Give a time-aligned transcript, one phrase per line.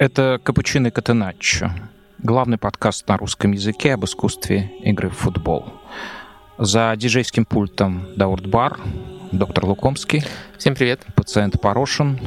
[0.00, 1.72] Это «Капучино и Катеначчо»,
[2.20, 5.74] главный подкаст на русском языке об искусстве игры в футбол.
[6.56, 8.80] За диджейским пультом Даурт Бар,
[9.30, 10.24] доктор Лукомский.
[10.56, 11.02] Всем привет.
[11.14, 12.18] Пациент Порошин.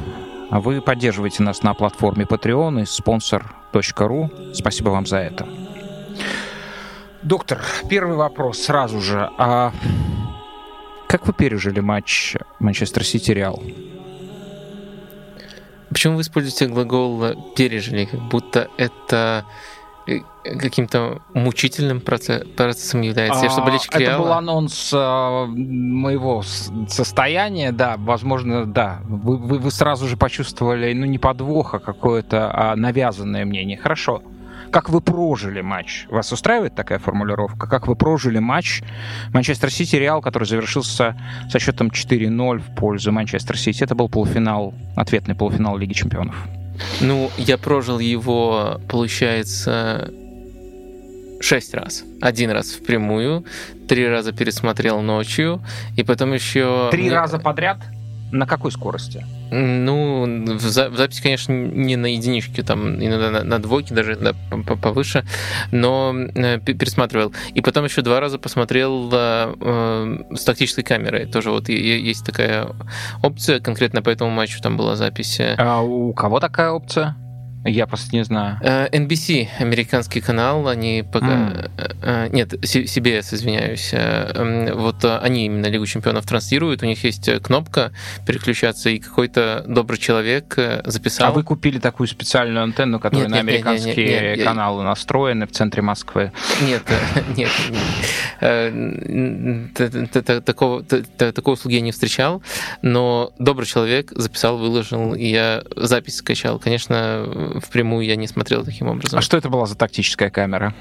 [0.52, 4.54] А вы поддерживаете нас на платформе Patreon и sponsor.ru.
[4.54, 5.48] Спасибо вам за это.
[7.22, 7.60] Доктор,
[7.90, 9.28] первый вопрос сразу же.
[9.36, 9.72] А
[11.08, 13.60] как вы пережили матч Манчестер Сити-Реал?
[15.94, 19.44] Почему вы используете глагол «пережили», как будто это
[20.08, 26.42] э, каким-то мучительным процессом является, а, чтобы лечь Это был анонс а, моего
[26.88, 29.02] состояния, да, возможно, да.
[29.04, 33.78] Вы, вы, вы сразу же почувствовали, ну, не подвоха, какое-то а навязанное мнение.
[33.78, 34.20] Хорошо
[34.74, 36.06] как вы прожили матч?
[36.10, 37.68] Вас устраивает такая формулировка?
[37.68, 38.82] Как вы прожили матч
[39.32, 41.16] Манчестер Сити Реал, который завершился
[41.48, 43.84] со счетом 4-0 в пользу Манчестер Сити?
[43.84, 46.34] Это был полуфинал, ответный полуфинал Лиги Чемпионов.
[47.00, 50.12] Ну, я прожил его, получается,
[51.40, 52.02] шесть раз.
[52.20, 53.44] Один раз в прямую,
[53.88, 55.62] три раза пересмотрел ночью,
[55.96, 56.88] и потом еще...
[56.90, 57.78] Три раза подряд?
[58.34, 59.24] На какой скорости?
[59.52, 64.16] Ну, в, за, в записи, конечно, не на единичке, там иногда на, на двойке, даже
[64.16, 64.34] да,
[64.82, 65.24] повыше,
[65.70, 67.32] но э, пересматривал.
[67.54, 71.26] И потом еще два раза посмотрел э, э, с тактической камерой.
[71.26, 72.70] Тоже вот есть такая
[73.22, 75.40] опция, конкретно по этому матчу там была запись.
[75.40, 77.14] А у кого такая опция?
[77.64, 78.58] Я просто не знаю.
[78.62, 81.26] NBC, э, американский канал, они пока...
[81.26, 82.30] Mm.
[82.30, 83.94] Нет, CBS, извиняюсь.
[84.74, 87.92] Вот они именно Лигу чемпионов транслируют, у них есть кнопка
[88.26, 90.54] переключаться, и какой-то добрый человек
[90.84, 91.28] записал...
[91.28, 94.82] А вы купили такую специальную антенну, которая нет, на нет, американские нет, нет, нет, каналы
[94.82, 94.88] я...
[94.88, 96.32] настроены в центре Москвы?
[96.62, 96.82] Нет,
[97.36, 97.50] нет.
[100.44, 102.42] Такого, такой услуги я не встречал,
[102.82, 106.58] но добрый человек записал, выложил, и я запись скачал.
[106.58, 109.18] Конечно, впрямую я не смотрел таким образом.
[109.18, 110.74] А что это была за тактическая камера?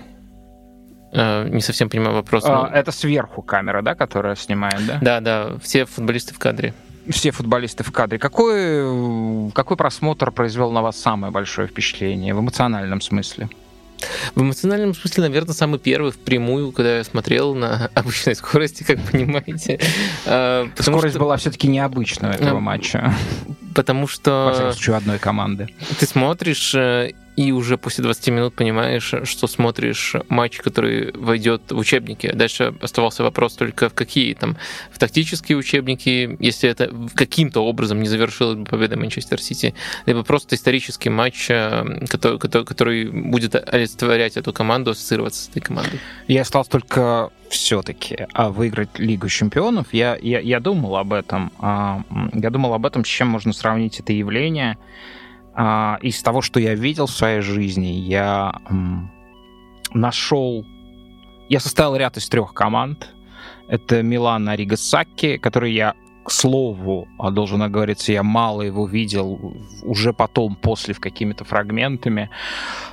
[1.13, 2.44] Uh, не совсем понимаю вопрос.
[2.44, 2.67] Uh, но...
[2.67, 5.00] Это сверху камера, да, которая снимает, да?
[5.00, 6.73] Да, да, все футболисты в кадре.
[7.07, 8.17] Все футболисты в кадре.
[8.17, 13.50] Какой, какой просмотр произвел на вас самое большое впечатление в эмоциональном смысле?
[14.35, 19.79] В эмоциональном смысле, наверное, самый первый впрямую, когда я смотрел на обычной скорости, как понимаете.
[20.25, 21.19] А, Скорость что...
[21.19, 23.13] была все-таки необычная этого матча.
[23.75, 24.45] Потому что...
[24.47, 25.67] Во всяком случае, одной команды.
[25.99, 31.77] Ты смотришь э, и уже после 20 минут понимаешь, что смотришь матч, который войдет в
[31.77, 32.31] учебники.
[32.31, 34.57] Дальше оставался вопрос только в какие там,
[34.91, 39.73] в тактические учебники, если это каким-то образом не завершилась бы победа Манчестер Сити,
[40.05, 45.61] либо просто исторический матч, э, который, который, который будет олицетворять эту команду, ассоциироваться с этой
[45.61, 46.00] командой.
[46.27, 49.94] Я остался только все-таки а выиграть Лигу чемпионов.
[49.94, 51.51] Я, я, я думал об этом.
[51.59, 52.01] А,
[52.33, 54.77] я думал об этом, с чем можно сравнить это явление.
[55.55, 58.53] А, из того, что я видел в своей жизни, я
[59.93, 60.65] нашел...
[61.49, 63.09] Я составил ряд из трех команд.
[63.67, 65.93] Это Милан Аригасаки, который я
[66.23, 69.53] к слову, а должен оговориться, я мало его видел
[69.83, 72.29] уже потом, после, в какими-то фрагментами.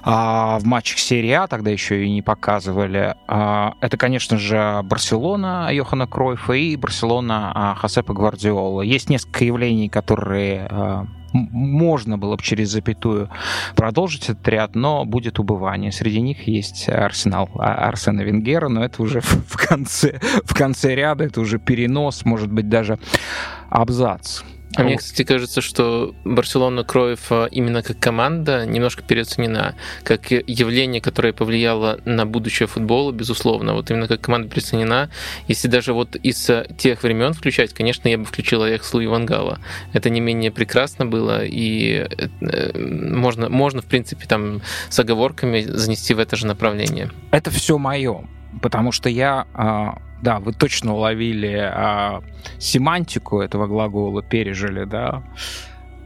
[0.02, 3.14] А, в матчах серии А тогда еще и не показывали.
[3.28, 8.82] А, это, конечно же, Барселона Йохана Кройфа и Барселона а, Хосепа Гвардиола.
[8.82, 13.28] Есть несколько явлений, которые а, можно было бы через запятую
[13.76, 15.92] продолжить этот ряд, но будет убывание.
[15.92, 21.24] Среди них есть Арсенал а, Арсена Венгера, но это уже в конце, в конце ряда,
[21.24, 22.98] это уже перенос, может быть, даже
[23.68, 24.42] абзац.
[24.76, 31.32] А мне, кстати, кажется, что Барселона Кроев именно как команда немножко переоценена, как явление, которое
[31.32, 33.74] повлияло на будущее футбола, безусловно.
[33.74, 35.10] Вот именно как команда переоценена.
[35.48, 39.58] Если даже вот из тех времен включать, конечно, я бы включил Аякс Луи Вангала.
[39.92, 42.06] Это не менее прекрасно было, и
[42.40, 47.10] э, можно, можно, в принципе, там с оговорками занести в это же направление.
[47.32, 48.24] Это все мое,
[48.62, 52.22] потому что я а, да, вы точно уловили а,
[52.58, 55.22] семантику этого глагола, пережили, да.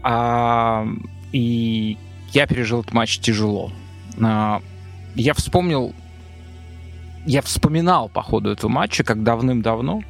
[0.03, 0.87] А,
[1.33, 1.99] и
[2.33, 3.73] я пережил этот матч тяжело.
[4.23, 4.61] А,
[5.15, 5.95] я вспомнил,
[7.27, 10.03] я вспоминал по ходу этого матча, как давным-давно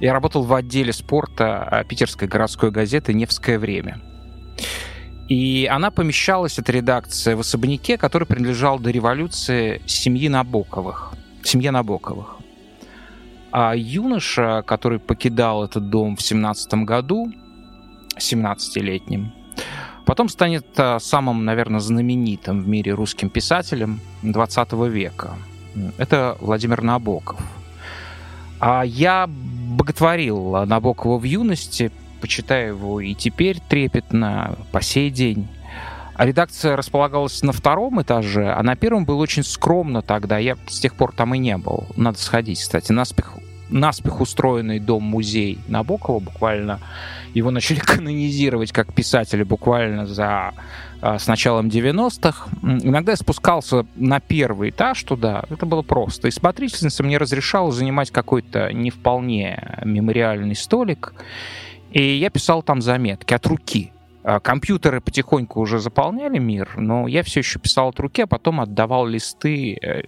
[0.00, 4.00] я работал в отделе спорта а, питерской городской газеты «Невское время».
[5.28, 11.14] И она помещалась, эта редакция, в особняке, который принадлежал до революции семьи Набоковых.
[11.42, 12.33] Семье Набоковых.
[13.56, 17.32] А юноша, который покидал этот дом в 17 году,
[18.18, 19.32] 17-летним,
[20.04, 25.36] потом станет а, самым, наверное, знаменитым в мире русским писателем 20 века.
[25.98, 27.40] Это Владимир Набоков.
[28.58, 35.46] А я боготворил Набокова в юности, почитаю его и теперь трепетно, по сей день.
[36.18, 40.38] редакция располагалась на втором этаже, а на первом был очень скромно тогда.
[40.38, 41.86] Я с тех пор там и не был.
[41.94, 42.90] Надо сходить, кстати.
[42.90, 43.36] Наспех,
[43.70, 46.80] наспех устроенный дом-музей Набокова буквально.
[47.34, 50.52] Его начали канонизировать как писателя буквально за
[51.00, 52.48] а, с началом 90-х.
[52.62, 56.28] Иногда я спускался на первый этаж туда, это было просто.
[56.28, 61.14] И смотрительница мне разрешала занимать какой-то не вполне мемориальный столик,
[61.90, 63.93] и я писал там заметки от руки.
[64.24, 68.60] А, компьютеры потихоньку уже заполняли мир, но я все еще писал от руки, а потом
[68.60, 70.02] отдавал листы, э,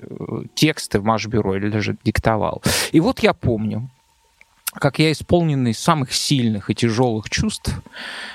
[0.55, 2.63] тексты в Машбюро или даже диктовал.
[2.93, 3.91] И вот я помню,
[4.73, 7.71] как я исполненный самых сильных и тяжелых чувств,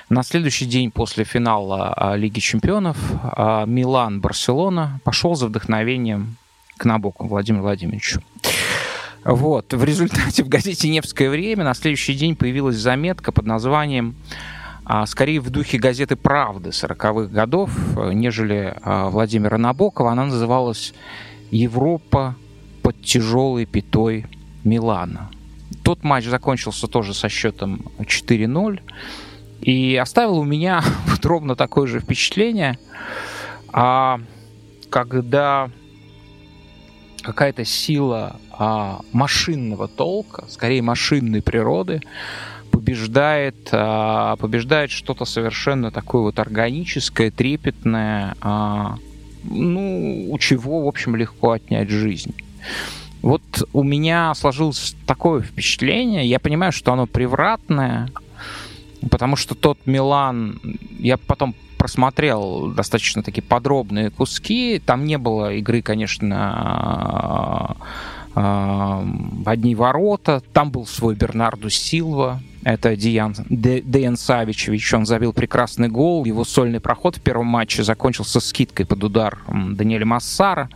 [0.10, 6.38] на следующий день после финала а, Лиги чемпионов а, Милан-Барселона пошел за вдохновением
[6.77, 8.22] к Набоку Владимиру Владимировичу.
[9.24, 9.74] Вот.
[9.74, 14.16] В результате в газете «Невское время» на следующий день появилась заметка под названием
[14.86, 17.72] а, скорее в духе газеты «Правды» 40-х годов,
[18.13, 20.12] нежели Владимира Набокова.
[20.12, 20.94] Она называлась
[21.51, 22.36] «Европа
[22.81, 24.25] под тяжелой пятой
[24.63, 25.30] Милана».
[25.83, 28.80] Тот матч закончился тоже со счетом 4-0
[29.62, 32.77] и оставил у меня вот ровно такое же впечатление,
[33.72, 34.19] а,
[34.89, 35.69] когда
[37.22, 42.01] какая-то сила а, машинного толка, скорее машинной природы,
[42.71, 48.97] побеждает, а, побеждает что-то совершенно такое вот органическое, трепетное, а,
[49.44, 52.33] ну, у чего, в общем, легко отнять жизнь.
[53.21, 53.41] Вот
[53.73, 58.09] у меня сложилось такое впечатление, я понимаю, что оно превратное,
[59.09, 60.59] потому что тот Милан,
[60.97, 67.75] я потом просмотрел достаточно такие подробные куски, там не было игры, конечно,
[68.33, 75.34] а, в одни ворота, там был свой Бернарду Силва, это Диан, Деян Савичевич, он забил
[75.34, 80.69] прекрасный гол, его сольный проход в первом матче закончился скидкой под удар Даниэля Массара.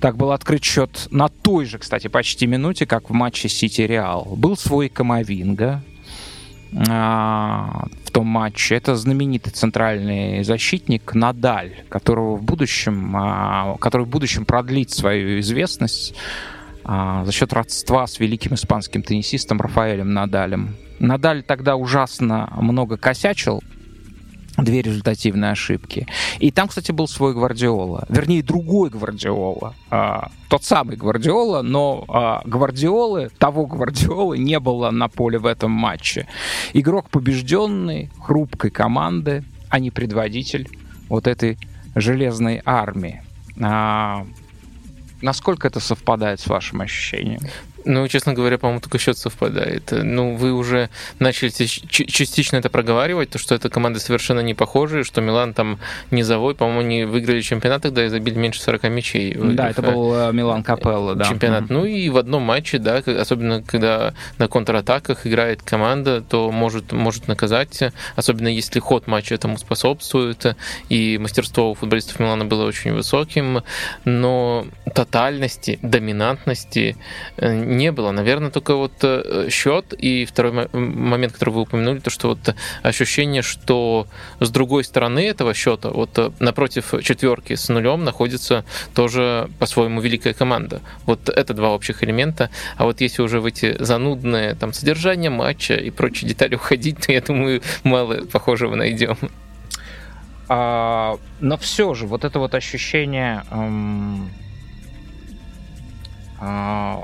[0.00, 4.34] Так был открыт счет на той же, кстати, почти минуте, как в матче Сити-Реал.
[4.36, 5.82] Был свой Камовинга,
[6.88, 8.74] а, в том матче.
[8.74, 16.14] Это знаменитый центральный защитник Надаль, которого в будущем, а, который в будущем продлит свою известность
[16.84, 20.76] а, за счет родства с великим испанским теннисистом Рафаэлем Надалем.
[20.98, 23.62] Надаль тогда ужасно много косячил,
[24.56, 26.06] две результативные ошибки.
[26.38, 28.06] И там, кстати, был свой Гвардиола.
[28.08, 29.74] Вернее, другой Гвардиола.
[29.90, 35.70] А, тот самый Гвардиола, но а, Гвардиолы, того Гвардиолы не было на поле в этом
[35.70, 36.26] матче.
[36.72, 40.68] Игрок побежденный, хрупкой команды, а не предводитель
[41.08, 41.58] вот этой
[41.94, 43.22] железной армии.
[43.60, 44.26] А,
[45.20, 47.40] насколько это совпадает с вашим ощущением?
[47.86, 49.92] Ну, честно говоря, по-моему, только счет совпадает.
[49.92, 50.90] Ну, вы уже
[51.20, 55.78] начали частично это проговаривать, то, что это команды совершенно не похожие, что Милан там
[56.10, 59.34] низовой, по-моему, не выиграли чемпионат, тогда и забили меньше 40 мячей.
[59.34, 61.24] Да, это был э, Милан Капелло, да.
[61.24, 61.64] Чемпионат.
[61.64, 61.72] Mm-hmm.
[61.72, 67.28] Ну и в одном матче, да, особенно когда на контратаках играет команда, то может, может
[67.28, 67.80] наказать,
[68.16, 70.56] особенно если ход матча этому способствует,
[70.88, 73.62] и мастерство у футболистов Милана было очень высоким,
[74.04, 76.96] но тотальности, доминантности
[77.36, 78.10] э, не было.
[78.10, 83.42] Наверное, только вот э, счет и второй момент, который вы упомянули, то, что вот ощущение,
[83.42, 84.06] что
[84.40, 90.34] с другой стороны этого счета, вот э, напротив четверки с нулем находится тоже по-своему великая
[90.34, 90.80] команда.
[91.04, 92.50] Вот это два общих элемента.
[92.76, 97.12] А вот если уже в эти занудные там содержания матча и прочие детали уходить, то
[97.12, 99.16] я думаю, мало похожего найдем.
[100.48, 104.30] А, но все же, вот это вот ощущение эм,
[106.38, 107.02] а,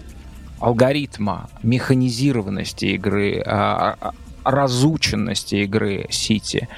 [0.62, 4.12] алгоритма, механизированности игры, а, а,
[4.44, 6.68] разученности игры Сити.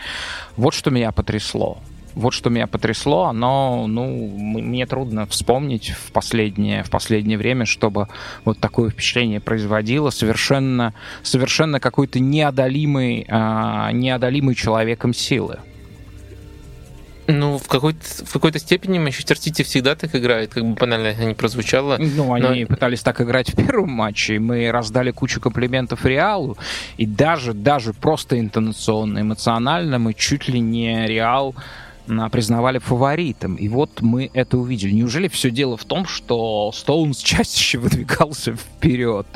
[0.56, 1.78] Вот что меня потрясло.
[2.14, 8.06] Вот что меня потрясло, оно, ну, мне трудно вспомнить в последнее, в последнее время, чтобы
[8.44, 15.58] вот такое впечатление производило совершенно, совершенно какой-то неодолимый, э, неодолимый человеком силы.
[17.26, 21.24] Ну, в какой-то, в какой-то степени Манчестер Сити всегда так играет, как бы банально это
[21.24, 21.96] не прозвучало.
[21.98, 22.68] Ну, они но...
[22.68, 26.56] пытались так играть в первом матче, и мы раздали кучу комплиментов Реалу,
[26.96, 31.54] и даже, даже просто интонационно, эмоционально мы чуть ли не Реал
[32.30, 33.54] признавали фаворитом.
[33.54, 34.92] И вот мы это увидели.
[34.92, 39.26] Неужели все дело в том, что Стоунс чаще выдвигался вперед?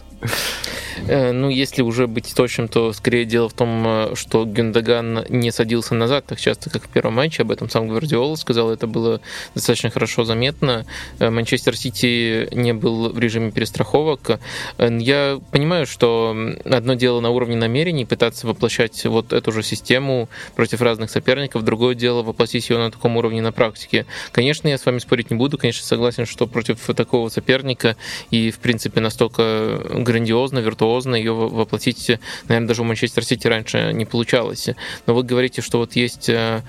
[1.06, 5.50] Э, ну, если уже быть точным, то скорее дело в том, э, что Гюндаган не
[5.50, 7.42] садился назад так часто, как в первом матче.
[7.42, 8.70] Об этом сам Гвардиола сказал.
[8.70, 9.20] Это было
[9.54, 10.86] достаточно хорошо заметно.
[11.18, 14.40] Э, Манчестер Сити не был в режиме перестраховок.
[14.78, 20.82] Я понимаю, что одно дело на уровне намерений пытаться воплощать вот эту же систему против
[20.82, 24.06] разных соперников, другое дело воплотить ее на таком уровне на практике.
[24.32, 25.58] Конечно, я с вами спорить не буду.
[25.58, 27.96] Конечно, согласен, что против такого соперника
[28.30, 32.10] и, в принципе, настолько грандиозно, виртуозно ее воплотить,
[32.48, 34.70] наверное, даже у Манчестер Сити раньше не получалось.
[35.06, 36.62] Но вы говорите, что вот есть э,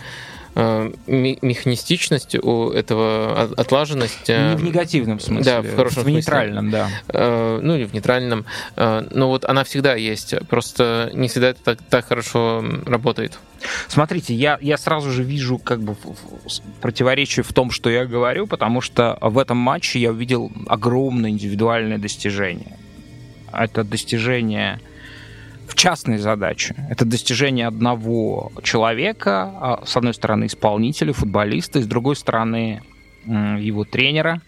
[0.56, 4.30] э, механистичность у этого отлаженность.
[4.30, 5.46] Э, не в негативном смысле.
[5.46, 6.14] Да, в хорошем в смысле.
[6.14, 6.90] нейтральном, да.
[7.62, 8.46] Ну или в нейтральном.
[8.76, 10.36] Но вот она всегда есть.
[10.50, 13.40] Просто не всегда это так, так хорошо работает.
[13.88, 15.96] Смотрите, я, я сразу же вижу как бы
[16.82, 21.98] противоречие в том, что я говорю, потому что в этом матче я увидел огромное индивидуальное
[21.98, 22.79] достижение
[23.54, 24.80] это достижение
[25.68, 26.76] в частной задаче.
[26.90, 32.82] Это достижение одного человека, а, с одной стороны исполнителя, футболиста, с другой стороны
[33.26, 34.42] его тренера,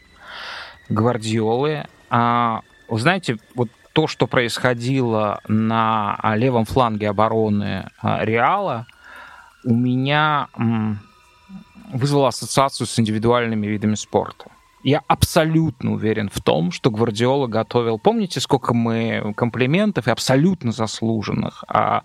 [0.89, 1.85] Гвардиолы.
[2.09, 8.87] А, вы знаете, вот то, что происходило на левом фланге обороны а, Реала,
[9.63, 10.47] у меня
[11.93, 14.50] вызвало ассоциацию с индивидуальными видами спорта
[14.83, 17.99] я абсолютно уверен в том, что Гвардиола готовил.
[17.99, 22.03] Помните, сколько мы комплиментов и абсолютно заслуженных а,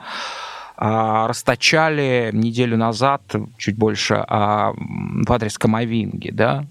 [0.76, 3.22] а, расточали неделю назад,
[3.56, 6.66] чуть больше, а, в адрес Камовинги, да?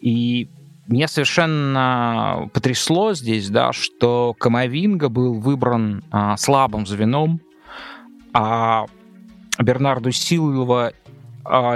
[0.00, 0.50] И
[0.86, 7.40] меня совершенно потрясло здесь, да, что Камовинга был выбран а, слабым звеном,
[8.32, 8.86] а
[9.58, 10.92] Бернарду Силова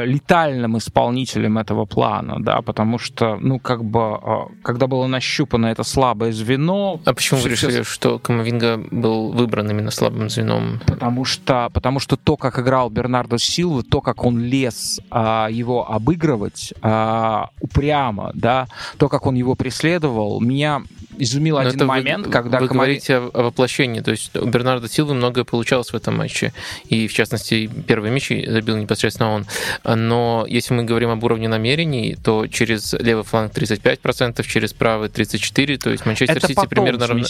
[0.04, 5.82] летальным исполнителем этого плана, да, потому что, ну, как бы, э, когда было нащупано это
[5.82, 7.00] слабое звено...
[7.04, 10.80] А почему вы решили, что Камовинга был выбран именно слабым звеном?
[10.86, 15.90] Потому что, потому что то, как играл Бернардо Силва, то, как он лез э, его
[15.90, 20.82] обыгрывать э, упрямо, да, то, как он его преследовал, меня
[21.18, 22.60] изумил Но один момент, вы, когда...
[22.60, 22.94] Вы Камави...
[22.98, 26.52] говорите о, воплощении, то есть у Бернарда Силвы многое получалось в этом матче,
[26.88, 29.46] и в частности первый мяч забил непосредственно он.
[29.84, 35.78] Но если мы говорим об уровне намерений, то через левый фланг 35%, через правый 34%,
[35.78, 37.26] то есть Манчестер Это Сити примерно равно...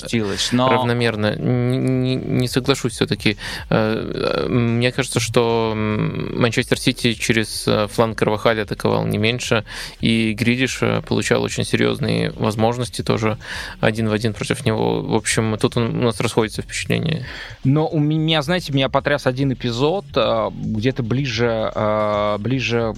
[0.53, 0.69] но...
[0.69, 1.37] равномерно.
[1.37, 3.37] Не, не соглашусь все-таки.
[3.71, 9.64] Э, мне кажется, что Манчестер Сити через э, фланг Карвахаля атаковал не меньше,
[10.00, 13.38] и Гридиш э, получал очень серьезные возможности тоже
[13.81, 15.02] один в один против него.
[15.02, 17.26] В общем, тут у нас расходится впечатление.
[17.64, 20.07] Но у меня, знаете, меня потряс один эпизод,
[20.52, 22.95] где-то ближе Э, ближе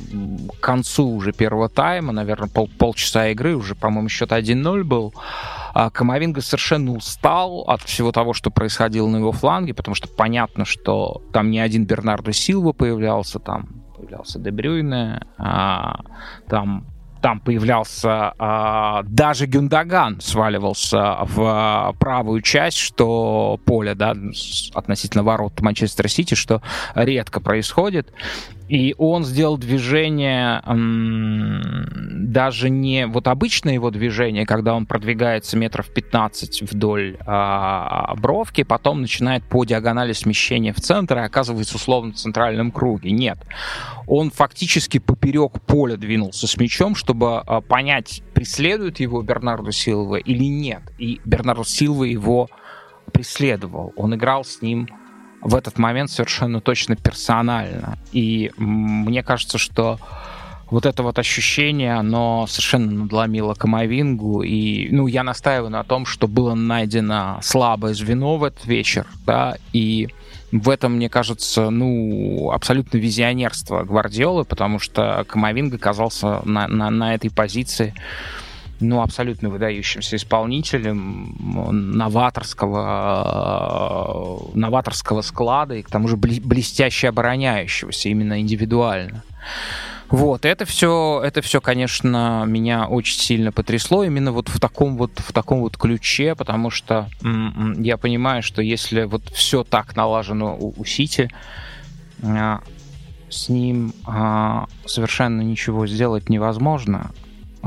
[0.58, 5.14] к концу уже первого тайма, наверное, пол, полчаса игры, уже, по-моему, счет 1-0 был,
[5.74, 10.64] а Камовинга совершенно устал от всего того, что происходило на его фланге, потому что понятно,
[10.64, 16.00] что там не один Бернардо Силва появлялся, там появлялся Дебрюйне, а,
[16.48, 16.86] там
[17.20, 24.14] там появлялся а, даже Гюндаган сваливался в правую часть, что поле, да,
[24.74, 26.62] относительно ворот Манчестер Сити, что
[26.94, 28.12] редко происходит.
[28.68, 30.60] И он сделал движение,
[32.36, 39.02] даже не вот обычное его движение, когда он продвигается метров 15 вдоль а, бровки, потом
[39.02, 43.12] начинает по диагонали смещения в центр и оказывается условно в центральном круге.
[43.12, 43.38] Нет.
[44.08, 50.42] Он фактически поперек поля двинулся с мячом, чтобы а, понять, преследует его Бернарду Силва или
[50.42, 50.82] нет.
[50.98, 52.48] И Бернарду Силва его
[53.12, 53.92] преследовал.
[53.94, 54.88] Он играл с ним
[55.40, 57.96] в этот момент совершенно точно персонально.
[58.10, 60.00] И мне кажется, что
[60.68, 64.42] вот это вот ощущение, оно совершенно надломило Камовингу.
[64.42, 69.58] И, ну, я настаиваю на том, что было найдено слабое звено в этот вечер, да,
[69.72, 70.08] и
[70.60, 77.14] в этом, мне кажется, ну, абсолютно визионерство Гвардиолы, потому что Камовинга оказался на, на, на
[77.14, 77.94] этой позиции
[78.80, 81.36] ну, абсолютно выдающимся исполнителем
[81.96, 89.22] новаторского, новаторского склада и к тому же блестяще обороняющегося именно индивидуально.
[90.08, 95.10] Вот, это все, это все, конечно, меня очень сильно потрясло именно вот в таком вот,
[95.18, 100.56] в таком вот ключе, потому что м-м, я понимаю, что если вот все так налажено
[100.56, 101.28] у, у Сити,
[102.22, 102.60] а,
[103.28, 107.10] с ним а, совершенно ничего сделать невозможно.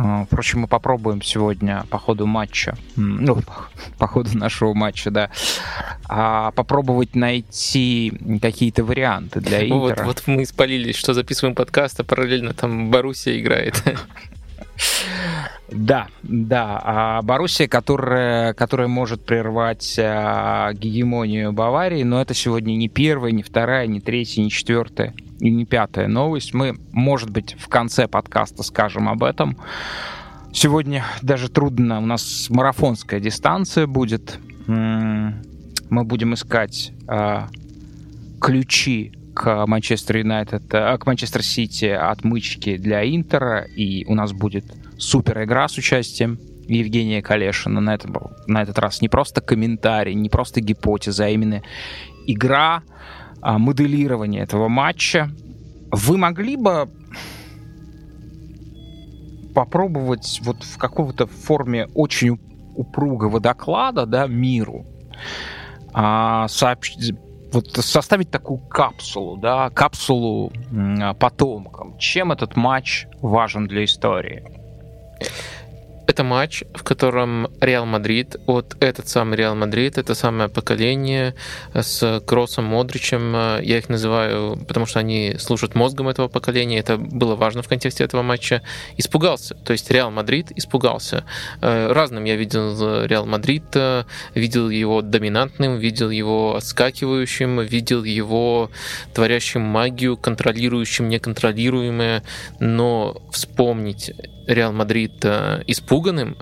[0.01, 3.37] А, впрочем, мы попробуем сегодня по ходу матча, ну,
[3.97, 5.29] по ходу нашего матча, да,
[6.07, 9.77] а попробовать найти какие-то варианты для Интера.
[9.77, 13.83] Вот, вот мы спалились, что записываем подкаст, а параллельно там Боруссия играет.
[15.71, 16.81] Да, да.
[16.83, 23.43] А Боруссия, которая, которая может прервать а, гегемонию Баварии, но это сегодня не первая, не
[23.43, 26.53] вторая, не третья, не четвертая и не пятая новость.
[26.53, 29.57] Мы, может быть, в конце подкаста скажем об этом.
[30.51, 34.39] Сегодня даже трудно, у нас марафонская дистанция будет.
[34.65, 37.47] Мы будем искать а,
[38.41, 44.65] ключи к Манчестер Юнайтед, э, к Манчестер Сити отмычки для Интера, и у нас будет
[44.97, 47.79] супер игра с участием Евгения Калешина.
[47.79, 48.17] На, этом,
[48.47, 51.61] на этот раз не просто комментарий, не просто гипотеза, а именно
[52.27, 52.83] игра,
[53.41, 55.31] а, моделирование этого матча.
[55.89, 56.89] Вы могли бы
[59.55, 62.37] попробовать вот в какого-то форме очень
[62.75, 64.85] упругого доклада да, миру
[65.93, 67.13] а, сообщить,
[67.53, 70.51] вот составить такую капсулу, да, капсулу
[71.19, 71.97] потомкам.
[71.97, 74.43] Чем этот матч важен для истории?
[76.09, 81.35] Это матч, в котором Реал Мадрид, вот этот самый Реал Мадрид, это самое поколение
[81.75, 87.35] с Кроссом, Модричем, я их называю, потому что они служат мозгом этого поколения, это было
[87.35, 88.63] важно в контексте этого матча,
[88.97, 89.53] испугался.
[89.53, 91.25] То есть Реал Мадрид испугался.
[91.61, 93.65] Э, разным я видел Реал Мадрид,
[94.33, 98.71] видел его доминантным, видел его отскакивающим, видел его
[99.13, 102.23] творящим магию, контролирующим неконтролируемое,
[102.59, 104.11] но вспомнить
[104.49, 106.35] Реал Мадрид э, испуганным,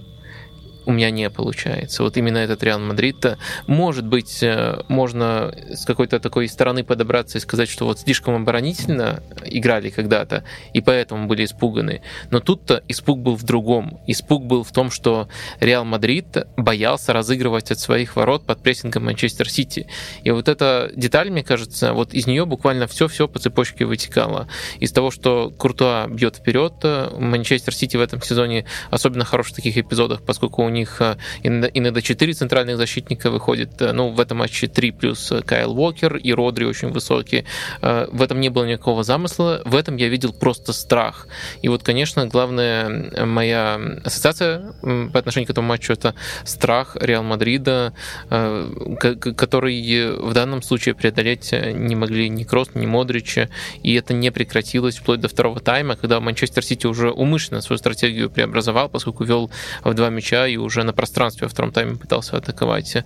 [0.88, 2.02] у меня не получается.
[2.02, 7.42] Вот именно этот Реал Мадрид, может быть, э, можно с какой-то такой стороны подобраться и
[7.42, 12.04] сказать, что вот слишком оборонительно играли когда-то, и поэтому были испуганы.
[12.32, 14.00] Но тут-то испуг был в другом.
[14.08, 15.28] Испуг был в том, что
[15.60, 19.88] Реал Мадрид боялся разыгрывать от своих ворот под прессингом Манчестер Сити.
[20.24, 24.48] И вот эта деталь, мне кажется, вот из нее буквально все-все по цепочке вытекало.
[24.80, 26.76] Из того, что Куртуа бьет вперед,
[27.20, 32.02] Манчестер Сити в этом сезоне особенно хорош в таких эпизодах, поскольку у них э, иногда
[32.02, 33.82] 4 центральных защитника выходит.
[33.82, 37.46] Э, ну, в этом матче 3 плюс э, Кайл Уокер и Родри очень высокие.
[37.82, 39.62] В этом не было никакого замысла.
[39.66, 41.28] В этом я видел просто страх.
[41.62, 47.94] И вот, конечно, главная моя ассоциация по отношению к этому матчу это страх Реал Мадрида,
[48.30, 53.38] который в данном случае преодолеть не могли ни Кросс, ни Модрич.
[53.84, 58.30] И это не прекратилось вплоть до второго тайма, когда Манчестер Сити уже умышленно свою стратегию
[58.30, 59.52] преобразовал, поскольку вел
[59.84, 62.98] в два мяча и уже на пространстве во втором тайме пытался атаковать.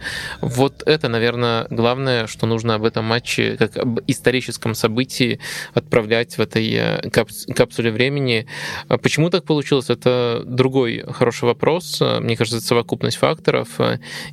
[0.41, 5.39] Вот это, наверное, главное, что нужно об этом матче, как об историческом событии
[5.73, 8.47] отправлять в этой э, капсуле времени.
[8.87, 12.01] А почему так получилось, это другой хороший вопрос.
[12.01, 13.79] Мне кажется, это совокупность факторов.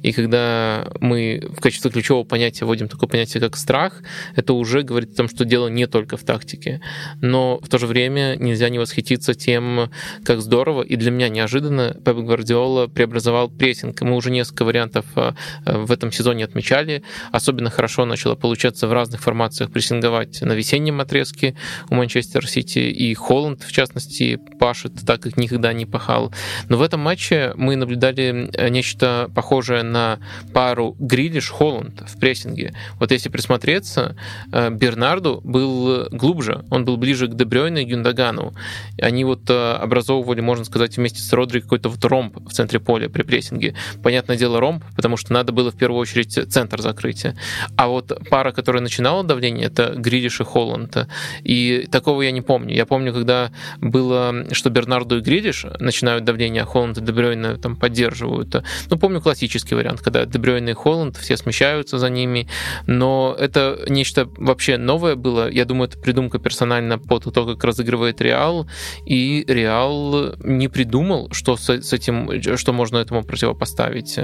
[0.03, 4.03] И когда мы в качестве ключевого понятия вводим такое понятие, как страх,
[4.37, 6.81] это уже говорит о том, что дело не только в тактике.
[7.21, 9.91] Но в то же время нельзя не восхититься тем,
[10.25, 14.01] как здорово, и для меня неожиданно Пеп Гвардиола преобразовал преобразовал прессинг.
[14.03, 15.33] Мы уже несколько вариантов э,
[15.65, 17.03] в этом сезоне отмечали.
[17.33, 21.57] Особенно хорошо начало получаться в разных формациях прессинговать на весеннем отрезке
[21.91, 22.79] у Манчестер Сити.
[22.79, 26.33] И Холланд, в частности, пашет так, как никогда не пахал.
[26.69, 30.21] Но в этом матче мы наблюдали э, нечто похожее на
[30.55, 32.73] пару Грилиш-Холланд в прессинге.
[33.01, 34.15] Вот если присмотреться,
[34.53, 38.55] э, Бернарду был глубже, он был ближе к Дебрёйне и Гюндагану.
[39.03, 43.23] Они вот образовывали, можно сказать, вместе с Родри какой-то вот ромб в центре поля при
[43.23, 43.75] прессинге.
[44.03, 47.37] Понятное дело, ромб, потому что надо было в первую очередь центр закрытия.
[47.77, 51.09] А вот пара, которая начинала давление, это Гридиш и Холланд.
[51.45, 52.75] И такого я не помню.
[52.75, 57.77] Я помню, когда было, что Бернарду и Гридиш начинают давление, а Холланд и Дебрёйна там
[57.77, 58.57] поддерживают.
[58.91, 62.49] Ну, помню классический вариант, когда Дебрёйна и Холланд все смещаются за ними,
[62.87, 65.51] но это нечто вообще новое было.
[65.51, 68.67] Я думаю, это придумка персонально по то, как разыгрывает Реал,
[69.05, 74.19] и Реал не придумал, что с этим, что можно можно этому противопоставить.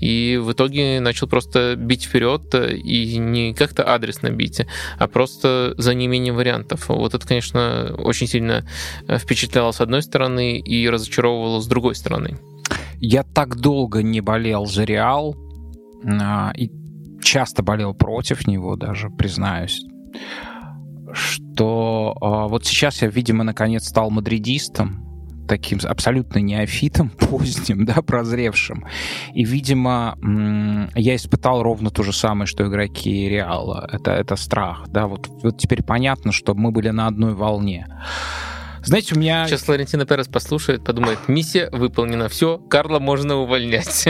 [0.00, 4.62] И в итоге начал просто бить вперед и не как-то адресно бить,
[4.98, 6.88] а просто за неимением вариантов.
[6.88, 8.64] Вот это, конечно, очень сильно
[9.08, 12.38] впечатляло с одной стороны и разочаровывало с другой стороны.
[13.00, 15.36] Я так долго не болел за Реал
[16.04, 16.70] а, и
[17.22, 19.80] часто болел против него даже, признаюсь
[21.14, 25.13] что э, вот сейчас я, видимо, наконец стал мадридистом,
[25.46, 28.86] таким абсолютно неофитом, поздним, да, прозревшим.
[29.34, 30.18] И, видимо,
[30.94, 33.88] я испытал ровно то же самое, что игроки Реала.
[33.92, 37.86] Это, это страх, да, вот, вот теперь понятно, что мы были на одной волне.
[38.84, 39.46] Знаете, у меня...
[39.46, 44.08] Сейчас Флорентина Перес послушает, подумает, миссия выполнена, все, Карла можно увольнять.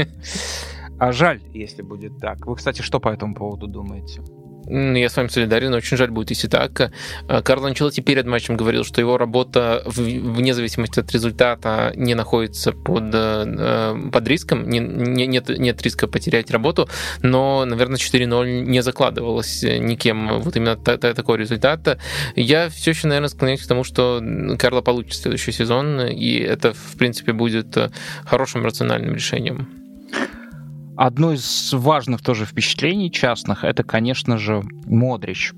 [0.99, 2.47] А жаль, если будет так.
[2.47, 4.23] Вы, кстати, что по этому поводу думаете?
[4.67, 6.93] Я с вами солидарен, очень жаль будет, если так.
[7.29, 12.73] Э, Карл Анчелотти перед матчем говорил, что его работа, вне зависимости от результата, не находится
[12.73, 16.89] под, э, под риском, не, не, нет, нет риска потерять работу,
[17.23, 21.99] но, наверное, 4-0 не закладывалось никем вот именно такой результат.
[22.37, 24.23] Я все еще, наверное, склоняюсь к тому, что
[24.59, 27.77] Карло получит следующий сезон, и это, в принципе, будет
[28.25, 29.84] хорошим рациональным решением.
[30.97, 35.53] Одно из важных тоже впечатлений частных, это, конечно же, Модрич.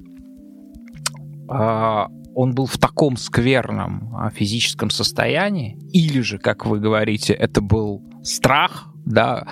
[1.48, 7.60] А, он был в таком скверном а, физическом состоянии, или же, как вы говорите, это
[7.60, 9.46] был страх, да,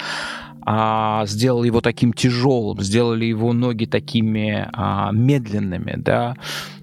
[0.67, 6.37] а, сделал его таким тяжелым, сделали его ноги такими а, медленными, да.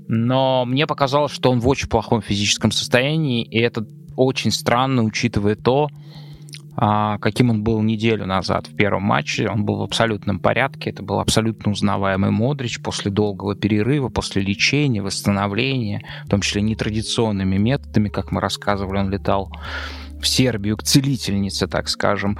[0.07, 3.85] Но мне показалось, что он в очень плохом физическом состоянии, и это
[4.15, 5.89] очень странно, учитывая то,
[6.81, 9.47] каким он был неделю назад в первом матче.
[9.47, 10.89] Он был в абсолютном порядке.
[10.89, 17.57] Это был абсолютно узнаваемый Модрич после долгого перерыва, после лечения, восстановления, в том числе нетрадиционными
[17.57, 19.51] методами, как мы рассказывали, он летал
[20.19, 22.37] в Сербию к целительнице, так скажем.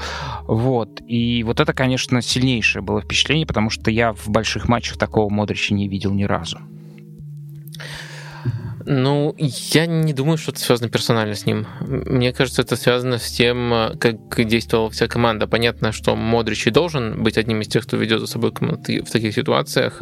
[0.48, 1.02] Вот.
[1.08, 5.76] И вот это, конечно, сильнейшее было впечатление, потому что я в больших матчах такого Модрича
[5.76, 6.60] не видел ни разу.
[8.86, 11.68] Ну, я не думаю, что это связано персонально с ним.
[11.82, 15.48] Мне кажется, это связано с тем, как действовала вся команда.
[15.48, 19.12] Понятно, что Модрич и должен быть одним из тех, кто ведет за собой команду в
[19.12, 20.02] таких ситуациях,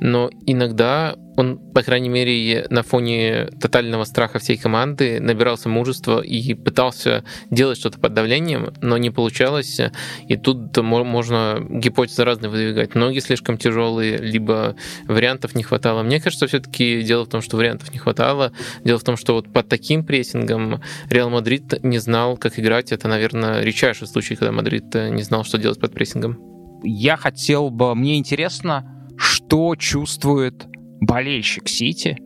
[0.00, 6.54] но иногда он, по крайней мере, на фоне тотального страха всей команды набирался мужества и
[6.54, 9.80] пытался делать что-то под давлением, но не получалось.
[10.28, 12.94] И тут можно гипотезы разные выдвигать.
[12.94, 16.02] Ноги слишком тяжелые, либо вариантов не хватало.
[16.02, 18.52] Мне кажется, все-таки дело в том, что вариантов не хватало.
[18.82, 22.92] Дело в том, что вот под таким прессингом Реал Мадрид не знал, как играть.
[22.92, 26.38] Это, наверное, редчайший случай, когда Мадрид не знал, что делать под прессингом.
[26.82, 27.94] Я хотел бы...
[27.94, 30.66] Мне интересно, что чувствует
[31.00, 32.18] болельщик Сити,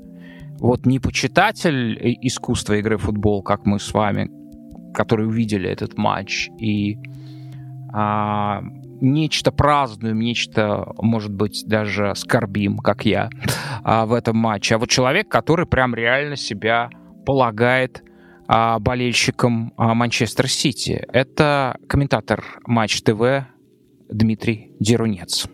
[0.58, 4.30] вот не почитатель искусства игры в футбол, как мы с вами,
[4.92, 6.98] которые увидели этот матч, и
[7.92, 8.62] а,
[9.00, 13.30] нечто празднуем, нечто, может быть, даже скорбим, как я,
[13.82, 14.74] а, в этом матче.
[14.74, 16.90] А вот человек, который прям реально себя
[17.24, 18.02] полагает
[18.46, 21.04] а, болельщиком а, Манчестер Сити.
[21.12, 23.46] Это комментатор Матч ТВ
[24.10, 25.48] Дмитрий Дерунец.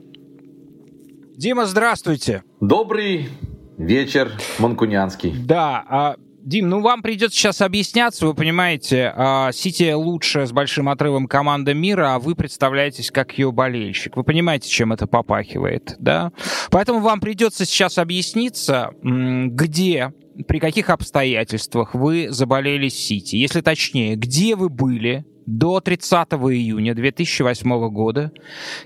[1.37, 2.44] Дима, здравствуйте.
[2.62, 3.29] Добрый
[3.77, 5.35] вечер, Манкунянский.
[5.37, 10.88] Да, а, Дим, ну вам придется сейчас объясняться, вы понимаете, а, Сити лучшая с большим
[10.88, 14.16] отрывом команда мира, а вы представляетесь как ее болельщик.
[14.16, 16.33] Вы понимаете, чем это попахивает, да?
[16.70, 20.14] Поэтому вам придется сейчас объясниться, где
[20.49, 23.37] при каких обстоятельствах вы заболели Сити?
[23.37, 28.32] Если точнее, где вы были до 30 июня 2008 года,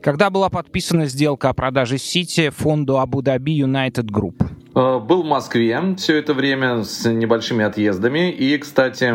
[0.03, 4.47] когда была подписана сделка о продаже Сити фонду Абу-Даби United Group?
[4.75, 8.31] Э, был в Москве все это время с небольшими отъездами.
[8.31, 9.15] И, кстати,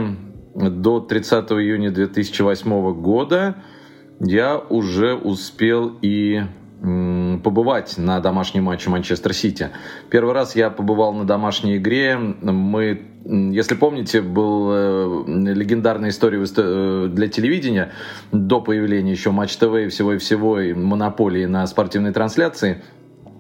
[0.56, 3.56] до 30 июня 2008 года
[4.20, 6.44] я уже успел и
[7.44, 9.70] побывать на домашнем матче Манчестер Сити.
[10.10, 12.16] Первый раз я побывал на домашней игре.
[12.18, 17.92] Мы, если помните, был э, легендарная история э, для телевидения
[18.32, 22.84] до появления еще Матч ТВ и всего и всего и монополии на спортивной трансляции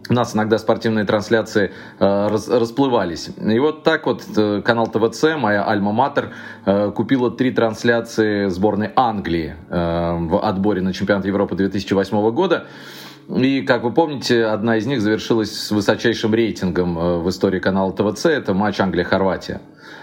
[0.07, 3.29] у нас иногда спортивные трансляции э, раз, расплывались.
[3.37, 6.29] И вот так вот э, канал ТВЦ, моя Альма-Матер,
[6.65, 12.67] э, купила три трансляции сборной Англии э, в отборе на чемпионат Европы 2008 года.
[13.27, 17.91] И, как вы помните, одна из них завершилась с высочайшим рейтингом э, в истории канала
[17.91, 18.27] ТВЦ.
[18.27, 19.61] Это матч Англия-Хорватия,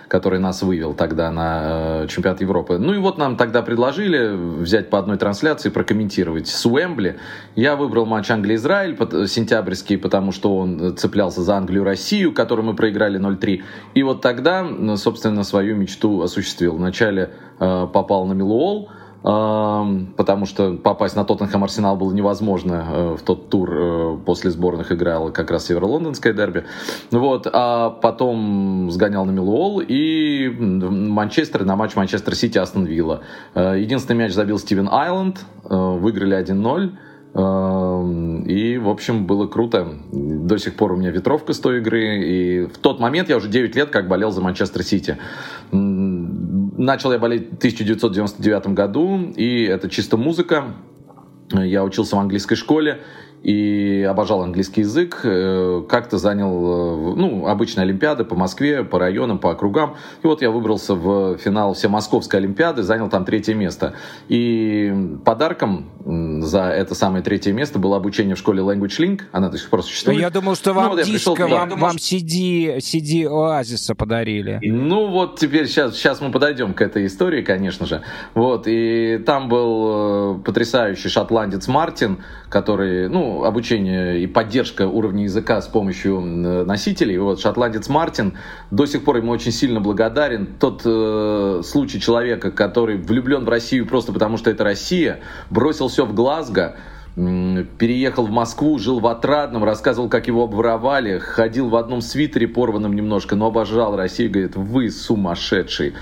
[0.08, 2.78] который нас вывел тогда на э, чемпионат Европы.
[2.78, 7.20] Ну и вот нам тогда предложили взять по одной трансляции, прокомментировать с Уэмбли.
[7.54, 8.96] Я выбрал матч Англия-Израиль
[9.28, 13.62] сентябрьский, потому что он цеплялся за Англию-Россию, которую мы проиграли 0-3.
[13.94, 16.74] И вот тогда, собственно, свою мечту осуществил.
[16.74, 17.30] Вначале
[17.60, 18.90] э, попал на Милуол,
[19.22, 24.90] потому что попасть на Тоттенхэм Арсенал было невозможно э, в тот тур э, после сборных
[24.90, 26.64] играл как раз северо-лондонское дерби.
[27.12, 33.22] Вот, а потом сгонял на Милуол и Манчестер на матч Манчестер Сити Астон Вилла.
[33.54, 36.92] Э, единственный мяч забил Стивен Айленд, выиграли 1-0.
[37.34, 39.88] И, в общем, было круто.
[40.12, 42.22] До сих пор у меня ветровка с той игры.
[42.22, 45.16] И в тот момент я уже 9 лет как болел за Манчестер Сити.
[46.82, 50.64] Начал я болеть в 1999 году, и это чисто музыка.
[51.52, 53.02] Я учился в английской школе,
[53.42, 59.38] и обожал английский язык, э, как-то занял, э, ну, обычные Олимпиады по Москве, по районам,
[59.38, 59.96] по округам.
[60.22, 63.94] И вот я выбрался в финал все Московской Олимпиады, занял там третье место.
[64.28, 69.20] И подарком за это самое третье место было обучение в школе Language Link.
[69.32, 70.20] Она до сих пор существует.
[70.20, 74.60] Я думал, что вам ну, вот диско, пришел, вам, вам CD, CD Оазиса подарили.
[74.62, 78.02] Ну вот теперь сейчас, сейчас мы подойдем к этой истории, конечно же.
[78.34, 85.60] Вот, и там был э, потрясающий шотландец Мартин, который, ну, обучение и поддержка уровня языка
[85.60, 87.18] с помощью носителей.
[87.18, 88.38] Вот шотландец Мартин,
[88.70, 90.46] до сих пор ему очень сильно благодарен.
[90.58, 96.04] Тот э, случай человека, который влюблен в Россию просто потому, что это Россия, бросил все
[96.04, 96.76] в Глазго,
[97.14, 102.94] переехал в Москву, жил в Отрадном, рассказывал, как его обворовали, ходил в одном свитере порванном
[102.94, 105.94] немножко, но обожал Россию, говорит, вы сумасшедший.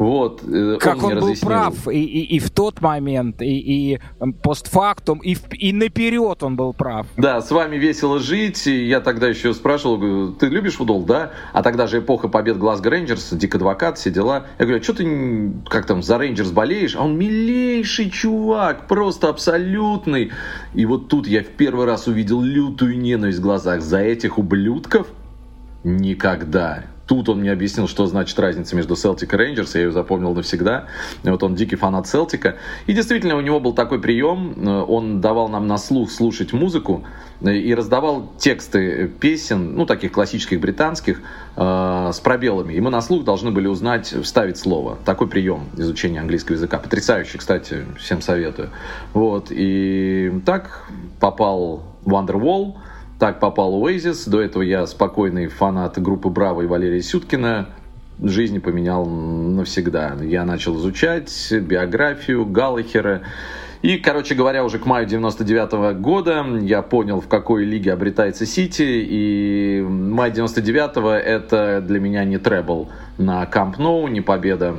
[0.00, 4.00] Вот, э, как он, он был прав и, и, и в тот момент, и, и
[4.42, 7.06] постфактум, и, и наперед он был прав.
[7.18, 8.64] Да, с вами весело жить.
[8.64, 11.32] Я тогда еще спрашивал, говорю, ты любишь футбол, да?
[11.52, 14.46] А тогда же эпоха побед Глазго Рейнджерс, Дик Адвокат, все дела.
[14.58, 16.96] Я говорю, а что ты как там за Рейнджерс болеешь?
[16.96, 20.32] А он милейший чувак, просто абсолютный.
[20.72, 25.08] И вот тут я в первый раз увидел лютую ненависть в глазах за этих ублюдков.
[25.84, 26.84] Никогда.
[27.10, 30.84] Тут он мне объяснил, что значит разница между Celtic и Rangers, я ее запомнил навсегда.
[31.24, 32.54] Вот он дикий фанат Селтика.
[32.86, 34.54] И действительно, у него был такой прием,
[34.88, 37.04] он давал нам на слух слушать музыку
[37.40, 41.20] и раздавал тексты песен, ну, таких классических британских,
[41.56, 42.74] э, с пробелами.
[42.74, 44.96] И мы на слух должны были узнать, вставить слово.
[45.04, 46.78] Такой прием изучения английского языка.
[46.78, 48.70] Потрясающий, кстати, всем советую.
[49.14, 52.76] Вот, и так попал Wonderwall,
[53.20, 54.28] так попал Oasis.
[54.28, 57.68] До этого я спокойный фанат группы Браво и Валерия Сюткина.
[58.20, 60.16] Жизнь поменял навсегда.
[60.22, 63.20] Я начал изучать биографию Галлахера.
[63.82, 68.46] И, короче говоря, уже к маю 99 -го года я понял, в какой лиге обретается
[68.46, 68.84] Сити.
[68.86, 74.76] И май 99 это для меня не требл на Камп Ноу, не победа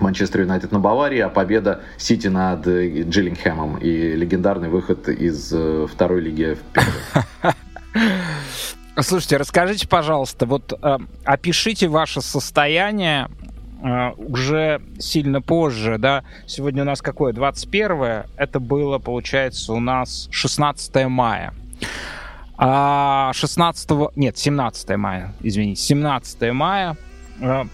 [0.00, 6.22] Манчестер Юнайтед на Баварии, а победа Сити над Джиллингхэмом и легендарный выход из э, второй
[6.22, 7.54] лиги в первую.
[8.98, 13.28] Слушайте, расскажите, пожалуйста, вот э, опишите ваше состояние
[13.82, 16.24] э, уже сильно позже, да?
[16.46, 17.34] Сегодня у нас какое?
[17.34, 21.52] 21 Это было, получается, у нас 16 мая.
[22.56, 26.96] А 16 нет, 17 мая, извините, 17 мая.
[27.40, 27.64] Э,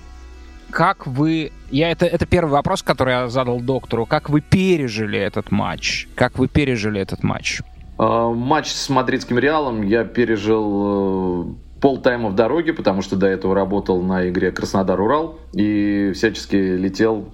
[0.70, 1.52] как вы...
[1.70, 4.06] Я это, это первый вопрос, который я задал доктору.
[4.06, 6.08] Как вы пережили этот матч?
[6.16, 7.60] Как вы пережили этот матч?
[8.02, 13.54] А, матч с мадридским Реалом я пережил э, полтайма в дороге, потому что до этого
[13.54, 17.28] работал на игре Краснодар-Урал и всячески летел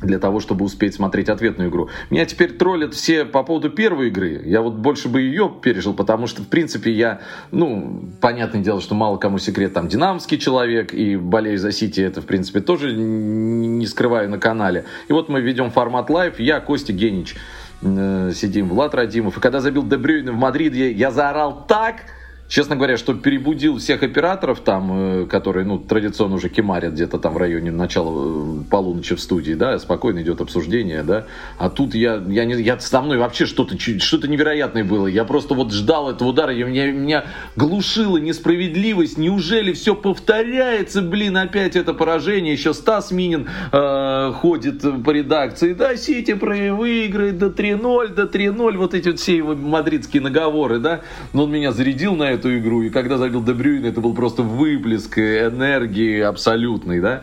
[0.00, 1.90] для того, чтобы успеть смотреть ответную игру.
[2.08, 4.40] Меня теперь троллят все по поводу первой игры.
[4.46, 8.94] Я вот больше бы ее пережил, потому что, в принципе, я, ну, понятное дело, что
[8.94, 13.86] мало кому секрет, там, динамский человек, и болею за Сити, это, в принципе, тоже не
[13.86, 14.86] скрываю на канале.
[15.08, 17.36] И вот мы ведем формат live, я, Костя Генич.
[17.80, 19.38] Э, сидим, Влад Радимов.
[19.38, 22.04] И когда забил Дебрюйна в Мадриде, я заорал так,
[22.48, 27.34] Честно говоря, что перебудил всех операторов там, э, которые, ну, традиционно уже кемарят где-то там
[27.34, 31.26] в районе начала э, полуночи в студии, да, спокойно идет обсуждение, да.
[31.58, 35.06] А тут я, я не, я со мной вообще что-то, что-то невероятное было.
[35.06, 39.18] Я просто вот ждал этого удара, и меня, меня глушила несправедливость.
[39.18, 42.54] Неужели все повторяется, блин, опять это поражение?
[42.54, 48.94] Еще Стас Минин э, ходит по редакции, да, Сити выиграет до 3-0, до 3-0, вот
[48.94, 51.02] эти вот все его мадридские наговоры, да.
[51.34, 52.82] Но он меня зарядил на это эту игру.
[52.82, 57.22] И когда забил Дебрюин, это был просто выплеск энергии абсолютный, да.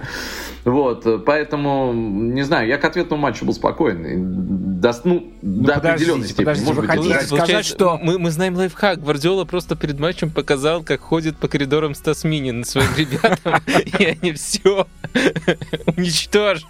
[0.65, 4.79] Вот, поэтому, не знаю, я к ответному матчу был спокоен.
[4.81, 6.45] До, ну, ну, до определенной степени.
[6.45, 7.99] Подождите, Может вы быть, хотите сказать, что...
[8.01, 8.99] Мы, мы знаем лайфхак.
[8.99, 13.61] Гвардиола просто перед матчем показал, как ходит по коридорам Стас Минин своим ребятам,
[13.99, 14.87] и они все
[15.95, 16.65] уничтожат.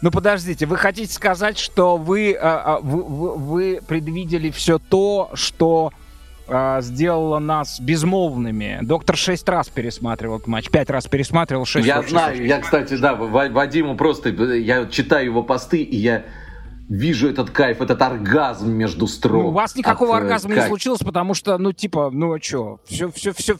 [0.00, 5.92] Ну, подождите, вы хотите сказать, что вы, а, а, вы предвидели все то, что
[6.48, 8.78] а, сделала нас безмолвными.
[8.82, 13.14] Доктор шесть раз пересматривал этот матч, пять раз пересматривал, шесть Я знаю, я, кстати, да,
[13.14, 16.24] Вадиму просто, я читаю его посты, и я
[16.88, 19.42] вижу этот кайф, этот оргазм между строк.
[19.42, 20.64] Ну, у вас никакого от, э, оргазма кайф.
[20.64, 23.56] не случилось, потому что, ну, типа, ну, а что, все, все, все,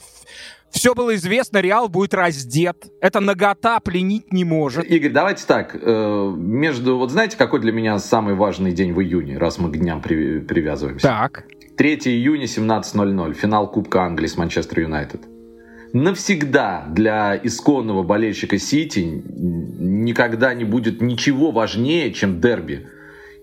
[0.71, 2.87] все было известно, Реал будет раздет.
[3.01, 4.85] Это нагота пленить не может.
[4.85, 5.75] Игорь, давайте так.
[5.75, 9.77] Э, между, вот знаете, какой для меня самый важный день в июне, раз мы к
[9.77, 11.09] дням при, привязываемся?
[11.09, 11.45] Так.
[11.77, 13.35] 3 июня 17.00.
[13.35, 15.21] Финал Кубка Англии с Манчестер Юнайтед.
[15.93, 22.89] Навсегда для исконного болельщика Сити никогда не будет ничего важнее, чем дерби.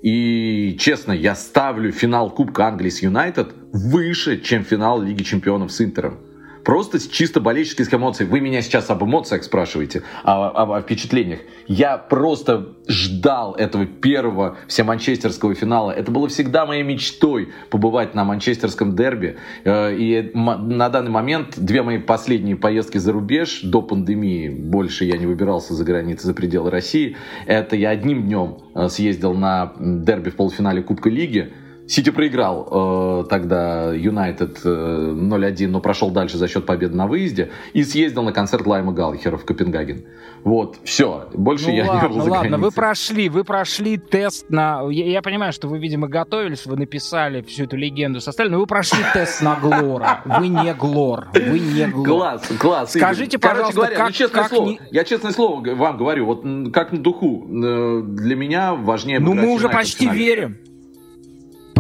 [0.02, 5.82] И, честно, я ставлю финал Кубка Англии с Юнайтед выше, чем финал Лиги Чемпионов с
[5.82, 6.17] Интером.
[6.63, 8.26] Просто с чисто болельческих эмоций.
[8.26, 11.39] Вы меня сейчас об эмоциях спрашиваете, о, о, о впечатлениях.
[11.67, 15.91] Я просто ждал этого первого всеманчестерского финала.
[15.91, 19.38] Это было всегда моей мечтой побывать на манчестерском дерби.
[19.65, 25.17] Э, и на данный момент две мои последние поездки за рубеж до пандемии, больше я
[25.17, 30.30] не выбирался за границы, за пределы России, это я одним днем э, съездил на дерби
[30.30, 31.52] в полуфинале Кубка Лиги,
[31.86, 37.52] Сити проиграл э, тогда Юнайтед э, 0-1, но прошел дальше за счет победы на выезде
[37.74, 40.06] и съездил на концерт Лайма Галлахера в Копенгаген.
[40.43, 42.60] Вот, все, больше ну, я ладно, не был за ладно, границей.
[42.60, 44.82] вы прошли, вы прошли тест на...
[44.89, 48.65] Я, я понимаю, что вы, видимо, готовились, вы написали всю эту легенду составили, но вы
[48.65, 50.22] прошли тест на Глора.
[50.26, 52.08] Вы не Глор, вы не Глор.
[52.08, 52.91] Класс, класс.
[52.93, 54.80] Скажите, пожалуйста, говоря, как, ну, честное как слово, не...
[54.91, 59.19] я честное слово вам говорю, вот как на духу, э, для меня важнее...
[59.19, 60.58] Ну, мы уже почти верим.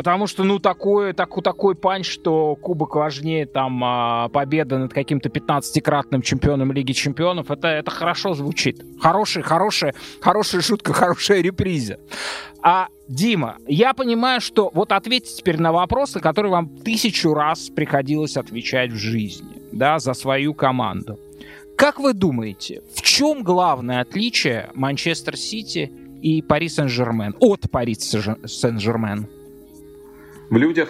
[0.03, 5.29] Потому что, ну, такой, так, такой панч, что кубок важнее, там, а, победа над каким-то
[5.29, 8.83] 15-кратным чемпионом Лиги Чемпионов, это, это хорошо звучит.
[8.99, 11.99] Хорошая, хорошая, хорошая шутка, хорошая реприза.
[12.61, 18.35] А, Дима, я понимаю, что вот ответьте теперь на вопросы, которые вам тысячу раз приходилось
[18.35, 21.17] отвечать в жизни, да, за свою команду.
[21.77, 25.89] Как вы думаете, в чем главное отличие Манчестер Сити
[26.21, 29.29] и Пари Сен-Жермен от Пари Сен-Жермен?
[30.53, 30.89] В людях,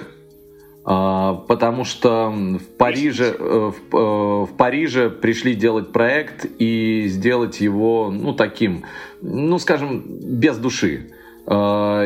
[0.83, 7.61] а, потому что в Париже, э, в, э, в Париже пришли делать проект и сделать
[7.61, 8.83] его, ну, таким,
[9.21, 11.13] ну, скажем, без души.
[11.45, 12.05] А,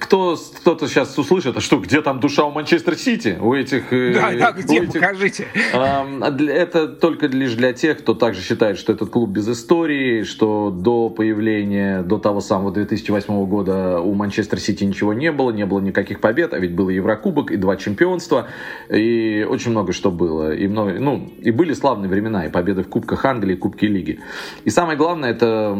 [0.00, 3.36] Кто, кто-то сейчас услышит, а что, где там душа у Манчестер Сити?
[3.38, 3.92] У этих...
[3.92, 5.46] э, Да, да, у где, этих- покажите.
[5.74, 6.06] А
[6.48, 11.10] Это только лишь для тех, кто также считает, что этот клуб без истории, что до
[11.10, 16.20] появления, до того самого 2008 года у Манчестер Сити ничего не было, не было никаких
[16.20, 18.46] побед, а ведь был Еврокубок и два чемпионства,
[18.88, 20.54] и очень много что было.
[20.54, 24.20] И, много, ну, и были славные времена, и победы в Кубках Англии, и Кубке Лиги.
[24.64, 25.76] И самое главное, это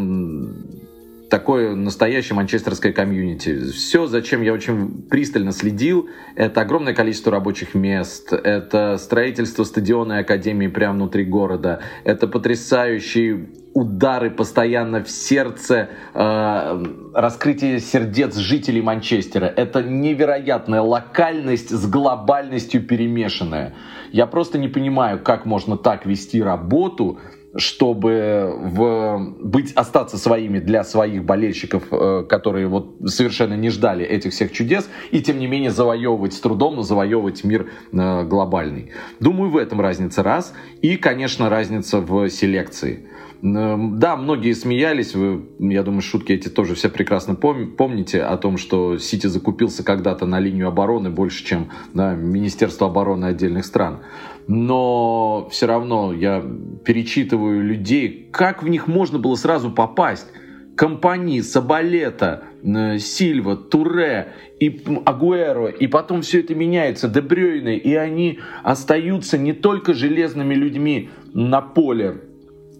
[1.30, 3.70] такое настоящее манчестерское комьюнити.
[3.70, 10.20] Все, зачем я очень пристально следил, это огромное количество рабочих мест, это строительство стадиона и
[10.20, 19.46] академии прямо внутри города, это потрясающие удары постоянно в сердце, э, раскрытие сердец жителей Манчестера.
[19.46, 23.74] Это невероятная локальность с глобальностью перемешанная.
[24.10, 27.18] Я просто не понимаю, как можно так вести работу,
[27.58, 34.32] чтобы в, быть, остаться своими для своих болельщиков, э, которые вот совершенно не ждали этих
[34.32, 38.92] всех чудес, и тем не менее завоевывать с трудом, но завоевывать мир э, глобальный.
[39.20, 40.54] Думаю, в этом разница раз.
[40.80, 43.08] И, конечно, разница в селекции.
[43.40, 48.56] Да, многие смеялись, вы, я думаю, шутки эти тоже все прекрасно пом- помните о том,
[48.56, 54.00] что Сити закупился когда-то на линию обороны больше, чем да, Министерство обороны отдельных стран.
[54.48, 56.42] Но все равно я
[56.84, 60.26] перечитываю людей, как в них можно было сразу попасть.
[60.74, 68.38] Компани, Сабалета, э, Сильва, Туре и Агуэро, и потом все это меняется, Дебрёйны, и они
[68.62, 72.22] остаются не только железными людьми на поле,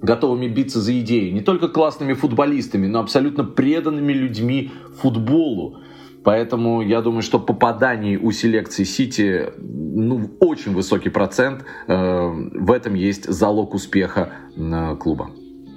[0.00, 4.70] готовыми биться за идеи, не только классными футболистами, но абсолютно преданными людьми
[5.02, 5.80] футболу.
[6.24, 11.64] Поэтому я думаю, что попаданий у селекции Сити ну, очень высокий процент.
[11.86, 15.30] Э, В этом есть залог успеха э, клуба.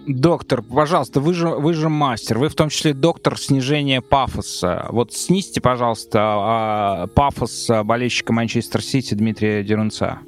[0.07, 4.87] Доктор, пожалуйста, вы же, вы же мастер, вы в том числе доктор снижения пафоса.
[4.89, 10.19] Вот снизьте, пожалуйста, а, пафос болельщика Манчестер Сити Дмитрия Дерунца.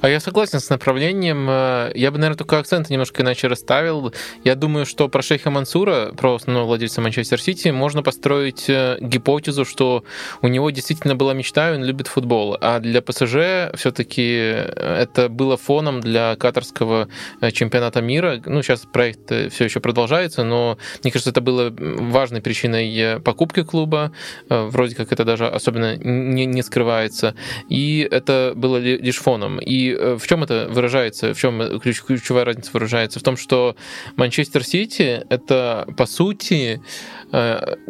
[0.00, 1.46] А я согласен с направлением.
[1.48, 4.12] Э, Я бы, наверное, только акцент немножко иначе расставил.
[4.44, 9.64] Я думаю, что про Шейха Мансура, про основного владельца Манчестер Сити, можно построить э, гипотезу,
[9.64, 10.04] что
[10.42, 12.58] у него действительно была мечта, и он любит футбол.
[12.60, 17.08] А для ПСЖ все-таки это было фоном для катарского
[17.40, 18.42] э, чемпионата мира.
[18.44, 23.62] Ну, сейчас проект все еще продолжается, но мне кажется, это было важной причиной э, покупки
[23.62, 24.12] клуба.
[24.48, 27.34] Э, Вроде как это даже особенно не, не скрывается.
[27.68, 29.58] И это было ли- лишь фоном.
[29.58, 33.20] И э, в чем это выражается, в чем ключ- ключевая разница выражается?
[33.20, 33.76] В том, что
[34.16, 36.80] Манчестер Сити это, по сути,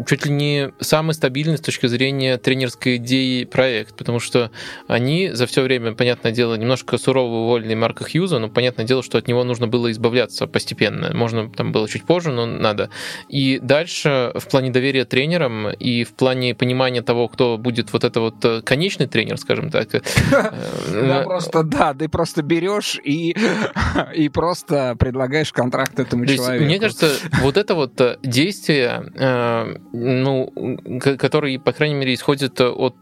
[0.07, 4.51] чуть ли не самый стабильный с точки зрения тренерской идеи проект, потому что
[4.87, 9.19] они за все время, понятное дело, немножко сурово уволили Марка Хьюза, но понятное дело, что
[9.19, 11.11] от него нужно было избавляться постепенно.
[11.23, 12.91] Можно там было чуть позже, но надо.
[13.29, 18.21] И дальше в плане доверия тренерам и в плане понимания того, кто будет вот это
[18.21, 19.89] вот э, конечный тренер, скажем так.
[20.93, 23.37] Да, просто, да, ты просто берешь и,
[24.15, 26.65] и просто предлагаешь контракт этому человеку.
[26.65, 29.05] Мне кажется, вот это вот действие,
[29.93, 30.53] ну,
[31.19, 32.97] который, по крайней мере, исходит от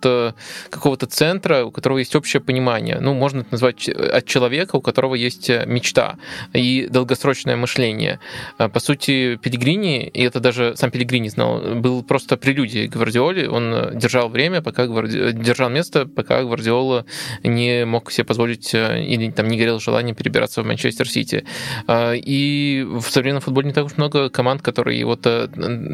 [0.70, 2.99] какого-то центра, у которого есть общее понимание.
[3.01, 6.16] Ну, можно это назвать от человека, у которого есть мечта
[6.53, 8.09] и долгосрочное мышление.
[8.58, 13.48] А, по сути, Пелигрини, и это даже сам Пелигрини знал, был просто прелюдией Гвардиоле.
[13.48, 15.32] Он держал время, пока Гварди...
[15.32, 17.04] держал место, пока Гвардиола
[17.42, 21.44] не мог себе позволить э, или там не горел желанием перебираться в Манчестер Сити.
[21.86, 25.48] А, и в современном футболе не так уж много команд, которые вот э,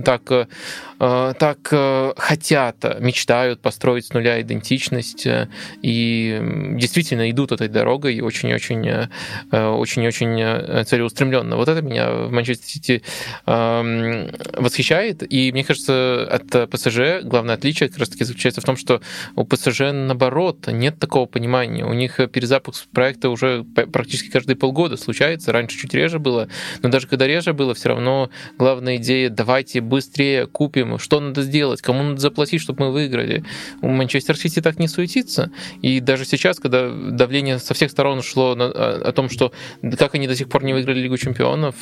[0.04, 1.58] так, э, так
[2.16, 5.26] хотят, мечтают построить с нуля идентичность
[5.82, 6.40] и
[6.74, 9.08] действительно идут этой дорогой очень-очень
[9.52, 11.56] очень-очень целеустремленно.
[11.56, 13.02] Вот это меня в Манчестер Сити
[13.46, 15.22] э, восхищает.
[15.32, 19.00] И мне кажется, от ПСЖ главное отличие как раз-таки заключается в том, что
[19.34, 21.84] у ПСЖ наоборот нет такого понимания.
[21.84, 25.52] У них перезапуск проекта уже практически каждые полгода случается.
[25.52, 26.48] Раньше чуть реже было,
[26.82, 31.82] но даже когда реже было, все равно главная идея давайте быстрее купим, что надо сделать,
[31.82, 33.44] кому надо заплатить, чтобы мы выиграли.
[33.82, 35.50] У Манчестер Сити так не суетится.
[35.82, 39.52] И даже сейчас, когда давление со всех сторон шло на, о том, что
[39.98, 41.76] как они до сих пор не выиграли Лигу чемпионов,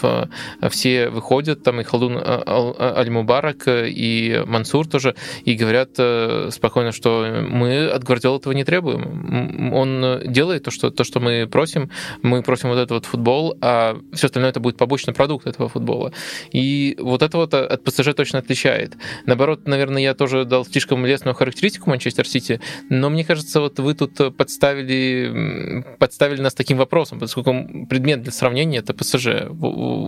[0.71, 7.45] все выходят, там и Халдун а, Аль-Мубарак, и Мансур тоже, и говорят э, спокойно, что
[7.49, 9.73] мы от Гвардиола этого не требуем.
[9.73, 11.91] Он делает то, что, то, что мы просим.
[12.23, 16.13] Мы просим вот этот вот футбол, а все остальное это будет побочный продукт этого футбола.
[16.53, 18.95] И вот это вот от ПСЖ точно отличает.
[19.27, 22.61] Наоборот, наверное, я тоже дал слишком лестную характеристику Манчестер Сити,
[22.91, 28.79] но мне кажется, вот вы тут подставили, подставили нас таким вопросом, поскольку предмет для сравнения
[28.79, 29.49] это ПСЖ.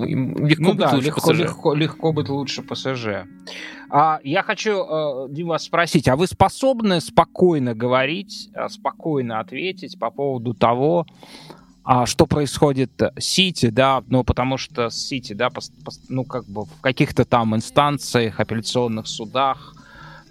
[0.04, 1.38] Легко ну быть да, лучше легко, ПСЖ.
[1.38, 3.06] Легко, легко быть лучше ПСЖ.
[3.88, 9.98] А, я хочу, э, Дим, вас спросить, а вы способны спокойно говорить, э, спокойно ответить
[9.98, 11.06] по поводу того,
[11.84, 15.50] а что происходит с Сити, да, ну, потому что с Сити, да,
[16.08, 19.76] ну, как бы в каких-то там инстанциях, апелляционных судах,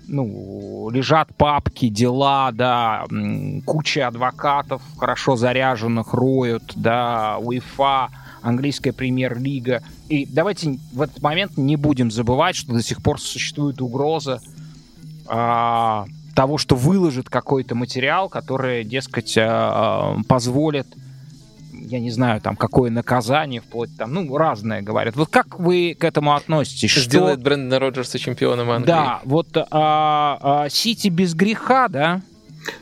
[0.07, 3.05] ну, лежат папки, дела, да,
[3.65, 8.09] куча адвокатов, хорошо заряженных, роют, да, УЕФА,
[8.45, 9.81] английская премьер-лига.
[10.07, 14.41] И давайте в этот момент не будем забывать, что до сих пор существует угроза
[15.27, 20.87] а, того, что выложит какой-то материал, который, дескать, а, позволит
[21.87, 25.15] я не знаю, там, какое наказание, вплоть там, ну, разное говорят.
[25.15, 26.95] Вот как вы к этому относитесь?
[26.95, 27.43] Сделает что...
[27.43, 28.87] Брэндона Роджерса чемпионом Англии.
[28.87, 32.21] Да, вот а, а, Сити без греха, да,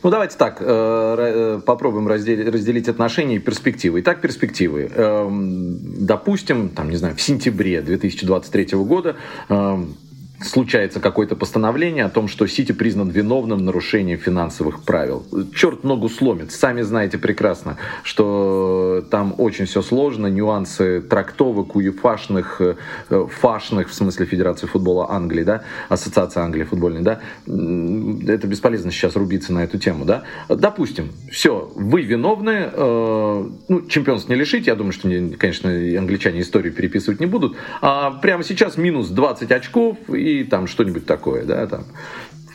[0.02, 4.00] ну, давайте так, э, э, попробуем разделить, отношения и перспективы.
[4.00, 4.90] Итак, перспективы.
[4.94, 9.16] Эм, допустим, там, не знаю, в сентябре 2023 года
[9.48, 9.96] эм,
[10.44, 15.24] случается какое-то постановление о том, что Сити признан виновным в нарушении финансовых правил.
[15.54, 16.52] Черт ногу сломит.
[16.52, 24.26] Сами знаете прекрасно, что там очень все сложно, нюансы трактовок уефашных, э, фашных, в смысле
[24.26, 30.04] Федерации футбола Англии, да, Ассоциация Англии футбольной, да, это бесполезно сейчас рубиться на эту тему,
[30.04, 30.24] да.
[30.48, 36.72] Допустим, все, вы виновны, э, ну, чемпионство не лишить, я думаю, что, конечно, англичане историю
[36.72, 41.84] переписывать не будут, а прямо сейчас минус 20 очков и там что-нибудь такое, да, там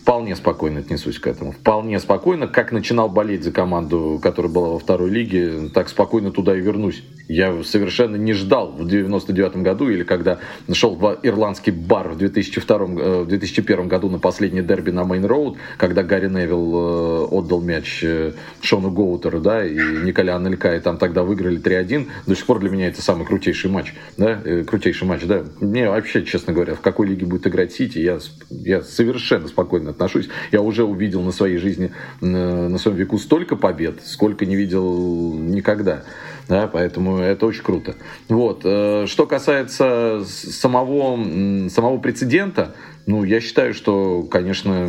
[0.10, 1.52] вполне спокойно отнесусь к этому.
[1.52, 2.48] Вполне спокойно.
[2.48, 7.04] Как начинал болеть за команду, которая была во второй лиге, так спокойно туда и вернусь.
[7.30, 10.40] Я совершенно не ждал в 99 году или когда
[10.74, 15.60] шел в ирландский бар в 2002, в 2001 году на последний дерби на Мейн Роуд,
[15.78, 20.98] когда Гарри Невилл э, отдал мяч э, Шону Гоутеру, да, и Николя Анелька, и там
[20.98, 22.08] тогда выиграли 3-1.
[22.26, 25.44] До сих пор для меня это самый крутейший матч, да, э, крутейший матч, да.
[25.60, 28.18] Мне вообще, честно говоря, в какой лиге будет играть Сити, я,
[28.50, 30.30] я совершенно спокойно отношусь.
[30.52, 36.06] Я уже увидел на своей жизни, на своем веку столько побед, сколько не видел никогда.
[36.50, 37.96] Да, поэтому это очень круто.
[38.28, 38.62] Вот.
[38.64, 42.74] Э, что касается самого, самого прецедента,
[43.06, 44.88] ну, я считаю, что, конечно,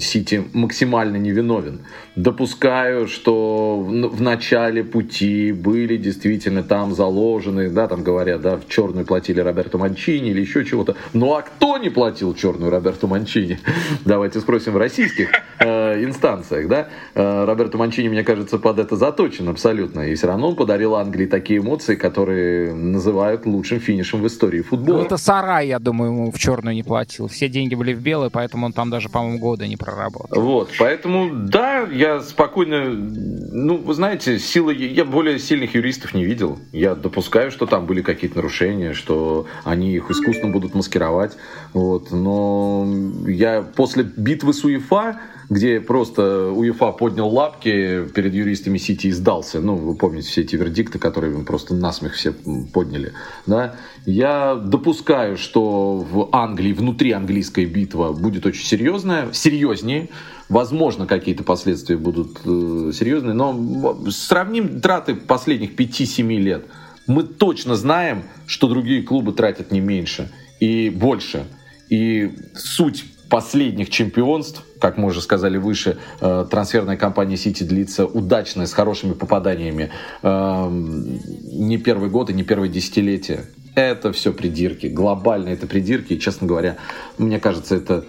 [0.00, 1.82] Сити максимально невиновен.
[2.22, 9.06] Допускаю, что в начале пути были действительно там заложены, да, там говорят, да, в черную
[9.06, 10.96] платили Роберту Манчини или еще чего-то.
[11.12, 13.58] Ну, а кто не платил черную Роберту Манчини?
[14.04, 16.88] Давайте спросим в российских э, инстанциях, да.
[17.14, 20.00] Э, Роберту Манчини, мне кажется, под это заточен абсолютно.
[20.00, 24.98] И все равно он подарил Англии такие эмоции, которые называют лучшим финишем в истории футбола.
[24.98, 28.30] Ну, это Сарай, я думаю, ему в черную не платил все деньги были в белые,
[28.30, 30.40] поэтому он там даже, по-моему, года не проработал.
[30.40, 36.58] Вот, поэтому, да, я спокойно, ну, вы знаете, силы, я более сильных юристов не видел.
[36.72, 41.36] Я допускаю, что там были какие-то нарушения, что они их искусственно будут маскировать,
[41.72, 42.84] вот, но
[43.28, 49.60] я после битвы с УЕФА где просто УЕФА поднял лапки перед юристами Сити и сдался.
[49.60, 52.32] Ну, вы помните все эти вердикты, которые просто насмех все
[52.72, 53.12] подняли.
[53.46, 53.74] Да?
[54.06, 60.08] Я допускаю, что в Англии, внутри английская битва будет очень серьезная, серьезнее.
[60.48, 66.66] Возможно, какие-то последствия будут э, серьезные, но сравним траты последних 5-7 лет.
[67.08, 70.30] Мы точно знаем, что другие клубы тратят не меньше
[70.60, 71.44] и больше.
[71.88, 78.66] И суть последних чемпионств, как мы уже сказали выше, э, трансферная кампания Сити длится удачно,
[78.66, 79.90] с хорошими попаданиями.
[80.22, 83.46] Э, не первый год и не первое десятилетие.
[83.74, 84.88] Это все придирки.
[84.88, 86.14] Глобально это придирки.
[86.14, 86.76] И, честно говоря,
[87.16, 88.04] мне кажется, это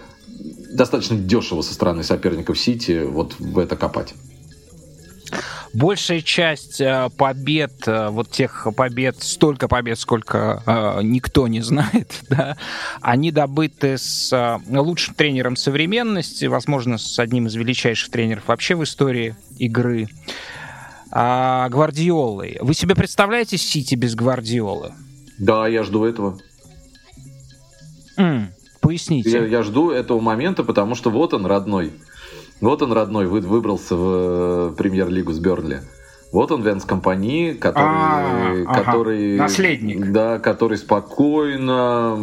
[0.73, 4.13] достаточно дешево со стороны соперников Сити вот в это копать
[5.73, 12.21] большая часть э, побед, э, вот тех побед, столько побед, сколько э, никто не знает,
[12.29, 12.57] да,
[13.01, 19.35] они добыты с лучшим тренером современности, возможно, с одним из величайших тренеров вообще в истории
[19.57, 20.07] игры,
[21.11, 22.57] а, Гвардиолой.
[22.61, 24.93] Вы себе представляете Сити без Гвардиолы?
[25.37, 26.39] Да, я жду этого.
[28.17, 28.47] Mm,
[28.79, 29.29] поясните.
[29.29, 31.91] Я, я жду этого момента, потому что вот он, родной.
[32.61, 35.81] Вот он, родной, вы, выбрался в э, премьер-лигу с Бернли.
[36.31, 39.43] Вот он, Венс Компании, который, а, который, ага.
[39.43, 42.15] наследник, да, который спокойно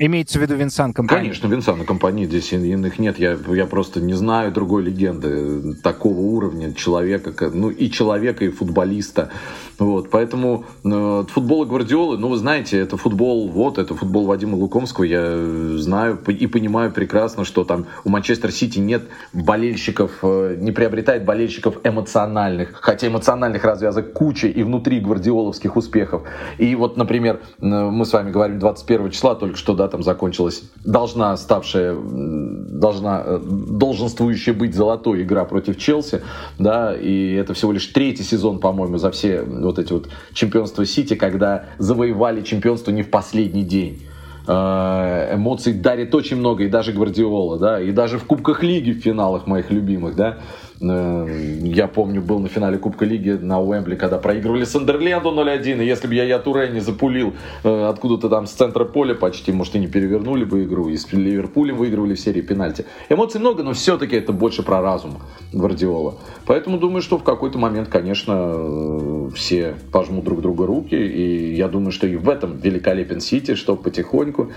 [0.00, 1.22] Имеется в виду Винсан Компании?
[1.22, 3.18] Конечно, Винсан Компании, здесь иных нет.
[3.18, 9.30] Я, я просто не знаю другой легенды такого уровня человека, ну и человека, и футболиста.
[9.78, 15.04] Вот, поэтому э, футбол Гвардиолы, ну вы знаете, это футбол, вот, это футбол Вадима Лукомского,
[15.04, 21.24] я знаю и понимаю прекрасно, что там у Манчестер Сити нет болельщиков, э, не приобретает
[21.24, 26.22] болельщиков эмоциональных, хотя эмоциональных развязок куча и внутри гвардиоловских успехов.
[26.58, 30.62] И вот, например, э, мы с вами говорим 21 числа, только что, да, там закончилась,
[30.84, 36.22] должна ставшая, должна, э, долженствующая быть золотой игра против Челси,
[36.58, 41.14] да, и это всего лишь третий сезон, по-моему, за все вот эти вот чемпионства Сити,
[41.14, 44.02] когда завоевали чемпионство не в последний день.
[44.46, 49.00] Э, эмоций дарит очень много, и даже Гвардиола, да, и даже в Кубках Лиги в
[49.00, 50.38] финалах моих любимых, да,
[50.80, 56.06] я помню, был на финале Кубка Лиги на Уэмбли, когда проигрывали Сандерленду 0-1, и если
[56.06, 59.80] бы я я Туре не запулил э, откуда-то там с центра поля почти, может, и
[59.80, 62.84] не перевернули бы игру, и с Ливерпулем выигрывали в серии пенальти.
[63.08, 65.18] Эмоций много, но все-таки это больше про разум
[65.52, 66.14] Гвардиола.
[66.46, 71.68] Поэтому думаю, что в какой-то момент, конечно, э, все пожмут друг друга руки, и я
[71.68, 74.52] думаю, что и в этом великолепен Сити, что потихоньку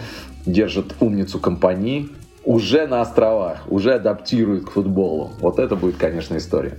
[0.45, 2.09] держит умницу компании,
[2.45, 5.31] уже на островах, уже адаптирует к футболу.
[5.39, 6.77] Вот это будет, конечно, история.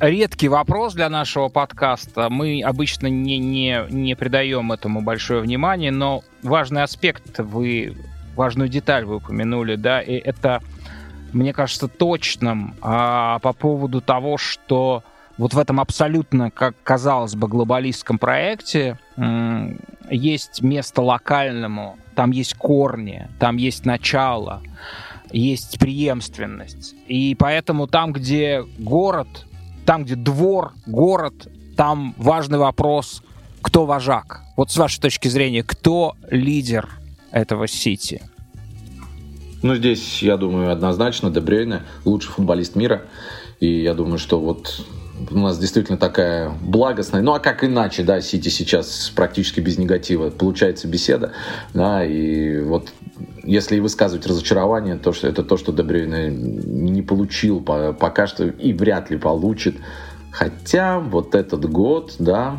[0.00, 2.28] Редкий вопрос для нашего подкаста.
[2.30, 7.96] Мы обычно не, не, не придаем этому большое внимание, но важный аспект вы,
[8.36, 10.60] важную деталь вы упомянули, да, и это,
[11.32, 15.02] мне кажется, точным а, по поводу того, что
[15.36, 18.98] вот в этом абсолютно, как казалось бы, глобалистском проекте
[20.10, 24.62] есть место локальному, там есть корни, там есть начало,
[25.32, 26.94] есть преемственность.
[27.06, 29.28] И поэтому там, где город,
[29.84, 33.22] там, где двор, город, там важный вопрос,
[33.62, 34.42] кто вожак.
[34.56, 36.88] Вот с вашей точки зрения, кто лидер
[37.30, 38.22] этого Сити?
[39.62, 43.02] Ну, здесь, я думаю, однозначно Дебрейне, лучший футболист мира.
[43.60, 44.86] И я думаю, что вот
[45.30, 47.22] у нас действительно такая благостная.
[47.22, 51.32] Ну а как иначе, да, Сити сейчас практически без негатива получается беседа,
[51.74, 52.92] да, и вот
[53.44, 58.72] если и высказывать разочарование, то что это то, что Дебрюйне не получил пока что и
[58.72, 59.76] вряд ли получит.
[60.30, 62.58] Хотя вот этот год, да,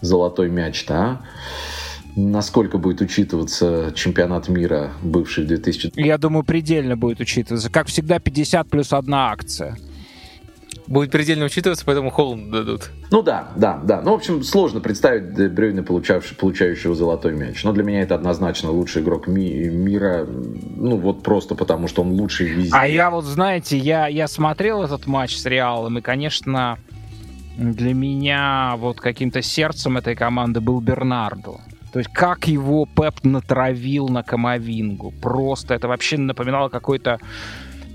[0.00, 1.22] золотой мяч, да,
[2.16, 5.92] насколько будет учитываться чемпионат мира бывший в 2000...
[5.96, 7.70] Я думаю, предельно будет учитываться.
[7.70, 9.76] Как всегда, 50 плюс одна акция
[10.86, 12.90] будет предельно учитываться, поэтому Холланд дадут.
[13.10, 14.02] Ну да, да, да.
[14.02, 17.62] Ну, в общем, сложно представить Брюйна, получавшего, получающего золотой мяч.
[17.64, 20.26] Но для меня это однозначно лучший игрок ми- мира.
[20.26, 22.70] Ну, вот просто потому, что он лучший везде.
[22.72, 26.78] А я вот, знаете, я, я смотрел этот матч с Реалом, и, конечно,
[27.56, 31.60] для меня вот каким-то сердцем этой команды был Бернарду.
[31.92, 35.14] То есть как его Пеп натравил на Камовингу.
[35.22, 37.18] Просто это вообще напоминало какой-то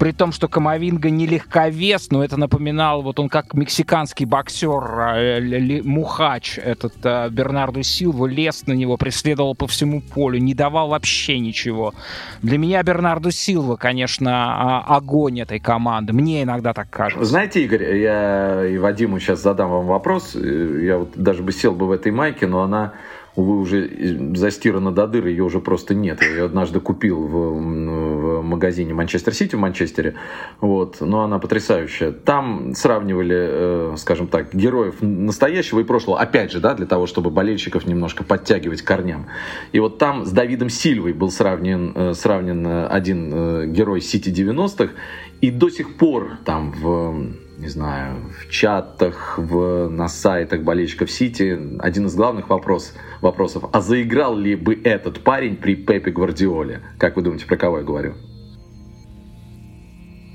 [0.01, 4.81] при том, что Камовинга не легковес, но это напоминал, вот он как мексиканский боксер,
[5.15, 10.89] э, Мухач, этот э, Бернарду Силву, лез на него, преследовал по всему полю, не давал
[10.89, 11.93] вообще ничего.
[12.41, 16.13] Для меня Бернарду Силва, конечно, а, огонь этой команды.
[16.13, 17.23] Мне иногда так кажется.
[17.23, 20.33] Знаете, Игорь, я и Вадиму сейчас задам вам вопрос.
[20.33, 22.93] Я вот даже бы сел бы в этой майке, но она
[23.35, 26.21] увы, уже застирана до дыры, ее уже просто нет.
[26.21, 30.15] Я ее однажды купил в, в магазине Манчестер Сити в Манчестере,
[30.59, 32.11] вот, но она потрясающая.
[32.11, 37.29] Там сравнивали, э, скажем так, героев настоящего и прошлого, опять же, да, для того, чтобы
[37.29, 39.27] болельщиков немножко подтягивать к корням.
[39.71, 44.93] И вот там с Давидом Сильвой был сравнен, э, сравнен один э, герой Сити 90-х,
[45.39, 51.77] и до сих пор там в не знаю, в чатах, в, на сайтах болельщиков Сити
[51.79, 56.81] один из главных вопрос, вопросов, а заиграл ли бы этот парень при Пепе Гвардиоле?
[56.97, 58.15] Как вы думаете, про кого я говорю?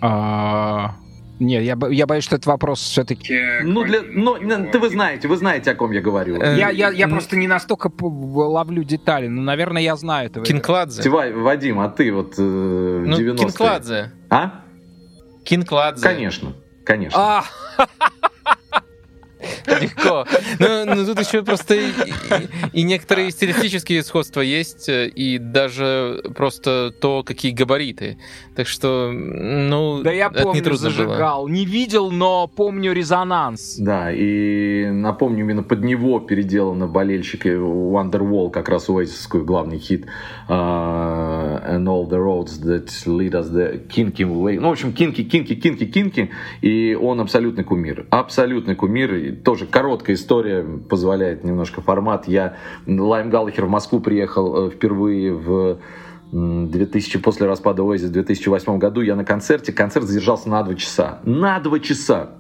[0.01, 0.95] А...
[1.41, 3.39] Нет, я, я боюсь, что этот вопрос все-таки...
[3.63, 4.37] Ну, для, ну,
[4.73, 6.41] ты вы знаете, вы знаете, о ком я говорю.
[6.41, 10.47] Э, я, я, я просто не настолько ловлю детали, но, наверное, я знаю этого.
[10.47, 11.03] Кинкладзе.
[11.03, 13.37] Тивай, Вадим, а ты вот э, ну, 90-е...
[13.37, 14.13] Кинкладзе.
[14.31, 14.63] А?
[15.45, 16.03] Кинкладзе.
[16.03, 16.55] Конечно.
[16.87, 17.19] Конечно.
[17.21, 17.45] А!
[19.81, 20.27] Легко.
[20.59, 21.91] Ну, ну тут еще просто и,
[22.73, 28.19] и, некоторые стилистические сходства есть, и даже просто то, какие габариты.
[28.55, 31.43] Так что, ну, да я помню, это не зажигал.
[31.43, 31.53] Было.
[31.53, 33.77] Не видел, но помню резонанс.
[33.79, 40.07] Да, и напомню, именно под него переделаны болельщики Wonderwall, как раз уэйсовскую главный хит
[40.49, 44.59] uh, And all the roads that lead us the kinky way.
[44.59, 46.31] Ну, в общем, кинки, кинки, кинки, кинки.
[46.61, 48.07] И он абсолютный кумир.
[48.11, 49.15] Абсолютный кумир.
[49.15, 52.29] И тоже короткая история позволяет немножко формат.
[52.29, 55.79] Я Лайм Галлахер в Москву приехал э, впервые в
[56.31, 61.21] 2000, после распада Oasis в 2008 году я на концерте, концерт задержался на два часа.
[61.25, 62.33] На два часа!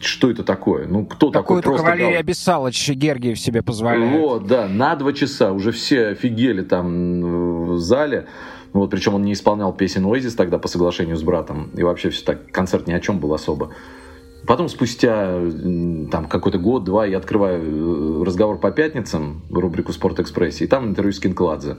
[0.00, 0.86] Что это такое?
[0.86, 1.60] Ну, кто такой?
[1.60, 2.20] Такой Валерий гал...
[2.20, 4.20] Абиссалович Гергиев себе позволяет.
[4.20, 5.50] Вот, да, на два часа.
[5.52, 8.28] Уже все офигели там в зале.
[8.72, 11.70] Вот, причем он не исполнял песен Oasis тогда по соглашению с братом.
[11.74, 13.72] И вообще все так, концерт ни о чем был особо.
[14.46, 15.40] Потом спустя
[16.10, 21.12] там какой-то год-два я открываю э, разговор по пятницам, рубрику «Спорт Экспрессе», и там интервью
[21.12, 21.76] с Кинкладзе.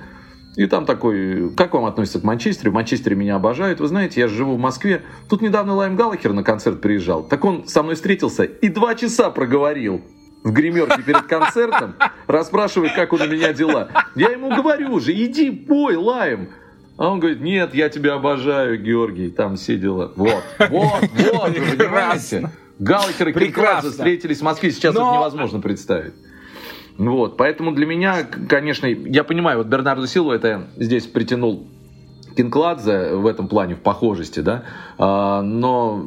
[0.58, 2.72] И там такой, как вам относится к Манчестеру?
[2.72, 3.80] В Манчестере меня обожают.
[3.80, 5.02] Вы знаете, я живу в Москве.
[5.30, 7.24] Тут недавно Лайм Галлахер на концерт приезжал.
[7.24, 10.02] Так он со мной встретился и два часа проговорил
[10.44, 11.96] в гримерке перед концертом,
[12.28, 13.90] расспрашивает, как у меня дела.
[14.16, 16.50] Я ему говорю уже, иди пой, Лайм.
[17.02, 20.12] А он говорит, нет, я тебя обожаю, Георгий, там все дела.
[20.16, 22.52] Вот, вот, вот, вы понимаете?
[22.78, 25.10] Галлахер и Кинкладзе встретились в Москве, сейчас Но...
[25.10, 26.14] это невозможно представить.
[27.00, 31.66] Вот, поэтому для меня, конечно, я понимаю, вот Бернардо Силва это здесь притянул
[32.38, 34.66] Кинкладзе в этом плане, в похожести, да,
[35.00, 36.06] а, но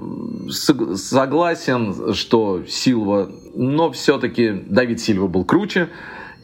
[0.49, 5.89] согласен, что Силва, но все-таки Давид Сильва был круче,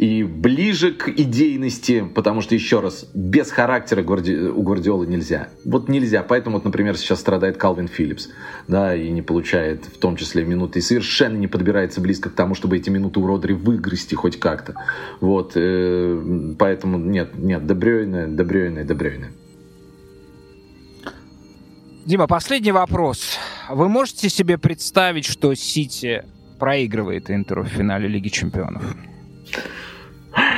[0.01, 4.35] и ближе к идейности, потому что, еще раз, без характера Гварди...
[4.35, 5.51] у Гвардиолы нельзя.
[5.67, 6.23] Вот нельзя.
[6.23, 8.31] Поэтому, вот, например, сейчас страдает Калвин Филлипс,
[8.67, 12.55] да, и не получает в том числе минуты, и совершенно не подбирается близко к тому,
[12.55, 14.75] чтобы эти минуты у Родри выгрести хоть как-то.
[15.21, 19.33] Вот, э, поэтому нет, нет, Дебрёйне, Дебрёйне, Дебрёйне.
[22.07, 23.37] Дима, последний вопрос.
[23.69, 26.25] Вы можете себе представить, что Сити
[26.59, 28.83] проигрывает Интеру в финале Лиги Чемпионов?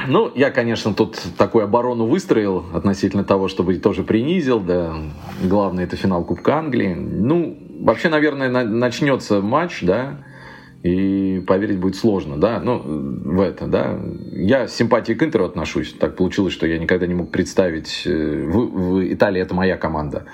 [0.08, 4.94] Ну, я, конечно, тут такую оборону выстроил относительно того, чтобы тоже принизил, да,
[5.42, 6.94] главное это финал Кубка Англии.
[6.94, 10.24] Ну, вообще, наверное, начнется матч, да,
[10.82, 14.00] и поверить будет сложно, да, ну, в это, да.
[14.32, 18.44] Я с симпатией к Интеру отношусь, так получилось, что я никогда не мог представить, э,
[18.46, 20.26] в, в Италии это моя команда,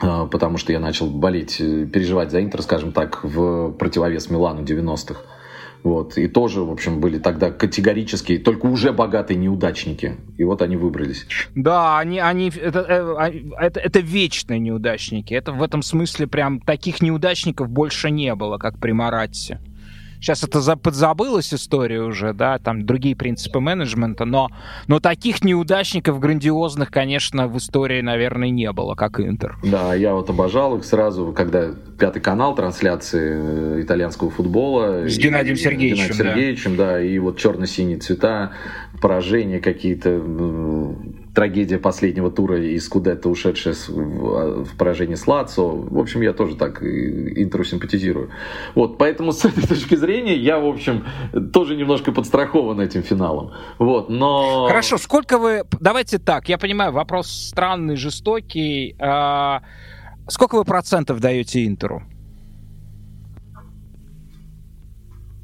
[0.00, 4.62] а, потому что я начал болеть, э, переживать за Интер, скажем так, в противовес Милану
[4.62, 5.20] 90-х.
[5.82, 6.18] Вот.
[6.18, 10.16] И тоже, в общем, были тогда категорические, только уже богатые неудачники.
[10.36, 11.26] И вот они выбрались.
[11.54, 13.30] Да, они, они это, э, а,
[13.64, 15.32] это, это вечные неудачники.
[15.32, 19.60] Это в этом смысле прям таких неудачников больше не было, как при Маратте.
[20.20, 24.48] Сейчас это подзабылась история уже, да, там другие принципы менеджмента, но,
[24.86, 29.56] но таких неудачников грандиозных, конечно, в истории, наверное, не было, как Интер.
[29.64, 35.08] Да, я вот обожал их сразу, когда пятый канал трансляции э, итальянского футбола.
[35.08, 36.04] С Геннадием Сергеевичем.
[36.04, 36.86] Геннадием Сергеевичем, да.
[36.86, 38.52] да, и вот черно-синие цвета,
[39.00, 40.20] поражения какие-то,
[41.34, 45.62] трагедия последнего тура из Скудетто, ушедшая в поражение с Лацо.
[45.62, 48.30] В общем, я тоже так Интеру симпатизирую.
[48.74, 51.04] Вот, поэтому с этой точки зрения я, в общем,
[51.52, 53.52] тоже немножко подстрахован этим финалом.
[53.78, 54.66] Вот, но...
[54.68, 55.64] Хорошо, сколько вы...
[55.80, 58.96] Давайте так, я понимаю, вопрос странный, жестокий.
[58.98, 59.62] А,
[60.30, 62.04] Сколько вы процентов даете Интеру?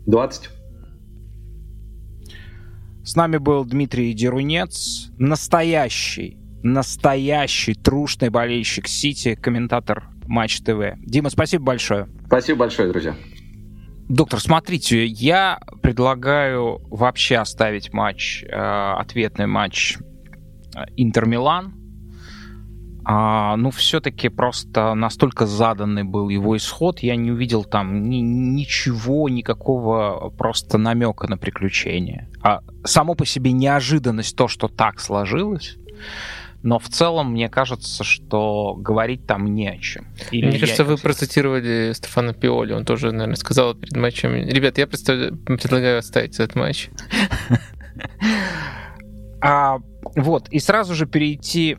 [0.06, 0.50] 20.
[3.06, 10.96] С нами был Дмитрий Дерунец, настоящий, настоящий трушный болельщик Сити, комментатор Матч ТВ.
[11.06, 12.08] Дима, спасибо большое.
[12.26, 13.14] Спасибо большое, друзья.
[14.08, 19.98] Доктор, смотрите, я предлагаю вообще оставить матч, э, ответный матч
[20.96, 21.74] Интер-Милан.
[23.08, 29.28] А, ну, все-таки просто настолько заданный был его исход, я не увидел там ни, ничего,
[29.28, 32.28] никакого просто намека на приключение.
[32.42, 35.76] А само по себе неожиданность то, что так сложилось,
[36.64, 40.08] но в целом мне кажется, что говорить там не о чем.
[40.32, 44.34] Или мне кажется, вы процитировали Стефана Пиоли, он тоже, наверное, сказал перед матчем.
[44.34, 46.90] Ребят, я предлагаю оставить этот матч.
[49.38, 49.78] А,
[50.16, 51.76] вот, и сразу же перейти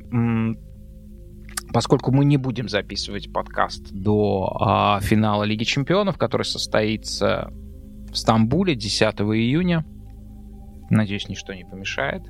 [1.73, 7.51] поскольку мы не будем записывать подкаст до а, финала Лиги Чемпионов, который состоится
[8.11, 9.85] в Стамбуле 10 июня,
[10.89, 12.23] надеюсь, ничто не помешает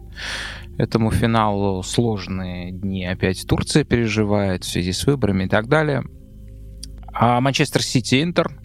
[0.77, 1.83] этому финалу.
[1.83, 6.03] Сложные дни опять Турция переживает в связи с выборами и так далее.
[7.13, 8.59] А Манчестер Сити Интер.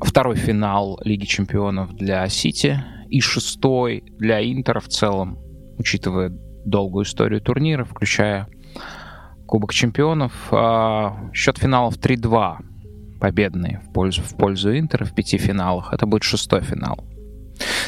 [0.00, 5.38] Второй финал Лиги Чемпионов для Сити и шестой для Интера в целом,
[5.78, 6.30] учитывая
[6.64, 8.48] долгую историю турнира, включая
[9.50, 10.32] Кубок чемпионов.
[10.52, 12.58] А, счет финалов 3-2
[13.20, 15.92] победный в пользу, в пользу Интера в пяти финалах.
[15.92, 17.04] Это будет шестой финал.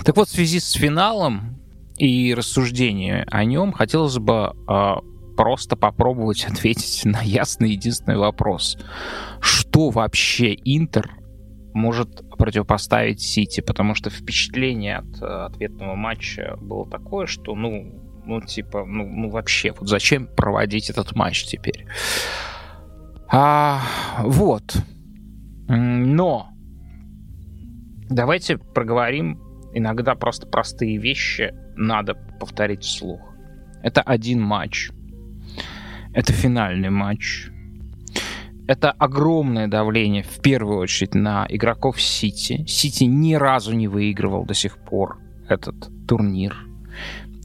[0.05, 1.61] Так вот, в связи с финалом
[1.97, 4.95] и рассуждением о нем хотелось бы э,
[5.37, 8.77] просто попробовать ответить на ясный единственный вопрос.
[9.41, 11.13] Что вообще Интер
[11.75, 13.61] может противопоставить Сити?
[13.61, 19.31] Потому что впечатление от э, ответного матча было такое, что, ну, ну, типа, ну, ну
[19.31, 21.87] вообще, вот зачем проводить этот матч теперь?
[23.31, 23.81] А,
[24.21, 24.77] вот.
[25.69, 26.51] Но
[28.11, 29.41] давайте проговорим
[29.73, 33.21] иногда просто простые вещи надо повторить вслух.
[33.83, 34.91] Это один матч.
[36.15, 37.49] Это финальный матч.
[38.69, 42.65] Это огромное давление, в первую очередь, на игроков Сити.
[42.67, 45.19] Сити ни разу не выигрывал до сих пор
[45.49, 46.57] этот турнир.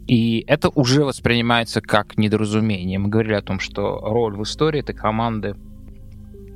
[0.08, 2.98] И это уже воспринимается как недоразумение.
[2.98, 5.56] Мы говорили о том, что роль в истории этой команды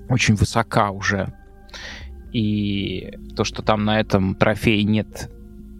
[0.09, 1.33] очень высока уже.
[2.31, 5.29] И то, что там на этом трофее нет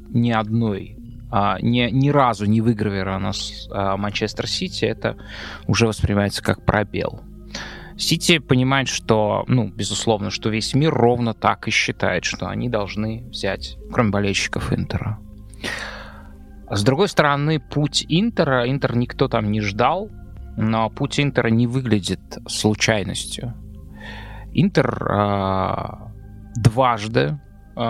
[0.09, 0.97] ни одной,
[1.32, 5.15] а, ни, ни разу не выгравирована с а, Манчестер Сити, это
[5.65, 7.22] уже воспринимается как пробел.
[7.97, 13.24] Сити понимает, что, ну, безусловно, что весь мир ровно так и считает, что они должны
[13.30, 15.19] взять, кроме болельщиков Интера.
[16.74, 20.09] С другой стороны, путь Интера, Интер никто там не ждал,
[20.55, 23.53] но путь Интера не выглядит случайностью.
[24.53, 25.76] Интер э,
[26.55, 27.39] дважды,
[27.76, 27.82] э,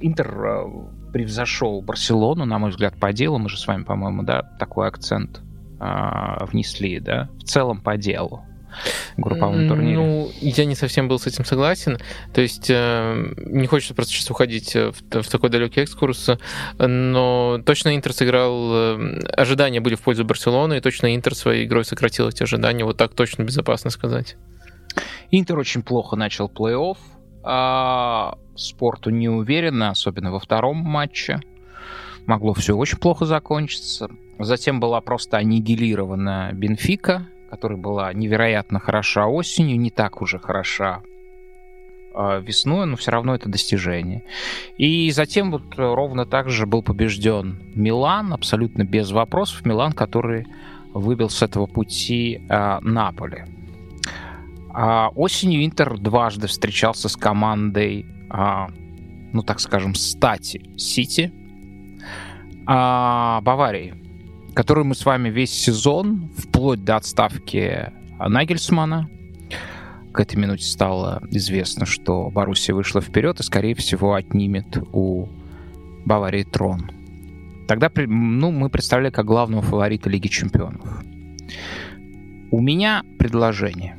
[0.00, 3.38] Интер э, превзошел Барселону, на мой взгляд, по делу.
[3.38, 5.40] Мы же с вами, по-моему, да, такой акцент
[5.80, 8.44] э, внесли, да, в целом по делу
[9.16, 9.96] групповом турнире.
[9.96, 11.98] Ну, я не совсем был с этим согласен.
[12.32, 16.30] То есть э, не хочется просто сейчас уходить в, в такой далекий экскурс,
[16.78, 18.70] но точно Интер сыграл...
[18.72, 22.84] Э, ожидания были в пользу Барселоны, и точно Интер своей игрой сократил эти ожидания.
[22.84, 24.36] Вот так точно безопасно сказать.
[25.30, 26.96] Интер очень плохо начал плей-офф.
[27.46, 31.40] А спорту не уверенно, особенно во втором матче.
[32.26, 34.08] Могло все очень плохо закончиться.
[34.38, 41.02] Затем была просто аннигилирована Бенфика, которая была невероятно хороша осенью, не так уже хороша
[42.12, 44.24] э, весной, но все равно это достижение.
[44.76, 49.64] И затем вот ровно так же был побежден Милан, абсолютно без вопросов.
[49.64, 50.48] Милан, который
[50.94, 53.44] выбил с этого пути э, Наполи.
[54.70, 58.66] А осенью Интер дважды встречался с командой, а,
[59.32, 61.32] ну так скажем, стати Сити,
[62.66, 64.03] а, Баварии
[64.54, 69.10] которую мы с вами весь сезон, вплоть до отставки Нагельсмана,
[70.12, 75.28] к этой минуте стало известно, что Боруссия вышла вперед и, скорее всего, отнимет у
[76.04, 76.90] Баварии трон.
[77.66, 81.02] Тогда ну, мы представляли как главного фаворита Лиги Чемпионов.
[82.52, 83.96] У меня предложение.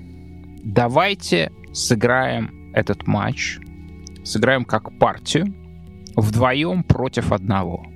[0.64, 3.60] Давайте сыграем этот матч,
[4.24, 5.54] сыграем как партию,
[6.16, 7.86] вдвоем против одного–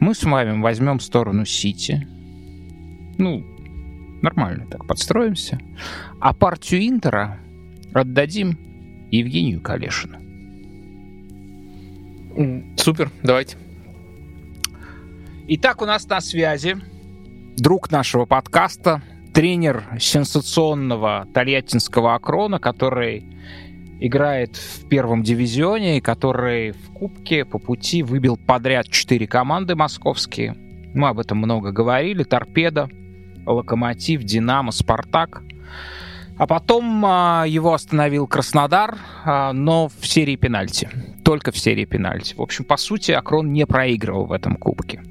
[0.00, 2.06] мы с вами возьмем сторону Сити.
[3.18, 3.44] Ну,
[4.22, 5.58] нормально так подстроимся.
[6.20, 7.38] А партию Интера
[7.92, 8.58] отдадим
[9.10, 10.18] Евгению Калешину.
[12.76, 13.56] Супер, давайте.
[15.48, 16.76] Итак, у нас на связи
[17.56, 19.00] друг нашего подкаста,
[19.32, 23.24] тренер сенсационного тольяттинского Акрона, который
[24.00, 30.56] играет в первом дивизионе который в Кубке по пути выбил подряд четыре команды московские.
[30.94, 32.22] Мы об этом много говорили.
[32.22, 32.88] Торпеда,
[33.44, 35.42] Локомотив, Динамо, Спартак.
[36.38, 40.88] А потом а, его остановил Краснодар, а, но в серии пенальти.
[41.24, 42.34] Только в серии пенальти.
[42.34, 45.02] В общем, по сути, Акрон не проигрывал в этом кубке.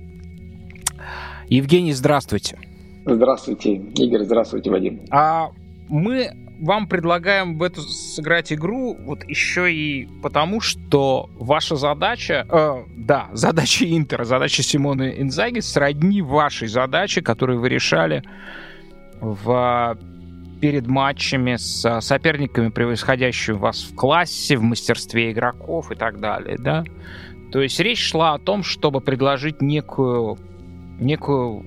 [1.50, 2.58] Евгений, здравствуйте.
[3.06, 5.02] Здравствуйте, Игорь, здравствуйте, Вадим.
[5.12, 5.50] А
[5.88, 12.84] мы вам предлагаем в эту сыграть игру вот еще и потому, что ваша задача, э,
[12.98, 18.24] да, задача Интера, задача Симона Инзаги сродни вашей задаче, которую вы решали
[19.20, 19.98] в
[20.62, 26.84] перед матчами с соперниками, превосходящими вас в классе, в мастерстве игроков и так далее, да?
[27.52, 30.38] То есть речь шла о том, чтобы предложить некую,
[31.00, 31.66] некую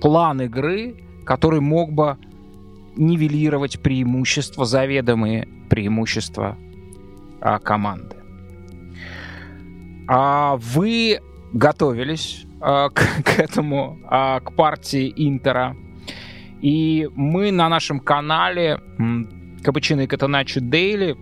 [0.00, 2.16] план игры, который мог бы
[2.98, 6.58] нивелировать преимущества, заведомые преимущества
[7.40, 8.16] а, команды.
[10.08, 11.20] А вы
[11.52, 15.76] готовились а, к, к этому, а, к партии Интера.
[16.60, 18.80] И мы на нашем канале
[19.62, 21.16] Капучино и Катаначо Дейли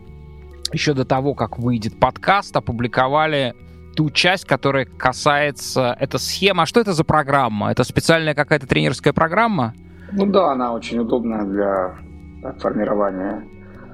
[0.72, 3.54] еще до того, как выйдет подкаст, опубликовали
[3.94, 5.96] ту часть, которая касается...
[6.00, 6.64] Это схема.
[6.64, 7.70] А что это за программа?
[7.70, 9.74] Это специальная какая-то тренерская программа?
[10.12, 13.46] Ну да, она очень удобная для формирования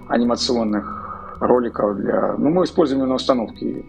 [0.08, 2.34] анимационных роликов для.
[2.36, 3.84] Ну, мы используем ее на установке.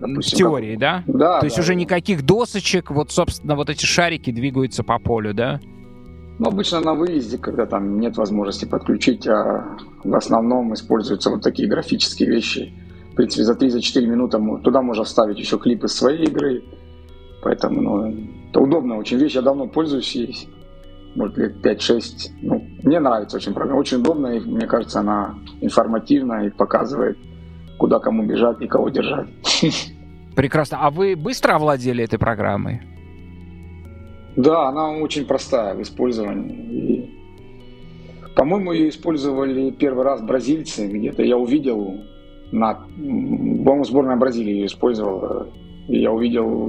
[0.00, 0.80] Допустим, в теории, как...
[0.80, 1.02] да?
[1.06, 1.40] Да.
[1.40, 5.60] То есть да, уже никаких досочек, вот, собственно, вот эти шарики двигаются по полю, да?
[6.38, 11.68] Ну, обычно на выезде, когда там нет возможности подключить, а в основном используются вот такие
[11.68, 12.72] графические вещи.
[13.12, 16.64] В принципе, за 3-4 минуты туда можно вставить еще клипы своей игры.
[17.42, 18.14] Поэтому, ну,
[18.50, 19.34] это удобная очень вещь.
[19.34, 20.48] Я давно пользуюсь ей
[21.14, 22.02] может, лет 5-6.
[22.42, 23.78] Ну, мне нравится очень программа.
[23.78, 27.18] Очень удобная, и мне кажется, она информативная и показывает,
[27.78, 29.28] куда кому бежать и кого держать.
[30.36, 30.78] Прекрасно.
[30.80, 32.82] А вы быстро овладели этой программой?
[34.36, 36.56] Да, она очень простая в использовании.
[36.56, 37.14] И,
[38.34, 40.88] по-моему, ее использовали первый раз бразильцы.
[40.88, 42.00] Где-то я увидел,
[42.50, 45.48] на, по-моему, сборная Бразилии ее использовала.
[45.86, 46.68] И я увидел,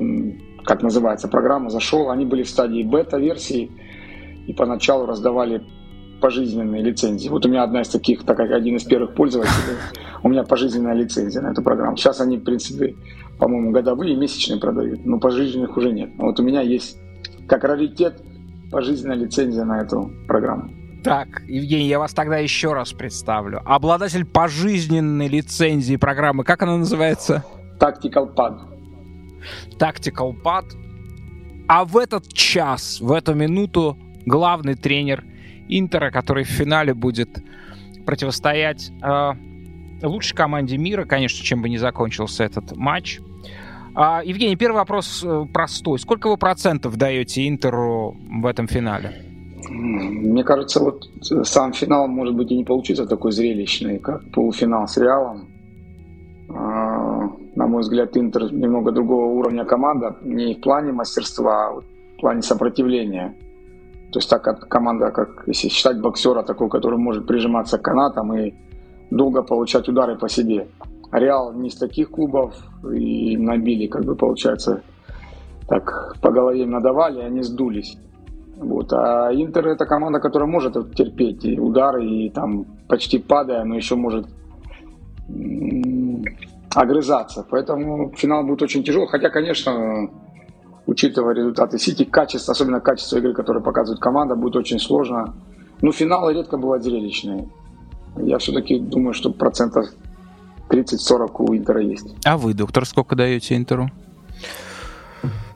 [0.64, 2.12] как называется программа, зашел.
[2.12, 3.72] Они были в стадии бета-версии
[4.48, 5.64] и поначалу раздавали
[6.22, 7.30] пожизненные лицензии.
[7.30, 9.78] Вот у меня одна из таких, так как один из первых пользователей,
[10.24, 11.98] у меня пожизненная лицензия на эту программу.
[11.98, 12.96] Сейчас они, в принципе,
[13.38, 16.12] по-моему, годовые и месячные продают, но пожизненных уже нет.
[16.18, 16.98] Вот у меня есть
[17.48, 18.22] как раритет
[18.72, 20.72] пожизненная лицензия на эту программу.
[21.04, 23.62] Так, Евгений, я вас тогда еще раз представлю.
[23.64, 27.44] Обладатель пожизненной лицензии программы, как она называется?
[27.80, 28.58] Tactical Pad.
[29.78, 30.66] Tactical Pad.
[31.68, 35.24] А в этот час, в эту минуту главный тренер
[35.68, 37.44] Интера, который в финале будет
[38.06, 39.32] противостоять э,
[40.04, 43.20] лучшей команде мира, конечно, чем бы не закончился этот матч.
[43.96, 45.98] А, Евгений, первый вопрос э, простой.
[45.98, 49.24] Сколько вы процентов даете Интеру в этом финале?
[49.70, 51.10] Мне кажется, вот
[51.48, 55.48] сам финал, может быть, и не получится такой зрелищный, как полуфинал с Реалом.
[56.50, 62.20] А, на мой взгляд, Интер немного другого уровня команда, не в плане мастерства, а в
[62.20, 63.34] плане сопротивления.
[64.16, 68.54] То есть так команда, как если считать боксера, такой, который может прижиматься к канатам и
[69.12, 70.70] долго получать удары по себе.
[71.12, 72.56] Реал не из таких клубов
[72.94, 74.84] и набили, как бы получается,
[75.68, 77.98] так по голове им надавали, и они сдулись.
[78.56, 78.94] Вот.
[78.94, 83.96] А Интер это команда, которая может терпеть и удары, и там почти падая, но еще
[83.96, 84.28] может
[86.74, 87.46] огрызаться.
[87.50, 89.10] Поэтому финал будет очень тяжелый.
[89.10, 90.10] Хотя, конечно,
[90.86, 95.34] учитывая результаты Сити, качество, особенно качество игры, которое показывает команда, будет очень сложно.
[95.82, 97.50] Но финалы редко бывают зрелищные.
[98.18, 99.90] Я все-таки думаю, что процентов
[100.70, 102.16] 30-40 у Интера есть.
[102.24, 103.90] А вы, доктор, сколько даете Интеру?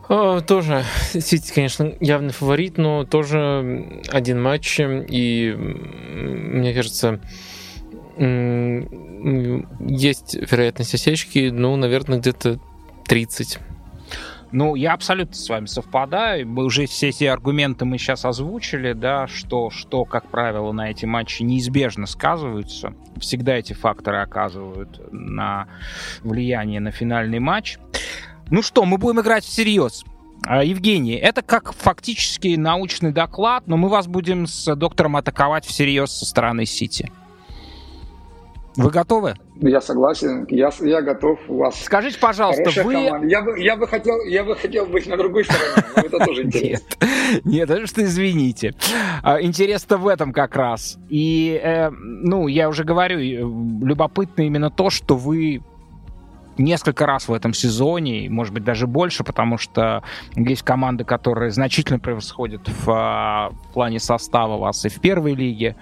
[0.10, 4.80] О, тоже Сити, конечно, явный фаворит, но тоже один матч.
[4.80, 7.20] И мне кажется,
[9.88, 12.60] есть вероятность осечки, ну, наверное, где-то
[13.06, 13.60] 30.
[14.52, 16.48] Ну, я абсолютно с вами совпадаю.
[16.48, 21.06] Мы уже все эти аргументы мы сейчас озвучили, да, что, что, как правило, на эти
[21.06, 22.94] матчи неизбежно сказываются.
[23.18, 25.68] Всегда эти факторы оказывают на
[26.22, 27.78] влияние на финальный матч.
[28.50, 30.04] Ну что, мы будем играть всерьез.
[30.48, 36.12] А, Евгений, это как фактически научный доклад, но мы вас будем с доктором атаковать всерьез
[36.12, 37.12] со стороны Сити.
[38.80, 39.36] Вы готовы?
[39.58, 41.38] Я согласен, я, я готов.
[41.50, 42.94] У вас Скажите, пожалуйста, вы...
[43.28, 46.44] Я бы, я, бы хотел, я бы хотел быть на другой стороне, но это тоже
[46.44, 46.88] интересно.
[47.44, 48.74] Нет, это что извините.
[49.22, 50.98] А, Интерес-то в этом как раз.
[51.10, 55.62] И, э, ну, я уже говорю, любопытно именно то, что вы
[56.60, 60.04] несколько раз в этом сезоне, может быть, даже больше, потому что
[60.36, 65.76] есть команды, которые значительно превосходят в, а, в плане состава вас и в первой лиге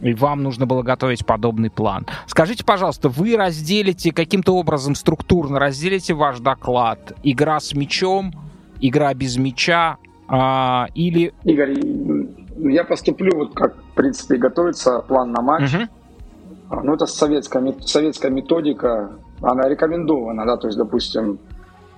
[0.00, 2.06] и вам нужно было готовить подобный план.
[2.26, 7.12] Скажите, пожалуйста, вы разделите каким-то образом структурно, разделите ваш доклад?
[7.22, 8.32] Игра с мячом,
[8.80, 9.96] игра без мяча
[10.28, 11.32] а, или...
[11.44, 11.78] Игорь,
[12.70, 15.74] я поступлю вот как, в принципе, готовится план на матч.
[15.74, 16.82] Угу.
[16.82, 21.38] Ну, это советская, советская методика, она рекомендована, да, то есть, допустим,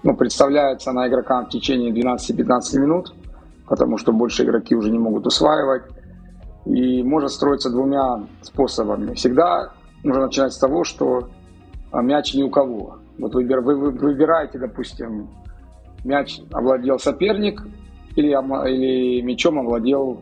[0.03, 3.15] ну, представляется она игрокам в течение 12-15 минут,
[3.67, 5.85] потому что больше игроки уже не могут усваивать
[6.69, 9.15] и может строиться двумя способами.
[9.15, 9.73] Всегда
[10.05, 11.29] нужно начинать с того, что
[11.91, 12.99] а, мяч ни у кого.
[13.19, 15.29] Вот вы, вы, вы выбираете, допустим,
[16.05, 17.63] мяч овладел соперник
[18.17, 20.21] или, или мячом овладел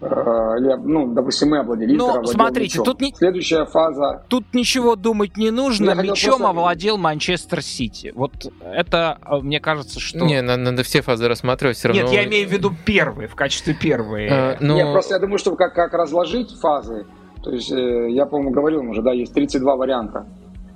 [0.00, 3.14] или, ну, допустим, мы овладели Ну, смотрите, тут не...
[3.14, 4.24] Следующая фаза...
[4.28, 5.90] Тут ничего думать не нужно.
[5.90, 6.48] Я Мячом просто...
[6.48, 8.12] овладел Манчестер Сити.
[8.14, 10.18] Вот это, э, мне кажется, что...
[10.18, 12.02] Не, надо, надо все фазы рассматривать все равно.
[12.02, 14.30] Нет, я имею в виду первые, в качестве первые.
[14.30, 14.74] А, но...
[14.74, 17.06] Нет, просто я думаю, что как, как разложить фазы,
[17.42, 20.26] то есть э, я, по-моему, говорил уже, да, есть 32 варианта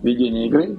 [0.02, 0.78] ведения игры.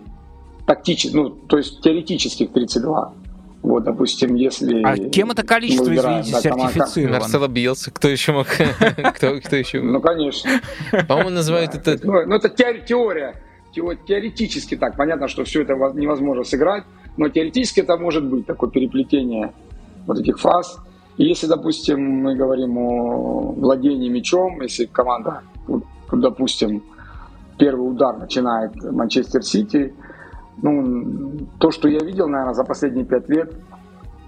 [0.66, 3.14] Тактически, ну, то есть теоретических 32.
[3.62, 4.82] Вот, допустим, если...
[4.82, 7.20] А кем это количество, выбираем, извините, да, сертифицировано?
[7.20, 8.47] Марсело Биелса, кто еще мог?
[9.16, 9.82] кто, кто еще?
[9.82, 10.49] Ну, конечно.
[11.07, 11.99] По-моему, называют это...
[12.03, 13.36] Ну, ну, это теория.
[13.74, 14.97] Теоретически так.
[14.97, 16.84] Понятно, что все это невозможно сыграть,
[17.18, 19.53] но теоретически это может быть такое переплетение
[20.07, 20.80] вот этих фаз.
[21.18, 25.41] И если, допустим, мы говорим о владении мячом, если команда,
[26.12, 26.84] допустим,
[27.59, 29.93] первый удар начинает Манчестер Сити,
[30.62, 33.53] ну, то, что я видел, наверное, за последние пять лет,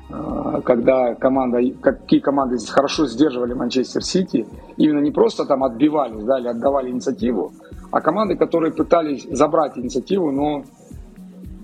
[0.10, 6.24] э, когда команда, какие команды здесь хорошо сдерживали Манчестер Сити, именно не просто там отбивались,
[6.24, 7.54] да, или отдавали инициативу,
[7.92, 10.64] а команды, которые пытались забрать инициативу, но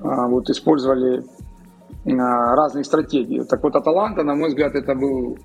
[0.03, 1.23] а, вот использовали
[2.05, 3.41] а, разные стратегии.
[3.41, 5.37] Так вот, Аталанта, на мой взгляд, это был,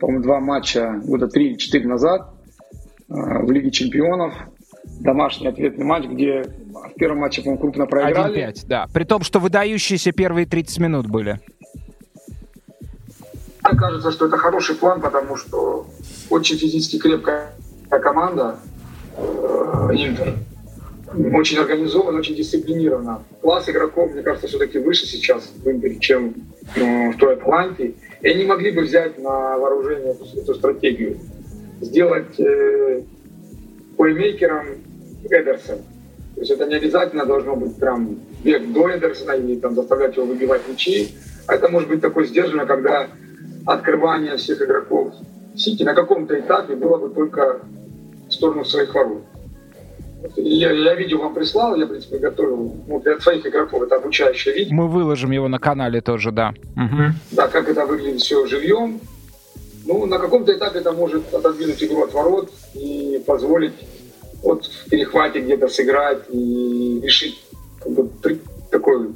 [0.00, 2.34] по-моему, два матча года три или четыре назад
[3.08, 4.34] в Лиге Чемпионов
[5.00, 8.48] домашний ответный матч, где в первом матче, по-моему, крупно проиграли.
[8.48, 8.86] 1-5, да.
[8.92, 11.40] При том, что выдающиеся первые 30 минут были.
[13.64, 15.86] Мне кажется, что это хороший план, потому что
[16.30, 17.52] очень физически крепкая
[17.90, 18.58] команда,
[19.16, 20.34] э, Интер,
[21.34, 23.22] очень организован, очень дисциплинирована.
[23.40, 26.34] Класс игроков, мне кажется, все-таки выше сейчас в Интере, чем
[26.76, 27.94] э, в той Атланте.
[28.20, 31.18] И они могли бы взять на вооружение эту, эту стратегию.
[31.80, 33.02] Сделать э,
[33.98, 34.66] плеймейкером
[35.28, 35.78] Эдерсон.
[36.34, 40.24] То есть это не обязательно должно быть прям бег до Эдерсона или там заставлять его
[40.24, 41.08] выбивать мячи.
[41.46, 43.08] А это может быть такое сдержанное, когда
[43.66, 45.12] открывание всех игроков
[45.56, 47.60] Сити на каком-то этапе было бы только
[48.28, 49.24] в сторону своих ворот.
[50.36, 53.82] Я, я видео вам прислал, я, в принципе, готовил ну, для своих игроков.
[53.82, 54.74] Это обучающее видео.
[54.74, 56.54] Мы выложим его на канале тоже, да.
[56.76, 57.02] Угу.
[57.32, 59.00] Да, как это выглядит все живьем.
[59.88, 63.72] Ну, на каком-то этапе это может отодвинуть игру от ворот и позволить
[64.42, 67.42] вот в перехвате где-то сыграть и решить
[67.80, 68.10] как бы,
[68.70, 69.14] такой,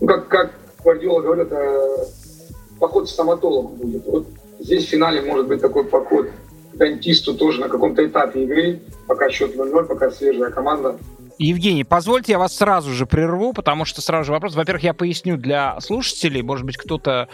[0.00, 0.52] ну, как, как
[0.82, 2.08] Гвардиола говорит, это
[2.80, 4.06] поход к стоматологу будет.
[4.06, 4.26] Вот
[4.58, 6.28] здесь в финале может быть такой поход
[6.72, 10.96] к дантисту тоже на каком-то этапе игры, пока счет 0-0, пока свежая команда.
[11.38, 14.54] Евгений, позвольте, я вас сразу же прерву, потому что сразу же вопрос.
[14.54, 17.28] Во-первых, я поясню для слушателей, может быть, кто-то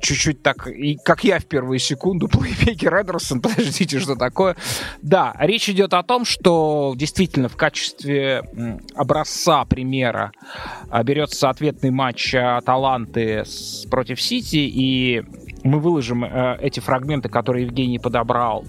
[0.00, 4.56] чуть-чуть так, и как я в первую секунду, плеймейкер Эдерсон, подождите, что такое?
[5.02, 8.42] Да, речь идет о том, что действительно в качестве
[8.94, 10.32] образца, примера
[10.88, 12.32] а, берется ответный матч
[12.64, 13.44] Таланты
[13.90, 15.24] против Сити, и
[15.64, 18.64] мы выложим э, эти фрагменты, которые Евгений подобрал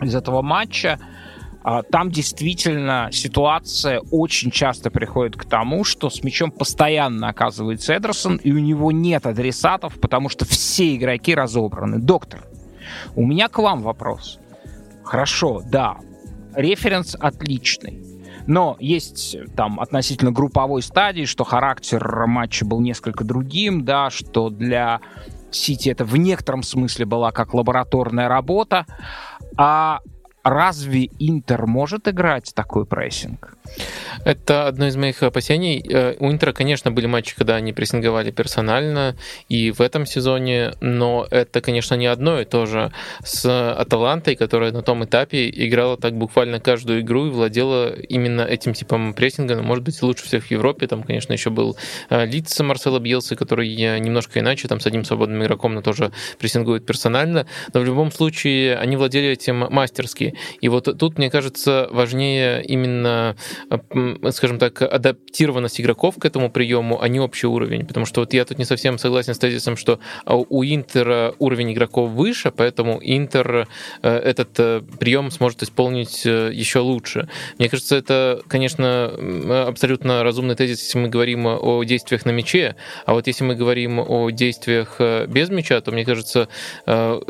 [0.00, 0.98] из этого матча.
[1.64, 8.36] А, там действительно ситуация очень часто приходит к тому, что с мячом постоянно оказывается Эдерсон,
[8.36, 11.98] и у него нет адресатов, потому что все игроки разобраны.
[11.98, 12.44] Доктор,
[13.14, 14.38] у меня к вам вопрос.
[15.04, 15.98] Хорошо, да,
[16.54, 18.04] референс отличный.
[18.46, 25.00] Но есть там относительно групповой стадии, что характер матча был несколько другим, да, что для
[25.52, 28.86] Сити это в некотором смысле была как лабораторная работа.
[29.56, 30.00] А
[30.42, 33.56] разве Интер может играть такой прессинг?
[34.24, 35.84] Это одно из моих опасений.
[35.88, 39.16] Э, у Интера, конечно, были матчи, когда они прессинговали персонально,
[39.48, 42.92] и в этом сезоне, но это, конечно, не одно и то же
[43.24, 48.74] с Аталантой, которая на том этапе играла так буквально каждую игру и владела именно этим
[48.74, 50.86] типом прессинга, ну, может быть, лучше всех в Европе.
[50.86, 51.76] Там, конечно, еще был
[52.10, 56.86] э, Лиц Марсела Бьелса, который немножко иначе, там с одним свободным игроком, но тоже прессингует
[56.86, 57.46] персонально.
[57.74, 60.34] Но в любом случае они владели этим мастерски.
[60.60, 63.36] И вот тут, мне кажется, важнее именно
[64.30, 67.86] скажем так, адаптированность игроков к этому приему, а не общий уровень.
[67.86, 71.72] Потому что вот я тут не совсем согласен с тезисом, что а, у Интера уровень
[71.72, 73.68] игроков выше, поэтому Интер
[74.02, 77.28] э, этот э, прием сможет исполнить э, еще лучше.
[77.58, 82.76] Мне кажется, это, конечно, абсолютно разумный тезис, если мы говорим о действиях на мяче,
[83.06, 86.48] а вот если мы говорим о действиях без мяча, то, мне кажется,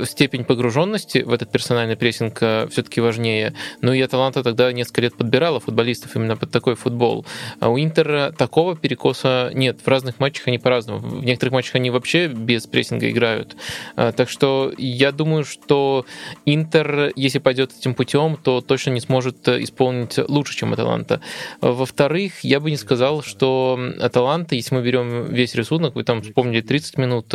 [0.05, 3.55] степень погруженности в этот персональный прессинг все-таки важнее.
[3.81, 7.27] Ну и Аталанта тогда несколько лет подбирала футболистов именно под такой футбол.
[7.61, 9.81] А у Интера такого перекоса нет.
[9.85, 10.99] В разных матчах они по-разному.
[11.01, 13.57] В некоторых матчах они вообще без прессинга играют.
[13.97, 16.07] А, так что я думаю, что
[16.45, 21.21] Интер, если пойдет этим путем, то точно не сможет исполнить лучше, чем Аталанта.
[21.61, 26.61] Во-вторых, я бы не сказал, что Аталанта, если мы берем весь рисунок, вы там вспомнили
[26.61, 27.35] 30 минут,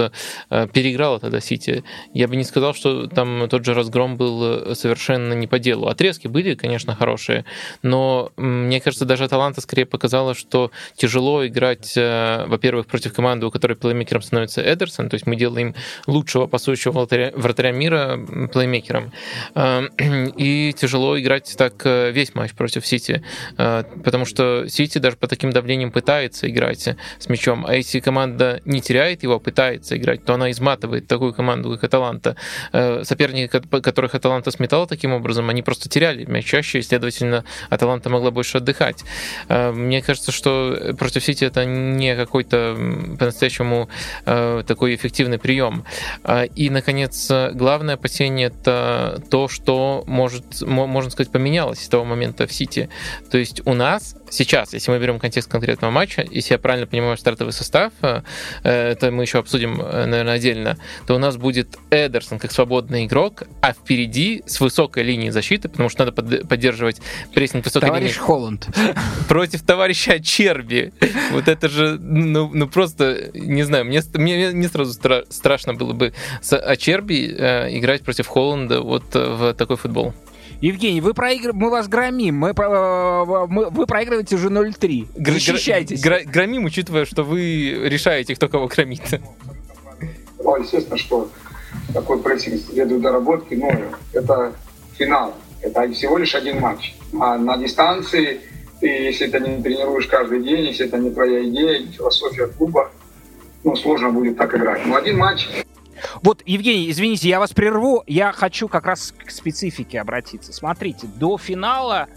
[0.49, 1.83] а, переиграла тогда Сити.
[2.13, 5.87] Я бы не сказал, что там тот же разгром был совершенно не по делу.
[5.87, 7.45] Отрезки были, конечно, хорошие,
[7.81, 8.31] но
[8.67, 13.75] мне кажется, даже Аталанта скорее показала, что тяжело играть, э, во-первых, против команды, у которой
[13.75, 15.73] плеймейкером становится Эдерсон, то есть мы делаем
[16.05, 18.19] лучшего пасующего вратаря, вратаря мира
[18.51, 19.11] плеймейкером.
[19.55, 19.87] Э,
[20.37, 23.23] и тяжело играть так э, весь матч против Сити,
[23.55, 26.89] потому что Сити даже по таким давлениям пытается играть
[27.19, 31.71] с мячом, а если команда не теряет его, пытается играть, то она изматывает такую команду,
[31.71, 32.35] как Аталанта.
[33.03, 38.31] Соперники, которых Аталанта сметала таким образом, они просто теряли мяч чаще, и, следовательно, Аталанта могла
[38.31, 39.03] больше отдыхать.
[39.47, 42.75] Э, мне кажется, что против Сити это не какой-то
[43.17, 43.89] по-настоящему
[44.25, 45.83] э, такой эффективный прием.
[46.23, 52.47] Э, и, наконец, главное опасение это то, что может, можно сказать, поменялось с того момента
[52.47, 52.89] в Сити.
[53.31, 57.17] То есть у нас сейчас, если мы берем контекст конкретного матча, если я правильно понимаю
[57.17, 57.93] стартовый состав,
[58.63, 63.73] это мы еще обсудим, наверное, отдельно, то у нас будет Эдерсон как свободный игрок, а
[63.73, 67.01] впереди с высокой линии защиты, потому что надо поддерживать
[67.33, 68.25] прессинг высокой Товарищ линии.
[68.47, 68.67] Холланд.
[69.27, 70.93] против товарища Черби.
[71.31, 75.93] Вот это же, ну, ну просто, не знаю, мне, мне, мне сразу стра- страшно было
[75.93, 80.13] бы с Ачерби э, играть против Холланда вот в такой футбол.
[80.61, 81.53] Евгений, вы проигр...
[81.53, 83.69] мы вас громим, мы, э, мы...
[83.69, 85.07] вы проигрываете уже 0-3.
[85.15, 86.01] Защищайтесь.
[86.01, 86.21] Гр...
[86.25, 89.01] Громим, учитывая, что вы решаете, кто кого громит.
[90.39, 91.29] Ну, естественно, что
[91.93, 93.71] такой прессинг следует доработки, но
[94.13, 94.53] это
[94.97, 95.35] финал.
[95.61, 96.95] Это всего лишь один матч.
[97.19, 98.41] А на дистанции
[98.79, 102.91] ты, если это не тренируешь каждый день, если это не твоя идея, не философия клуба,
[103.63, 104.85] ну, сложно будет так играть.
[104.85, 105.47] Но один матч
[106.21, 108.03] вот, Евгений, извините, я вас прерву.
[108.07, 110.53] Я хочу как раз к специфике обратиться.
[110.53, 112.07] Смотрите, до финала,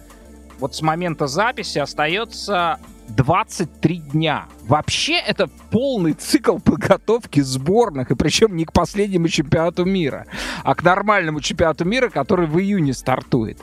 [0.58, 2.78] вот с момента записи остается
[3.10, 4.46] 23 дня.
[4.66, 10.26] Вообще это полный цикл подготовки сборных, и причем не к последнему чемпионату мира,
[10.64, 13.60] а к нормальному чемпионату мира, который в июне стартует.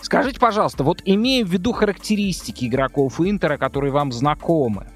[0.00, 4.86] Скажите, пожалуйста, вот имея в виду характеристики игроков Интера, которые вам знакомы,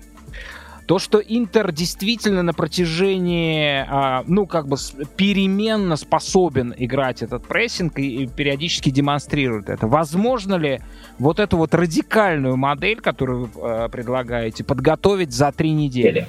[0.86, 4.76] то, что Интер действительно на протяжении, а, ну, как бы
[5.16, 9.86] переменно способен играть этот прессинг и, периодически демонстрирует это.
[9.86, 10.80] Возможно ли
[11.18, 16.26] вот эту вот радикальную модель, которую вы а, предлагаете, подготовить за три недели?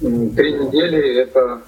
[0.00, 1.62] Три недели— это,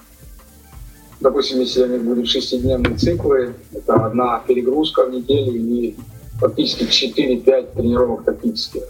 [1.19, 5.95] допустим, если они будут шестидневные циклы, это одна перегрузка в неделю и
[6.39, 8.83] фактически 4-5 тренировок тактических.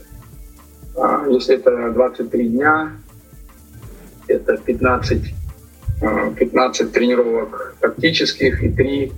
[0.95, 2.93] А, если это 23 дня,
[4.27, 5.33] это 15,
[6.37, 9.11] 15 а, тренировок тактических и 3,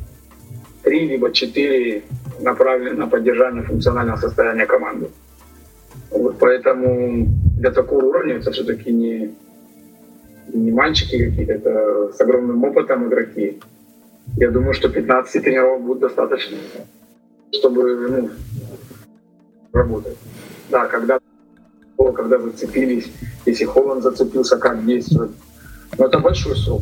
[0.84, 2.04] 3 либо 4
[2.42, 5.10] направлены на поддержание функционального состояния команды.
[6.10, 7.28] Вот поэтому
[7.58, 9.36] для такого уровня это все-таки не,
[10.54, 13.60] не мальчики какие-то, это с огромным опытом игроки.
[14.38, 16.58] Я думаю, что 15 тренировок будет достаточно,
[17.52, 18.30] чтобы ну,
[19.74, 20.18] работать.
[20.70, 21.20] Да, когда
[22.14, 23.12] когда зацепились,
[23.46, 25.32] если Холланд зацепился, как действует.
[25.98, 26.82] Но это большой срок.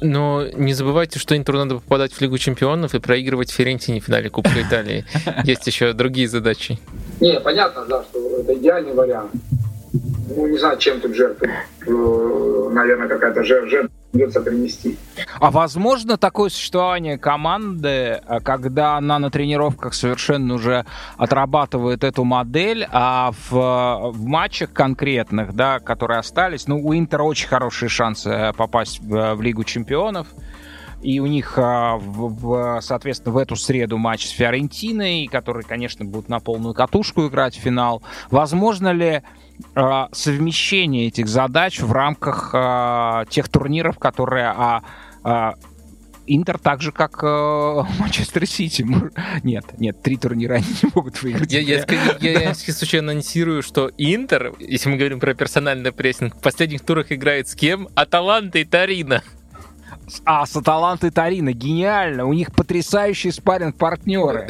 [0.00, 4.30] Но не забывайте, что Интеру надо попадать в Лигу чемпионов и проигрывать Ферентине в финале
[4.30, 5.04] Кубка Италии.
[5.44, 6.78] Есть еще другие задачи.
[7.20, 9.32] Не, понятно, да, что это идеальный вариант.
[10.36, 11.50] Ну, не знаю, чем тут жертвы.
[11.86, 14.96] Наверное, какая-то жертва придется принести.
[15.40, 17.88] А возможно такое существование команды,
[18.26, 20.86] э, когда она на тренировках совершенно уже
[21.16, 27.48] отрабатывает эту модель, а в, в матчах конкретных, да, которые остались, ну, у Интера очень
[27.48, 30.28] хорошие шансы э, попасть в, в Лигу чемпионов,
[31.02, 36.40] и у них, в, соответственно, в эту среду матч с Фиорентиной, который, конечно, будут на
[36.40, 38.02] полную катушку играть в финал.
[38.30, 39.22] Возможно ли
[39.74, 44.82] а, совмещение этих задач в рамках а, тех турниров, которые а,
[45.22, 45.54] а,
[46.26, 47.26] Интер так же, как э,
[47.98, 48.86] Манчестер Сити.
[49.42, 51.52] Нет, нет, три турнира они не могут выиграть.
[51.52, 51.84] Я, я,
[52.20, 57.12] я, я случайно анонсирую, что Интер, если мы говорим про персональный прессинг, в последних турах
[57.12, 57.88] играет с кем?
[57.94, 59.22] Аталанта и Тарина.
[60.24, 62.24] А, с Аталантой Тарина, гениально.
[62.26, 64.48] У них потрясающие спарринг партнеры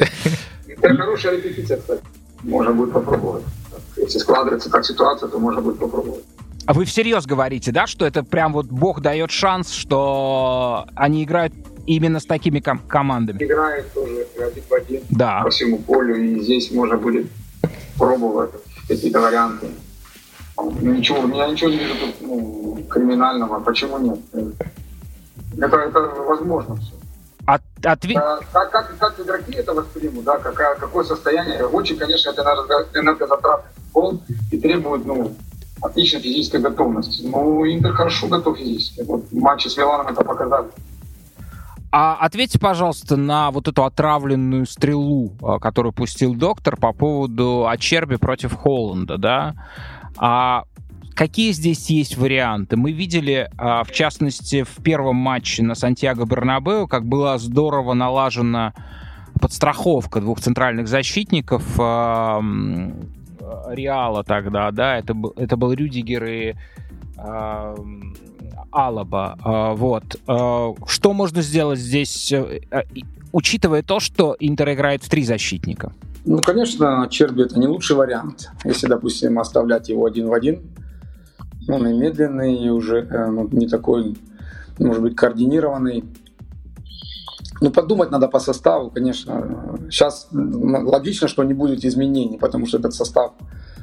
[0.67, 2.03] Это хорошая репетиция, кстати.
[2.43, 3.43] Можно будет попробовать.
[3.97, 6.23] Если складывается так ситуация, то можно будет попробовать.
[6.65, 11.53] А вы всерьез говорите, да, что это прям вот Бог дает шанс, что они играют
[11.85, 13.43] именно с такими ком- командами?
[13.43, 15.41] Играет тоже один в один да.
[15.43, 17.27] по всему полю, и здесь можно будет
[17.97, 18.51] пробовать
[18.87, 19.67] какие-то варианты.
[20.81, 23.59] Ничего, я ничего не вижу тут ну, криминального.
[23.59, 24.19] Почему нет?
[25.57, 26.93] Это, это возможно все.
[27.45, 28.17] От, ответ...
[28.51, 31.65] как, как, как игроки это воспримут, да, какое, какое состояние.
[31.65, 32.41] Очень, конечно, это
[32.93, 35.35] энергозатратный футбол и требует ну,
[35.81, 37.23] отличной физической готовности.
[37.25, 39.01] Но Интер хорошо готов физически.
[39.03, 40.67] Вот матчи с Миланом это показали.
[41.91, 48.17] А ответьте, пожалуйста, на вот эту отравленную стрелу, а, которую пустил доктор по поводу Ачерби
[48.17, 49.55] против Холланда, да?
[50.17, 50.63] А
[51.15, 52.75] Какие здесь есть варианты?
[52.75, 58.73] Мы видели, а, в частности, в первом матче на Сантьяго Бернабеу, как была здорово налажена
[59.39, 62.41] подстраховка двух центральных защитников а,
[63.69, 66.55] Реала тогда, да, это, это был Рюдигер и
[67.17, 67.75] э,
[68.71, 69.37] Алаба.
[69.43, 70.03] Э, вот.
[70.27, 72.61] Э, что можно сделать здесь, э,
[73.31, 75.93] учитывая то, что Интер играет в три защитника?
[76.25, 78.49] Ну, конечно, Черби это не лучший вариант.
[78.63, 80.61] Если, допустим, оставлять его один в один,
[81.67, 84.17] он и медленный, и уже э, ну, не такой,
[84.79, 86.03] может быть, координированный.
[87.61, 89.77] Ну, подумать надо по составу, конечно.
[89.89, 93.33] Сейчас логично, что не будет изменений, потому что этот состав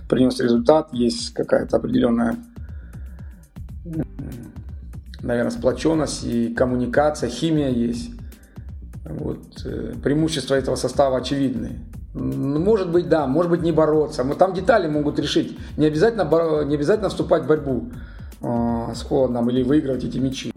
[0.08, 2.36] принес результат, есть какая-то определенная,
[5.22, 8.10] наверное, сплоченность и коммуникация, химия есть.
[9.04, 9.42] Вот.
[9.64, 11.80] Э, преимущества этого состава очевидны.
[12.14, 14.22] Может быть, да, может быть, не бороться.
[14.22, 15.58] Но там детали могут решить.
[15.76, 17.90] Не обязательно, не обязательно вступать в борьбу
[18.42, 20.52] э, с Холландом или выигрывать эти мячи.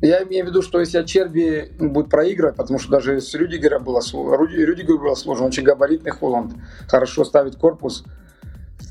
[0.00, 4.00] Я имею в виду, что если Черби будет проигрывать, потому что даже с Рюдигера было,
[4.00, 6.52] Рюдигер было сложно, очень габаритный Холланд,
[6.86, 8.04] хорошо ставит корпус,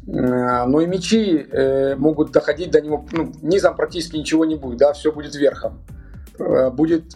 [0.06, 4.80] э, но и мячи э, могут доходить до него, ну, низом практически ничего не будет,
[4.80, 5.80] да, все будет верхом.
[6.40, 7.16] Э, будет,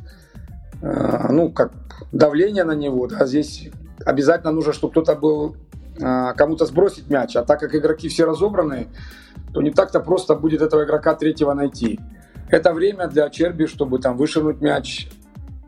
[0.82, 1.74] ну, как
[2.14, 3.70] давление на него, да, здесь
[4.06, 5.56] обязательно нужно, чтобы кто-то был
[6.02, 7.36] а, кому-то сбросить мяч.
[7.36, 8.88] А так как игроки все разобраны,
[9.54, 12.00] то не так-то просто будет этого игрока третьего найти.
[12.50, 15.10] Это время для Черби, чтобы там вышибнуть мяч,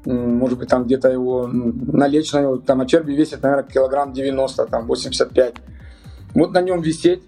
[0.05, 2.57] может быть, там где-то его налечь на него.
[2.57, 5.55] Там а Черби весит, наверное, килограмм 90, там 85.
[6.33, 7.23] Вот на нем висеть.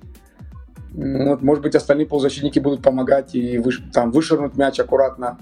[0.91, 5.38] Вот, может быть, остальные полузащитники будут помогать и выш, там, вышвырнуть мяч аккуратно.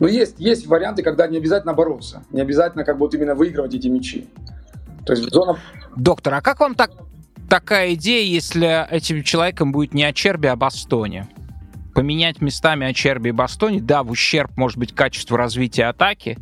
[0.00, 2.24] Но есть, есть варианты, когда не обязательно бороться.
[2.30, 4.28] Не обязательно как бы вот именно выигрывать эти мячи.
[5.04, 5.58] То есть зона...
[5.96, 6.90] Доктор, а как вам так,
[7.48, 11.26] такая идея, если этим человеком будет не Ачерби, а Бастони?
[11.94, 16.38] Поменять местами Ачерби и Бастони, да, в ущерб, может быть, качеству развития атаки,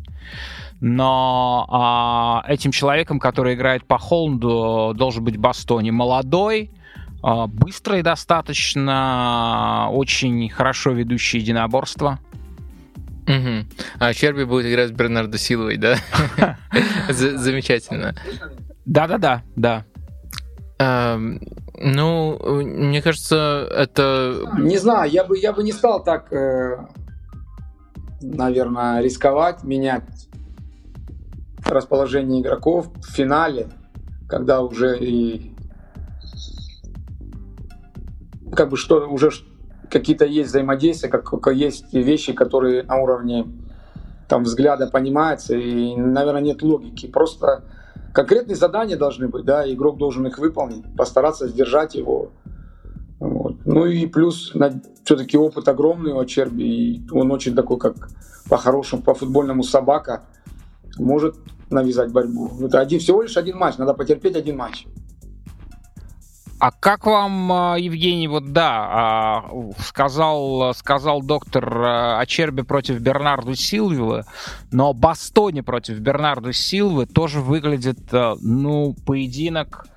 [0.79, 5.91] но а, этим человеком, который играет по Холнду, должен быть Бастони.
[5.91, 6.71] Молодой,
[7.21, 12.19] а, быстрый достаточно, очень хорошо ведущий единоборство.
[13.27, 13.83] Угу.
[13.99, 15.97] А Черби будет играть с Бернардо Силовой, да?
[17.09, 18.15] Замечательно.
[18.85, 19.85] Да-да-да, да.
[21.77, 24.49] Ну, мне кажется, это...
[24.57, 26.77] Не знаю, я бы, я бы не стал так, э,
[28.21, 30.27] наверное, рисковать, менять
[31.65, 33.69] расположение игроков в финале,
[34.27, 35.55] когда уже и
[38.55, 39.31] как бы что уже
[39.91, 43.45] какие-то есть взаимодействия, как, есть вещи, которые на уровне
[44.27, 47.07] там, взгляда понимаются, и, наверное, нет логики.
[47.07, 47.65] Просто
[48.13, 52.29] конкретные задания должны быть, да, игрок должен их выполнить, постараться сдержать его.
[53.19, 53.65] Вот.
[53.65, 54.53] Ну и плюс
[55.03, 58.09] все-таки опыт огромный у Черби, и он очень такой, как
[58.49, 60.23] по-хорошему, по-футбольному собака,
[60.97, 61.35] может
[61.69, 62.49] навязать борьбу.
[62.61, 64.87] Это один, всего лишь один матч, надо потерпеть один матч.
[66.61, 73.55] А как вам, а, Евгений, вот да, а, сказал, сказал доктор а, Ачерби против Бернарду
[73.55, 74.25] Силвы,
[74.71, 79.87] но Бастони против Бернарду Силвы тоже выглядит, ну, поединок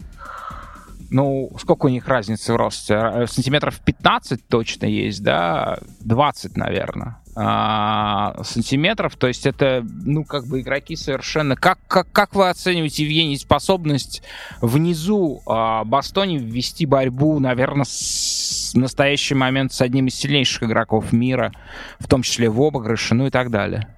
[1.10, 3.26] ну, сколько у них разницы в росте?
[3.26, 5.78] Сантиметров 15 точно есть, да?
[6.00, 7.18] 20, наверное.
[7.36, 9.16] А, сантиметров.
[9.16, 11.56] То есть это, ну, как бы игроки совершенно...
[11.56, 14.22] Как, как, как вы оцениваете, Евгений, способность
[14.60, 21.12] внизу а, Бастони ввести борьбу, наверное, с в настоящий момент с одним из сильнейших игроков
[21.12, 21.52] мира,
[22.00, 23.88] в том числе в обыгрыше, ну и так далее?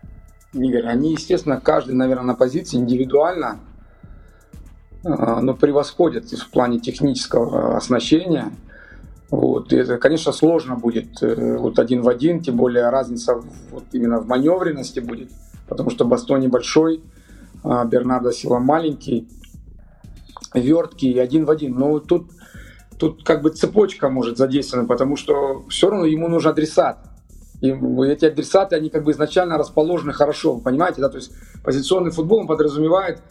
[0.52, 3.60] Игорь, они, естественно, каждый, наверное, на позиции индивидуально
[5.06, 8.50] а, но превосходят в плане технического оснащения.
[9.30, 9.72] Вот.
[9.72, 14.18] И это, конечно, сложно будет э, вот один в один, тем более разница вот именно
[14.18, 15.30] в маневренности будет,
[15.68, 17.02] потому что Бастони большой,
[17.62, 19.28] а Бернардо Сила маленький,
[20.54, 21.74] верткий, один в один.
[21.74, 22.30] Но тут,
[22.98, 26.98] тут как бы цепочка может задействована, потому что все равно ему нужен адресат.
[27.60, 31.32] И эти адресаты, они как бы изначально расположены хорошо, понимаете, да, то есть
[31.64, 33.22] позиционный футбол он подразумевает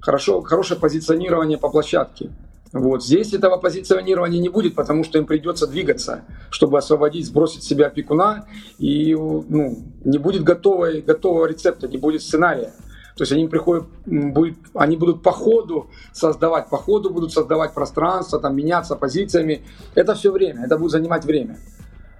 [0.00, 2.30] хорошо, хорошее позиционирование по площадке.
[2.72, 3.04] Вот.
[3.04, 8.46] Здесь этого позиционирования не будет, потому что им придется двигаться, чтобы освободить, сбросить себя опекуна,
[8.78, 12.72] и ну, не будет готовой, готового рецепта, не будет сценария.
[13.16, 18.38] То есть они приходят, будет, они будут по ходу создавать, по ходу будут создавать пространство,
[18.38, 19.62] там, меняться позициями.
[19.96, 21.58] Это все время, это будет занимать время.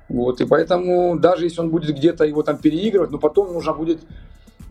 [0.08, 4.00] Вот, и поэтому даже если он будет где-то его там переигрывать, но потом нужно будет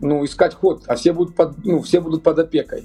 [0.00, 2.84] ну, искать ход, а все будут под, ну, все будут под опекой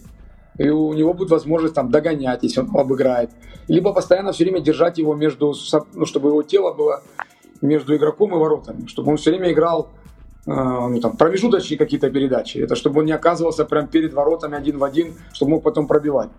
[0.58, 3.32] и у него будет возможность там догонять, если он обыграет.
[3.68, 5.54] Либо постоянно все время держать его между,
[5.94, 7.04] ну, чтобы его тело было
[7.62, 9.90] между игроком и воротами, чтобы он все время играл
[10.46, 12.58] э, ну, там, промежуточные какие-то передачи.
[12.60, 16.30] Это чтобы он не оказывался прям перед воротами один в один, чтобы мог потом пробивать.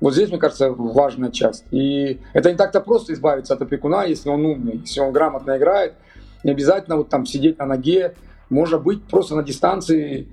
[0.00, 1.64] Вот здесь, мне кажется, важная часть.
[1.70, 5.94] И это не так-то просто избавиться от опекуна, если он умный, если он грамотно играет.
[6.42, 8.14] Не обязательно вот там сидеть на ноге,
[8.50, 10.28] может быть просто на дистанции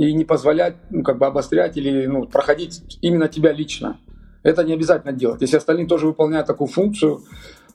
[0.00, 3.98] и не позволять ну, как бы обострять или ну, проходить именно тебя лично.
[4.42, 5.42] Это не обязательно делать.
[5.42, 7.20] Если остальные тоже выполняют такую функцию,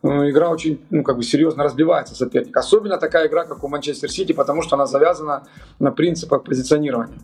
[0.01, 2.57] э, игра очень ну, как бы серьезно разбивается соперник.
[2.57, 5.43] Особенно такая игра, как у Манчестер Сити, потому что она завязана
[5.77, 7.19] на принципах позиционирования.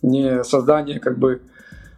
[0.00, 1.42] Не создание как бы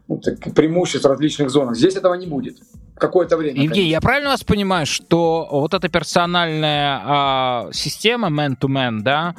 [0.08, 1.76] ну, так, преимуществ в различных зонах.
[1.76, 2.56] Здесь этого не будет.
[2.96, 3.54] Какое-то время.
[3.54, 3.90] Евгений, конечно.
[3.90, 9.36] я правильно вас понимаю, что вот эта персональная э, система man-to-man, да,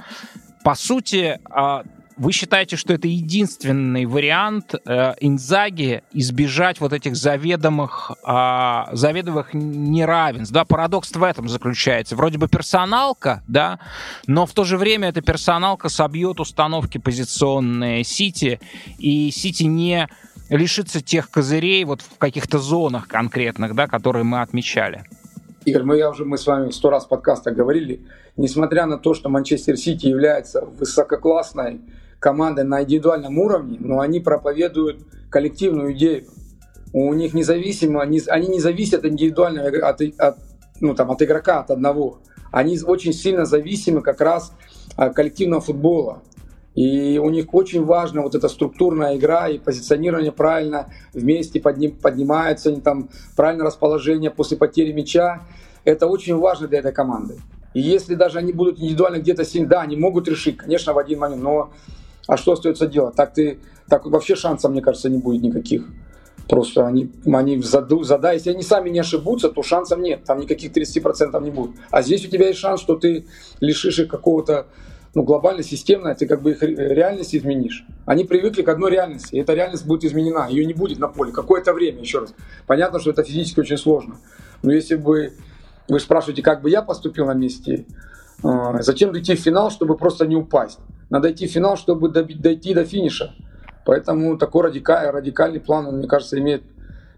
[0.63, 1.83] по сути, э,
[2.17, 10.53] вы считаете, что это единственный вариант э, Инзаги избежать вот этих заведомых, э, заведомых неравенств?
[10.53, 12.15] Да, парадокс в этом заключается.
[12.15, 13.79] Вроде бы персоналка, да,
[14.27, 18.59] но в то же время эта персоналка собьет установки позиционные Сити,
[18.97, 20.07] и Сити не
[20.49, 25.05] лишится тех козырей вот в каких-то зонах конкретных, да, которые мы отмечали.
[25.65, 28.01] Игорь, мы, я уже, мы с вами сто раз в подкастах говорили,
[28.35, 31.81] несмотря на то, что Манчестер Сити является высококлассной
[32.23, 36.23] команды на индивидуальном уровне, но они проповедуют коллективную идею.
[36.93, 40.37] У них независимо, они не зависят индивидуально от, от,
[40.79, 42.19] ну, там, от игрока, от одного.
[42.51, 44.53] Они очень сильно зависимы как раз
[44.95, 46.21] от коллективного футбола.
[46.75, 52.69] И у них очень важна вот эта структурная игра и позиционирование правильно вместе подним, поднимаются,
[52.69, 55.41] они там правильное расположение после потери мяча.
[55.83, 57.35] Это очень важно для этой команды.
[57.73, 61.19] И если даже они будут индивидуально где-то сильны, да, они могут решить, конечно, в один
[61.19, 61.71] момент, но
[62.27, 63.15] а что остается делать?
[63.15, 65.85] Так ты, так вообще шансов, мне кажется, не будет никаких.
[66.47, 70.71] Просто они, они заду, задай, если они сами не ошибутся, то шансов нет, там никаких
[70.71, 71.71] 30% не будет.
[71.89, 73.25] А здесь у тебя есть шанс, что ты
[73.61, 74.67] лишишь их какого-то
[75.15, 77.85] ну, глобально, системно, ты как бы их реальность изменишь.
[78.05, 81.31] Они привыкли к одной реальности, и эта реальность будет изменена, ее не будет на поле
[81.31, 82.33] какое-то время, еще раз.
[82.65, 84.17] Понятно, что это физически очень сложно.
[84.63, 85.33] Но если бы
[85.87, 87.85] вы спрашиваете, как бы я поступил на месте,
[88.81, 90.79] зачем идти в финал, чтобы просто не упасть?
[91.09, 93.33] Надо идти в финал, чтобы дойти до финиша.
[93.85, 96.63] Поэтому такой радикальный, радикальный план, мне кажется, имеет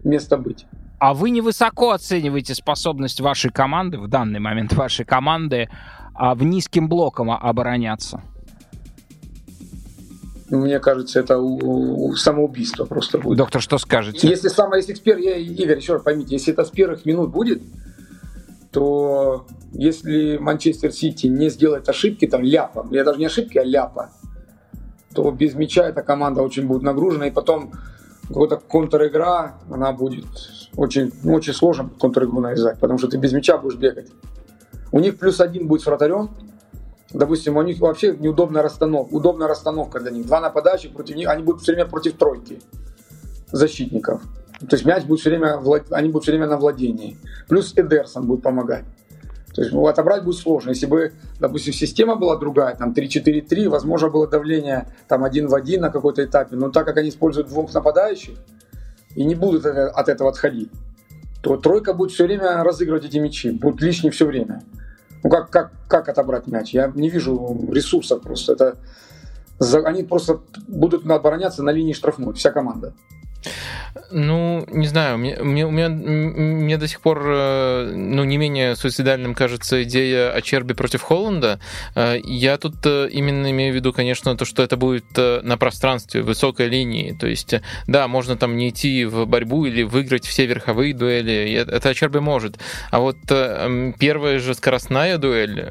[0.04, 0.66] место быть.
[0.98, 5.68] А вы невысоко оцениваете способность вашей команды, в данный момент вашей команды,
[6.14, 8.22] а в низким блоком обороняться?
[10.48, 11.34] Мне кажется, это
[12.16, 13.36] самоубийство просто будет.
[13.36, 14.28] Доктор, что скажете?
[14.28, 17.62] Если самое, если эксперт, я, Игорь, еще раз поймите, если это с первых минут будет,
[18.76, 24.10] то если Манчестер Сити не сделает ошибки, там ляпа, я даже не ошибки, а ляпа,
[25.14, 27.72] то без мяча эта команда очень будет нагружена, и потом
[28.28, 30.26] какая-то контр-игра, она будет
[30.76, 34.10] очень, очень сложно контр-игру навязать, потому что ты без мяча будешь бегать.
[34.92, 36.28] У них плюс один будет с вратарем,
[37.14, 40.26] допустим, у них вообще неудобная расстановка, удобная расстановка для них.
[40.26, 42.60] Два нападающих против них, они будут все время против тройки
[43.50, 44.20] защитников.
[44.60, 45.60] То есть мяч будет все время,
[45.90, 47.18] они будут все время на владении.
[47.48, 48.84] Плюс Эдерсон будет помогать.
[49.54, 50.70] То есть ну, отобрать будет сложно.
[50.70, 55.80] Если бы, допустим, система была другая, там 3-4-3, возможно, было давление там один в один
[55.80, 58.36] на какой-то этапе, но так как они используют двух нападающих
[59.14, 60.70] и не будут от этого отходить,
[61.42, 64.62] то тройка будет все время разыгрывать эти мячи, будет лишний все время.
[65.22, 66.74] Ну как, как, как отобрать мяч?
[66.74, 68.52] Я не вижу ресурсов просто.
[68.52, 68.76] Это,
[69.84, 72.92] они просто будут обороняться на линии штрафной, вся команда.
[74.10, 79.34] Ну, не знаю, мне, мне, мне, мне до сих пор, э, ну, не менее суицидальным
[79.34, 81.60] кажется идея о Черби против Холланда.
[81.94, 86.22] Э, я тут э, именно имею в виду, конечно, то, что это будет на пространстве,
[86.22, 87.16] высокой линии.
[87.18, 87.54] То есть,
[87.86, 91.64] да, можно там не идти в борьбу или выиграть все верховые дуэли.
[91.68, 92.58] Это Черби может.
[92.90, 95.70] А вот первая же скоростная дуэль,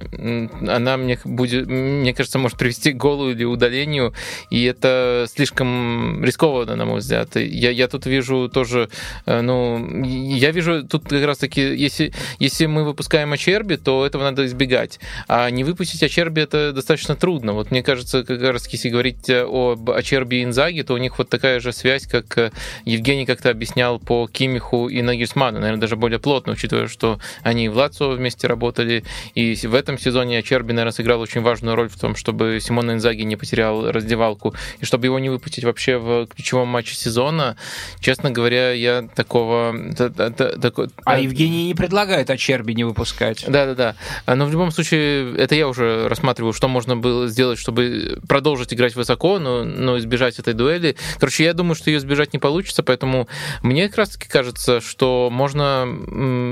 [0.68, 4.14] она мне будет, мне кажется, может привести к голу или удалению,
[4.50, 7.36] и это слишком рискованно, на мой взгляд.
[7.36, 8.90] Я, я тут вижу тоже,
[9.26, 14.46] э, ну, я вижу тут как раз-таки, если, если мы выпускаем Ачерби, то этого надо
[14.46, 15.00] избегать.
[15.28, 17.54] А не выпустить Ачерби это достаточно трудно.
[17.54, 21.30] Вот мне кажется, как раз если говорить об Ачерби и Инзаге, то у них вот
[21.30, 22.52] такая же связь, как э,
[22.86, 27.76] Евгений как-то объяснял по Кимиху и Нагельсману, наверное, даже более плотно, учитывая, что они в
[27.76, 32.16] Лацо вместе работали, и в этом сезоне Ачерби, наверное, сыграл очень важную роль в том,
[32.16, 36.96] чтобы Симон Инзаги не потерял раздевалку, и чтобы его не выпустить вообще в ключевом матче
[36.96, 37.55] сезона,
[38.00, 39.76] Честно говоря, я такого...
[39.96, 43.46] Такой, а Евгений не предлагает о Черби не выпускать.
[43.48, 43.96] Да-да-да.
[44.34, 48.96] Но в любом случае, это я уже рассматриваю, что можно было сделать, чтобы продолжить играть
[48.96, 50.96] высоко, но, но избежать этой дуэли.
[51.20, 53.28] Короче, я думаю, что ее избежать не получится, поэтому
[53.62, 55.88] мне как раз-таки кажется, что можно,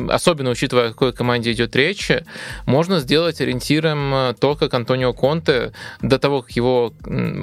[0.09, 2.11] особенно учитывая, о какой команде идет речь,
[2.65, 6.93] можно сделать ориентиром то, как Антонио Конте до того, как его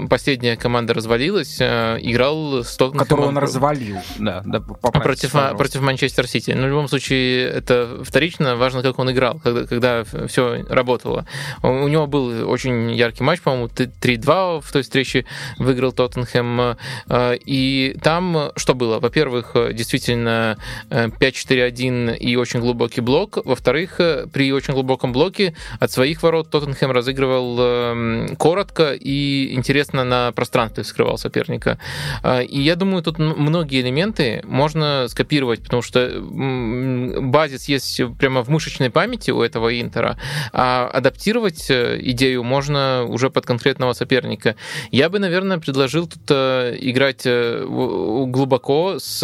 [0.09, 3.07] последняя команда развалилась, э, играл с Тоттенхэмом.
[3.07, 3.99] Которого он развалил.
[4.19, 6.53] Да, да, против, против Манчестер Сити.
[6.53, 8.57] Но в любом случае это вторично.
[8.57, 11.27] Важно, как он играл, когда, когда все работало.
[11.63, 15.25] У него был очень яркий матч, по-моему, 3-2 в той встрече
[15.59, 16.77] выиграл Тоттенхэм.
[17.09, 18.99] Э, и там что было?
[19.01, 20.59] Во-первых, действительно
[20.91, 23.39] 5-4-1 и очень глубокий блок.
[23.45, 24.01] Во-вторых,
[24.33, 31.19] при очень глубоком блоке от своих ворот Тоттенхэм разыгрывал коротко и интересно на пространстве вскрывал
[31.19, 31.79] соперника.
[32.23, 38.49] Э, и я думаю, тут многие элементы можно скопировать, потому что базис есть прямо в
[38.49, 40.19] мышечной памяти у этого Интера,
[40.53, 44.57] а адаптировать э, идею можно уже под конкретного соперника.
[44.91, 49.21] Я бы, наверное, предложил тут э, играть э, глубоко с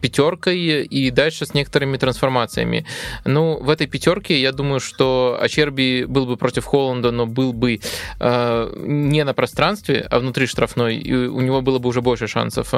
[0.00, 2.86] пятеркой и дальше с некоторыми трансформациями.
[3.24, 7.80] Ну, в этой пятерке я думаю, что Ачерби был бы против Холланда, но был бы
[8.20, 12.74] не на пространстве, а внутри штрафной, и у него было бы уже больше шансов.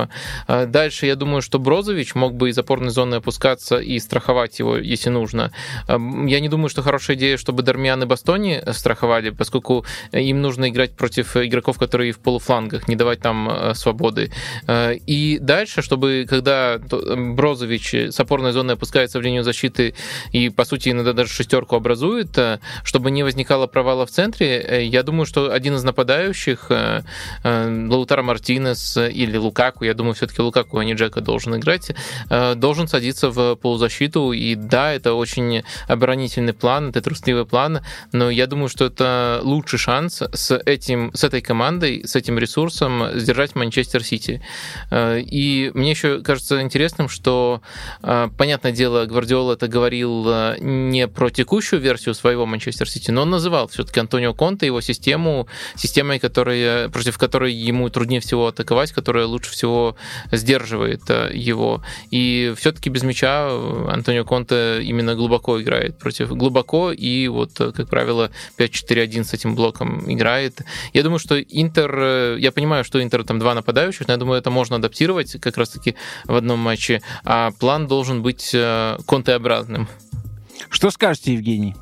[0.47, 4.79] Дальше Дальше я думаю, что Брозович мог бы из опорной зоны опускаться и страховать его,
[4.79, 5.53] если нужно.
[5.87, 10.97] Я не думаю, что хорошая идея, чтобы Дармиан и Бастони страховали, поскольку им нужно играть
[10.97, 14.33] против игроков, которые в полуфлангах, не давать там э, свободы.
[14.67, 19.95] Э, и дальше, чтобы когда Брозович с опорной зоны опускается в линию защиты
[20.33, 25.03] и, по сути, иногда даже шестерку образует, э, чтобы не возникало провала в центре, я
[25.03, 26.71] думаю, что один из нападающих,
[27.45, 31.91] Лаутара Мартинес или Лукаку, я думаю, все-таки Лукаку Вани Джека должен играть,
[32.31, 34.33] э, должен садиться в полузащиту.
[34.33, 37.81] И да, это очень оборонительный план, это трусливый план,
[38.13, 43.19] но я думаю, что это лучший шанс с, этим, с этой командой, с этим ресурсом
[43.19, 44.43] сдержать Манчестер Сити.
[44.91, 47.61] Э, и мне еще кажется интересным, что,
[48.03, 50.29] э, понятное дело, Гвардиола это говорил
[50.61, 55.47] не про текущую версию своего Манчестер Сити, но он называл все-таки Антонио Конте, его систему,
[55.77, 59.97] системой, которая, против которой ему труднее всего атаковать, которая лучше всего
[60.31, 61.83] сдерживает э, его.
[62.11, 67.73] И все-таки без мяча э, Антонио Конте именно глубоко играет против глубоко и вот, э,
[67.73, 70.63] как правило, 5-4-1 с этим блоком играет.
[70.93, 74.51] Я думаю, что Интер, я понимаю, что Интер там два нападающих, но я думаю, это
[74.51, 78.55] можно адаптировать как раз-таки в одном матче, а план должен быть
[79.07, 79.89] контеобразным.
[80.71, 81.75] Что скажете, Евгений?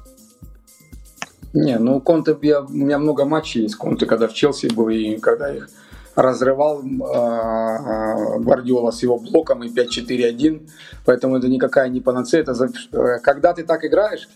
[1.57, 3.77] Не, ну Конте, я, у меня много матчей есть.
[3.77, 5.71] Конте, когда в Челси был, и когда их
[6.17, 10.69] разрывал э, Гвардиола с его блоком и 5-4-1,
[11.05, 12.41] поэтому это никакая не панацея.
[12.41, 12.71] Это за...
[12.93, 14.29] Э, когда ты так играешь,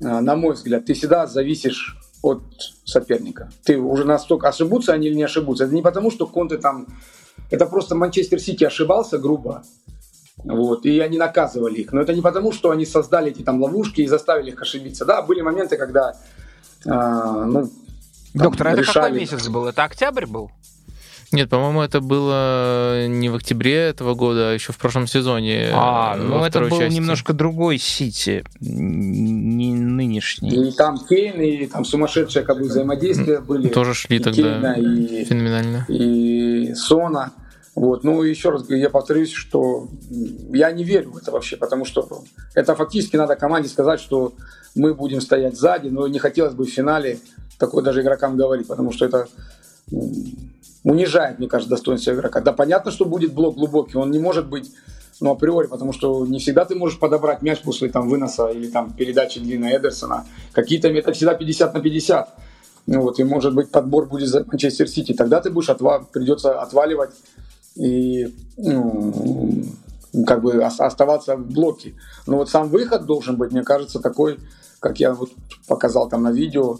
[0.00, 2.42] э, на мой взгляд, ты всегда зависишь от
[2.84, 3.50] соперника.
[3.64, 5.64] Ты уже настолько ошибутся они или не ошибутся.
[5.64, 6.86] Это не потому, что Конте там...
[7.50, 9.62] Это просто Манчестер Сити ошибался грубо,
[10.44, 11.92] вот, и они наказывали их.
[11.92, 15.04] Но это не потому, что они создали эти там ловушки и заставили их ошибиться.
[15.04, 16.14] Да, были моменты, когда
[16.86, 17.70] э, ну,
[18.32, 19.04] Доктор, это решали...
[19.04, 19.66] какой месяц был?
[19.66, 20.50] Это октябрь был?
[21.32, 25.70] Нет, по-моему, это было не в октябре этого года, а еще в прошлом сезоне.
[25.72, 26.94] А, ну это был части.
[26.94, 30.68] немножко другой Сити, не нынешний.
[30.68, 33.68] И там Кейн, и там сумасшедшие как бы взаимодействия были.
[33.68, 35.86] Тоже шли и тогда Кейна, и, феноменально.
[35.88, 37.32] И Сона.
[37.74, 38.04] Вот.
[38.04, 39.88] Ну, еще раз я повторюсь, что
[40.52, 44.34] я не верю в это вообще, потому что это фактически надо команде сказать, что
[44.74, 47.18] мы будем стоять сзади, но не хотелось бы в финале
[47.58, 49.28] такое даже игрокам говорить, потому что это
[50.84, 52.40] унижает, мне кажется, достоинство игрока.
[52.40, 54.72] Да, понятно, что будет блок глубокий, он не может быть
[55.20, 58.92] ну, априори, потому что не всегда ты можешь подобрать мяч после там выноса или там
[58.92, 60.26] передачи длинной Эдерсона.
[60.52, 62.28] Какие-то это всегда 50 на 50.
[62.86, 65.12] Ну, вот, и может быть подбор будет за Манчестер Сити.
[65.12, 67.12] Тогда ты будешь отва- придется отваливать
[67.76, 69.64] и ну,
[70.26, 71.94] как бы оставаться в блоке.
[72.26, 74.38] Но вот сам выход должен быть, мне кажется, такой,
[74.80, 75.30] как я вот
[75.68, 76.78] показал там на видео,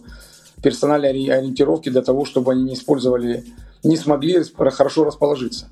[0.62, 3.44] персональной ориентировки для того, чтобы они не использовали
[3.84, 4.42] не смогли
[4.72, 5.68] хорошо расположиться.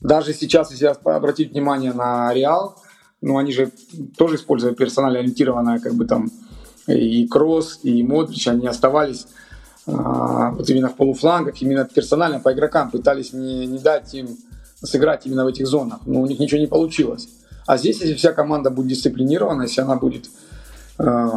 [0.00, 2.80] Даже сейчас, если обратить внимание на Реал,
[3.20, 3.72] ну, они же
[4.16, 6.30] тоже используя персонально ориентированное, как бы там
[6.86, 9.26] и Кросс, и Модрич, они оставались
[9.86, 14.36] а, вот именно в полуфлангах, именно персонально по игрокам пытались не, не дать им
[14.82, 16.00] сыграть именно в этих зонах.
[16.06, 17.28] Но у них ничего не получилось.
[17.66, 20.30] А здесь, если вся команда будет дисциплинирована, если она будет
[20.98, 21.28] э,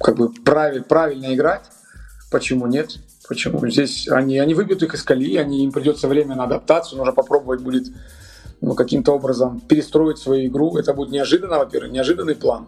[0.00, 1.64] как бы правиль, правильно играть,
[2.30, 2.98] почему нет?
[3.30, 3.64] Почему?
[3.70, 7.60] Здесь они, они выбьют их из колеи, они, им придется время на адаптацию, нужно попробовать
[7.60, 7.86] будет
[8.60, 10.76] ну, каким-то образом перестроить свою игру.
[10.76, 12.66] Это будет неожиданно, во-первых, неожиданный план.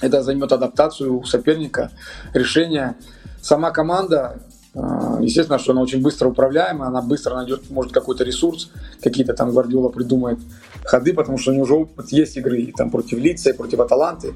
[0.00, 1.90] Это займет адаптацию у соперника,
[2.32, 2.94] решение.
[3.42, 4.40] Сама команда,
[4.74, 8.70] а, естественно, что она очень быстро управляемая, она быстро найдет, может, какой-то ресурс,
[9.02, 10.38] какие-то там Гвардиола придумает
[10.84, 13.80] ходы, потому что у него уже опыт есть игры и там против Лица, и против
[13.80, 14.34] Аталанты.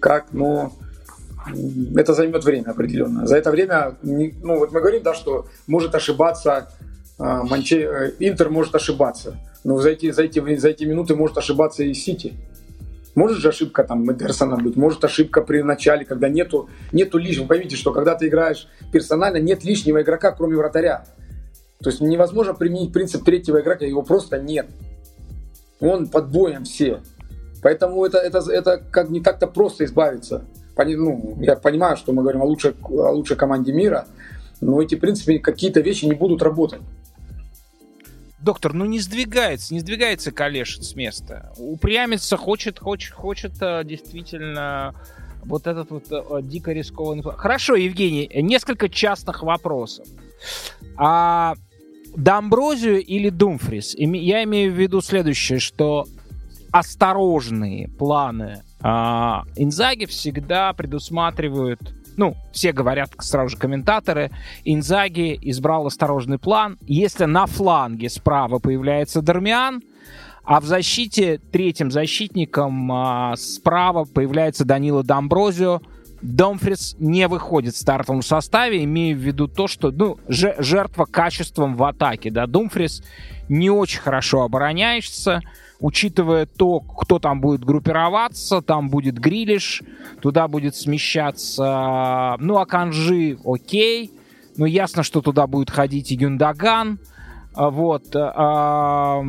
[0.00, 0.72] Как, но
[1.96, 3.26] это займет время определенно.
[3.26, 6.68] За это время, ну вот мы говорим, да, что может ошибаться
[7.18, 7.82] а, Манче...
[7.82, 11.94] Э, Интер может ошибаться, но за эти, за, эти, за эти минуты может ошибаться и
[11.94, 12.34] Сити.
[13.14, 17.46] Может же ошибка там Медерсона быть, может ошибка при начале, когда нету, нету лишнего.
[17.46, 21.06] Поймите, что когда ты играешь персонально, нет лишнего игрока, кроме вратаря.
[21.82, 24.66] То есть невозможно применить принцип третьего игрока, его просто нет.
[25.80, 27.00] Он под боем все.
[27.62, 30.44] Поэтому это, это, это как не так-то просто избавиться
[30.84, 34.06] ну, я понимаю, что мы говорим о лучшей, о лучшей команде мира,
[34.60, 36.80] но эти, в принципе, какие-то вещи не будут работать.
[38.40, 41.52] Доктор, ну не сдвигается, не сдвигается Калешин с места.
[41.58, 44.94] Упрямится, хочет, хочет, хочет э, действительно
[45.44, 47.22] вот этот вот э, дико рискованный...
[47.22, 50.06] Хорошо, Евгений, несколько частных вопросов.
[50.96, 51.54] А
[52.14, 53.94] Домброзию или Думфрис?
[53.96, 56.06] Я имею в виду следующее, что
[56.70, 61.80] осторожные планы а, Инзаги всегда предусматривают,
[62.16, 64.30] ну, все говорят сразу же комментаторы,
[64.64, 66.78] Инзаги избрал осторожный план.
[66.82, 69.82] Если на фланге справа появляется Дармиан,
[70.44, 75.80] а в защите третьим защитником а, справа появляется Данила Домброзио,
[76.22, 81.82] Домфрис не выходит в стартовом составе, имея в виду то, что ну, жертва качеством в
[81.82, 82.30] атаке.
[82.30, 82.46] Да?
[82.46, 83.02] Думфрис
[83.48, 85.40] не очень хорошо обороняешься,
[85.80, 89.82] учитывая то, кто там будет группироваться, там будет Грилиш,
[90.20, 94.12] туда будет смещаться, ну, Аканжи, окей,
[94.56, 96.98] но ясно, что туда будет ходить и Гюндаган,
[97.54, 99.22] а, вот, а,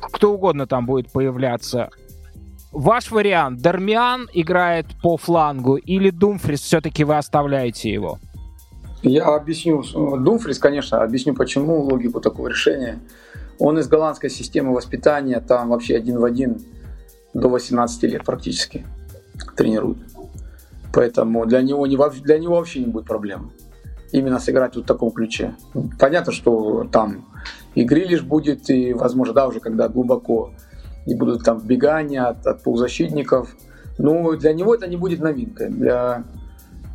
[0.00, 1.90] кто угодно там будет появляться.
[2.72, 8.18] Ваш вариант, Дармиан играет по флангу или Думфрис все-таки вы оставляете его?
[9.02, 9.82] Я объясню,
[10.18, 13.00] Думфрис, конечно, объясню почему, логику такого решения.
[13.60, 16.62] Он из голландской системы воспитания, там вообще один в один
[17.34, 18.86] до 18 лет практически
[19.56, 19.98] тренирует.
[20.92, 23.52] Поэтому для него, не, для него вообще не будет проблем
[24.12, 25.54] именно сыграть вот в таком ключе.
[25.98, 27.26] Понятно, что там
[27.74, 30.52] и Грилиш будет, и, возможно, да, уже когда глубоко,
[31.06, 33.54] и будут там бегания от, от полузащитников.
[33.98, 35.68] Но для него это не будет новинкой.
[35.68, 36.24] Для...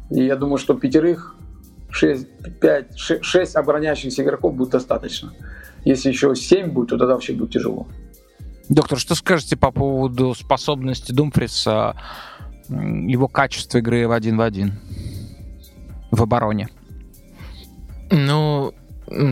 [0.10, 1.36] И я думаю, что пятерых,
[1.90, 5.32] 6, 5, 6, 6 обороняющихся игроков будет достаточно.
[5.86, 7.88] Если еще 7 будет, то тогда вообще будет тяжело.
[8.68, 11.96] Доктор, что скажете по поводу способности Думфриса,
[12.68, 14.74] его качества игры в один в один
[16.10, 16.70] в обороне?
[18.10, 18.74] Ну,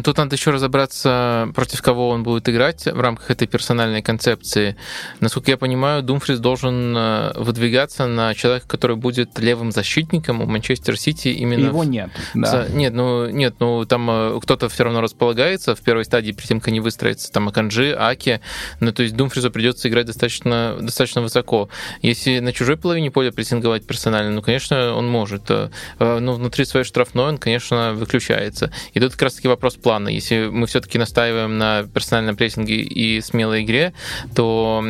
[0.03, 4.75] Тут надо еще разобраться, против кого он будет играть в рамках этой персональной концепции.
[5.19, 10.97] Насколько я понимаю, Думфрис должен э, выдвигаться на человека, который будет левым защитником у Манчестер
[10.97, 11.67] Сити именно...
[11.67, 12.67] Его нет, да.
[12.69, 16.59] Нет, ну, нет, ну, там э, кто-то все равно располагается в первой стадии, перед тем,
[16.59, 18.41] как они выстроятся, там Аканджи, Аки,
[18.79, 21.69] ну, то есть Думфрису придется играть достаточно, достаточно высоко.
[22.01, 25.49] Если на чужой половине поля прессинговать персонально, ну, конечно, он может.
[25.49, 25.69] Э,
[25.99, 28.71] но внутри своей штрафной он, конечно, выключается.
[28.93, 30.09] И тут как раз-таки вопрос вопрос плана.
[30.09, 33.93] Если мы все-таки настаиваем на персональном прессинге и смелой игре,
[34.35, 34.83] то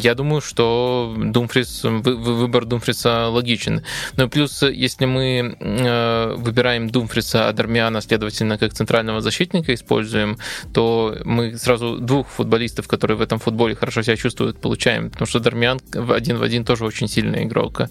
[0.00, 3.82] я думаю, что Думфрис, выбор Думфриса логичен.
[4.16, 10.38] Но плюс, если мы э, выбираем Думфриса, а Дармиана, следовательно, как центрального защитника используем,
[10.72, 15.10] то мы сразу двух футболистов, которые в этом футболе хорошо себя чувствуют, получаем.
[15.10, 17.82] Потому что Дармиан один в один тоже очень сильный игрок.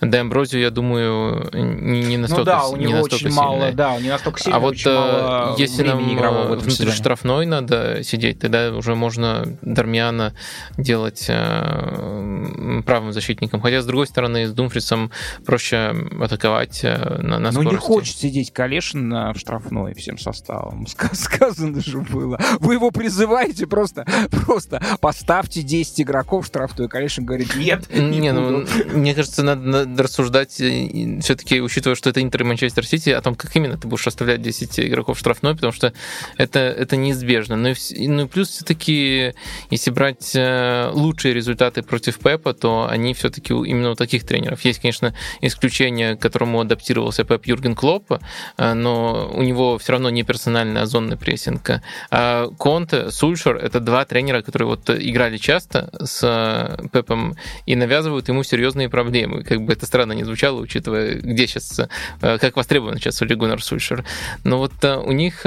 [0.00, 3.36] Да, Амброзию, я думаю, не, настолько, ну да, у него не настолько очень сильный.
[3.36, 6.92] мало, да, не настолько сильный, А вот э, если нам внутри сезоне.
[6.92, 10.34] штрафной надо сидеть, тогда уже можно Дармиана
[10.76, 13.60] делать э, правым защитником.
[13.60, 15.10] Хотя, с другой стороны, с Думфрисом
[15.44, 20.86] проще атаковать э, на, на Ну, не хочет сидеть Калешин в штрафной всем составом.
[21.12, 22.38] Сказано же было.
[22.60, 26.88] Вы его призываете просто, просто поставьте 10 игроков в штрафную.
[26.88, 32.22] Калешин говорит, нет, не, не ну, мне кажется, надо, надо рассуждать все-таки, учитывая, что это
[32.22, 35.55] Интер и Манчестер Сити, о том, как именно ты будешь оставлять 10 игроков в штрафной,
[35.56, 35.92] потому что
[36.36, 37.56] это, это неизбежно.
[37.56, 39.34] Ну и, ну и плюс все-таки,
[39.70, 44.60] если брать э, лучшие результаты против Пепа, то они все-таки именно у таких тренеров.
[44.64, 48.12] Есть, конечно, исключение, к которому адаптировался Пеп Юрген Клоп,
[48.58, 51.70] э, но у него все равно не персональная а зонная прессинг.
[52.10, 58.28] А Конте, Сульшер— это два тренера, которые вот играли часто с э, Пепом и навязывают
[58.28, 59.42] ему серьезные проблемы.
[59.42, 61.80] Как бы это странно не звучало, учитывая, где сейчас,
[62.20, 64.04] как востребован сейчас Оли Гуннар Сульшер.
[64.44, 65.45] Но вот у них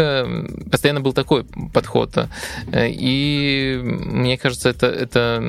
[0.71, 2.17] постоянно был такой подход.
[2.73, 5.41] И мне кажется, это, это,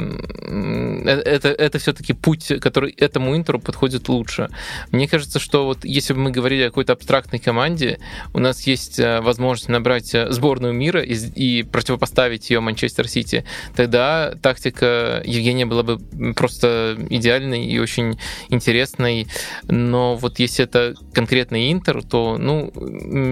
[0.45, 4.49] это, это все-таки путь, который этому Интеру подходит лучше.
[4.91, 7.99] Мне кажется, что вот если бы мы говорили о какой-то абстрактной команде,
[8.33, 13.45] у нас есть э, возможность набрать э, сборную мира и, и противопоставить ее Манчестер Сити,
[13.75, 15.99] тогда тактика Евгения была бы
[16.35, 18.19] просто идеальной и очень
[18.49, 19.27] интересной.
[19.63, 22.73] Но вот если это конкретный Интер, то, ну,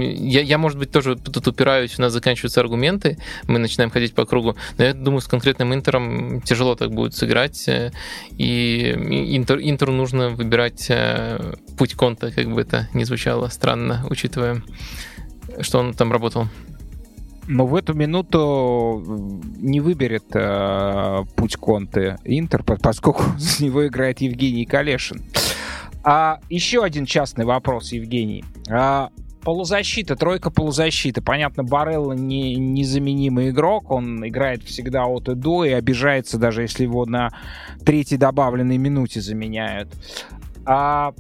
[0.01, 4.25] я, я может быть, тоже тут упираюсь, у нас заканчиваются аргументы, мы начинаем ходить по
[4.25, 7.93] кругу, но я думаю, с конкретным Интером тяжело так будет сыграть, э,
[8.37, 8.93] и
[9.37, 14.63] Интер, Интеру нужно выбирать э, путь Конта, как бы это ни звучало странно, учитывая,
[15.61, 16.49] что он там работал.
[17.49, 19.03] Но в эту минуту
[19.57, 25.23] не выберет э, путь Конте Интер, поскольку с него играет Евгений Калешин.
[26.05, 28.45] А еще один частный вопрос, Евгений.
[28.71, 29.11] А,
[29.43, 31.23] полузащита, тройка полузащиты.
[31.23, 36.85] Понятно, Барелло не, незаменимый игрок, он играет всегда от и до и обижается, даже если
[36.85, 37.31] его на
[37.85, 39.89] третьей добавленной минуте заменяют.
[40.65, 41.15] А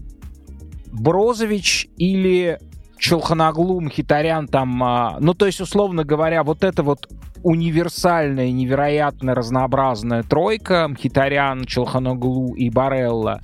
[0.92, 2.58] Брозович или
[2.98, 7.08] Челханаглу, Мхитарян там, а, ну то есть, условно говоря, вот это вот
[7.42, 13.40] универсальная, невероятно разнообразная тройка Мхитарян, Челханоглу и Барелла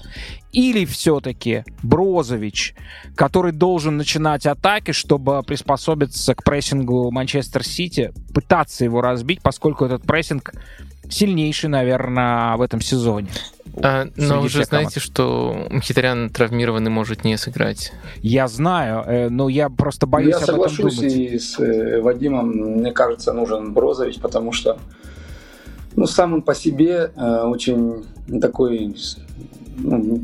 [0.54, 2.74] или все-таки Брозович,
[3.16, 10.02] который должен начинать атаки, чтобы приспособиться к прессингу Манчестер Сити, пытаться его разбить, поскольку этот
[10.02, 10.52] прессинг
[11.10, 13.28] сильнейший, наверное, в этом сезоне.
[13.82, 17.92] А, но вы же знаете, что Мхитарян травмированный может не сыграть.
[18.22, 21.32] Я знаю, э, но я просто боюсь я об соглашусь этом думать.
[21.32, 24.78] и с э, Вадимом, мне кажется, нужен Брозович, потому что
[25.96, 28.04] ну, сам он по себе э, очень
[28.40, 28.96] такой
[29.76, 30.20] ну,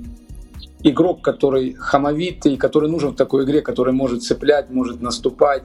[0.82, 5.64] игрок, который хамовитый, который нужен в такой игре, который может цеплять, может наступать.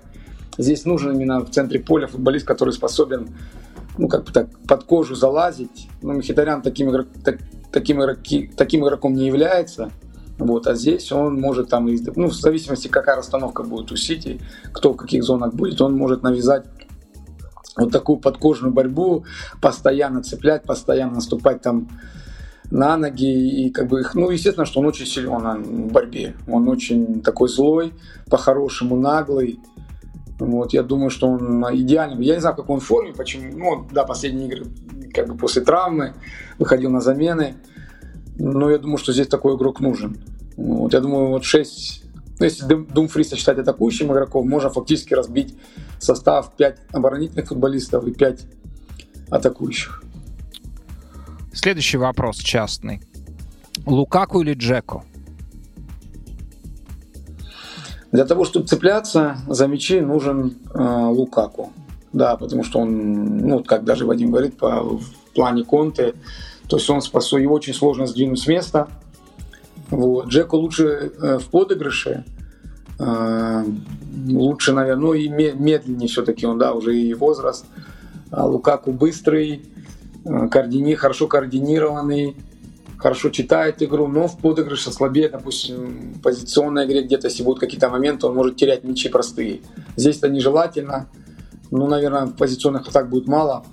[0.57, 3.29] Здесь нужен именно в центре поля футболист, который способен
[3.97, 5.87] ну, как бы так, под кожу залазить.
[6.01, 7.39] Ну, Мхитарян таким, игрок, так,
[7.75, 9.91] таким, игроки, таким игроком не является.
[10.37, 14.39] Вот, а здесь он может там, ну, в зависимости, какая расстановка будет у Сити,
[14.71, 16.65] кто в каких зонах будет, он может навязать
[17.77, 19.25] вот такую подкожную борьбу,
[19.61, 21.89] постоянно цеплять, постоянно наступать там
[22.71, 26.69] на ноги и как бы их, ну естественно, что он очень силен в борьбе, он
[26.69, 27.93] очень такой злой,
[28.29, 29.59] по-хорошему наглый,
[30.39, 32.23] вот, я думаю, что он идеальный.
[32.25, 33.57] Я не знаю, в какой он форме, почему.
[33.57, 34.65] Ну, да, последние игры
[35.13, 36.13] как бы после травмы
[36.59, 37.55] выходил на замены.
[38.37, 40.17] Но я думаю, что здесь такой игрок нужен.
[40.57, 42.05] Вот, я думаю, вот 6
[42.37, 45.55] ну, если Думфриса считать атакующим игроком, можно фактически разбить
[45.99, 48.45] состав 5 оборонительных футболистов и 5
[49.29, 50.03] атакующих.
[51.53, 53.01] Следующий вопрос частный.
[53.85, 55.05] Лукаку или Джеку?
[58.11, 61.71] Для того, чтобы цепляться за мячи, нужен э, Лукаку.
[62.13, 66.13] Да, потому что он, ну, как даже Вадим говорит, по, в плане Конте,
[66.69, 68.87] то есть он способен, его очень сложно сдвинуть с места.
[69.89, 70.27] Вот.
[70.27, 72.23] Джеку лучше э, в подыгрыше,
[72.99, 73.65] э,
[74.27, 77.65] лучше, наверное, ну и медленнее все-таки он, да, уже и возраст.
[78.31, 79.61] А Лукаку быстрый,
[80.25, 82.35] Э, координи, хорошо координированный,
[82.97, 87.89] хорошо читает игру, но в подыгрыше слабее, допустим, в позиционной игре где-то, если будут какие-то
[87.89, 89.61] моменты, он может терять мячи простые.
[89.95, 91.07] Здесь это нежелательно.
[91.71, 93.65] Ну, наверное, позиционных атак будет мало.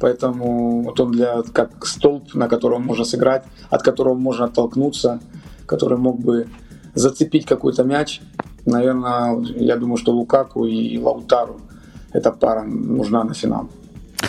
[0.00, 5.20] Поэтому вот он для, как столб, на котором можно сыграть, от которого можно оттолкнуться,
[5.66, 6.48] который мог бы
[6.94, 8.20] зацепить какой-то мяч.
[8.66, 11.60] Наверное, я думаю, что Лукаку и Лаутару
[12.12, 13.68] эта пара нужна на финал,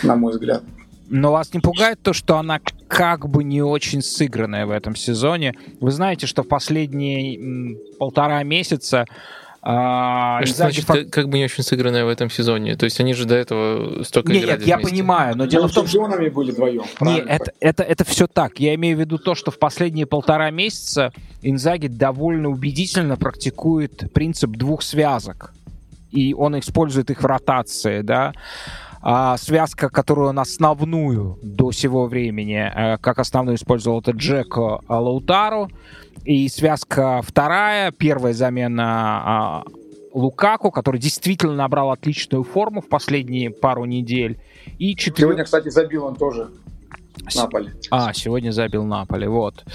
[0.02, 0.62] на мой взгляд.
[1.08, 5.54] Но вас не пугает то, что она как бы не очень сыгранная в этом сезоне?
[5.80, 9.06] Вы знаете, что в последние полтора месяца
[9.66, 11.08] а, что значит, фак...
[11.08, 12.76] как бы не очень сыгранная в этом сезоне?
[12.76, 15.86] То есть они же до этого столько Нет, нет, я понимаю, но дело в том,
[15.86, 16.06] что...
[16.06, 16.82] были вдвоем.
[17.00, 18.60] Нет, это, это, это все так.
[18.60, 24.50] Я имею в виду то, что в последние полтора месяца Инзаги довольно убедительно практикует принцип
[24.50, 25.54] двух связок.
[26.10, 28.34] И он использует их в ротации, да
[29.06, 35.70] а, связка, которую он основную до сего времени, а, как основную использовал, это Джеко Лаутару.
[36.24, 39.64] И связка вторая, первая замена а,
[40.14, 44.40] Лукаку, который действительно набрал отличную форму в последние пару недель.
[44.78, 45.26] И четвер...
[45.26, 46.48] Сегодня, кстати, забил он тоже
[47.34, 47.72] Наполи.
[47.90, 49.66] А, сегодня забил Наполи, вот.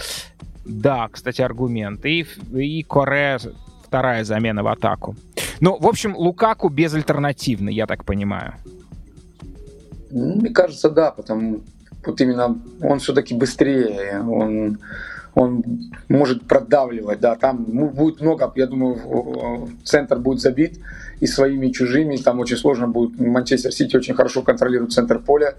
[0.65, 2.03] Да, кстати, аргумент.
[2.03, 3.37] И, и Коре
[3.85, 5.15] вторая замена в атаку.
[5.59, 8.55] Ну, в общем, Лукаку безальтернативный, я так понимаю.
[10.11, 11.61] Ну, мне кажется, да, потому
[12.05, 14.79] вот именно он все-таки быстрее, он
[15.35, 15.63] он
[16.07, 20.79] может продавливать, да, там будет много, я думаю, центр будет забит
[21.19, 25.55] и своими, и чужими, там очень сложно будет, Манчестер Сити очень хорошо контролирует центр поля,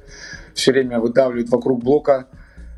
[0.55, 2.27] все время выдавливает вокруг блока,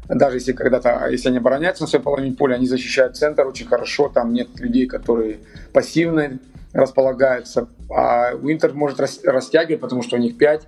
[0.08, 4.08] даже если когда-то, если они обороняются на своей половине поля, они защищают центр очень хорошо,
[4.08, 5.38] там нет людей, которые
[5.72, 6.38] пассивно
[6.72, 10.66] располагаются, а Уинтер может растягивать, потому что у них 5 а,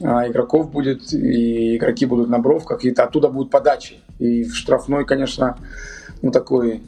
[0.00, 4.00] игроков будет, и игроки будут на бровках, и оттуда будут подачи.
[4.18, 5.58] И в штрафной, конечно,
[6.22, 6.82] ну такой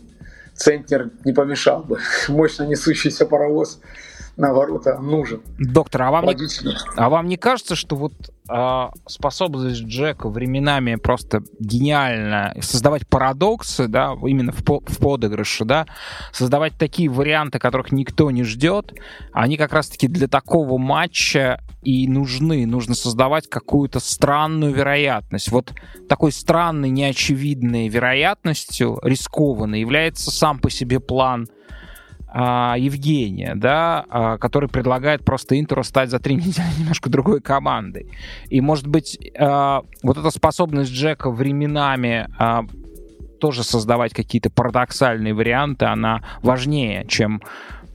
[0.55, 1.99] центнер не помешал бы.
[2.29, 3.81] Мощно несущийся паровоз
[4.39, 5.43] на ворота нужен.
[5.59, 6.49] Доктор, а вам, не,
[6.97, 8.13] а вам не кажется, что вот
[8.49, 15.87] э, способность Джека временами просто гениально создавать парадоксы, да, именно в, в подыгрыше, да,
[16.33, 18.95] создавать такие варианты, которых никто не ждет,
[19.33, 22.65] они как раз-таки для такого матча и нужны.
[22.65, 25.51] Нужно создавать какую-то странную вероятность.
[25.51, 25.73] Вот
[26.09, 31.49] такой странной, неочевидной вероятностью, рискованной, является сам по себе план
[32.31, 38.07] а, Евгения, да, а, который предлагает просто Интеру стать за три недели немножко другой командой.
[38.49, 42.65] И, может быть, а, вот эта способность Джека временами а,
[43.41, 47.41] тоже создавать какие-то парадоксальные варианты, она важнее, чем,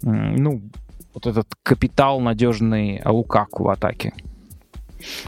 [0.02, 0.62] ну,
[1.14, 4.14] вот этот капитал надежный Лукаку в атаке.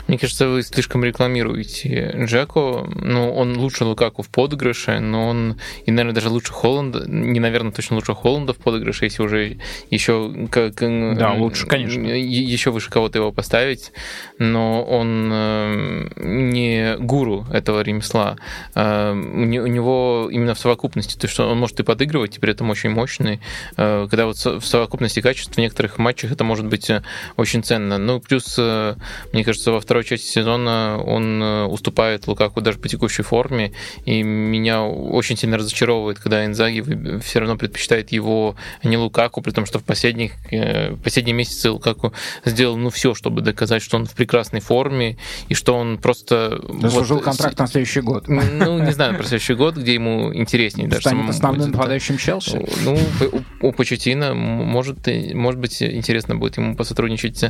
[0.08, 2.88] Мне кажется, вы слишком рекламируете Джеку.
[2.96, 7.06] Ну, он лучше Лукаку в подыгрыше, но он и, наверное, даже лучше Холланда.
[7.08, 9.58] Не, наверное, точно лучше Холланда в подыгрыше, если уже
[9.90, 10.48] еще...
[10.52, 12.02] Как, да, лучше, конечно.
[12.02, 13.92] Еще выше кого-то его поставить.
[14.40, 18.38] Но он э, не гуру этого ремесла.
[18.76, 22.70] Э, у него именно в совокупности, то, что он может и подыгрывать, и при этом
[22.70, 23.42] очень мощный.
[23.78, 26.92] Э, когда вот в совокупности качеств в некоторых матчах это может быть
[27.38, 27.98] очень ценно.
[27.98, 32.88] Ну, плюс, мне кажется, кажется, во второй части сезона он э, уступает Лукаку даже по
[32.88, 33.72] текущей форме,
[34.06, 39.52] и меня очень сильно разочаровывает, когда Инзаги все равно предпочитает его, а не Лукаку, при
[39.52, 42.14] том, что в последних, э, последние месяцы Лукаку
[42.46, 45.18] сделал ну все, чтобы доказать, что он в прекрасной форме,
[45.50, 46.60] и что он просто...
[46.82, 48.28] Заслужил вот, контракт на следующий год.
[48.28, 52.66] Ну, не знаю, про следующий год, где ему интереснее даже Станет основным нападающим Челси?
[52.84, 52.98] Ну,
[53.62, 57.44] у, у Почетина может, может быть, интересно будет ему посотрудничать.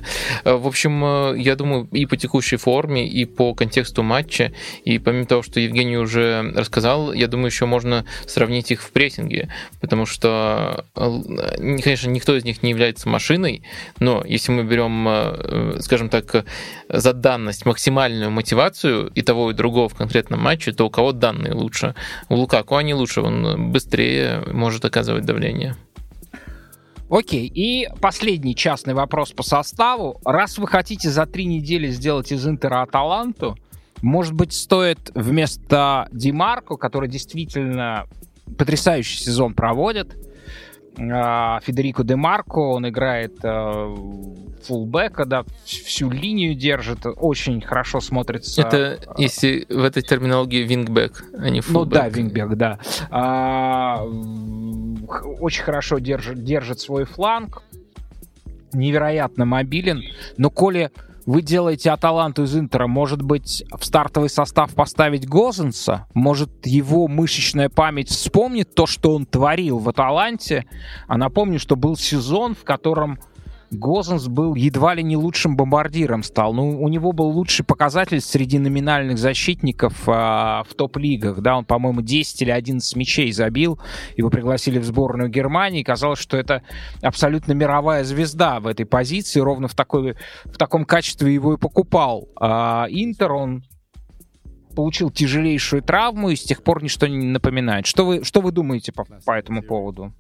[0.44, 4.52] Э, в общем, я думаю, и по текущей форме, и по контексту матча.
[4.84, 9.50] И помимо того, что Евгений уже рассказал, я думаю, еще можно сравнить их в прессинге,
[9.82, 13.64] потому что, э, конечно, никто из них не является машиной,
[14.00, 16.46] но если мы берем, э, скажем так,
[16.90, 21.54] за данность максимальную мотивацию и того, и другого в конкретном матче, то у кого данные
[21.54, 21.96] лучше?
[22.30, 25.76] У Лукаку они лучше, он быстрее может оказывать давление.
[27.10, 30.20] Окей, и последний частный вопрос по составу.
[30.26, 33.56] Раз вы хотите за три недели сделать из Интера Аталанту,
[34.02, 38.08] может быть, стоит вместо Димарко, который действительно
[38.58, 40.16] потрясающий сезон проводит,
[40.98, 43.96] Федерико Де Марко, он играет э,
[44.64, 48.62] фулбека, да, всю линию держит, очень хорошо смотрится.
[48.62, 51.94] Это если в этой терминологии вингбэк, а не фулбэк.
[51.94, 52.80] Ну да, вингбэк, да.
[53.10, 54.04] А,
[55.40, 57.64] очень хорошо держит, держит свой фланг,
[58.74, 60.04] невероятно мобилен,
[60.38, 60.92] но коли
[61.26, 66.08] вы делаете Аталанту из Интера, может быть, в стартовый состав поставить Гозенса?
[66.14, 70.66] Может, его мышечная память вспомнит то, что он творил в Аталанте?
[71.08, 73.20] А напомню, что был сезон, в котором
[73.72, 76.54] Гозенс был едва ли не лучшим бомбардиром стал.
[76.54, 81.42] Ну, у него был лучший показатель среди номинальных защитников а, в топ-лигах.
[81.42, 83.80] Да, он, по-моему, 10 или 11 мячей забил.
[84.16, 85.84] Его пригласили в сборную Германии.
[85.84, 86.62] Казалось, что это
[87.02, 89.40] абсолютно мировая звезда в этой позиции.
[89.40, 90.16] Ровно в, такой,
[90.46, 92.28] в таком качестве его и покупал.
[92.40, 93.64] А Интер, он
[94.76, 97.88] получил тяжелейшую травму и с тех пор ничто не напоминает.
[97.88, 100.14] Что вы, что вы думаете по, по этому поводу?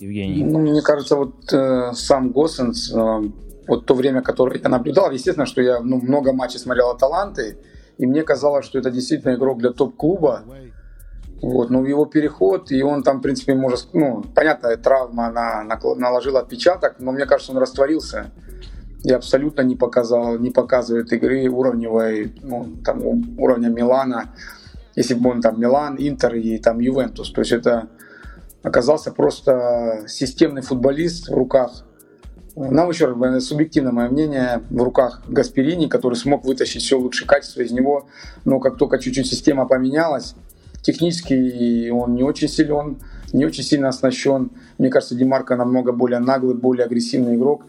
[0.00, 0.44] Евгений?
[0.44, 3.22] Ну, мне кажется, вот э, сам Госсенс, э,
[3.66, 7.58] вот то время, которое я наблюдал, естественно, что я ну, много матчей смотрел от Таланты,
[7.98, 10.42] и мне казалось, что это действительно игрок для топ-клуба.
[11.42, 16.40] Вот, но его переход, и он там, в принципе, может, ну, понятно, травма она наложила
[16.40, 18.30] отпечаток, но мне кажется, он растворился
[19.02, 23.02] и абсолютно не показал, не показывает игры уровневой, ну, там,
[23.38, 24.34] уровня Милана,
[24.96, 27.30] если бы он там Милан, Интер и там Ювентус.
[27.30, 27.88] То есть это
[28.64, 31.84] оказался просто системный футболист в руках.
[32.56, 37.60] Нам еще раз, субъективно мое мнение, в руках Гасперини, который смог вытащить все лучшее качество
[37.60, 38.06] из него.
[38.44, 40.34] Но как только чуть-чуть система поменялась,
[40.82, 42.96] технически он не очень силен,
[43.32, 44.50] не очень сильно оснащен.
[44.78, 47.66] Мне кажется, Димарко намного более наглый, более агрессивный игрок.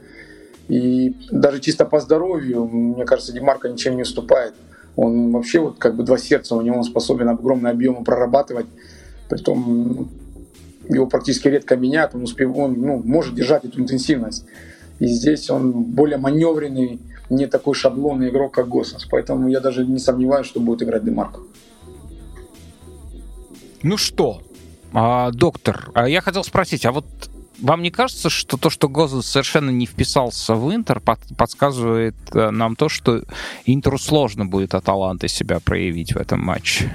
[0.70, 4.54] И даже чисто по здоровью, мне кажется, Димарко ничем не уступает.
[4.96, 8.68] Он вообще вот как бы два сердца у него, он способен огромный объем прорабатывать.
[9.28, 10.10] Притом
[10.90, 14.46] его практически редко меняют, он, успев, он ну, может держать эту интенсивность.
[15.00, 17.00] И здесь он более маневренный,
[17.30, 19.06] не такой шаблонный игрок, как Госенс.
[19.06, 21.42] Поэтому я даже не сомневаюсь, что будет играть Демарко.
[23.84, 24.42] Ну что,
[24.94, 27.06] а, доктор, а я хотел спросить, а вот
[27.60, 32.50] вам не кажется, что то, что Гозенс совершенно не вписался в Интер, под, подсказывает э,
[32.50, 33.24] нам то, что
[33.66, 36.92] Интеру сложно будет Аталанты себя проявить в этом матче?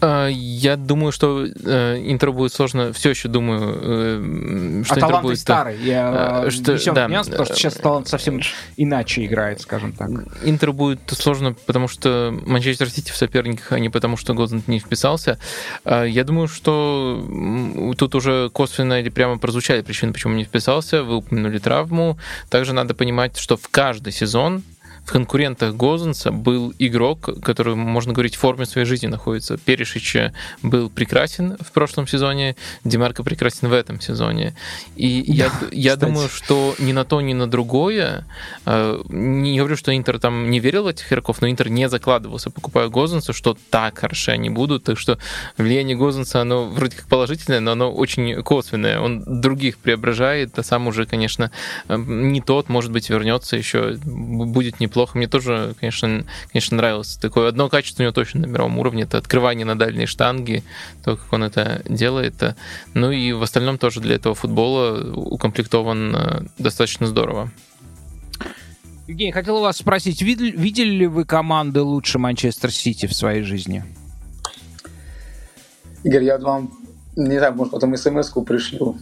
[0.00, 2.92] А, я думаю, что э, интро будет сложно.
[2.92, 5.78] Все еще думаю, э, что а интро будет старый.
[5.78, 8.40] Я э, что, да, нюанс, потому что сейчас талант совсем
[8.76, 10.10] иначе играет, скажем так.
[10.44, 14.78] Интро будет сложно, потому что Манчестер Сити в соперниках, а не потому что Гозент не
[14.78, 15.38] вписался.
[15.84, 21.02] Я думаю, что тут уже косвенно или прямо прозвучали причины, почему не вписался.
[21.02, 22.18] Вы упомянули травму.
[22.50, 24.62] Также надо понимать, что в каждый сезон
[25.08, 29.56] в конкурентах Гозенса был игрок, который, можно говорить, в форме своей жизни находится.
[29.56, 30.16] Перешич
[30.62, 34.54] был прекрасен в прошлом сезоне, Демарко прекрасен в этом сезоне.
[34.96, 38.26] И да, я, я думаю, что ни на то, ни на другое,
[38.66, 42.50] э, не говорю, что Интер там не верил в этих игроков, но Интер не закладывался,
[42.50, 45.18] покупая Гозенса, что так хороши они будут, так что
[45.56, 49.00] влияние Гозенса, оно вроде как положительное, но оно очень косвенное.
[49.00, 51.50] Он других преображает, а сам уже, конечно,
[51.88, 55.16] э, не тот, может быть, вернется еще, будет неплохо неплохо.
[55.16, 57.16] Мне тоже, конечно, конечно, нравилось.
[57.16, 59.04] Такое одно качество у него точно на мировом уровне.
[59.04, 60.64] Это открывание на дальние штанги,
[61.04, 62.34] то, как он это делает.
[62.94, 67.50] Ну и в остальном тоже для этого футбола укомплектован э, достаточно здорово.
[69.06, 73.84] Евгений, хотел вас спросить, видели, видели ли вы команды лучше Манчестер Сити в своей жизни?
[76.04, 76.72] Игорь, я вам,
[77.16, 78.96] не знаю, может, потом смс-ку пришлю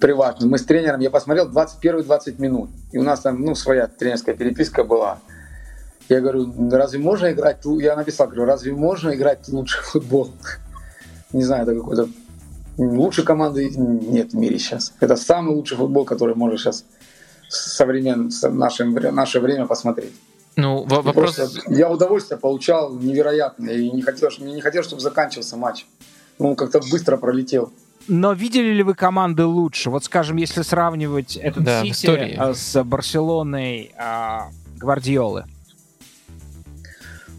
[0.00, 0.46] приватно.
[0.46, 2.70] Мы с тренером, я посмотрел 21-20 минут.
[2.92, 5.18] И у нас там, ну, своя тренерская переписка была.
[6.08, 7.58] Я говорю, разве можно играть?
[7.64, 10.30] Я написал, говорю, разве можно играть лучший футбол?
[11.32, 12.08] Не знаю, это какой-то
[12.76, 14.92] лучшей команды нет в мире сейчас.
[15.00, 16.84] Это самый лучший футбол, который можно сейчас
[17.48, 20.12] современ, в наше, наше время посмотреть.
[20.56, 21.36] Ну, вопрос...
[21.36, 23.74] Просто я удовольствие получал невероятное.
[23.74, 25.86] И не хотел, мне не хотел, чтобы заканчивался матч.
[26.38, 27.72] Ну, он как-то быстро пролетел.
[28.08, 29.88] Но видели ли вы команды лучше?
[29.88, 35.44] Вот, скажем, если сравнивать этот да, Сити с Барселоной а, Гвардиолы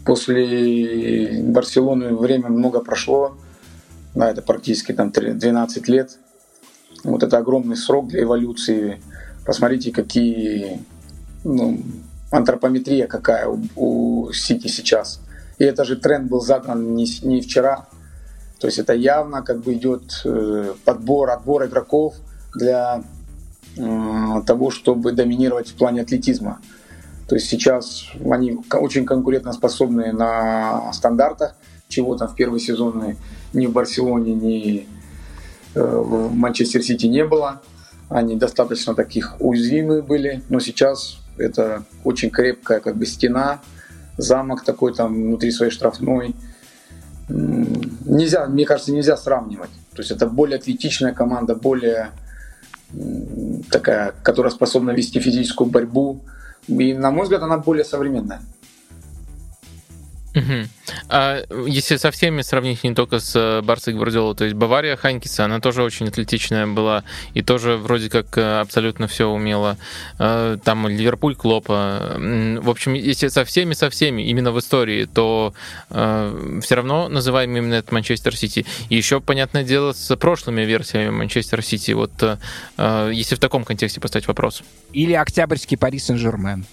[0.04, 3.36] после Барселоны время много прошло,
[4.14, 6.18] да, это практически там 12 лет.
[7.02, 9.02] Вот это огромный срок для эволюции.
[9.44, 10.80] Посмотрите, какие
[11.42, 11.80] ну,
[12.30, 15.20] антропометрия какая у, у Сити сейчас.
[15.58, 17.86] И это же тренд был задан не, не вчера.
[18.58, 22.14] То есть это явно как бы идет э, подбор, отбор игроков
[22.54, 23.02] для
[23.76, 26.60] э, того, чтобы доминировать в плане атлетизма.
[27.28, 31.56] То есть сейчас они очень конкурентоспособны на стандартах,
[31.88, 33.16] чего там в первые сезоны
[33.52, 34.86] ни в Барселоне, ни
[35.74, 37.62] э, в Манчестер Сити не было.
[38.08, 43.60] Они достаточно таких уязвимые были, но сейчас это очень крепкая как бы стена,
[44.18, 46.34] замок такой там внутри своей штрафной.
[47.28, 49.70] Нельзя, мне кажется, нельзя сравнивать.
[49.94, 52.10] То есть это более атлетичная команда, более
[53.70, 56.20] такая, которая способна вести физическую борьбу,
[56.68, 58.40] И, на мой взгляд, она более современная.
[60.34, 60.68] Угу.
[61.08, 65.44] А если со всеми сравнить не только с э, Барсой Гвардиолой, то есть Бавария Ханькиса,
[65.44, 67.04] она тоже очень атлетичная была
[67.34, 69.78] и тоже вроде как э, абсолютно все умела.
[70.18, 72.16] Э, там Ливерпуль Клопа.
[72.18, 75.54] В общем, если со всеми, со всеми, именно в истории, то
[75.88, 78.66] все равно называем именно это Манчестер Сити.
[78.88, 81.92] И еще, понятное дело, с прошлыми версиями Манчестер Сити.
[81.92, 82.12] Вот
[82.78, 84.62] если в таком контексте поставить вопрос.
[84.92, 86.66] Или Октябрьский Пари Сен-Жермен.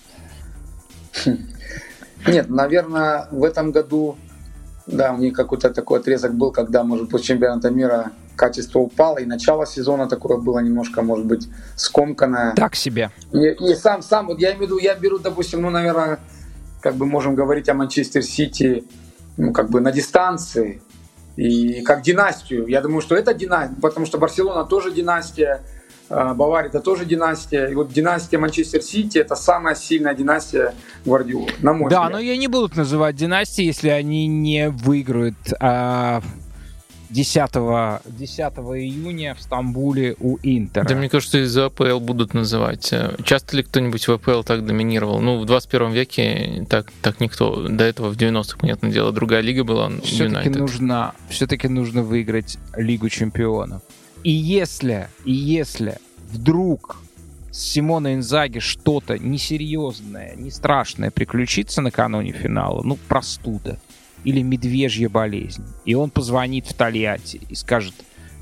[2.27, 4.18] Нет, наверное, в этом году,
[4.88, 9.26] да, у них какой-то такой отрезок был, когда, может, после чемпионата мира качество упало, и
[9.26, 12.53] начало сезона такое было немножко, может быть, скомканное.
[12.56, 13.11] Так себе.
[13.31, 16.19] И, и сам, сам, вот я имею в виду, я беру, допустим, ну, наверное,
[16.81, 18.84] как бы можем говорить о Манчестер Сити,
[19.38, 20.81] ну, как бы на дистанции,
[21.35, 22.68] и как династию.
[22.68, 25.61] Я думаю, что это династия, потому что Барселона тоже династия,
[26.11, 27.67] Бавария это тоже династия.
[27.67, 30.73] И вот династия Манчестер Сити это самая сильная династия
[31.05, 32.11] Гвардиолы, на мой да, взгляд.
[32.11, 36.21] но ее не будут называть династией, если они не выиграют а,
[37.11, 37.51] 10,
[38.05, 40.88] 10 июня в Стамбуле у Интера.
[40.88, 42.93] Да, мне кажется, из-за АПЛ будут называть.
[43.23, 45.19] Часто ли кто-нибудь в АПЛ так доминировал?
[45.19, 47.67] Ну, в 21 веке так, так никто.
[47.67, 49.91] До этого в 90-х, понятное дело, другая лига была.
[50.03, 53.81] Все-таки нужно, все-таки нужно выиграть Лигу чемпионов.
[54.23, 55.98] И если, и если
[56.31, 57.02] вдруг
[57.52, 63.80] с Симона Инзаги что-то несерьезное, не страшное приключится накануне финала, ну, простуда
[64.23, 67.95] или медвежья болезнь, и он позвонит в Тольятти и скажет,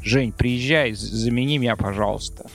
[0.04, 2.50] Жень, приезжай, замени меня, пожалуйста.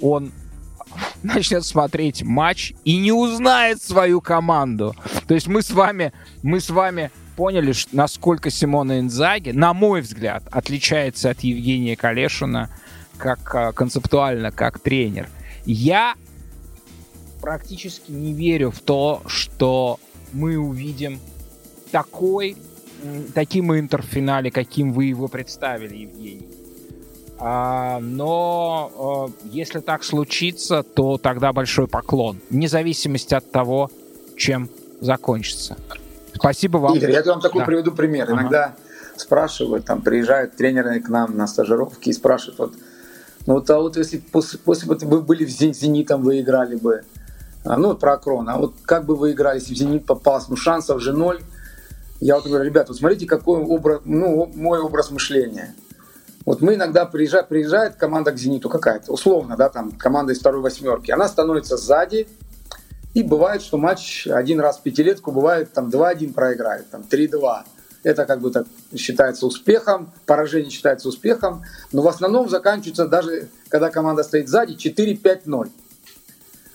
[0.00, 0.32] Он
[1.22, 4.94] начнет смотреть матч и не узнает свою команду.
[5.26, 6.12] То есть мы с вами,
[6.42, 12.68] мы с вами поняли, насколько Симона Инзаги, на мой взгляд, отличается от Евгения Калешина
[13.16, 15.28] как а, концептуально, как тренер.
[15.64, 16.16] Я
[17.40, 20.00] практически не верю в то, что
[20.32, 21.20] мы увидим
[21.92, 22.56] такой,
[23.34, 26.48] таким интер в финале, каким вы его представили, Евгений.
[27.38, 33.92] А, но а, если так случится, то тогда большой поклон, вне зависимости от того,
[34.36, 34.68] чем
[35.00, 35.76] закончится.
[36.38, 36.94] Спасибо вам.
[36.94, 37.66] Игорь, я вам такой да.
[37.66, 38.24] приведу пример.
[38.30, 38.40] Ага.
[38.40, 38.74] Иногда
[39.16, 42.72] спрашивают, там приезжают тренеры к нам на стажировки и спрашивают, вот,
[43.46, 47.02] ну вот, а вот если после, после бы вы были в Зенитом, вы играли бы,
[47.64, 50.56] а, ну про Акрон, а вот как бы вы играли, если в Зенит попалось, ну
[50.56, 51.40] шансов же ноль.
[52.20, 55.74] Я вот говорю, ребята, вот смотрите, какой образ, ну, мой образ мышления.
[56.44, 60.62] Вот мы иногда приезжает, приезжает команда к «Зениту» какая-то, условно, да, там команда из второй
[60.62, 61.10] восьмерки.
[61.10, 62.26] Она становится сзади,
[63.18, 67.64] и бывает, что матч один раз в пятилетку, бывает там 2-1 проиграет, там 3-2.
[68.04, 73.90] Это как бы так считается успехом, поражение считается успехом, но в основном заканчивается даже, когда
[73.90, 75.68] команда стоит сзади, 4-5-0.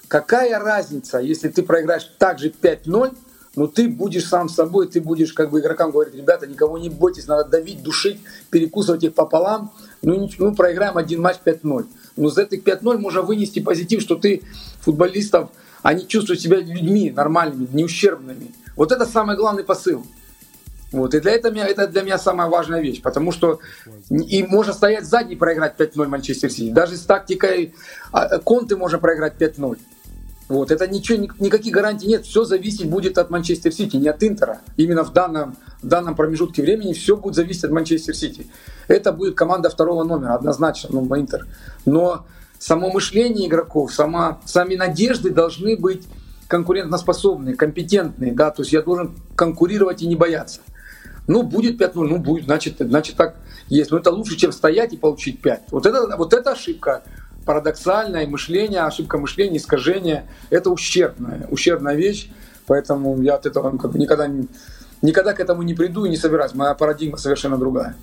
[0.09, 3.15] Какая разница, если ты проиграешь также 5-0,
[3.55, 7.27] но ты будешь сам собой, ты будешь как бы игрокам говорить, ребята, никого не бойтесь,
[7.27, 9.71] надо давить, душить, перекусывать их пополам,
[10.01, 11.85] ну, ну проиграем один матч 5-0.
[12.17, 14.43] Но за этих 5-0 можно вынести позитив, что ты
[14.81, 15.49] футболистов
[15.83, 18.51] они чувствуют себя людьми нормальными, неущербными.
[18.75, 20.03] Вот это самый главный посыл.
[20.91, 21.13] Вот.
[21.13, 23.59] И для этого это для меня самая важная вещь, потому что
[24.09, 26.71] и можно стоять сзади и проиграть 5-0 Манчестер Сити.
[26.71, 27.73] Даже с тактикой
[28.11, 29.77] а, Конты можно проиграть 5-0.
[30.49, 30.71] Вот.
[30.71, 32.25] Это ничего, никаких гарантий нет.
[32.25, 34.61] Все зависеть будет от Манчестер Сити, не от Интера.
[34.77, 38.45] Именно в данном, в данном промежутке времени все будет зависеть от Манчестер Сити.
[38.87, 41.47] Это будет команда второго номера, однозначно, ну, Интер.
[41.85, 42.27] Но
[42.63, 46.07] само мышление игроков, сама, сами надежды должны быть
[46.47, 50.61] конкурентоспособные, компетентные, да, то есть я должен конкурировать и не бояться.
[51.27, 53.35] Ну, будет 5-0, ну, будет, значит, значит так
[53.67, 53.91] есть.
[53.91, 55.63] Но это лучше, чем стоять и получить 5.
[55.71, 57.03] Вот это, вот это ошибка
[57.45, 60.25] парадоксальное мышление, ошибка мышления, искажение.
[60.49, 62.29] Это ущербная, ущербная вещь.
[62.65, 64.29] Поэтому я от этого как бы никогда,
[65.01, 66.53] никогда к этому не приду и не собираюсь.
[66.53, 67.95] Моя парадигма совершенно другая.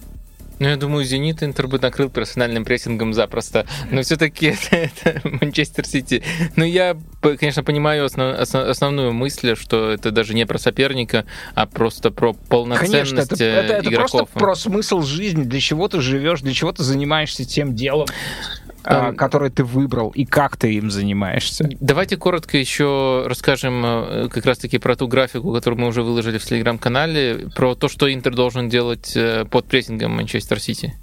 [0.60, 3.66] Ну, я думаю, Зенит Интер бы накрыл персональным прессингом запросто.
[3.90, 6.22] Но все-таки это, это Манчестер Сити.
[6.54, 11.24] Но я, конечно, понимаю основ, основную мысль, что это даже не про соперника,
[11.54, 14.28] а просто про полноценность конечно, это, это, это игроков.
[14.28, 18.06] просто про смысл жизни, для чего ты живешь, для чего ты занимаешься тем делом,
[18.84, 21.68] а, который ты выбрал и как ты им занимаешься.
[21.80, 26.44] Давайте коротко еще расскажем э, как раз-таки про ту графику, которую мы уже выложили в
[26.44, 30.94] телеграм-канале, про то, что Интер должен делать э, под прессингом Манчестер Сити.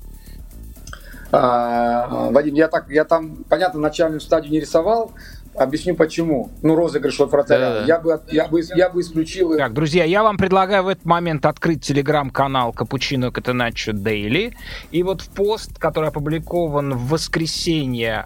[1.32, 5.12] А, Вадим, я так, я там, понятно, начальную стадию не рисовал,
[5.58, 6.52] Объясню почему.
[6.62, 7.60] Ну, розыгрыш от вратаря.
[7.60, 7.86] Да, да.
[7.86, 9.58] Я, бы, я, бы, я бы исключил...
[9.58, 14.56] Так, друзья, я вам предлагаю в этот момент открыть телеграм-канал Капучино Катеначо Дейли.
[14.92, 18.26] И вот в пост, который опубликован в воскресенье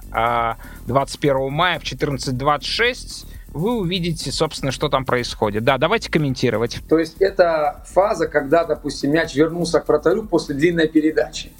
[0.87, 5.63] 21 а, мая в 14.26, вы увидите, собственно, что там происходит.
[5.63, 6.79] Да, давайте комментировать.
[6.89, 11.51] То есть это фаза, когда, допустим, мяч вернулся к вратарю после длинной передачи.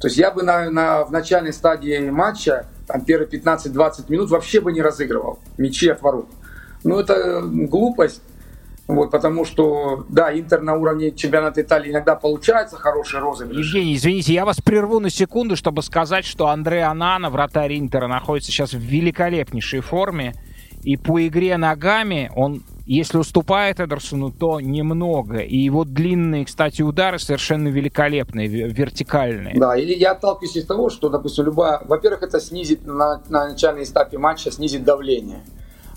[0.00, 4.60] То есть я бы на, на, в начальной стадии матча, там первые 15-20 минут, вообще
[4.60, 6.26] бы не разыгрывал мячи от ворот.
[6.82, 8.22] Ну, это глупость.
[8.86, 13.66] Вот, потому что, да, Интер на уровне чемпионата Италии иногда получается хороший розыгрыш.
[13.66, 18.50] Евгений, извините, я вас прерву на секунду, чтобы сказать, что Андре Анана, вратарь Интера, находится
[18.50, 20.34] сейчас в великолепнейшей форме.
[20.84, 22.62] И по игре ногами он,
[22.94, 25.40] если уступает Эдерсону, то немного.
[25.40, 29.58] И его длинные, кстати, удары совершенно великолепные, вертикальные.
[29.58, 31.82] Да, и я отталкиваюсь из того, что, допустим, любая...
[31.84, 35.44] Во-первых, это снизит на, на начальной этапе матча, снизит давление.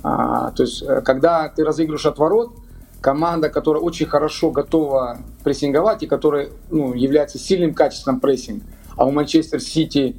[0.03, 2.55] А, то есть, э, когда ты разыгрываешь от ворот,
[2.99, 8.63] команда, которая очень хорошо готова прессинговать и которая ну, является сильным качеством прессинг,
[8.97, 10.17] а у Манчестер Сити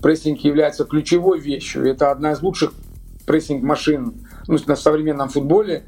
[0.00, 1.84] прессинг является ключевой вещью.
[1.90, 2.72] Это одна из лучших
[3.26, 5.84] прессинг-машин ну, на современном футболе.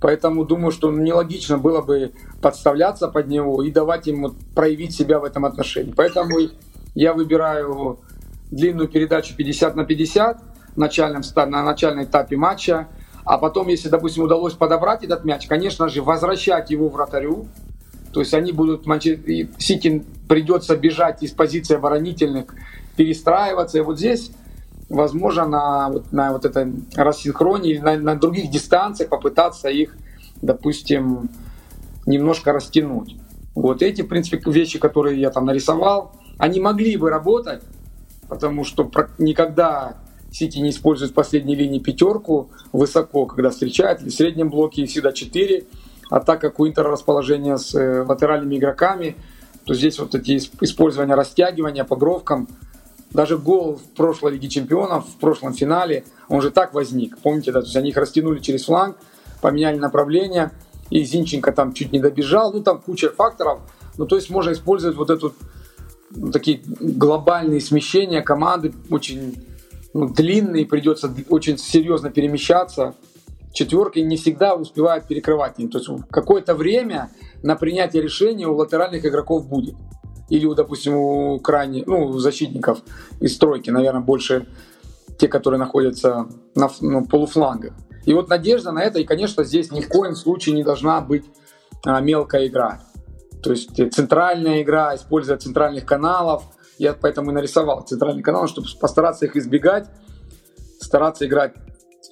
[0.00, 5.24] Поэтому думаю, что нелогично было бы подставляться под него и давать ему проявить себя в
[5.24, 5.92] этом отношении.
[5.92, 6.38] Поэтому
[6.94, 7.98] я выбираю
[8.50, 10.42] длинную передачу 50 на 50
[10.76, 12.88] начальном, на начальном этапе матча.
[13.24, 17.48] А потом, если, допустим, удалось подобрать этот мяч, конечно же, возвращать его вратарю.
[18.12, 18.84] То есть они будут,
[19.58, 22.54] Сити придется бежать из позиции оборонительных,
[22.96, 23.78] перестраиваться.
[23.78, 24.30] И вот здесь,
[24.88, 29.96] возможно, на, на вот этом рассинхроне или на, на других дистанциях попытаться их,
[30.42, 31.28] допустим,
[32.06, 33.16] немножко растянуть.
[33.54, 37.62] Вот эти, в принципе, вещи, которые я там нарисовал, они могли бы работать,
[38.28, 39.96] потому что никогда
[40.30, 45.64] Сити не использует в последней линии пятерку высоко, когда встречает, в среднем блоке всегда 4.
[46.10, 49.16] А так как у Интера расположение с э, латеральными игроками,
[49.64, 52.48] то здесь вот эти использования растягивания по бровкам,
[53.16, 57.18] даже гол в прошлой Лиге Чемпионов, в прошлом финале, он же так возник.
[57.18, 58.96] Помните, да, то есть они их растянули через фланг,
[59.40, 60.52] поменяли направление,
[60.90, 63.60] и Зинченко там чуть не добежал, ну там куча факторов.
[63.98, 65.34] Ну то есть можно использовать вот эту
[66.10, 69.34] ну, такие глобальные смещения команды очень
[69.94, 72.94] ну, длинный, придется очень серьезно перемещаться.
[73.52, 75.56] Четверки не всегда успевают перекрывать.
[75.56, 77.10] То есть какое-то время
[77.42, 79.74] на принятие решения у латеральных игроков будет.
[80.28, 82.80] Или, допустим, у крайне, ну, защитников
[83.20, 84.46] из стройки, наверное, больше
[85.18, 87.72] те, которые находятся на ну, полуфлангах.
[88.04, 91.24] И вот надежда на это, и, конечно, здесь ни в коем случае не должна быть
[91.84, 92.80] а, мелкая игра.
[93.42, 96.44] То есть центральная игра, используя центральных каналов–
[96.78, 99.88] я поэтому и нарисовал центральный канал, чтобы постараться их избегать,
[100.80, 101.54] стараться играть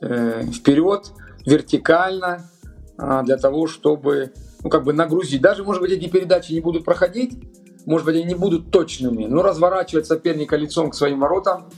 [0.01, 1.13] э, вперед,
[1.45, 2.51] вертикально,
[2.99, 4.33] э, для того, чтобы
[4.63, 5.43] ну, как бы нагрузить.
[5.43, 7.39] Даже, может быть, эти передачи не будут проходить,
[7.87, 11.71] может быть, они не будут точными, но разворачивать соперника лицом к своим воротам,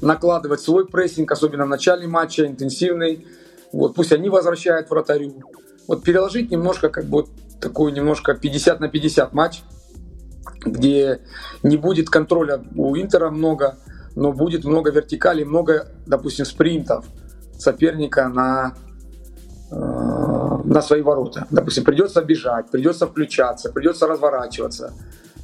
[0.00, 3.26] накладывать свой прессинг, особенно в начале матча, интенсивный.
[3.72, 5.42] Вот, пусть они возвращают вратарю.
[5.86, 9.62] Вот переложить немножко, как бы, вот такой немножко 50 на 50 матч–
[10.64, 11.20] где
[11.62, 13.76] не будет контроля у Интера много,
[14.14, 17.04] но будет много вертикали, много, допустим, спринтов
[17.58, 18.74] соперника на,
[19.70, 21.46] э, на свои ворота.
[21.50, 24.92] Допустим, придется бежать, придется включаться, придется разворачиваться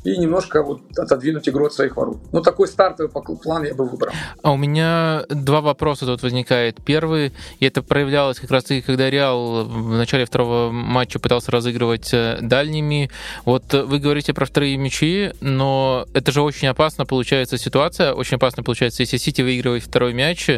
[0.04, 2.18] и немножко вот отодвинуть игру от своих ворот.
[2.32, 4.12] Ну, такой стартовый план я бы выбрал.
[4.42, 6.82] А у меня два вопроса тут возникает.
[6.84, 12.12] Первый, и это проявлялось как раз таки, когда Реал в начале второго матча пытался разыгрывать
[12.14, 13.10] э, дальними.
[13.44, 18.62] Вот вы говорите про вторые мячи, но это же очень опасно получается ситуация, очень опасно
[18.62, 20.48] получается, если Сити выигрывает второй мяч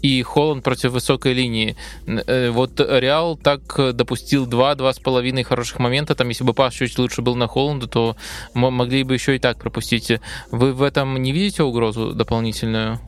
[0.00, 1.76] и Холланд против высокой линии.
[2.06, 3.62] Э, вот Реал так
[3.94, 7.88] допустил два-два с половиной хороших момента, там если бы пас чуть лучше был на Холланда,
[7.88, 8.16] то
[8.54, 10.20] могли могли бы еще и так пропустить.
[10.50, 12.98] Вы в этом не видите угрозу дополнительную?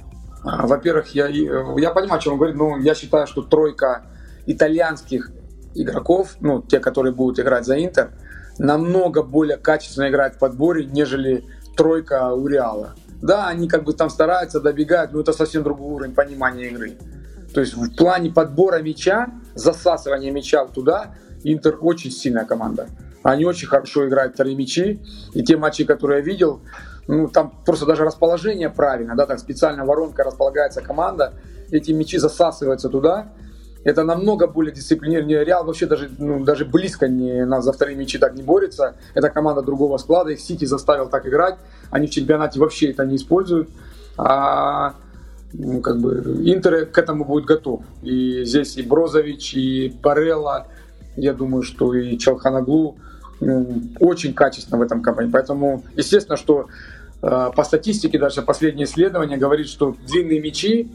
[0.42, 4.02] А, во-первых, я, я понимаю, о чем он говорит, но я считаю, что тройка
[4.46, 5.30] итальянских
[5.74, 8.12] игроков, ну, те, которые будут играть за Интер,
[8.58, 11.44] намного более качественно играют в подборе, нежели
[11.76, 12.94] тройка у Реала.
[13.20, 16.92] Да, они как бы там стараются, добегают, но это совсем другой уровень понимания игры.
[17.52, 21.14] То есть в плане подбора мяча, засасывания мяча туда,
[21.46, 22.88] Интер очень сильная команда.
[23.24, 25.00] Они очень хорошо играют вторые мячи.
[25.32, 26.60] И те матчи, которые я видел,
[27.08, 31.32] ну, там просто даже расположение правильно, да, так специально воронка располагается команда,
[31.70, 33.32] эти мячи засасываются туда.
[33.82, 35.44] Это намного более дисциплинированнее.
[35.44, 38.94] Реал вообще даже, ну, даже близко не, на, за вторые мячи так не борется.
[39.14, 40.30] Это команда другого склада.
[40.30, 41.56] Их Сити заставил так играть.
[41.90, 43.68] Они в чемпионате вообще это не используют.
[44.16, 44.94] А
[45.52, 47.82] ну, как бы Интер к этому будет готов.
[48.02, 50.66] И здесь и Брозович, и Барелла,
[51.16, 52.96] я думаю, что и Челханаглу,
[53.40, 55.30] очень качественно в этом компании.
[55.30, 56.66] Поэтому, естественно, что
[57.22, 60.90] э, по статистике даже последнее исследование говорит, что длинные мячи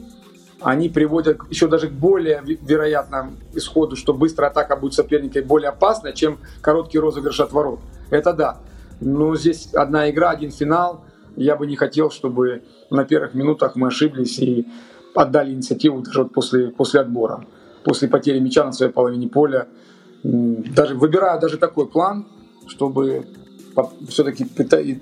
[0.62, 6.12] они приводят еще даже к более вероятному исходу, что быстрая атака будет соперника более опасной,
[6.12, 7.80] чем короткий розыгрыш от ворот.
[8.10, 8.58] Это да.
[9.00, 11.04] Но здесь одна игра, один финал.
[11.36, 14.66] Я бы не хотел, чтобы на первых минутах мы ошиблись и
[15.14, 17.44] отдали инициативу даже вот после, после отбора,
[17.84, 19.68] после потери мяча на своей половине поля.
[20.22, 22.26] Даже выбираю даже такой план,
[22.66, 23.26] чтобы
[24.08, 25.00] все-таки пытать,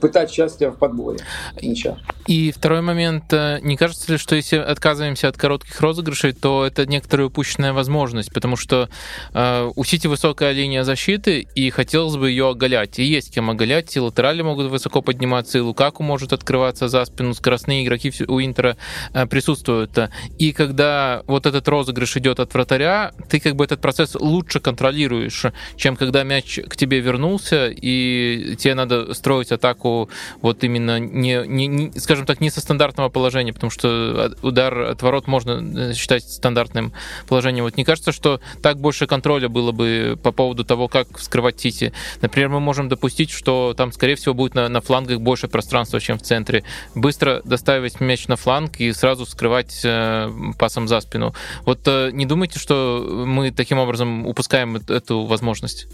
[0.00, 1.18] пытать счастье в подборе
[1.62, 1.98] мяча.
[2.26, 3.32] И второй момент.
[3.32, 8.32] Э, не кажется ли, что если отказываемся от коротких розыгрышей, то это некоторая упущенная возможность,
[8.32, 8.88] потому что
[9.32, 12.98] э, у Сити высокая линия защиты, и хотелось бы ее оголять.
[12.98, 17.34] И есть кем оголять, и латерали могут высоко подниматься, и Лукаку может открываться за спину,
[17.34, 18.76] скоростные игроки у Интера
[19.14, 19.98] э, присутствуют.
[20.38, 25.46] И когда вот этот розыгрыш идет от вратаря, ты как бы этот процесс лучше контролируешь,
[25.76, 30.08] чем когда мяч к тебе вернулся, и тебе надо строить атаку
[30.40, 35.02] вот именно не, не, не скажем так, не со стандартного положения, потому что удар от
[35.02, 36.92] ворот можно э, считать стандартным
[37.26, 37.64] положением.
[37.64, 41.92] Вот не кажется, что так больше контроля было бы по поводу того, как вскрывать Сити?
[42.20, 46.18] Например, мы можем допустить, что там, скорее всего, будет на, на флангах больше пространства, чем
[46.18, 46.64] в центре.
[46.94, 51.34] Быстро доставить мяч на фланг и сразу вскрывать э, пасом за спину.
[51.64, 55.86] Вот э, не думайте, что мы таким образом упускаем эту возможность?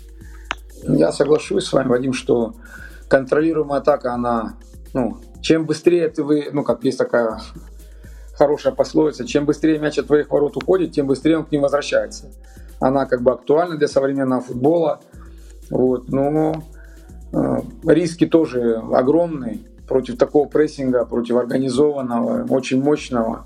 [0.86, 2.55] Я соглашусь с вами, Вадим, что
[3.09, 4.56] контролируемая атака, она,
[4.93, 7.40] ну, чем быстрее ты вы, ну, как есть такая
[8.36, 12.32] хорошая пословица, чем быстрее мяч от твоих ворот уходит, тем быстрее он к ним возвращается.
[12.81, 15.01] Она как бы актуальна для современного футбола,
[15.70, 16.62] вот, но
[17.32, 23.44] э, риски тоже огромные против такого прессинга, против организованного, очень мощного,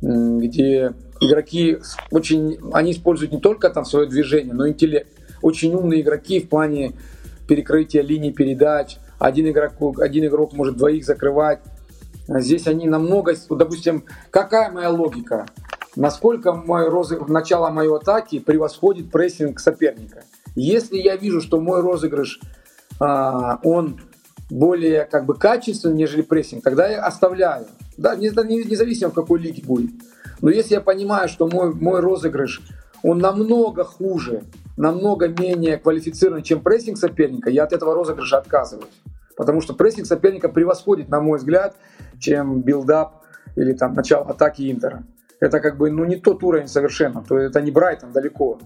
[0.00, 1.78] где игроки
[2.10, 5.10] очень, они используют не только там свое движение, но и интеллект
[5.42, 6.92] очень умные игроки в плане
[7.48, 8.98] перекрытия линий передач.
[9.18, 11.60] Один игрок, один игрок может двоих закрывать.
[12.28, 13.34] Здесь они намного...
[13.50, 15.46] Допустим, какая моя логика?
[15.96, 20.22] Насколько мой розыгрыш, начало моей атаки превосходит прессинг соперника?
[20.54, 22.40] Если я вижу, что мой розыгрыш,
[23.00, 24.00] а, он
[24.48, 27.66] более как бы качественный, нежели прессинг, тогда я оставляю.
[27.96, 29.90] Да, независимо в какой лиге будет.
[30.40, 32.62] Но если я понимаю, что мой, мой розыгрыш,
[33.02, 34.44] он намного хуже,
[34.80, 39.02] намного менее квалифицирован, чем прессинг соперника, я от этого розыгрыша отказываюсь.
[39.36, 41.76] Потому что прессинг соперника превосходит, на мой взгляд,
[42.18, 43.22] чем build-up
[43.56, 45.04] или там начало атаки Интера.
[45.38, 47.22] Это как бы ну, не тот уровень совершенно.
[47.22, 48.58] То это не Брайтон далеко,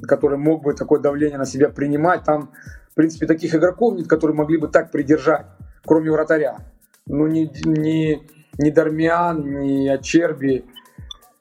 [0.00, 2.24] который мог бы такое давление на себя принимать.
[2.24, 2.50] Там,
[2.90, 5.44] в принципе, таких игроков нет, которые могли бы так придержать,
[5.84, 6.60] кроме вратаря.
[7.04, 8.26] Ну, ни, ни,
[8.56, 10.64] ни Дармиан, ни Ачерби,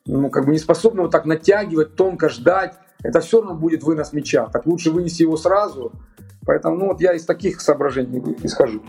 [0.05, 4.13] ну, как бы не способны вот так натягивать, тонко ждать это все равно будет вынос
[4.13, 4.47] мяча.
[4.47, 5.91] Так лучше вынести его сразу.
[6.45, 8.81] Поэтому ну, вот я из таких соображений исхожу.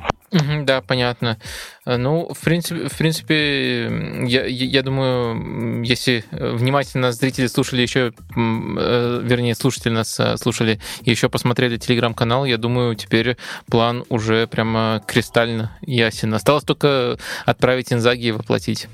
[0.64, 1.38] Да, понятно.
[1.86, 9.54] Ну, в принципе, в принципе я, я думаю, если внимательно зрители слушали еще, э, вернее,
[9.54, 13.38] слушатели нас э, слушали еще посмотрели телеграм-канал, я думаю, теперь
[13.70, 16.34] план уже прямо кристально ясен.
[16.34, 18.88] Осталось только отправить Инзаги и воплотить.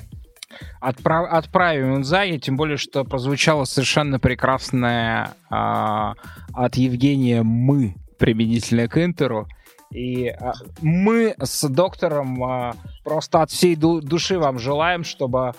[0.80, 6.14] Отправ, отправим Инзаги, тем более, что прозвучало совершенно прекрасное а,
[6.52, 9.46] от Евгения «мы» применительно к Интеру.
[9.90, 10.52] И а,
[10.82, 12.74] мы с доктором а,
[13.04, 15.52] просто от всей ду- души вам желаем, чтобы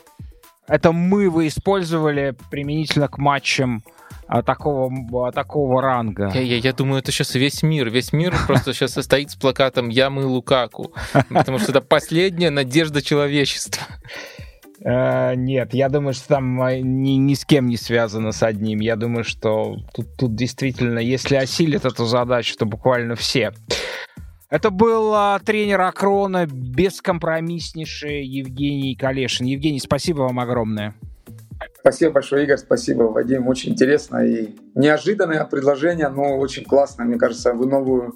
[0.67, 3.83] это мы вы использовали применительно к матчам
[4.27, 6.31] а, такого, а, такого ранга.
[6.33, 7.89] Я, я, я думаю, это сейчас весь мир.
[7.89, 10.93] Весь мир просто сейчас стоит с плакатом «Я мы Лукаку»,
[11.29, 13.83] потому что это последняя надежда человечества.
[14.81, 18.79] Э, нет, я думаю, что там а, ни, ни с кем не связано с одним.
[18.79, 23.53] Я думаю, что тут, тут действительно, если осилит эту задачу, то буквально все.
[24.49, 29.45] Это был а, тренер Акрона, бескомпромисснейший Евгений Калешин.
[29.45, 30.93] Евгений, спасибо вам огромное.
[31.79, 33.47] Спасибо большое, Игорь, спасибо, Вадим.
[33.47, 37.05] Очень интересно и неожиданное предложение, но очень классно.
[37.05, 38.15] Мне кажется, вы новую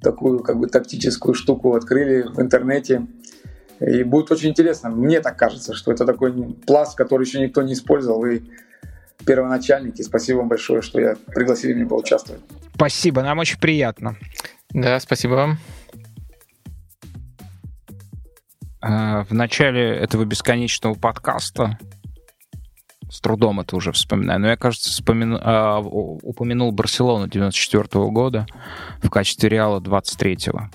[0.00, 3.06] такую как бы тактическую штуку открыли в интернете.
[3.86, 4.90] И будет очень интересно.
[4.90, 6.32] Мне так кажется, что это такой
[6.66, 8.24] пласт, который еще никто не использовал.
[8.26, 8.42] И
[9.26, 12.42] первоначальники, спасибо вам большое, что я пригласили меня поучаствовать.
[12.74, 14.16] Спасибо, нам очень приятно.
[14.70, 15.58] Да, спасибо вам.
[18.80, 21.78] А, в начале этого бесконечного подкаста
[23.08, 25.38] с трудом это уже вспоминаю, но я, кажется, вспомин...
[25.40, 28.46] а, упомянул Барселону 94 -го года
[29.02, 30.70] в качестве Реала 23-го.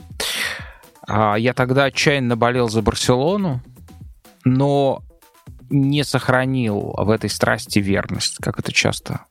[1.07, 3.61] А, я тогда отчаянно болел за Барселону,
[4.43, 5.03] но
[5.69, 9.21] не сохранил в этой страсти верность, как это часто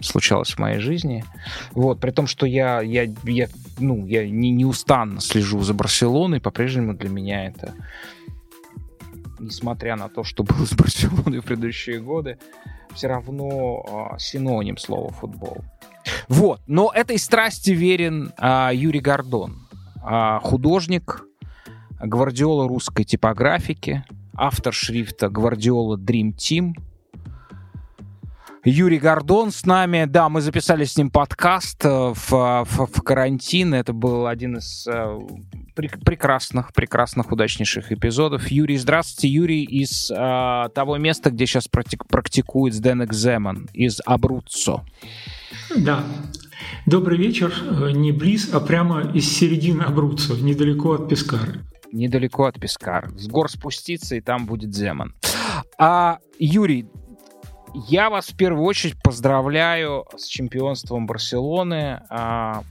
[0.00, 1.24] случалось в моей жизни.
[1.72, 6.94] Вот, при том, что я, я, я, ну, я не, неустанно слежу за Барселоной, по-прежнему
[6.94, 7.74] для меня это
[9.42, 12.38] несмотря на то, что было с Барселоной в предыдущие годы,
[12.94, 15.64] все равно синоним слова футбол.
[16.28, 18.32] Вот, но этой страсти верен
[18.72, 19.61] Юрий Гордон,
[20.42, 21.24] художник,
[22.00, 24.04] гвардиола русской типографики,
[24.34, 26.74] автор шрифта Гвардиола Dream Team.
[28.64, 30.04] Юрий Гордон с нами.
[30.04, 33.74] Да, мы записали с ним подкаст э, в, в, в карантин.
[33.74, 35.18] Это был один из э,
[35.74, 38.48] прекрасных, прекрасных, удачнейших эпизодов.
[38.52, 39.28] Юрий, здравствуйте.
[39.28, 44.84] Юрий из э, того места, где сейчас практик, практикует Сден Экземен, из Абруццо.
[45.76, 46.04] Да.
[46.86, 47.52] Добрый вечер.
[47.70, 51.60] Э, не близ, а прямо из середины Абруццо, недалеко от Пескары
[51.92, 53.10] недалеко от Пескар.
[53.16, 55.14] С гор спуститься, и там будет Земан.
[55.78, 56.86] А, Юрий,
[57.88, 62.64] я вас в первую очередь поздравляю с чемпионством Барселоны а,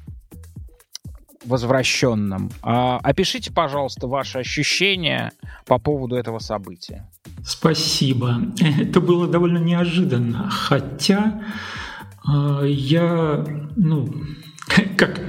[1.46, 2.52] возвращенным.
[2.62, 5.32] А, опишите, пожалуйста, ваши ощущения
[5.66, 7.10] по поводу этого события.
[7.46, 8.42] Спасибо.
[8.80, 11.42] Это было довольно неожиданно, хотя
[12.26, 13.46] я,
[13.76, 14.14] ну,
[14.98, 15.22] как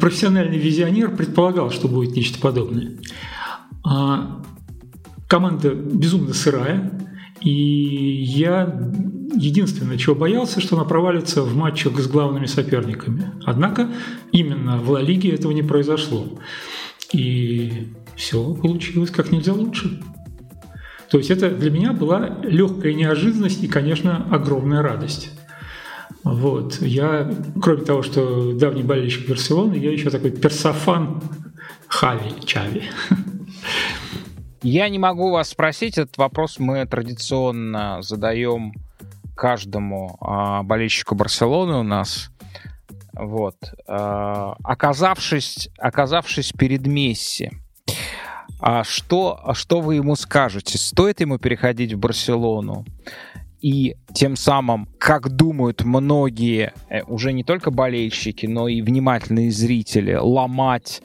[0.00, 2.92] профессиональный визионер предполагал, что будет нечто подобное.
[3.84, 4.42] А,
[5.28, 6.92] команда безумно сырая,
[7.40, 8.80] и я
[9.34, 13.32] единственное, чего боялся, что она провалится в матчах с главными соперниками.
[13.44, 13.88] Однако
[14.32, 16.38] именно в Ла Лиге этого не произошло.
[17.12, 20.02] И все получилось как нельзя лучше.
[21.10, 25.30] То есть это для меня была легкая неожиданность и, конечно, огромная радость.
[26.24, 26.80] Вот.
[26.82, 27.30] Я,
[27.60, 31.22] кроме того, что давний болельщик Барселоны, я еще такой персофан
[31.86, 32.84] Хави Чави.
[34.62, 38.72] Я не могу вас спросить, этот вопрос мы традиционно задаем
[39.36, 42.30] каждому а, болельщику Барселоны у нас.
[43.14, 43.56] Вот.
[43.86, 47.52] А, оказавшись, оказавшись перед Месси,
[48.60, 50.76] а что, что вы ему скажете?
[50.78, 52.84] Стоит ему переходить в Барселону?
[53.60, 60.14] И тем самым, как думают многие, э, уже не только болельщики, но и внимательные зрители,
[60.14, 61.02] ломать,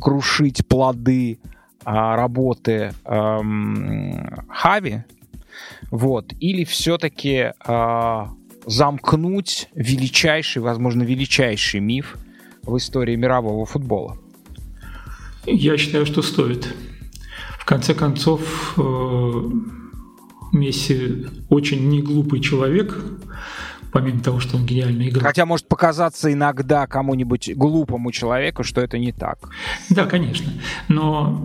[0.00, 1.38] крушить плоды
[1.84, 5.04] а, работы эм, Хави,
[5.90, 8.26] вот, или все-таки э,
[8.66, 12.16] замкнуть величайший, возможно, величайший миф
[12.62, 14.16] в истории мирового футбола?
[15.46, 16.74] Я считаю, что стоит.
[17.58, 19.50] В конце концов, э,
[20.54, 22.96] Месси очень неглупый человек,
[23.92, 25.22] помимо того, что он гениальный игрок.
[25.22, 29.38] Хотя может показаться иногда кому-нибудь глупому человеку, что это не так.
[29.90, 30.52] Да, конечно.
[30.88, 31.40] Но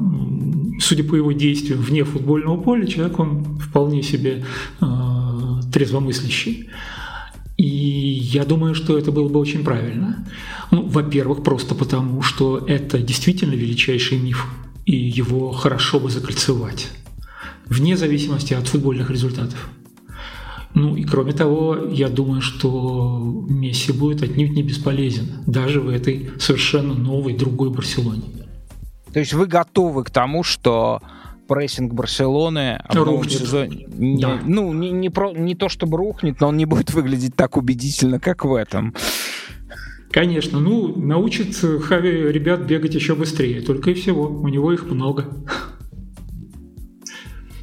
[0.80, 4.44] судя по его действиям вне футбольного поля, человек он вполне себе
[4.81, 4.86] э,
[5.72, 6.69] трезвомыслящий.
[7.57, 10.26] И я думаю, что это было бы очень правильно.
[10.72, 14.48] Ну, во-первых, просто потому, что это действительно величайший миф,
[14.86, 16.88] и его хорошо бы закольцевать,
[17.69, 19.69] вне зависимости от футбольных результатов.
[20.73, 23.19] Ну и кроме того, я думаю, что
[23.49, 28.23] Месси будет отнюдь не бесполезен, даже в этой совершенно новой другой Барселоне.
[29.11, 31.01] То есть вы готовы к тому, что
[31.47, 33.87] прессинг Барселоны в новом сезоне.
[33.89, 34.39] Не, да.
[34.45, 38.19] Ну, не, не, про, не то чтобы рухнет, но он не будет выглядеть так убедительно,
[38.19, 38.93] как в этом.
[40.11, 44.27] Конечно, ну, научит Хави ребят бегать еще быстрее, только и всего.
[44.27, 45.27] У него их много.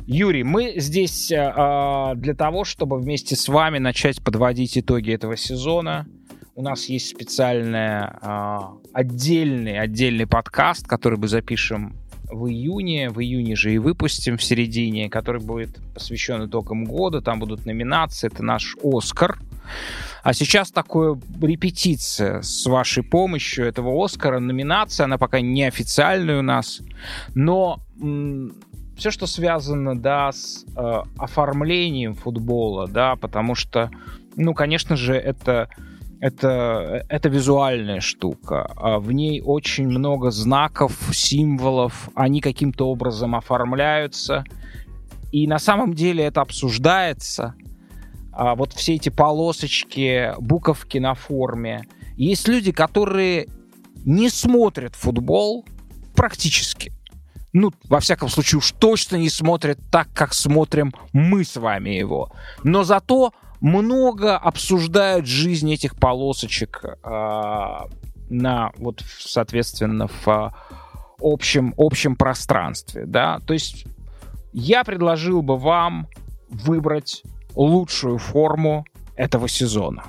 [0.06, 6.06] Юрий, мы здесь э, для того, чтобы вместе с вами начать подводить итоги этого сезона.
[6.54, 8.58] У нас есть специальный э,
[8.92, 11.96] отдельный, отдельный подкаст, который мы запишем
[12.30, 13.10] в июне.
[13.10, 17.20] В июне же и выпустим в середине, который будет посвящен итогам года.
[17.20, 18.28] Там будут номинации.
[18.28, 19.40] Это наш Оскар.
[20.22, 24.38] А сейчас такое репетиция с вашей помощью этого Оскара.
[24.38, 26.80] Номинация, она пока не официальная у нас.
[27.34, 27.80] Но
[28.97, 33.90] все, что связано, да, с э, оформлением футбола, да, потому что,
[34.36, 35.68] ну, конечно же, это
[36.18, 38.73] это, это визуальная штука.
[38.77, 44.44] А в ней очень много знаков, символов, они каким-то образом оформляются.
[45.31, 47.55] И на самом деле это обсуждается.
[48.32, 51.85] А вот все эти полосочки, буковки на форме.
[52.16, 53.48] Есть люди, которые
[54.05, 55.66] не смотрят футбол
[56.14, 56.93] практически
[57.56, 62.30] ну, во всяком случае, уж точно не смотрят так, как смотрим мы с вами его.
[62.62, 67.78] Но зато много обсуждают жизнь этих полосочек э,
[68.28, 70.50] на, вот, соответственно, в э,
[71.18, 73.40] общем, общем пространстве, да.
[73.46, 73.86] То есть
[74.52, 76.08] я предложил бы вам
[76.50, 77.22] выбрать
[77.54, 78.84] лучшую форму
[79.16, 80.04] этого сезона.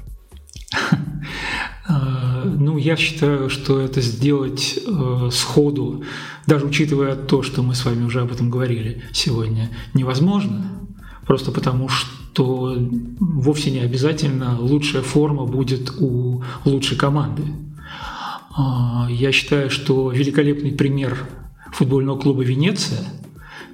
[1.89, 6.03] Э, ну, я считаю, что это сделать э, сходу,
[6.45, 10.65] даже учитывая то, что мы с вами уже об этом говорили сегодня, невозможно.
[11.25, 12.77] Просто потому, что
[13.19, 17.43] вовсе не обязательно лучшая форма будет у лучшей команды.
[18.57, 21.17] Э, я считаю, что великолепный пример
[21.71, 22.99] футбольного клуба «Венеция»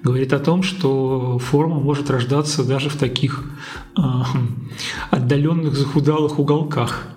[0.03, 3.43] говорит о том, что форма может рождаться даже в таких
[3.97, 4.01] э,
[5.11, 7.07] отдаленных захудалых уголках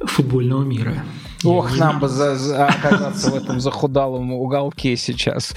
[0.00, 1.04] футбольного мира.
[1.44, 5.54] Ох, нам бы за, за, оказаться в этом захудалом уголке сейчас.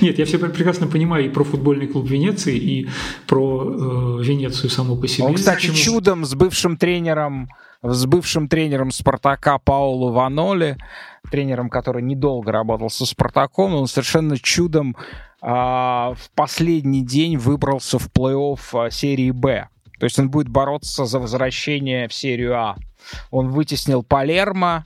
[0.00, 2.88] Нет, я все прекрасно понимаю и про футбольный клуб Венеции, и
[3.28, 5.28] про э, Венецию саму по себе.
[5.28, 7.50] Он, кстати, чудом с бывшим тренером,
[7.82, 10.76] с бывшим тренером Спартака Паулу Ваноли,
[11.28, 14.96] тренером, который недолго работал со Спартаком, он совершенно чудом
[15.42, 19.68] э, в последний день выбрался в плей-офф а, серии Б.
[19.98, 22.76] То есть он будет бороться за возвращение в серию А.
[23.30, 24.84] Он вытеснил Палермо.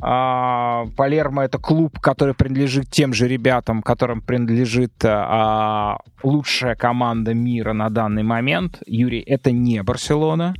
[0.00, 7.72] А, Палермо это клуб, который принадлежит тем же ребятам, которым принадлежит а, лучшая команда мира
[7.72, 8.82] на данный момент.
[8.86, 10.54] Юрий, это не Барселона.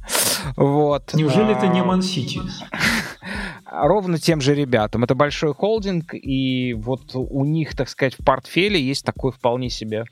[0.56, 1.14] Вот.
[1.14, 2.40] Неужели это не Ман-Сити?
[3.82, 5.04] ровно тем же ребятам.
[5.04, 10.04] Это большой холдинг, и вот у них, так сказать, в портфеле есть такой вполне себе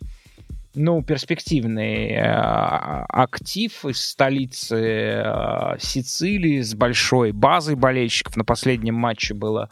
[0.75, 8.37] ну, перспективный э, актив из столицы э, Сицилии с большой базой болельщиков.
[8.37, 9.69] На последнем матче было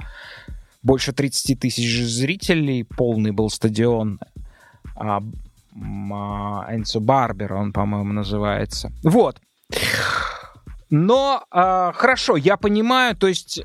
[0.83, 4.21] больше 30 тысяч зрителей, полный был стадион.
[4.95, 5.23] А,
[6.13, 8.93] а, Энцо Барбер, он, по-моему, называется.
[9.03, 9.41] Вот.
[10.91, 13.63] Но э, хорошо, я понимаю, то есть,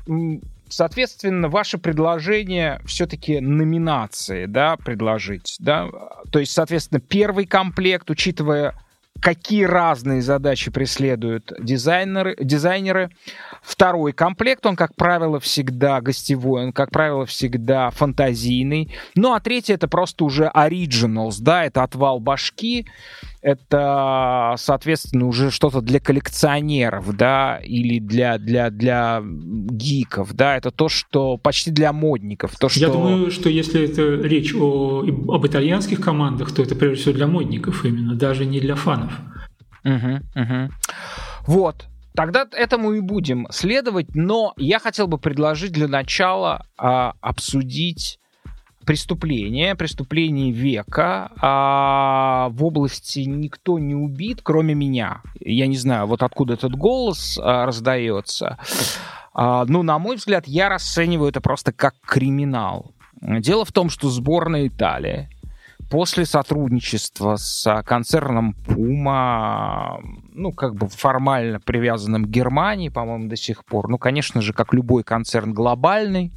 [0.68, 5.88] соответственно, ваше предложение все-таки номинации, да, предложить, да,
[6.30, 8.74] то есть, соответственно, первый комплект, учитывая
[9.20, 13.10] какие разные задачи преследуют дизайнеры, дизайнеры.
[13.62, 18.94] Второй комплект, он, как правило, всегда гостевой, он, как правило, всегда фантазийный.
[19.14, 22.86] Ну, а третий— это просто уже originals, да, это отвал башки,
[23.42, 30.88] это, соответственно, уже что-то для коллекционеров, да, или для, для, для гиков, да, это то,
[30.88, 32.56] что почти для модников.
[32.58, 32.80] То, что...
[32.80, 37.26] Я думаю, что если это речь о, об итальянских командах, то это прежде всего для
[37.26, 39.05] модников именно, даже не для фанов.
[39.84, 40.70] Угу, угу.
[41.46, 48.18] Вот, Тогда этому и будем следовать, но я хотел бы предложить для начала а, обсудить
[48.86, 51.30] преступление, преступление века.
[51.42, 55.20] А в области никто не убит, кроме меня.
[55.40, 58.58] Я не знаю, вот откуда этот голос а, раздается.
[59.34, 62.94] А, ну, на мой взгляд, я расцениваю это просто как криминал.
[63.20, 65.28] Дело в том, что сборная Италии
[65.90, 69.98] после сотрудничества с концерном Puma,
[70.32, 74.72] ну, как бы формально привязанным к Германии, по-моему, до сих пор, ну, конечно же, как
[74.72, 76.32] любой концерн глобальный,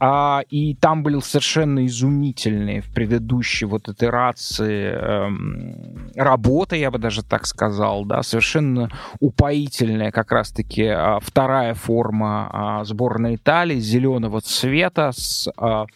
[0.00, 7.22] а, и там были совершенно изумительные в предыдущей вот итерации эм, работы, я бы даже
[7.22, 8.90] так сказал, да, совершенно
[9.20, 15.86] упоительная как раз-таки а, вторая форма а, сборной Италии зеленого цвета с а,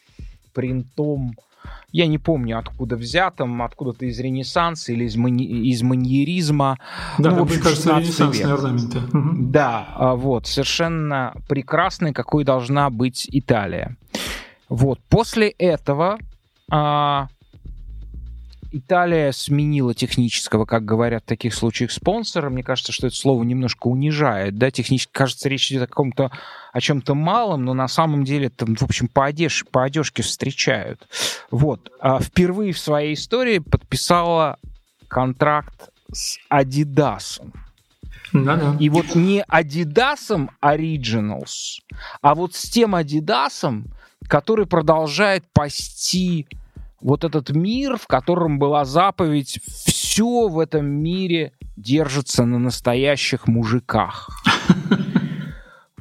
[0.54, 1.32] принтом
[1.90, 5.44] я не помню, откуда взятым, откуда-то из Ренессанса или из, мани...
[5.44, 6.78] из маньеризма.
[7.19, 9.01] Да, ну, мне кажется, ренессансные орнаменты.
[9.12, 13.97] Да, а, вот, совершенно прекрасной, какой должна быть Италия.
[14.69, 16.19] Вот, после этого
[16.70, 17.28] а,
[18.70, 22.51] Италия сменила технического, как говорят в таких случаях, спонсора.
[22.51, 24.59] Мне кажется, что это слово немножко унижает.
[24.59, 24.70] Да?
[24.70, 26.31] Технически, кажется, речь идет о каком-то
[26.73, 31.09] о чем-то малом, но на самом деле там, в общем, по, одеж, по одежке встречают.
[31.51, 31.90] Вот.
[32.01, 34.59] А впервые в своей истории подписала
[35.09, 37.40] контракт с Adidas.
[38.32, 38.77] Да-да.
[38.78, 41.81] И вот не Adidas Originals,
[42.20, 43.82] а вот с тем Adidas,
[44.28, 46.47] который продолжает пасти
[47.00, 54.30] вот этот мир, в котором была заповедь, все в этом мире держится на настоящих мужиках.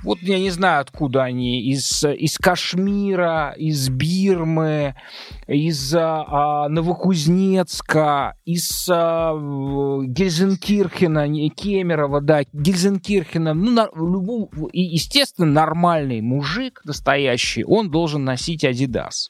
[0.08, 4.96] Вот я не знаю, откуда они, из, из Кашмира, из Бирмы,
[5.48, 9.34] из а, Новокузнецка, из а,
[10.06, 13.54] Гельзенкирхена, не, Кемерово, да, Гельзенкирхена.
[13.54, 19.30] Ну, на, любом, и, естественно, нормальный мужик настоящий, он должен носить Адидас.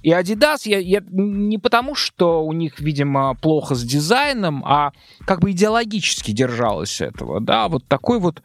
[0.00, 4.92] И Adidas я, я не потому, что у них, видимо, плохо с дизайном, а
[5.26, 8.42] как бы идеологически держалось этого, да, вот такой вот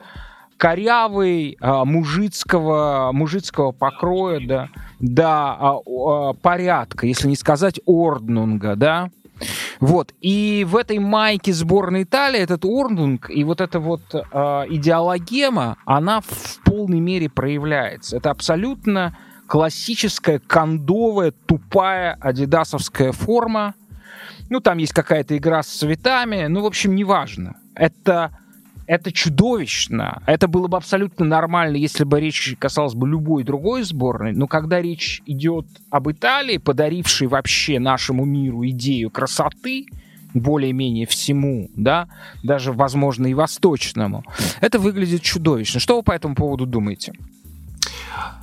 [0.64, 4.70] корявый, а, мужицкого, мужицкого покроя, да,
[5.02, 9.10] да, а, а, порядка, если не сказать орднунга, да,
[9.82, 10.14] Вот.
[10.22, 14.20] И в этой майке сборной Италии этот Орнунг и вот эта вот э,
[14.70, 18.16] идеологема, она в полной мере проявляется.
[18.16, 19.18] Это абсолютно
[19.48, 23.74] классическая кондовая, тупая адидасовская форма.
[24.50, 26.46] Ну, там есть какая-то игра с цветами.
[26.48, 27.58] Ну, в общем, неважно.
[27.76, 28.32] Это
[28.88, 30.22] это чудовищно.
[30.26, 34.34] Это было бы абсолютно нормально, если бы речь касалась бы любой другой сборной.
[34.34, 39.86] Но когда речь идет об Италии, подарившей вообще нашему миру идею красоты,
[40.34, 42.08] более-менее всему, да,
[42.42, 44.24] даже, возможно, и восточному,
[44.62, 45.80] это выглядит чудовищно.
[45.80, 47.14] Что вы по этому поводу думаете?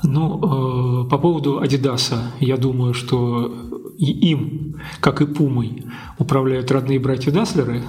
[0.02, 3.52] Ну, э, по поводу Адидаса, я думаю, что
[3.98, 5.84] и им, как и Пумой,
[6.18, 7.82] управляют родные братья Даслеры,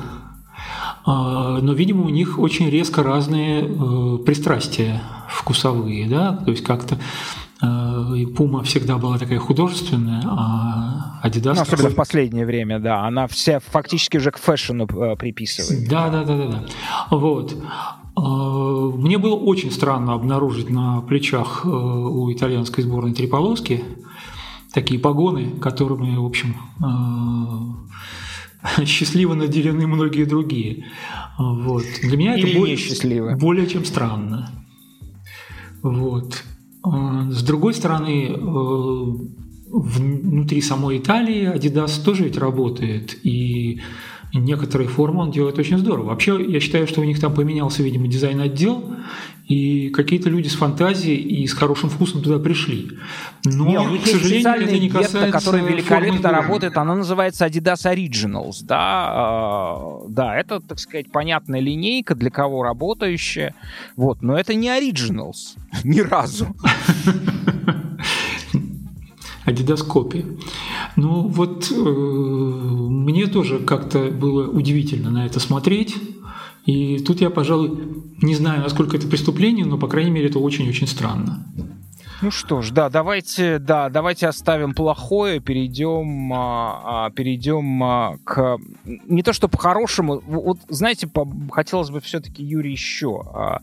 [1.05, 6.97] но, видимо, у них очень резко разные э, пристрастия вкусовые, да, то есть как-то
[7.61, 11.55] э, и Пума всегда была такая художественная, а Adidas...
[11.55, 11.91] Ну, особенно такой...
[11.91, 13.05] в последнее время, да.
[13.05, 15.89] Она вся фактически уже к фэшну э, приписывает.
[15.89, 16.65] Да, да, да, да, да.
[17.09, 17.55] Вот.
[18.15, 23.83] А, мне было очень странно обнаружить на плечах у итальянской сборной три полоски
[24.73, 26.55] такие погоны, которыми, в общем,
[28.85, 30.85] счастливо наделены многие другие.
[31.37, 31.83] Вот.
[32.01, 33.35] Для меня Или это более, счастливы.
[33.35, 34.51] более чем странно.
[35.81, 36.43] Вот.
[36.83, 39.03] А, с другой стороны, э,
[39.71, 43.81] внутри самой Италии Adidas тоже ведь работает, и
[44.33, 46.07] некоторые формы он делает очень здорово.
[46.07, 48.95] Вообще, я считаю, что у них там поменялся, видимо, дизайн-отдел,
[49.47, 52.91] и какие-то люди с фантазией и с хорошим вкусом туда пришли.
[53.43, 57.45] Но, Нет, у них к сожалению, это не касается гетто, которая великолепно работает, она называется
[57.47, 63.53] Adidas Originals, да, э, да, это, так сказать, понятная линейка, для кого работающая,
[63.97, 66.55] вот, но это не Originals, ни разу.
[69.51, 70.25] Adidas копия.
[70.95, 75.95] Ну вот э, мне тоже как-то было удивительно на это смотреть.
[76.65, 80.87] И тут я, пожалуй, не знаю, насколько это преступление, но, по крайней мере, это очень-очень
[80.87, 81.43] странно.
[82.21, 88.59] Ну что ж, да, давайте, да, давайте оставим плохое, перейдем, а, а, перейдем а, к
[88.85, 93.61] не то чтобы хорошему, вот знаете, по, хотелось бы все-таки Юрий еще а,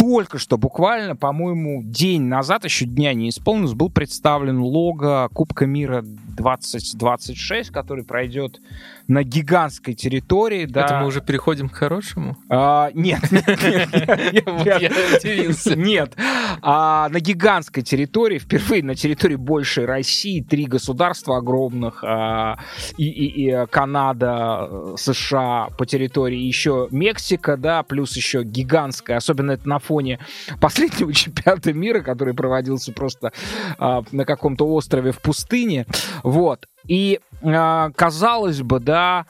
[0.00, 6.02] только что буквально, по-моему, день назад, еще дня не исполнилось, был представлен лого Кубка мира
[6.02, 8.62] 2026, который пройдет
[9.10, 10.66] на гигантской территории.
[10.66, 10.84] Да.
[10.84, 12.36] Это мы уже переходим к хорошему?
[12.48, 14.80] А, нет, нет, нет.
[14.80, 15.74] Я удивился.
[15.74, 16.14] Нет.
[16.62, 22.58] А, на гигантской территории, впервые на территории большей России, три государства огромных, а,
[22.96, 30.20] и, Канада, США по территории, еще Мексика, да, плюс еще гигантская, особенно это на фоне
[30.60, 33.32] последнего чемпионата мира, который проводился просто
[33.76, 35.84] а, на каком-то острове в пустыне.
[36.22, 36.68] Вот.
[36.86, 39.26] И а, казалось бы, да,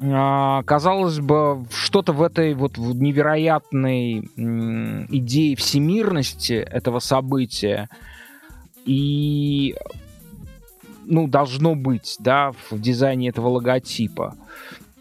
[0.00, 4.20] а, казалось бы, что-то в этой вот невероятной
[5.08, 7.88] идее всемирности этого события
[8.84, 9.74] и
[11.04, 14.36] ну, должно быть, да, в дизайне этого логотипа.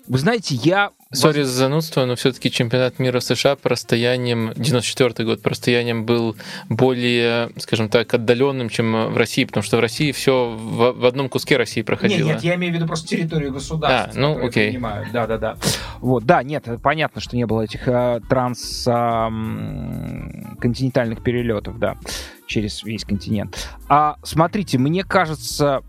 [0.08, 5.42] Вы знаете, я Сори за занудство, но все-таки чемпионат мира США по расстояниям, 94 год,
[5.42, 6.36] по расстояниям был
[6.70, 11.28] более, скажем так, отдаленным, чем в России, потому что в России все в, в одном
[11.28, 12.28] куске России проходило.
[12.28, 14.14] Нет, нет, я имею в виду просто территорию государства.
[14.14, 14.70] А, ну, окей.
[14.70, 15.08] Понимаю.
[15.12, 15.58] Да, да, да.
[15.98, 21.98] Вот, да, нет, понятно, что не было этих э, трансконтинентальных э, перелетов, да,
[22.46, 23.68] через весь континент.
[23.88, 25.82] А смотрите, мне кажется,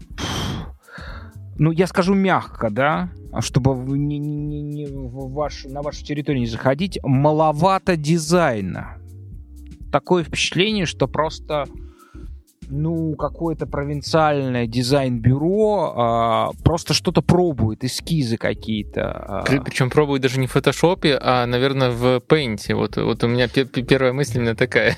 [1.58, 6.46] ну, я скажу мягко, да, чтобы не, не, не в ваш, на вашу территорию не
[6.46, 8.96] заходить, маловато дизайна.
[9.92, 11.66] Такое впечатление, что просто
[12.70, 19.10] ну, какое-то провинциальное дизайн-бюро а, просто что-то пробует, эскизы какие-то.
[19.10, 19.42] А.
[19.42, 22.72] Причем пробует даже не в фотошопе, а, наверное, в Paint.
[22.74, 24.96] Вот, вот у меня первая мысль именно такая.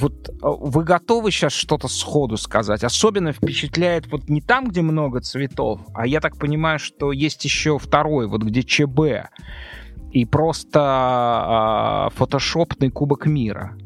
[0.00, 2.84] Вот а, вы готовы сейчас что-то сходу сказать?
[2.84, 7.78] Особенно впечатляет вот не там, где много цветов, а я так понимаю, что есть еще
[7.78, 9.30] второй, вот где ЧБ.
[10.12, 13.76] И просто а, фотошопный кубок мира.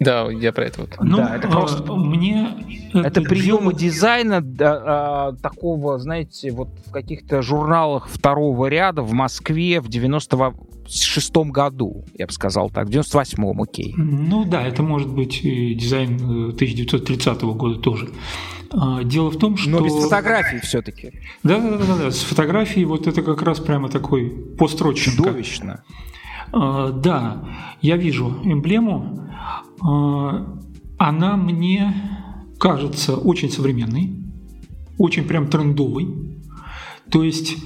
[0.00, 0.96] Да, я про это вот.
[1.00, 1.92] Ну, да, это просто...
[1.94, 2.48] Мне...
[2.92, 9.80] Это приемы дизайна да, а, такого, знаете, вот в каких-то журналах второго ряда в Москве
[9.80, 9.88] в
[10.86, 13.94] 96-м году, я бы сказал так, в 98-м, окей.
[13.96, 18.10] Ну да, это может быть и дизайн 1930 э, года тоже.
[18.70, 19.70] А, дело в том, что...
[19.70, 21.12] Но без фотографий все-таки.
[21.42, 25.12] Да, да, да, да, с фотографией вот это как раз прямо такой построчно.
[25.12, 25.84] Чудовищно.
[26.52, 27.44] А, да,
[27.80, 29.28] я вижу эмблему.
[29.80, 30.58] А,
[30.98, 31.94] она мне
[32.58, 34.12] кажется очень современной,
[34.98, 36.08] очень прям трендовой.
[37.10, 37.56] То есть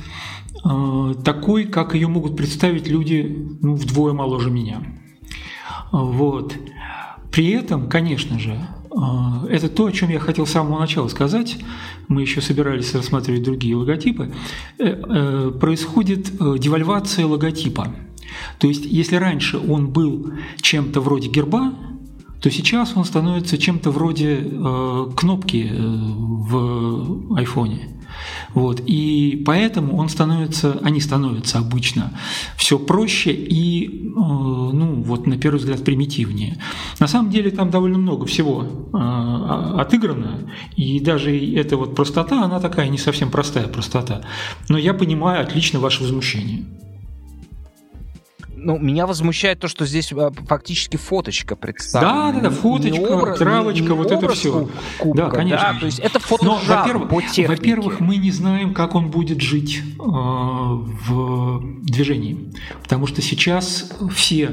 [1.25, 4.83] такой, как ее могут представить люди ну, вдвое моложе меня.
[5.93, 6.55] Вот.
[7.31, 8.59] При этом, конечно же,
[8.91, 11.59] э, это то, о чем я хотел с самого начала сказать.
[12.09, 14.33] Мы еще собирались рассматривать другие логотипы.
[14.79, 17.95] Э, э, происходит девальвация логотипа.
[18.59, 21.73] То есть, если раньше он был чем-то вроде герба,
[22.41, 27.98] то сейчас он становится чем-то вроде э, кнопки э, в айфоне.
[28.55, 28.83] Вот.
[28.87, 32.13] И поэтому он становится, они становятся обычно
[32.57, 36.59] все проще и, э, ну, вот на первый взгляд, примитивнее.
[37.01, 42.61] На самом деле там довольно много всего э, отыграно, и даже эта вот простота, она
[42.61, 44.23] такая не совсем простая простота.
[44.69, 46.65] Но я понимаю отлично ваше возмущение
[48.61, 52.33] ну, меня возмущает то, что здесь а, фактически фоточка представлена.
[52.33, 54.69] Да, да, да, фоточка, образ, травочка, не, не вот это все.
[54.99, 55.73] Кубка, да, конечно.
[55.73, 57.49] Да, то есть это фотожар во-первых, по технике.
[57.49, 62.53] Во-первых, мы не знаем, как он будет жить э, в движении,
[62.83, 64.53] потому что сейчас все э,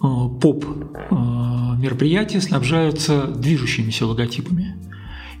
[0.00, 0.64] поп
[1.10, 1.14] э,
[1.78, 4.76] мероприятия снабжаются движущимися логотипами.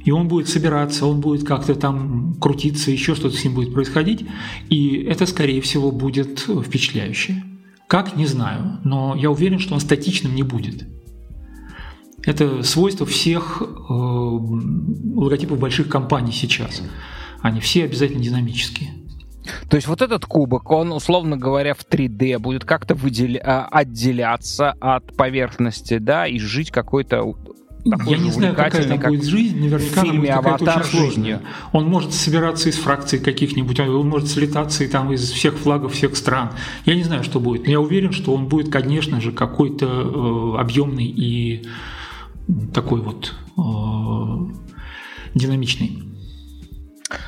[0.04, 4.26] И он будет собираться, он будет как-то там крутиться, еще что-то с ним будет происходить.
[4.68, 7.44] И это, скорее всего, будет впечатляюще.
[7.92, 10.86] Как, не знаю, но я уверен, что он статичным не будет.
[12.24, 16.80] Это свойство всех э, логотипов больших компаний сейчас.
[17.42, 18.92] Они все обязательно динамические.
[19.68, 23.42] То есть вот этот кубок, он, условно говоря, в 3D будет как-то выделя...
[23.44, 27.34] А, отделяться от поверхности, да, и жить какой-то
[27.84, 31.42] я не знаю, какая там будет жизнь, наверняка она будет какая-то очень сложная.
[31.72, 36.16] Он может собираться из фракций каких-нибудь, он может слетаться и там из всех флагов всех
[36.16, 36.50] стран.
[36.86, 40.60] Я не знаю, что будет, но я уверен, что он будет, конечно же, какой-то э,
[40.60, 41.66] объемный и
[42.72, 43.62] такой вот э,
[45.34, 46.11] динамичный.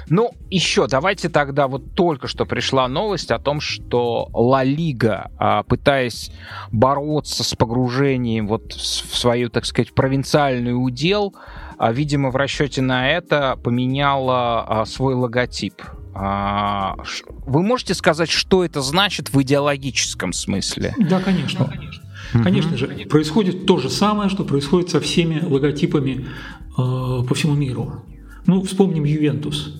[0.09, 5.63] Ну, еще давайте тогда вот только что пришла новость о том, что Ла Лига, а,
[5.63, 6.31] пытаясь
[6.71, 11.35] бороться с погружением вот в свою, так сказать, провинциальный удел,
[11.79, 15.83] а, видимо, в расчете на это поменяла а, свой логотип.
[16.15, 20.95] Вы можете сказать, что это значит в идеологическом смысле?
[20.97, 21.65] Да, конечно.
[21.65, 22.05] конечно.
[22.43, 28.05] Конечно же, происходит то же самое, что происходит со всеми логотипами э, по всему миру.
[28.47, 29.75] Ну, вспомним Ювентус.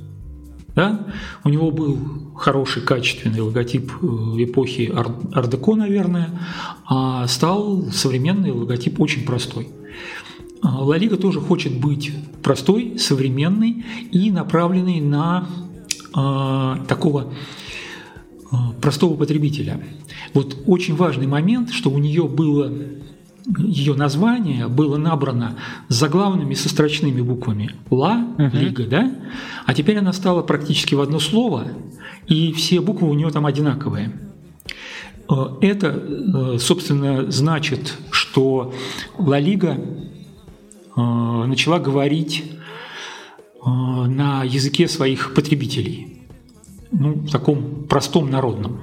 [0.75, 1.07] Да?
[1.45, 1.99] У него был
[2.37, 4.07] хороший, качественный логотип э,
[4.45, 4.93] эпохи
[5.33, 6.31] Ардеко, наверное,
[6.87, 9.69] а стал современный логотип очень простой.
[10.63, 12.13] А, Ла Лига тоже хочет быть
[12.43, 15.47] простой, современной и направленной на
[16.17, 17.33] э, такого
[18.51, 19.81] э, простого потребителя.
[20.33, 22.73] Вот очень важный момент, что у нее было
[23.47, 25.57] ее название было набрано
[25.89, 28.57] заглавными со строчными буквами «Ла», uh-huh.
[28.57, 29.13] «Лига», да?
[29.67, 31.69] А теперь она стала практически в одно слово,
[32.27, 34.13] и все буквы у нее там одинаковые.
[35.31, 38.73] Э, это, э, собственно, значит, что
[39.19, 39.79] Ла Лига
[40.97, 42.51] э, начала говорить
[43.67, 46.19] на языке своих потребителей,
[46.93, 48.79] ну, в таком простом народном.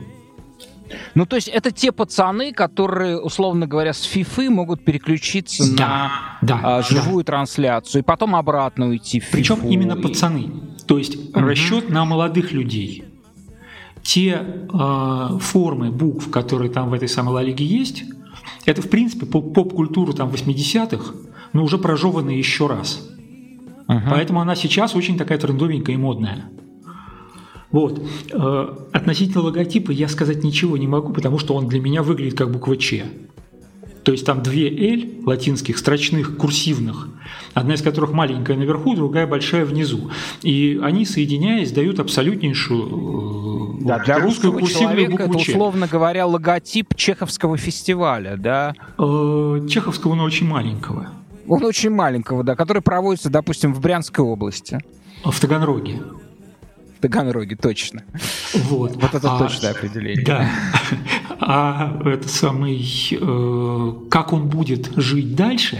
[1.16, 6.12] Ну, то есть это те пацаны, которые, условно говоря, с фифы могут переключиться да, на
[6.42, 7.32] да, а, живую да.
[7.34, 9.68] трансляцию и потом обратно уйти в Причем фифу.
[9.70, 10.50] именно пацаны.
[10.88, 11.40] То есть угу.
[11.40, 13.06] расчет на молодых людей.
[14.04, 18.04] Те э, формы букв, которые там в этой самой Ла Лиге есть,
[18.66, 21.14] это, в принципе, поп-культуру там 80-х,
[21.54, 23.08] но уже прожеванная еще раз.
[23.88, 24.02] Угу.
[24.10, 26.46] Поэтому она сейчас очень такая трендовенькая и модная.
[27.72, 28.02] Вот.
[28.32, 32.52] Э, относительно логотипа я сказать ничего не могу, потому что он для меня выглядит как
[32.52, 33.06] буква Ч.
[34.04, 37.08] То есть там две L латинских, строчных, курсивных,
[37.54, 40.10] одна из которых маленькая наверху, другая большая внизу.
[40.42, 45.52] И они, соединяясь, дают абсолютнейшую э, да, для русскую курсивную букву это, Ч.
[45.52, 48.74] условно говоря, логотип чеховского фестиваля, да?
[48.98, 51.10] Э, чеховского, но очень маленького.
[51.48, 54.80] Он очень маленького, да, который проводится, допустим, в Брянской области.
[55.24, 56.02] В Таганроге.
[57.02, 58.04] Таганроге, точно.
[58.54, 58.96] Вот.
[58.96, 60.24] Вот это а, точное определение.
[60.24, 60.50] Да.
[61.40, 62.80] А это самый,
[63.12, 65.80] э, как он будет жить дальше,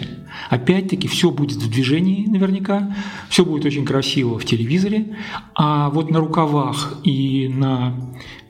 [0.50, 2.96] опять-таки все будет в движении наверняка,
[3.30, 5.16] все будет очень красиво в телевизоре,
[5.54, 7.96] а вот на рукавах и на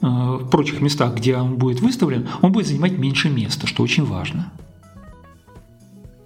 [0.02, 4.52] э, прочих местах, где он будет выставлен, он будет занимать меньше места, что очень важно.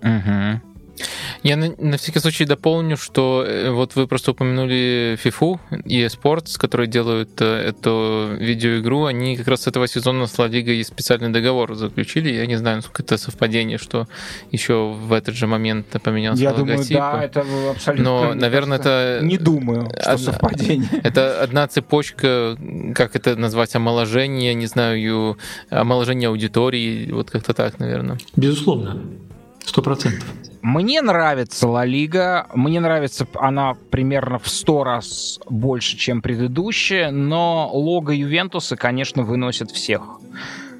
[0.04, 0.62] Угу.
[1.46, 6.58] Я на, на всякий случай дополню, что э, вот вы просто упомянули FIFA и Sports,
[6.58, 11.30] которые делают э, эту видеоигру, они как раз с этого сезона с Ла Лигой специальный
[11.30, 12.34] договор заключили.
[12.34, 14.08] Я не знаю, насколько это совпадение, что
[14.52, 16.98] еще в этот же момент поменялся Я логотип.
[16.98, 18.04] думаю, да, это абсолютно...
[18.04, 19.20] Но, наверное, это...
[19.22, 20.90] Не думаю, что Одна- совпадение.
[21.04, 22.58] Это одна цепочка,
[22.96, 25.38] как это назвать, омоложение, не знаю,
[25.70, 28.18] омоложение аудитории, вот как-то так, наверное.
[28.36, 29.00] Безусловно,
[29.64, 30.28] сто процентов.
[30.66, 37.70] Мне нравится Ла Лига, мне нравится она примерно в сто раз больше, чем предыдущая, но
[37.72, 40.02] лого Ювентуса, конечно, выносит всех.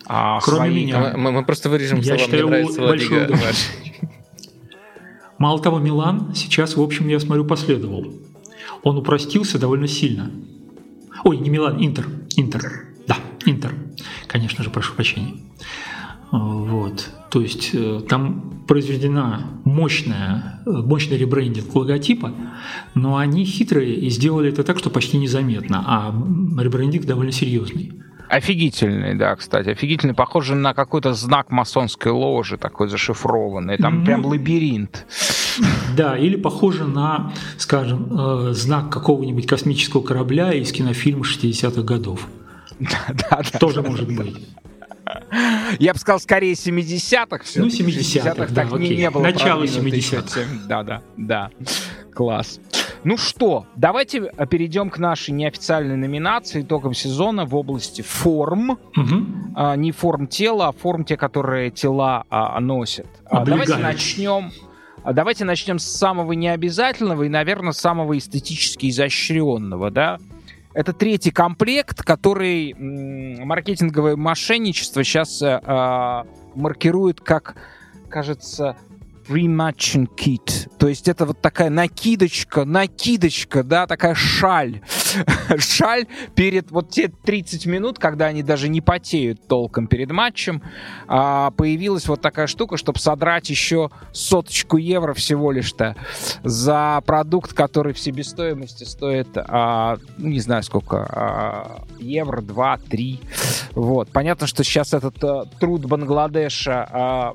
[0.08, 1.14] А, Кроме свои- меня.
[1.16, 3.40] Мы, мы просто вырежем Я слова, мне считаю, нравится Ла большой Лига.
[5.38, 8.12] Мало того, Милан сейчас, в общем, я смотрю, последовал.
[8.82, 10.32] Он упростился довольно сильно.
[11.24, 12.08] Ой, не Милан, Интер.
[12.36, 12.88] Интер.
[13.06, 13.72] Да, Интер.
[14.26, 15.36] Конечно же, прошу прощения.
[16.32, 17.10] Вот.
[17.30, 22.34] То есть э, там произведена мощная, э, мощный ребрендинг логотипа,
[22.94, 26.16] но они хитрые и сделали это так, что почти незаметно, а
[26.62, 27.94] ребрендинг довольно серьезный.
[28.30, 29.70] Офигительный, да, кстати.
[29.70, 33.78] Офигительный, похоже на какой-то знак масонской ложи, такой зашифрованный.
[33.78, 35.06] Там Ну, прям лабиринт.
[35.96, 42.28] Да, или похоже на, скажем, э, знак какого-нибудь космического корабля из кинофильма 60-х годов.
[42.80, 43.60] Да, да, да.
[43.60, 44.36] Тоже может быть.
[45.80, 47.38] Я бы сказал, скорее 70-х.
[47.56, 47.84] Ну, всё-таки.
[47.84, 48.98] 70-х, да, так окей.
[48.98, 49.24] не было.
[49.24, 49.98] Начало продвинуто 70-х.
[49.98, 50.68] еще тем.
[50.68, 51.50] Да, да, да.
[52.14, 52.60] Класс.
[53.04, 58.80] Ну что, давайте э, перейдем к нашей неофициальной номинации итогам сезона в области форм.
[58.96, 59.54] Мгм.
[59.56, 63.06] А, не форм тела, а форм те, которые тела а, носят.
[63.26, 64.52] А, давайте начнем.
[65.04, 70.18] а, Давайте начнем с самого необязательного и, наверное, самого эстетически изощренного, да.
[70.76, 75.42] Это третий комплект, который маркетинговое мошенничество сейчас
[76.54, 77.56] маркирует как,
[78.10, 78.76] кажется,
[79.28, 80.70] pre-matching kit.
[80.78, 84.82] То есть это вот такая накидочка, накидочка, да, такая шаль.
[85.58, 86.06] шаль
[86.36, 90.62] перед вот те 30 минут, когда они даже не потеют толком перед матчем,
[91.08, 95.96] а, появилась вот такая штука, чтобы содрать еще соточку евро всего лишь-то
[96.44, 103.20] за продукт, который в себестоимости стоит, а, ну, не знаю сколько, а, евро, 2, 3.
[103.74, 104.10] Вот.
[104.10, 107.34] Понятно, что сейчас этот а, труд Бангладеша а,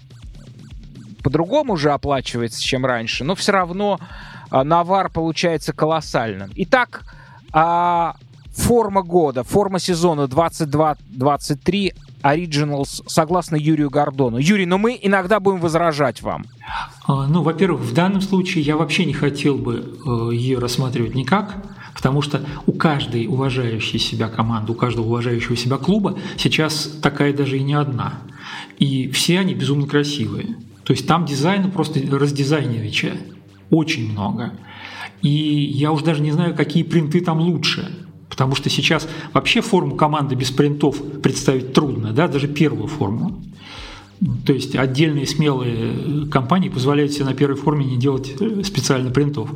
[1.23, 3.99] по-другому уже оплачивается, чем раньше, но все равно
[4.51, 6.51] а, навар получается колоссальным.
[6.57, 7.05] Итак,
[7.53, 8.15] а,
[8.53, 14.39] форма года, форма сезона 22-23 Originals, согласно Юрию Гордону.
[14.39, 16.45] Юрий, но мы иногда будем возражать вам.
[17.07, 21.57] А, Ну, во-первых, в данном случае я вообще не хотел бы э, ее рассматривать никак,
[21.95, 27.59] потому что у каждой уважающей себя команды, у каждого уважающего себя клуба сейчас такая даже
[27.59, 28.21] и не одна.
[28.79, 30.57] И все они безумно красивые.
[30.91, 33.13] То есть там дизайна просто раздизайнерича
[33.71, 34.55] очень много.
[35.23, 37.97] И я уж даже не знаю, какие принты там лучше.
[38.29, 43.41] Потому что сейчас вообще форму команды без принтов представить трудно, да, даже первую форму.
[44.45, 49.49] То есть отдельные смелые компании позволяют себе на первой форме не делать э, специально принтов.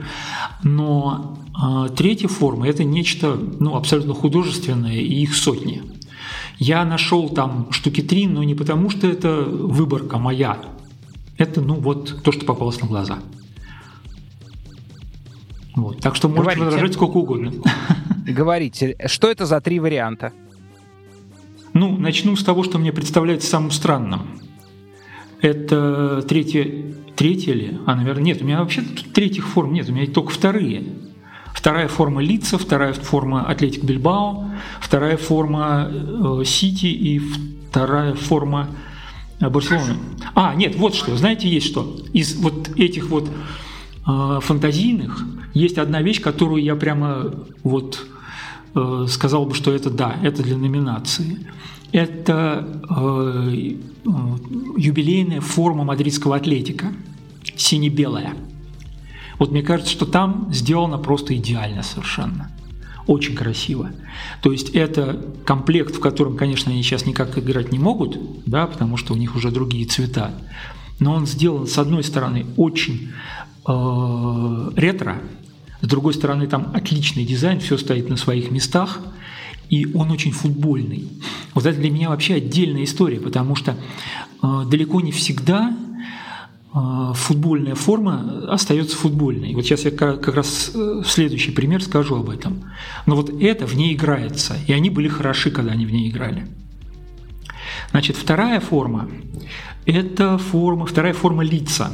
[0.63, 5.83] Но э, третья форма– это нечто ну, абсолютно художественное, и их сотни.
[6.61, 10.59] Я нашел там штуки три, но не потому, что это выборка моя.
[11.39, 13.19] Это, ну, вот то, что попалось на глаза.
[15.75, 16.01] Вот.
[16.01, 16.65] Так что можете Говорите.
[16.65, 17.53] возражать сколько угодно.
[18.27, 20.33] Говорите, что это за три варианта?
[21.73, 24.41] Ну, начну с того, что мне представляется самым странным.
[25.41, 27.79] Это третье, третье ли?
[27.87, 28.83] А, наверное, нет, у меня вообще
[29.13, 30.85] третьих форм нет, у меня только вторые.
[31.53, 38.69] Вторая форма лица, вторая форма Атлетик Бильбао, вторая форма э, Сити и вторая форма
[39.41, 39.97] Барселоны.
[40.35, 41.97] А, нет, вот что, знаете, есть что.
[42.13, 43.29] Из вот этих вот
[44.07, 48.07] э, фантазийных есть одна вещь, которую я прямо вот
[48.75, 51.47] э, сказал бы, что это да, это для номинации.
[51.93, 54.11] Это э, э,
[54.77, 56.93] юбилейная форма мадридского атлетика,
[57.57, 58.35] сине-белая.
[59.39, 62.51] Вот мне кажется, что там сделано просто идеально совершенно.
[63.07, 63.91] Очень красиво.
[64.43, 68.97] То есть это комплект, в котором, конечно, они сейчас никак играть не могут, да, потому
[68.97, 70.33] что у них уже другие цвета.
[71.01, 73.11] Но он сделан, с одной стороны, очень
[73.67, 75.21] э, ретро,
[75.83, 79.01] с другой стороны, там отличный дизайн, все стоит на своих местах,
[79.69, 81.09] и он очень футбольный.
[81.53, 83.77] Вот это для меня вообще отдельная история, потому что
[84.43, 85.77] э, далеко не всегда
[86.75, 89.55] футбольная форма остается футбольной.
[89.55, 92.65] Вот сейчас я как, раз э, следующий пример скажу об этом.
[93.07, 96.49] Но вот это в ней играется, и они были хороши, когда они в ней играли.
[97.93, 99.09] Значит, вторая форма–
[99.87, 101.91] это форма, вторая форма лица.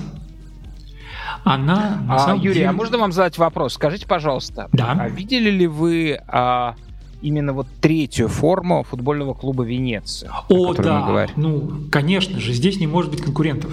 [1.45, 2.69] она на А, Юрий, деле...
[2.69, 3.75] а можно вам задать вопрос?
[3.75, 4.97] Скажите, пожалуйста, Да.
[4.99, 6.75] а видели ли вы а,
[7.21, 10.31] именно вот третью форму футбольного клуба Венеция?
[10.49, 13.73] О, мы да, ну, конечно же, здесь не может быть конкурентов.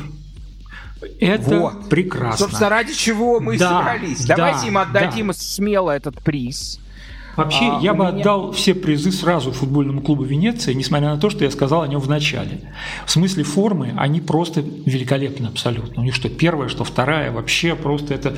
[1.19, 1.89] Это Вот.
[1.89, 2.37] прекрасно.
[2.47, 4.25] Собственно, ради чего мы Да, собрались.
[4.25, 5.33] да, Давайте им отдадим да.
[5.33, 6.79] смело этот приз.
[7.35, 11.29] Вообще, А, я бы меня- отдал все призы сразу футбольному клубу Венеция, несмотря на то,
[11.29, 12.73] что я сказал о нем в начале.
[13.05, 16.01] В смысле формы они просто великолепны абсолютно.
[16.01, 18.35] У них что первая, что вторая, вообще просто это...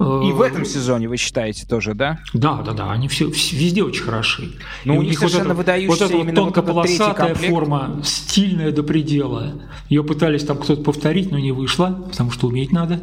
[0.00, 2.18] э, И в этом сезоне вы считаете тоже, да?
[2.34, 4.52] Да, да, да, они все, вс- везде очень хороши.
[4.84, 8.82] Ну, И у них совершенно вот выдающийся эта вот именно вот тонкополосатая форма, стильная до
[8.82, 9.62] предела.
[9.88, 13.00] Ее пытались там кто-то повторить, но не вышло, потому что уметь надо.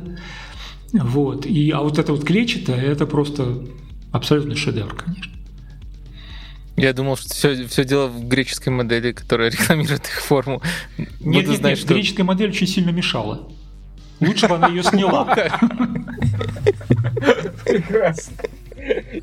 [0.93, 1.45] Вот.
[1.45, 3.63] И, а вот это вот клетчатая, это просто
[4.11, 5.33] абсолютный шедевр, конечно.
[6.77, 10.61] Я думал, что все, все дело в греческой модели, которая рекламирует их форму.
[10.97, 13.49] Нет, Буду нет, знать, нет, что- греческая модель очень сильно мешала.
[14.19, 15.35] Лучше бы она ее сняла.
[17.65, 18.33] Прекрасно.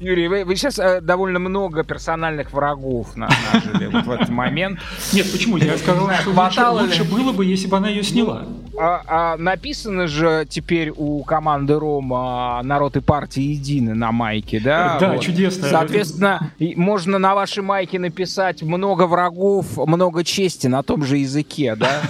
[0.00, 4.78] Юрий, вы, сейчас довольно много персональных врагов на- нажили вот в этот момент.
[5.12, 5.56] Нет, почему?
[5.56, 8.44] Я сказал, что лучше, лучше было бы, если бы она ее сняла.
[8.78, 14.98] А, а написано же теперь у команды Рома народ и партия едины на майке, да?
[14.98, 15.68] Да, чудесно.
[15.68, 22.02] Соответственно, можно на вашей майке написать много врагов, много чести на том же языке, да?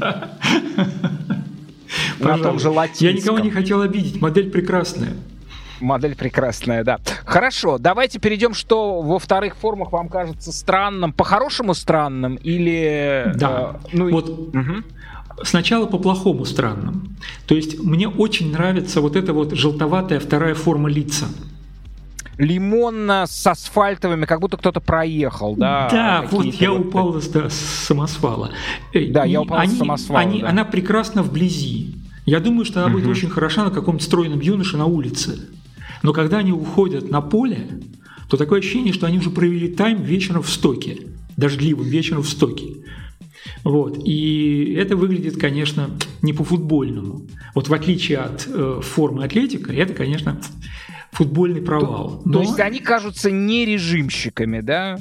[2.18, 3.06] На том же латинском.
[3.08, 5.14] Я никого не хотел обидеть, модель прекрасная.
[5.80, 6.98] Модель прекрасная, да.
[7.24, 13.32] Хорошо, давайте перейдем, что во вторых формах вам кажется странным, по-хорошему странным или...
[13.34, 13.76] Да.
[13.84, 14.84] э, ну, Вот Мгм.
[15.42, 17.16] Сначала по-плохому странным.
[17.46, 21.26] То есть мне очень нравится вот эта вот желтоватая вторая форма лица.
[22.38, 25.88] лимонно с асфальтовыми, как будто кто-то проехал, да?
[25.90, 28.50] Да, вот я упал с, да, с самосвала.
[28.92, 30.48] Э, Да, и я упал с они- самосвала, они- да.
[30.48, 31.94] Она прекрасна вблизи.
[32.26, 33.12] Я думаю, что она будет Мгм.
[33.12, 35.48] очень хороша на каком-то стройном юноше на улице.
[36.02, 37.66] Но когда они уходят на поле,
[38.28, 40.98] то такое ощущение, что они уже провели тайм вечером в стоке.
[41.36, 42.76] Дождливым вечером в стоке.
[43.62, 43.98] Вот.
[44.04, 45.90] И это выглядит, конечно,
[46.22, 47.22] не по-футбольному.
[47.54, 50.40] Вот в отличие от э, формы атлетика, это, конечно,
[51.12, 52.22] футбольный провал.
[52.24, 54.98] То Но- есть они кажутся не режимщиками, да?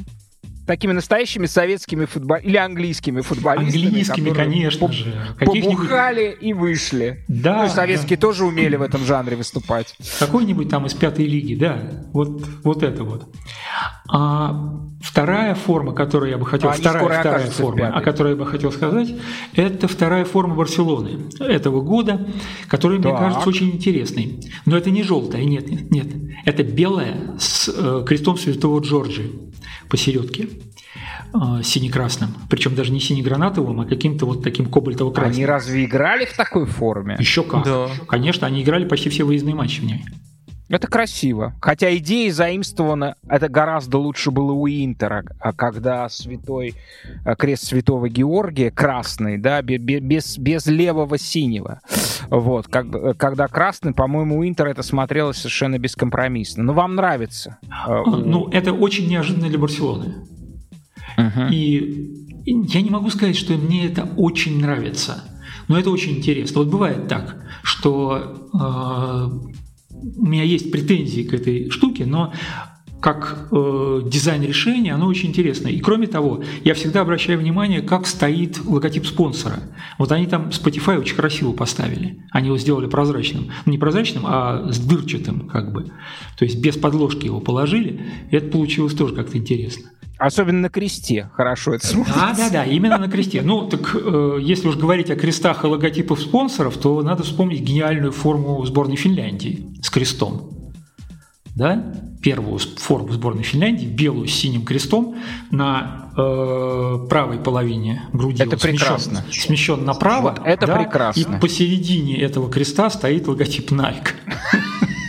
[0.66, 3.86] Такими настоящими советскими футболистами или английскими футболистами.
[3.86, 5.14] Английскими, конечно по- же.
[5.40, 7.26] Побухали и вышли.
[7.28, 9.96] Да, Ну и советские тоже умели в этом жанре выступать.
[10.20, 13.28] Какой-нибудь там из пятой лиги, да, вот, вот это вот.
[14.10, 18.46] А вторая форма, которую я бы хотел, А вторая, вторая форма, о которой я бы
[18.46, 19.14] хотел сказать,
[19.54, 22.28] это вторая форма Барселоны этого года,
[22.68, 23.20] которая, мне Так.
[23.20, 24.40] кажется, очень интересной.
[24.66, 26.08] Но это не желтая, нет, нет, нет.
[26.46, 29.32] Это белая с э, крестом Святого Джорджи
[29.94, 30.50] посередке
[31.36, 32.30] э, сине-красным.
[32.50, 35.36] Причем даже не сине-гранатовым, а каким-то вот таким кобальтово-красным.
[35.36, 37.16] Они разве играли в такой форме?
[37.20, 37.64] Еще как.
[37.64, 37.90] Да.
[38.08, 40.04] Конечно, они играли почти все выездные матчи в ней.
[40.74, 41.54] Это красиво.
[41.62, 46.74] Хотя идеи заимствованы, это гораздо лучше было у Интера, а когда святой
[47.26, 51.80] э, крест святого Георгия красный, да, бе- бе- без, без левого синего.
[52.30, 56.64] Вот, как, э, когда красный, по-моему, у Интера это смотрелось совершенно бескомпромиссно.
[56.64, 57.58] Но вам нравится?
[57.64, 60.16] э, А, Ну, это очень неожиданно для Барселоны.
[61.18, 61.50] Мгм.
[61.52, 65.24] И я не могу сказать, что мне это очень нравится,
[65.68, 66.62] но это очень интересно.
[66.62, 69.63] Вот бывает так, что э,
[70.18, 72.34] у меня есть претензии к этой штуке, но
[73.04, 75.68] как э, дизайн решения, оно очень интересно.
[75.68, 79.60] И кроме того, я всегда обращаю внимание, как стоит логотип спонсора.
[80.00, 82.24] Вот они там Spotify очень красиво поставили.
[82.32, 83.52] Они его сделали прозрачным.
[83.66, 85.92] Ну, не прозрачным, а с дырчатым, как бы.
[86.38, 88.06] То есть без подложки его положили.
[88.32, 89.90] И это получилось тоже как-то интересно.
[90.18, 92.22] Особенно на кресте хорошо это смотрится.
[92.22, 93.42] Да, да, да, именно на кресте.
[93.42, 98.14] Ну, так э, если уж говорить о крестах и логотипах спонсоров, то надо вспомнить гениальную
[98.14, 100.50] форму сборной Финляндии крестом.
[101.56, 101.94] Да?
[102.22, 105.16] Первую форму сборной Финляндии, белую с синим крестом
[105.52, 108.42] на э, правой половине груди.
[108.42, 109.26] Это он смещен- прекрасно.
[109.32, 110.32] Смещен направо.
[110.32, 111.36] Вот это да, прекрасно.
[111.36, 114.10] И посередине этого креста стоит логотип Nike.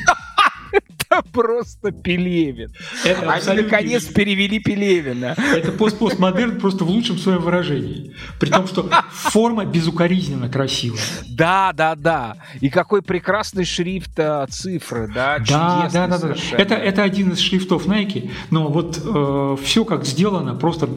[1.34, 2.72] Просто Пелевин.
[3.04, 5.34] Это Они абсолютно- наконец перевели Пелевина.
[5.36, 8.14] Это пост-постмодерн просто в лучшем своем выражении.
[8.38, 11.00] При том, что форма безукоризненно красивая.
[11.28, 12.36] Да, да, да.
[12.60, 15.38] И какой прекрасный шрифт а, цифры, да?
[15.40, 16.34] Да, да, да, да.
[16.52, 20.88] Это, это один из шрифтов Nike, но вот все как сделано, просто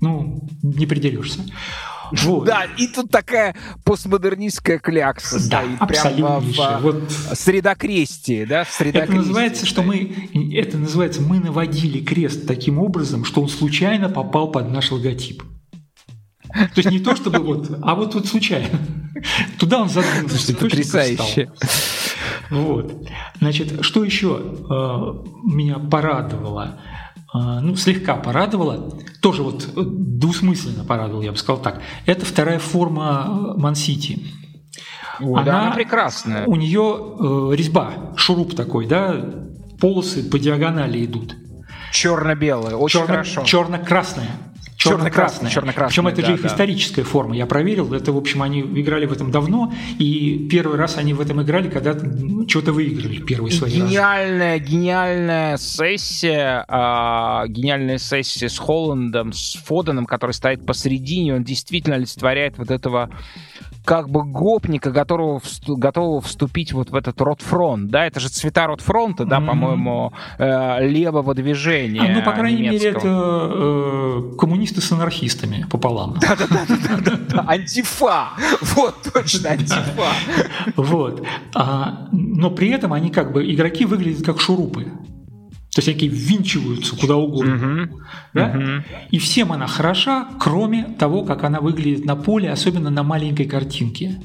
[0.00, 1.40] ну, не придерешься.
[2.12, 2.44] Вот.
[2.44, 5.88] Да, и тут такая постмодернистская клякса Да, стоит.
[5.88, 8.64] Прям в, Вот средокрестии, да?
[8.64, 13.48] В это средокрестии называется, что мы, это называется, мы наводили крест таким образом, что он
[13.48, 15.42] случайно попал под наш логотип.
[16.52, 18.78] То есть не то, чтобы вот, а вот вот случайно.
[19.58, 20.36] Туда он задвинулся.
[20.36, 21.50] Слушайте, потрясающе.
[22.50, 23.08] Вот.
[23.40, 26.78] Значит, что еще э, меня порадовало?
[27.36, 31.82] Э, ну, слегка порадовало, тоже вот двусмысленно порадовал, я бы сказал так.
[32.06, 34.20] Это вторая форма Ман-Сити.
[35.20, 36.44] Ой, да, она прекрасная.
[36.46, 39.16] У нее э, резьба, шуруп такой, да,
[39.80, 41.34] полосы по диагонали идут.
[41.92, 43.44] Черно-белая, очень Черно, хорошо.
[43.44, 44.30] Черно-красная.
[44.90, 45.50] Черно-красная.
[45.50, 45.88] Черно-красная.
[45.88, 46.48] Причем это да, же их да.
[46.48, 47.36] историческая форма.
[47.36, 47.92] Я проверил.
[47.92, 49.72] Это, в общем, они играли в этом давно.
[49.98, 53.78] И первый раз они в этом играли, когда ну, что-то выиграли первый И свой раз.
[53.78, 61.96] гениальная, гениальная сессия, а, гениальная сессия с Холландом, с Фоденом, который стоит посередине, он действительно
[61.96, 63.10] олицетворяет вот этого
[63.86, 68.66] как бы гопника, которого, всту- готового вступить вот в этот ротфронт, да, это же цвета
[68.66, 69.48] ротфронта, да, Мгм.
[69.48, 74.32] по-моему, э, левого движения А, ну, по крайней мере, это немецкого.
[74.32, 76.16] э, коммунисты с анархистами пополам.
[77.30, 78.30] Да, антифа,
[78.74, 80.12] вот точно антифа.
[80.76, 81.22] Вот.
[81.54, 84.86] А, но при этом они как бы, игроки выглядят как шурупы.
[85.76, 87.54] То есть они ввинчиваются куда угодно.
[87.54, 87.90] Мгм.
[88.32, 88.48] да?
[88.48, 88.84] Мгм.
[89.10, 94.18] И всем она хороша, кроме того, как она выглядит на поле, особенно на маленькой картинке.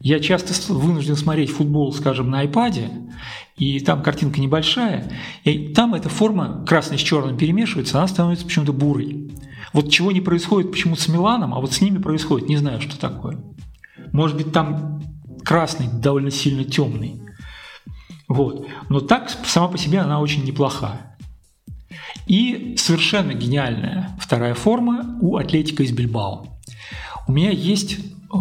[0.00, 3.10] Я часто вынужден смотреть футбол, скажем, на iPad,
[3.58, 5.12] и там картинка небольшая,
[5.44, 9.30] и там эта форма красный с черным перемешивается, она становится почему-то бурой.
[9.74, 12.98] Вот чего не происходит почему-то с Миланом, а вот с ними происходит, не знаю, что
[12.98, 13.36] такое.
[14.12, 15.02] Может быть, там
[15.44, 17.20] красный довольно сильно темный.
[18.28, 18.66] Вот.
[18.88, 21.16] Но так сама по себе она очень неплохая.
[22.26, 26.46] И совершенно гениальная вторая форма у Атлетика из Бильбао.
[27.28, 28.36] У меня есть э,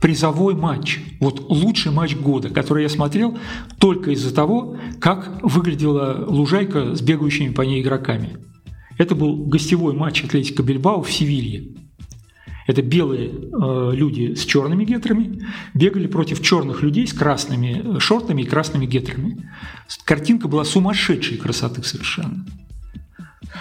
[0.00, 3.38] призовой матч, вот лучший матч года, который я смотрел
[3.78, 8.38] только из-за того, как выглядела лужайка с бегающими по ней игроками.
[8.98, 11.74] Это был гостевой матч Атлетика Бильбао в Севилье.
[12.66, 18.42] Это белые э, люди с черными гетрами бегали против черных людей с красными э, шортами
[18.42, 19.50] и красными гетрами.
[20.04, 22.44] Картинка была сумасшедшей красоты совершенно.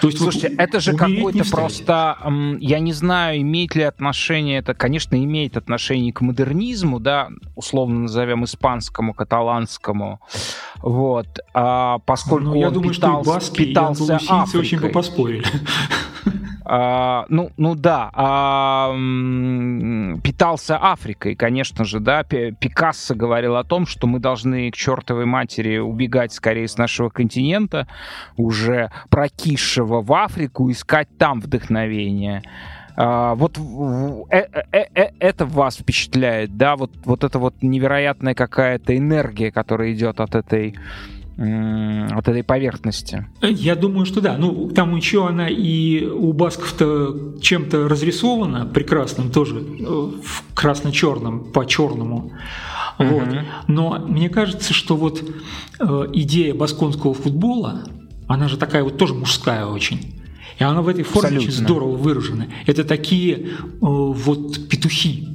[0.02, 2.18] То есть вот Слушайте, это же какой-то просто,
[2.60, 8.44] я не знаю, имеет ли отношение, это, конечно, имеет отношение к модернизму, да, условно назовем
[8.44, 10.20] испанскому, каталанскому,
[10.82, 14.80] вот, а, поскольку Ну, я он думаю, питался, что и баски, и питался андалусийцы очень
[14.80, 15.46] бы поспорили.
[16.68, 18.92] А, ну, ну да, а,
[20.24, 22.24] питался Африкой, конечно же, да.
[22.24, 27.10] Пи- Пикассо говорил о том, что мы должны к чертовой матери убегать скорее с нашего
[27.10, 27.88] континента,
[28.36, 32.42] уже прокисшего в Африку, искать там вдохновение.
[32.98, 33.58] А, вот
[34.32, 39.94] э- э- э- это вас впечатляет, да, вот, вот эта вот невероятная какая-то энергия, которая
[39.94, 40.76] идет от этой,
[41.38, 43.28] от этой поверхности.
[43.42, 44.38] Я думаю, что да.
[44.38, 52.32] Ну, там еще она и у басков-то чем-то разрисована прекрасным тоже, э, в красно-черном, по-черному.
[52.98, 53.28] Вот.
[53.28, 53.46] Мгм.
[53.68, 55.22] Но мне кажется, что вот
[55.80, 57.84] э, идея басконского футбола,
[58.28, 60.22] она же такая вот тоже мужская очень.
[60.58, 61.66] И она в этой форме очень Абсолютно.
[61.76, 62.48] здорово выражена.
[62.66, 63.48] Это такие э,
[63.82, 65.35] вот петухи.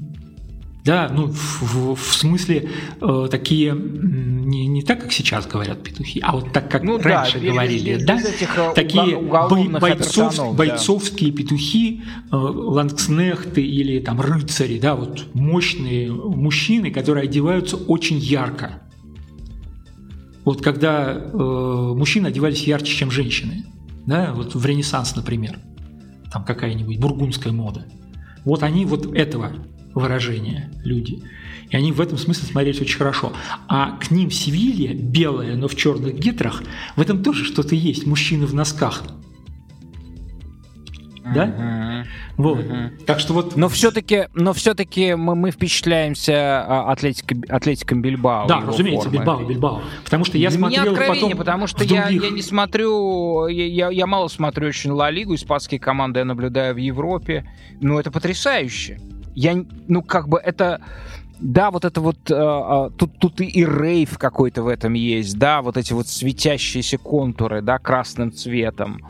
[0.84, 2.70] Да, ну в, в- в смысле
[3.02, 7.04] э, такие не, не так, как сейчас говорят петухи, а вот так, как Ну да,
[7.22, 10.52] раньше без- говорили, без- да, без этих, э, такие бойцов- да.
[10.52, 12.02] бойцовские петухи,
[12.32, 18.80] э, лангснехты или там рыцари, да, вот мощные мужчины, которые одеваются очень ярко.
[20.44, 23.66] Вот когда э, мужчины одевались ярче, чем женщины,
[24.06, 25.58] да, вот в Ренессанс, например,
[26.32, 27.84] там какая-нибудь бургундская мода.
[28.46, 29.52] Вот они вот этого
[29.94, 31.22] выражения люди.
[31.70, 33.32] И они в этом смысле смотрелись очень хорошо.
[33.68, 36.62] А к ним Севилья, белая, но в черных гетрах,
[36.96, 38.06] в этом тоже что-то есть.
[38.06, 39.04] Мужчины в носках.
[41.34, 41.46] Да?
[41.46, 42.06] Мгм.
[42.38, 42.64] Вот.
[42.64, 42.92] Мгм.
[43.06, 48.48] Так что вот Но все-таки, но все-таки мы, мы впечатляемся а, Атлетико, Атлетиком Бильбао.
[48.48, 49.18] Да, разумеется, формой.
[49.18, 49.82] Бильбао, Бильбао.
[50.04, 54.06] Потому что я Для смотрел потом потому что я, я не смотрю, я, я, я
[54.06, 57.44] мало смотрю очень Ла Лигу, испанские команды я наблюдаю в Европе,
[57.80, 58.98] но это потрясающе.
[59.34, 60.80] Я, ну, как бы это...
[61.40, 62.18] Да, вот это вот...
[62.30, 66.98] э, э, тут, тут и, рейв какой-то в этом есть, да, вот эти вот светящиеся
[66.98, 69.06] контуры, да, красным цветом.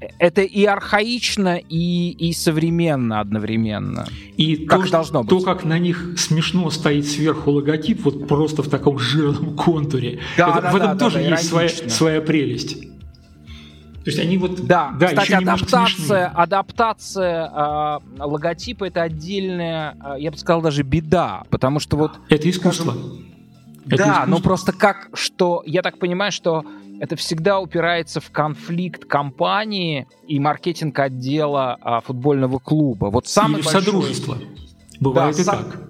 [0.00, 4.06] Э, Это и архаично, и, и современно одновременно.
[4.36, 5.44] И Как то, должно то, быть.
[5.46, 10.18] как на них смешно стоит сверху логотип, вот просто в таком жирном контуре.
[10.36, 12.76] Да, Это- да, в этом да, тоже да, есть своя, своя прелесть.
[14.04, 20.16] То есть они вот, Да, кстати, еще немножко адаптация, адаптация а, логотипа это отдельная, а,
[20.18, 22.94] я бы сказал, даже беда, потому что вот Это искусство.
[23.86, 24.26] Это да, искусство.
[24.26, 26.64] ну просто как, что я так понимаю, что
[27.00, 33.06] это всегда упирается в конфликт компании и маркетинг отдела а, футбольного клуба.
[33.06, 34.38] Вот Или в большой- содружество.
[35.00, 35.80] Бывает Да, и сам- так.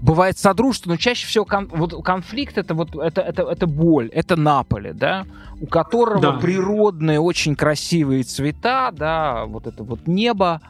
[0.00, 4.36] Бывает содружество, но чаще всего кон, вот конфликт это вот это, это, это боль, это
[4.36, 5.26] Наполе, да,
[5.60, 6.32] у которого да.
[6.32, 10.60] природные очень красивые цвета, да, вот это вот небо,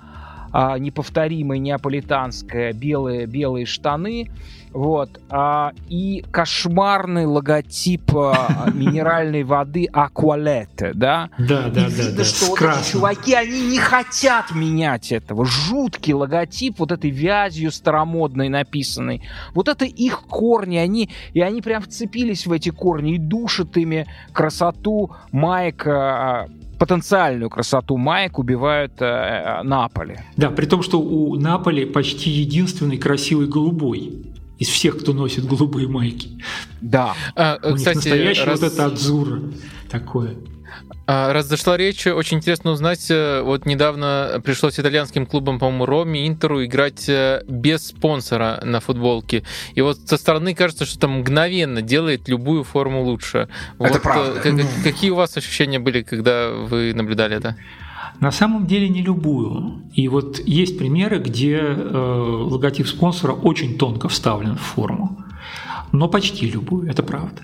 [0.53, 4.31] а, неповторимое неаполитанское, белые, белые штаны,
[4.75, 5.20] вот.
[5.31, 11.31] А, и кошмарный логотип а, минеральной воды Аквалете, да?
[11.39, 12.11] Да, да, да.
[12.17, 15.47] Да, что вот эти чуваки, они не хотят менять этого.
[15.47, 19.23] Жуткий логотип вот этой вязью старомодной написанной.
[19.55, 24.07] Вот это их корни, они, и они прям вцепились в эти корни и душат ими
[24.33, 30.19] красоту Майка потенциальную красоту маек убивают э, э, Наполи.
[30.36, 35.89] Да, при том, что у Наполи почти единственный красивый голубой из всех, кто носит голубые
[35.89, 36.42] майки.
[36.81, 37.15] Да.
[37.34, 38.60] А, У кстати, них настоящий раз...
[38.60, 39.41] вот это Адзура
[39.91, 40.36] такое.
[41.07, 46.26] А, раз зашла речь, очень интересно узнать, э, вот недавно пришлось итальянским клубам, по-моему, Роме,
[46.26, 49.44] Интеру играть э, без спонсора на футболке.
[49.74, 53.49] И вот со стороны кажется, что там мгновенно делает любую форму лучше.
[53.78, 54.41] Это вот, правда.
[54.41, 57.57] Как, какие у вас ощущения были, когда вы наблюдали это?
[58.20, 59.83] На самом деле не любую.
[59.93, 65.18] И вот есть примеры, где э, логотип спонсора очень тонко вставлен в форму.
[65.93, 67.43] Но почти любую, это правда.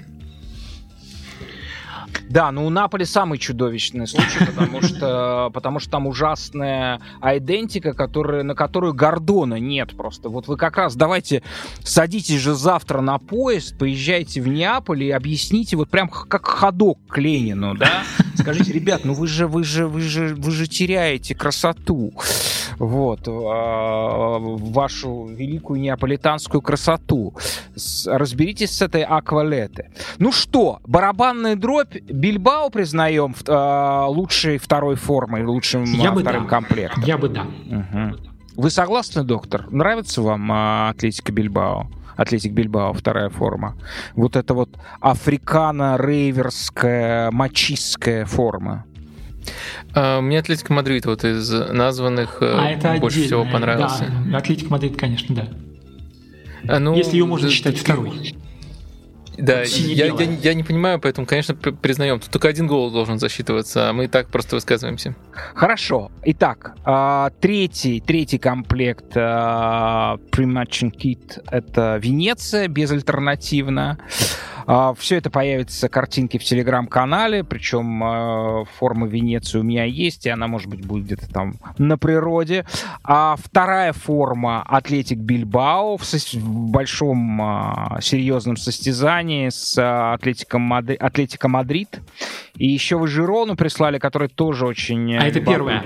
[2.28, 8.42] Да, но у Наполи самый чудовищный случай, потому что, потому что там ужасная айдентика, которая,
[8.42, 10.28] на которую Гордона нет просто.
[10.28, 11.42] Вот вы как раз давайте
[11.82, 17.18] садитесь же завтра на поезд, поезжайте в Неаполь и объясните вот прям как ходок к
[17.18, 18.04] Ленину, да?
[18.36, 22.12] Скажите, ребят, ну вы же, вы же, вы же, вы же теряете красоту.
[22.78, 23.28] Вот.
[23.28, 27.34] А, вашу великую неаполитанскую красоту.
[28.06, 29.90] Разберитесь с этой аквалеты.
[30.18, 36.48] Ну что, барабанная дробь Бильбао признаем э, лучшей второй формой, лучшим Я бы вторым да.
[36.48, 37.02] комплектом.
[37.04, 37.42] Я бы да.
[37.42, 38.16] Угу.
[38.56, 39.66] Вы согласны, доктор?
[39.70, 41.88] Нравится вам э, Атлетика Бильбао?
[42.16, 43.76] Атлетик Бильбао, вторая форма.
[44.14, 44.70] Вот это вот
[45.00, 48.84] африкано-рейверская, мачистская форма.
[49.94, 54.10] А, мне Атлетик Мадрид вот из названных э, а это больше всего понравился.
[54.26, 55.48] Да, Атлетик Мадрид, конечно, да.
[56.68, 58.34] А, ну, Если ее можно считать второй.
[59.40, 62.20] Да, я, я, я не понимаю, поэтому, конечно, признаем.
[62.20, 65.14] Тут только один гол должен засчитываться, а мы и так просто высказываемся.
[65.54, 66.10] Хорошо.
[66.24, 73.98] Итак, а, третий, третий комплект Pre-Matching Kit— это Венеция, безальтернативно.
[74.72, 80.30] А, Все это появится картинки в телеграм-канале, причем а, форма Венеции у меня есть, и
[80.30, 82.64] она, может быть, будет где-то там на природе.
[83.02, 89.76] А вторая форма Атлетик Бильбао в, в большом а, серьезном состязании с
[90.12, 90.94] Атлетиком, Мадри...
[90.94, 92.00] Атлетико Мадрид.
[92.54, 95.82] И еще вы Жирону прислали, который тоже очень А это первая.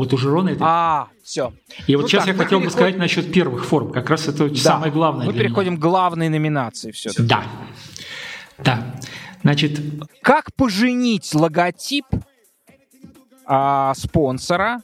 [0.00, 0.64] Вот у Жирона это...
[0.64, 1.52] А, все.
[1.86, 3.90] И вот ну сейчас так, я хотел бы сказать насчет первых форм.
[3.90, 4.56] Как раз это да.
[4.56, 5.26] самое главное.
[5.26, 5.80] Мы переходим меня.
[5.80, 7.22] к главной номинации все -таки.
[7.22, 7.44] Да.
[8.58, 8.94] Да.
[9.42, 9.80] Значит...
[10.22, 12.06] Как поженить логотип
[13.46, 14.82] а, спонсора,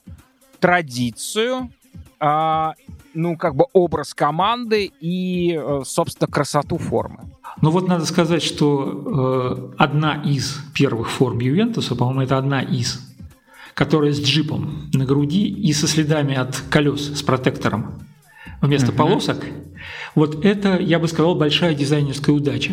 [0.61, 1.71] традицию,
[2.19, 2.75] а,
[3.15, 7.19] ну, как бы образ команды и, э, собственно, красоту формы?
[7.61, 13.12] Ну вот надо сказать, что э, одна из первых форм Ювентуса, по-моему, это одна из,
[13.75, 18.03] которая с джипом на груди и со следами от колес с протектором
[18.61, 18.97] вместо uh-huh.
[18.97, 19.45] полосок.
[20.15, 22.73] Вот это, я бы сказал, большая дизайнерская удача.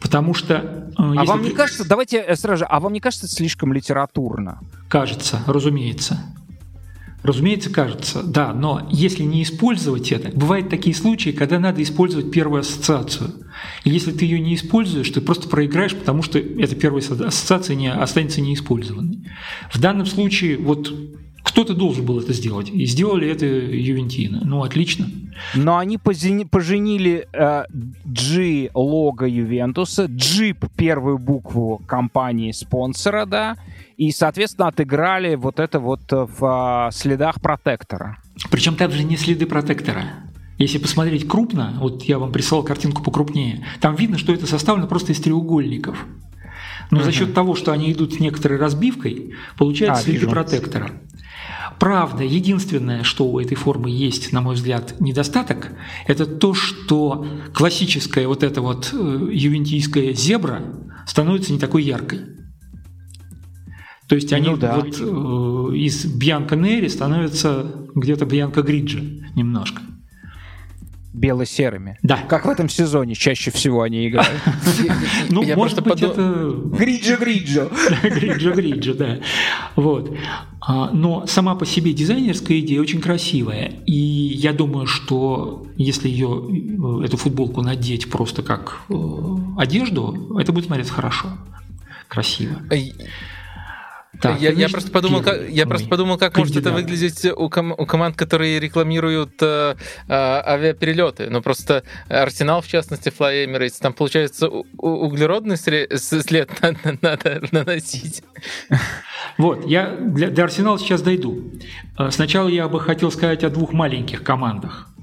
[0.00, 0.54] Потому что...
[0.54, 1.48] Э, а вам ты...
[1.48, 4.60] не кажется, давайте э, сразу же, а вам не кажется это слишком литературно?
[4.88, 6.18] Кажется, разумеется.
[7.24, 12.60] Разумеется, кажется, да, но если не использовать это, бывают такие случаи, когда надо использовать первую
[12.60, 13.30] ассоциацию.
[13.84, 17.90] И если ты ее не используешь, ты просто проиграешь, потому что эта первая ассоциация не,
[17.90, 19.26] останется неиспользованной.
[19.72, 20.92] В данном случае вот
[21.42, 22.68] кто-то должен был это сделать.
[22.68, 24.42] И сделали это Ювентина.
[24.44, 25.06] Ну, отлично.
[25.54, 27.64] Но они поженили э,
[28.04, 33.56] G лого Ювентуса, Джип первую букву компании-спонсора, да,
[33.96, 38.18] и, соответственно, отыграли вот это вот в э, следах протектора.
[38.50, 40.04] Причем также не следы протектора.
[40.58, 45.12] Если посмотреть крупно, вот я вам прислал картинку покрупнее, там видно, что это составлено просто
[45.12, 46.06] из треугольников.
[46.90, 47.04] Но uh-huh.
[47.04, 50.30] за счет того, что они идут с некоторой разбивкой, получается а, следы вижу.
[50.30, 50.90] протектора.
[51.78, 55.72] Правда, единственное, что у этой формы есть, на мой взгляд, недостаток,
[56.06, 60.62] это то, что классическая вот эта вот э, ювентийская зебра
[61.06, 62.20] становится не такой яркой.
[64.14, 64.76] То есть они ну, да.
[64.76, 69.00] вот э, из Бьянка Нери становятся где-то Бьянка Гриджа
[69.34, 69.82] немножко
[71.12, 71.98] бело-серыми.
[72.04, 72.18] Да.
[72.28, 74.40] Как в этом сезоне чаще всего они играют.
[75.30, 76.54] Ну, может быть, это...
[76.78, 77.72] Гриджо-гриджо.
[78.04, 79.18] Гриджо-гриджо, да.
[79.74, 80.16] Вот.
[80.60, 83.72] А, но сама по себе дизайнерская идея очень красивая.
[83.84, 88.94] И я думаю, что если ее, э, эту футболку надеть просто как э,
[89.58, 91.30] одежду, это будет смотреться хорошо,
[92.06, 92.60] красиво.
[94.20, 97.72] Так, я, я просто подумал, как, я просто подумал, как может это выглядеть у, ком,
[97.72, 99.76] у команд, которые рекламируют э,
[100.08, 101.28] э, авиаперелеты.
[101.30, 108.22] Ну просто Арсенал, в частности, Fly Emirates, там получается у, углеродный след надо, надо наносить.
[109.38, 111.52] Вот, я для, до Арсенала сейчас дойду.
[111.98, 114.93] Э, сначала я бы хотел сказать о двух маленьких командах.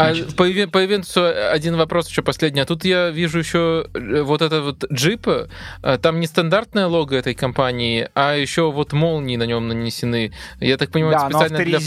[0.00, 2.60] А по, по ивенту один вопрос еще последний.
[2.60, 5.28] А тут я вижу еще э, вот это вот джип.
[5.28, 10.32] Э, там не стандартное лого этой компании, а еще вот молнии на нем нанесены.
[10.60, 11.78] Я так понимаю, да, специально для,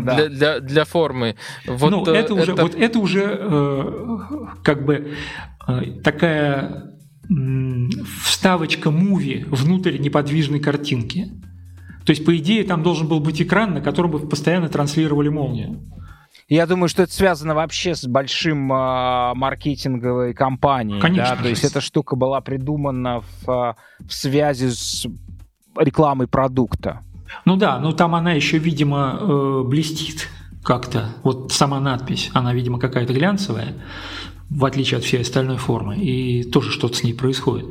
[0.00, 0.14] да.
[0.14, 1.36] для, для, для формы.
[1.66, 4.18] Вот ну, это, это уже, вот это уже э,
[4.62, 5.14] как бы
[5.66, 6.92] э, такая
[8.22, 11.32] вставочка муви внутрь неподвижной картинки.
[12.04, 15.82] То есть, по идее, там должен был быть экран, на котором бы постоянно транслировали молнию.
[16.48, 21.00] Я думаю, что это связано вообще с большим э, маркетинговой кампанией.
[21.00, 21.34] Конечно.
[21.36, 21.42] Да?
[21.42, 25.06] То есть эта штука была придумана в, а, в связи с
[25.76, 27.02] рекламой продукта.
[27.44, 30.28] Ну да, но там она еще, видимо, э, блестит
[30.62, 31.08] как-то.
[31.24, 33.74] Вот сама надпись, она, видимо, какая-то глянцевая,
[34.48, 37.66] в отличие от всей остальной формы, и тоже что-то с ней происходит.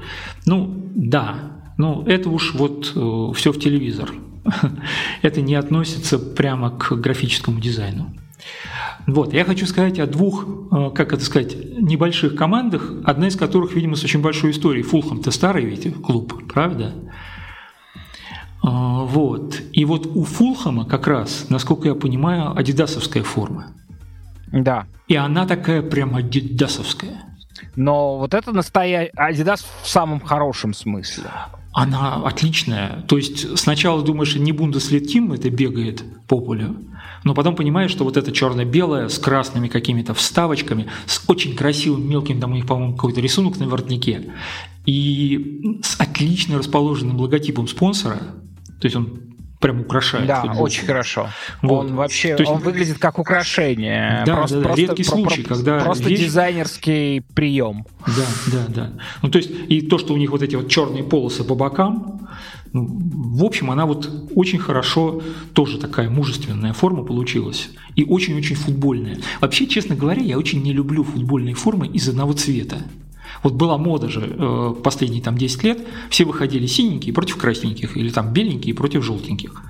[0.45, 1.35] Ну, да,
[1.77, 4.11] ну это уж вот э, все в телевизор.
[5.21, 8.13] это не относится прямо к графическому дизайну.
[9.07, 13.73] Вот, я хочу сказать о двух, э, как это сказать, небольших командах, одна из которых,
[13.73, 14.83] видимо, с очень большой историей.
[14.83, 16.93] Фулхам-то старый ведь клуб, правда?
[18.63, 19.61] А, вот.
[19.73, 23.67] И вот у Фулхама как раз, насколько я понимаю, адидасовская форма.
[24.51, 24.87] Да.
[25.07, 27.21] И она такая прям адидасовская.
[27.75, 31.25] Но вот это настоящий Адидас в самом хорошем смысле.
[31.73, 33.01] Она отличная.
[33.07, 36.77] То есть сначала думаешь, не Бундеслит Тим это бегает по полю,
[37.25, 42.39] но потом понимаешь, что вот это черно-белое с красными какими-то вставочками, с очень красивым мелким,
[42.39, 44.31] там у них, по-моему, какой-то рисунок на воротнике,
[44.85, 48.17] и с отлично расположенным логотипом спонсора,
[48.79, 49.19] то есть он
[49.59, 50.27] прям украшает.
[50.27, 50.63] Да, футболку.
[50.63, 51.29] очень хорошо.
[51.63, 51.85] Вот.
[51.85, 54.21] Он вообще, То есть, он выглядит как украшение.
[54.23, 54.67] Да, просто, да, да.
[54.67, 56.19] Просто, редкий про, случай, про, когда просто вещь...
[56.19, 57.85] дизайнерский прием.
[58.05, 58.91] Да, да, да.
[59.23, 62.29] Ну то есть и то, что у них вот эти вот черные полосы по бокам,
[62.73, 65.21] в общем, она вот очень хорошо,
[65.53, 67.69] тоже такая мужественная форма получилась.
[67.95, 69.17] И очень-очень футбольная.
[69.39, 72.79] Вообще, честно говоря, я очень не люблю футбольные формы из одного цвета.
[73.43, 78.09] Вот была мода же э, последние там 10 лет, все выходили синенькие против красненьких, или
[78.09, 79.61] там беленькие против желтеньких.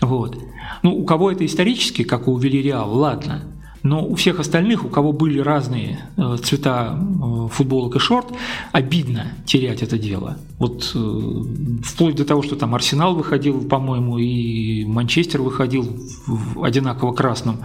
[0.00, 0.38] Вот.
[0.82, 3.44] Ну, у кого это исторически, как у Велириал, ладно.
[3.84, 8.32] Но у всех остальных, у кого были разные э, цвета э, футболок и шорт,
[8.72, 10.38] обидно терять это дело.
[10.58, 17.12] Вот э, вплоть до того, что там Арсенал выходил, по-моему, и Манчестер выходил в одинаково
[17.12, 17.58] красном.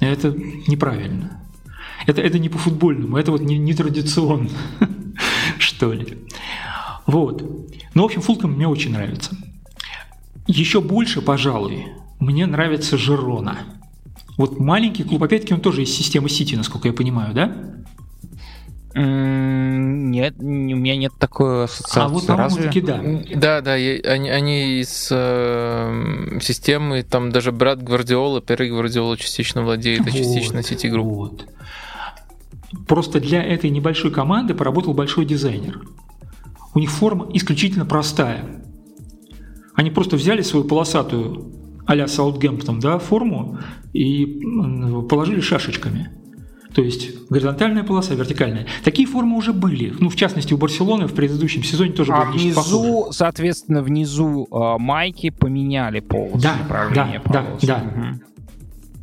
[0.00, 0.34] Это
[0.66, 1.40] неправильно.
[2.04, 4.50] Это, это не по-футбольному, это вот не, не традиционно,
[5.60, 6.18] что ли.
[7.06, 7.44] Вот.
[7.94, 9.36] Ну, в общем, Фулхэм мне очень нравится.
[10.48, 11.86] Еще больше, пожалуй,
[12.18, 13.58] мне нравится Жерона.
[14.40, 17.54] Вот маленький клуб, опять-таки, он тоже из системы Сити, насколько я понимаю, да?
[18.94, 22.00] Нет, у меня нет такой ассоциации.
[22.00, 23.02] А вот, по-моему, таки да.
[23.34, 30.06] Да, да, они, они из э, системы, там даже брат Гвардиола, Пере Гвардиола частично владеет,
[30.06, 31.06] а частично Сити Групп.
[31.06, 31.46] Вот.
[32.88, 35.82] Просто для этой небольшой команды поработал большой дизайнер.
[36.72, 38.46] У них форма исключительно простая.
[39.74, 43.58] Они просто взяли свою полосатую а-ля Саутгемптон да, форму
[43.92, 44.40] и
[45.08, 46.10] положили шашечками.
[46.74, 48.66] То есть горизонтальная полоса, вертикальная.
[48.84, 49.92] Такие формы уже были.
[49.98, 53.16] Ну, в частности, у Барселоны в предыдущем сезоне тоже а были внизу, похожи.
[53.16, 56.54] соответственно, внизу э, майки поменяли полосу да,
[56.94, 57.66] да, полосы.
[57.66, 57.82] Да, да.
[57.82, 58.29] Угу.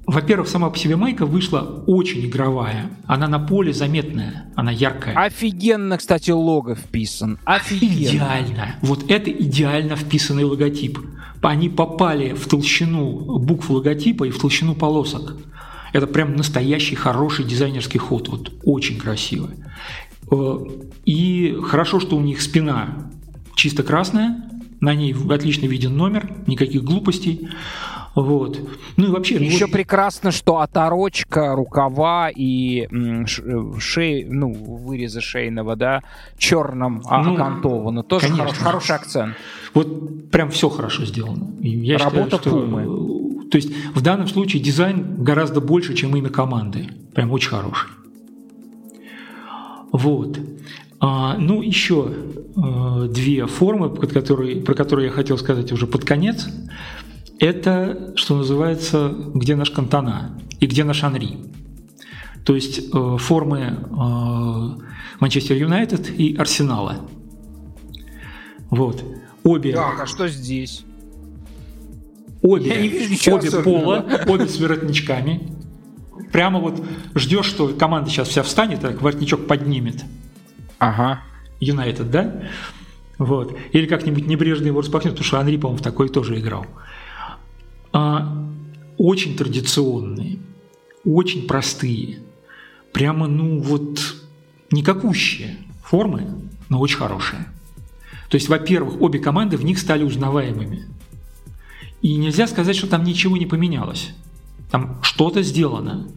[0.08, 2.90] Во-первых, сама по себе майка вышла очень игровая.
[3.08, 5.14] Она на поле заметная, она яркая.
[5.16, 7.38] Офигенно, кстати, лого вписан.
[7.44, 8.16] Офигенно.
[8.16, 8.76] Идеально.
[8.82, 10.98] Вот это идеально вписанный логотип.
[11.42, 15.36] Они попали в толщину букв логотипа и в толщину полосок.
[15.92, 18.30] Это прям настоящий хороший дизайнерский ход.
[18.30, 19.50] Вот очень красиво.
[20.32, 20.58] Э,
[21.06, 23.12] и хорошо, что у них спина
[23.56, 27.50] чисто красная, на ней отлично виден номер, никаких глупостей.
[28.18, 28.60] Вот.
[28.96, 29.36] Ну и вообще...
[29.36, 29.74] Еще вот...
[29.74, 32.88] прекрасно, что оторочка, рукава и
[33.80, 36.02] шеи, ну, вырезы шейного, да,
[36.36, 38.02] черным а, ну, окантовано.
[38.02, 38.46] Тоже конечно.
[38.46, 39.36] Хороший, хороший акцент.
[39.76, 41.48] Вот прям все хорошо сделано.
[41.62, 42.50] Я Работа считаю, что...
[42.50, 43.50] Пумы.
[43.52, 46.90] То есть в данном случае дизайн гораздо больше, чем имя команды.
[47.14, 47.88] Прям очень хороший.
[49.92, 50.40] Вот.
[51.00, 52.12] А, ну, еще
[52.56, 56.48] э, две формы, которые, про которые я хотел сказать уже под конец.
[57.40, 61.38] Это, что называется, где наш Кантона и где наш Анри.
[62.46, 64.84] То есть э, формы э,
[65.20, 67.08] Манчестер Юнайтед и Арсенала.
[68.70, 69.04] Вот.
[69.44, 69.74] Обе.
[69.74, 70.84] Так, а что здесь?
[72.42, 74.02] Обе, Я не вижу ничего обе особенного.
[74.02, 75.52] пола, обе с воротничками.
[76.32, 76.84] Прямо вот
[77.16, 80.04] ждешь, что команда сейчас вся встанет, так воротничок поднимет.
[80.80, 81.22] Ага.
[81.60, 82.44] Юнайтед, да?
[83.18, 83.58] Вот.
[83.72, 86.66] Или как-нибудь небрежно его распахнет, потому что Анри, по-моему, в такой тоже играл.
[87.94, 88.48] А,
[88.98, 90.40] очень традиционные,
[91.06, 92.20] очень простые,
[92.92, 94.16] прямо, ну вот,
[94.72, 97.48] никакущие формы, но очень хорошие.
[98.30, 100.86] То есть, во-первых, обе команды в них стали узнаваемыми.
[102.02, 104.12] И нельзя сказать, что там ничего не поменялось.
[104.70, 106.10] Там что-то сделано,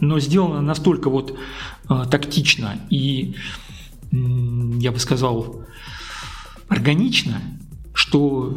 [0.00, 1.38] но сделано настолько вот
[1.88, 3.34] э, тактично и,
[4.10, 5.64] я бы сказал,
[6.68, 7.40] органично,
[7.92, 8.56] что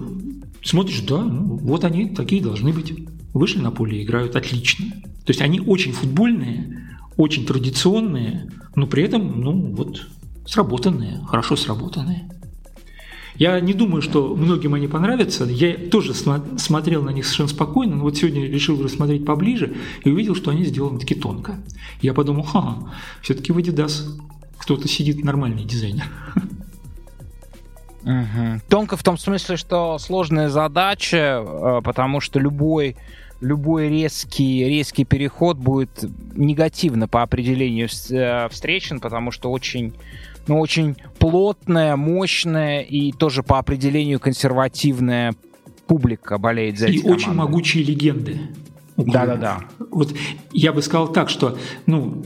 [0.64, 2.94] смотришь, да, ну, вот они такие должны быть.
[3.34, 4.92] Вышли на поле и играют отлично.
[5.26, 10.08] То есть они очень футбольные, очень традиционные, но при этом, ну, вот,
[10.46, 12.30] сработанные, хорошо сработанные.
[13.36, 15.46] Я не думаю, что многим они понравятся.
[15.46, 20.36] Я тоже смотрел на них совершенно спокойно, но вот сегодня решил рассмотреть поближе и увидел,
[20.36, 21.60] что они сделаны таки тонко.
[22.02, 22.78] Я подумал, ха,
[23.22, 24.04] все-таки в Adidas
[24.58, 26.06] кто-то сидит нормальный дизайнер.
[28.04, 28.62] Мгм.
[28.70, 32.96] Тонко в том смысле, что сложная задача, э, потому что любой
[33.42, 39.94] любой резкий, резкий переход будет негативно по определению э, встречен, потому что очень,
[40.48, 45.36] ну, очень плотная, мощная и тоже по определению консервативная
[45.88, 47.52] публика болеет за И эти очень команды.
[47.52, 48.40] могучие легенды.
[48.96, 49.66] Да-да-да.
[49.92, 50.14] Вот
[50.54, 52.24] я бы сказал так, что, ну,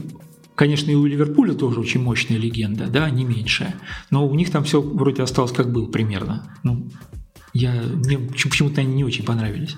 [0.58, 3.76] конечно, и у Ливерпуля тоже очень мощная легенда, да, не меньшая.
[4.12, 6.54] Но у них там все вроде осталось как было примерно.
[6.64, 6.90] Ну,
[7.54, 9.76] я, мне почему- почему-то они не очень понравились.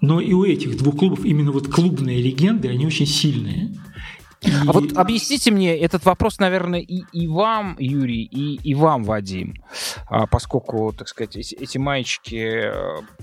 [0.00, 3.74] Но и у этих двух клубов именно вот клубные легенды, они очень сильные.
[4.40, 9.04] И- А вот объясните мне этот вопрос, наверное, и, и вам, Юрий, и, и вам,
[9.04, 9.54] Вадим,
[10.08, 12.72] А, поскольку, так сказать, эти, эти маечки, э,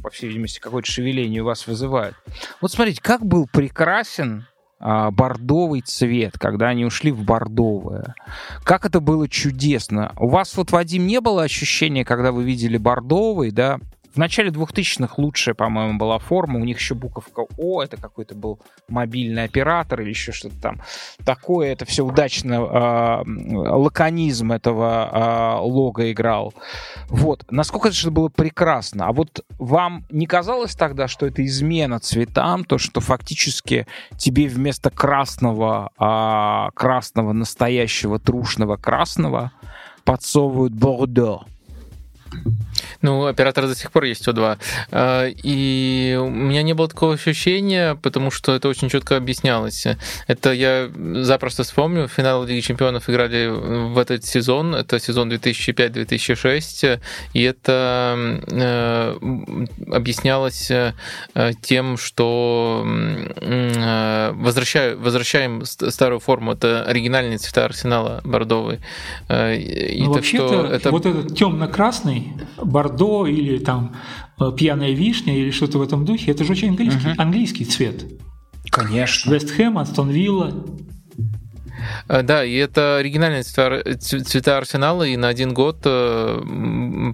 [0.02, 2.16] по всей видимости, какое-то шевеление у вас вызывают.
[2.62, 4.46] Вот смотрите, как был прекрасен
[4.80, 8.16] бордовый цвет, когда они ушли в бордовое.
[8.64, 10.14] Как это было чудесно.
[10.18, 13.80] У вас вот, Вадим, не было ощущения, когда вы видели бордовый, да?
[14.14, 16.60] В начале 2000-х лучшая, по-моему, была форма.
[16.60, 20.82] У них еще буковка О, это какой-то был мобильный оператор или еще что-то там
[21.26, 21.72] такое.
[21.72, 26.54] Это все удачно, э, лаконизм этого э, лога играл.
[27.08, 27.46] Вот.
[27.52, 29.08] Насколько это было прекрасно.
[29.08, 33.86] А вот вам не казалось тогда, что это измена цветам, то, что фактически
[34.18, 39.52] тебе вместо красного, а, красного настоящего трушного красного
[40.04, 41.44] подсовывают бордо?
[43.02, 44.58] Ну, оператор до сих пор есть О2.
[44.92, 49.86] А, И у меня не было такого ощущения, потому что это очень четко объяснялось.
[50.28, 50.90] Это я
[51.24, 52.08] запросто вспомню.
[52.08, 54.76] Финал Лиги Чемпионов играли в этот сезон.
[54.76, 57.00] Это сезон 2005-2006.
[57.34, 59.16] И это э,
[59.92, 60.94] объяснялось э,
[61.62, 66.54] тем, что э, возвращаю, возвращаем ст- старую форму.
[66.54, 68.80] Это оригинальные цвета арсенала бордовый.
[69.30, 72.34] И Ну, так что вообще-то, это вот этот темно-красный,
[72.90, 73.96] бордо или там
[74.40, 78.06] э, пьяная вишня или что-то в этом духе, это же очень английский, английский цвет.
[78.70, 79.32] Конечно.
[79.32, 80.66] Вест Хэм, Астон Вилла.
[82.08, 86.42] Э, Да, и это оригинальные цвета, цвета Арсенала, и на один год, э,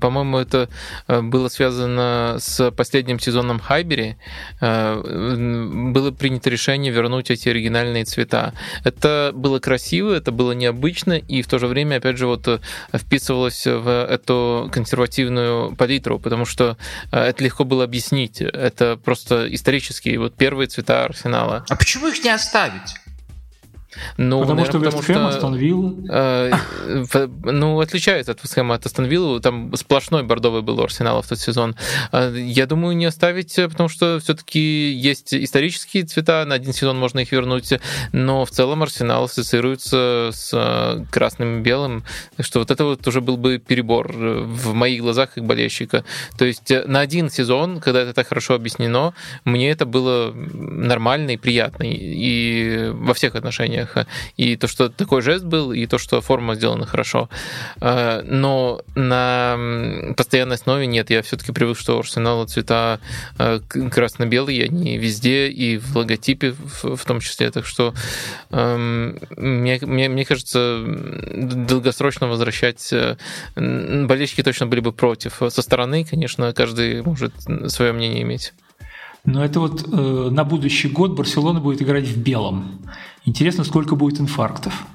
[0.02, 0.70] по-моему, это
[1.08, 4.18] э, было связано с последним сезоном Хайбери.
[4.62, 8.54] Было принято решение вернуть эти оригинальные цвета.
[8.84, 12.62] Это было красиво, это было необычно, и в то же время, опять же, вот
[12.94, 16.78] вписывалось в эту консервативную палитру, потому что
[17.12, 18.42] это легко было объяснить.
[18.42, 21.66] Это просто исторические вот первые цвета Арсенала.
[21.70, 22.96] А почему их не оставить?
[24.18, 25.94] Ну, потому что наверное, Вест Хэм, Астон Вилла.
[26.10, 26.52] Э,
[27.44, 29.40] Ну, отличается от Вестхэма от Астон Виллы.
[29.40, 31.76] Там сплошной бордовый был у Арсенала в тот сезон.
[32.12, 36.98] Э, Я думаю, не оставить, э, потому что все-таки есть исторические цвета, на один сезон
[36.98, 37.74] можно их вернуть,
[38.12, 42.04] но в целом Арсенал ассоциируется с красным и белым,
[42.40, 46.04] что вот это вот уже был бы перебор в моих глазах как болельщика.
[46.38, 49.14] То есть на один сезон, когда это так хорошо объяснено,
[49.46, 53.85] мне это было нормально и приятно, и во всех отношениях.
[54.38, 57.30] И то, что такой жест был, и то, что форма сделана хорошо.
[57.82, 59.58] Э, Но на
[60.18, 61.10] постоянной основе нет.
[61.10, 63.00] Я все-таки привык, что у Арсенала цвета
[63.38, 67.52] к- красно-белые, они везде, и в логотипе в том числе.
[67.52, 67.94] Так что
[68.52, 73.18] мне, мне, мне кажется, долгосрочно возвращать э,
[73.56, 75.42] болельщики точно были бы против.
[75.50, 77.34] Со стороны, конечно, каждый может
[77.68, 78.54] свое мнение иметь.
[79.26, 82.82] Но это вот э, на будущий год Барселона будет играть в белом.
[83.26, 84.86] Интересно, сколько будет инфарктов.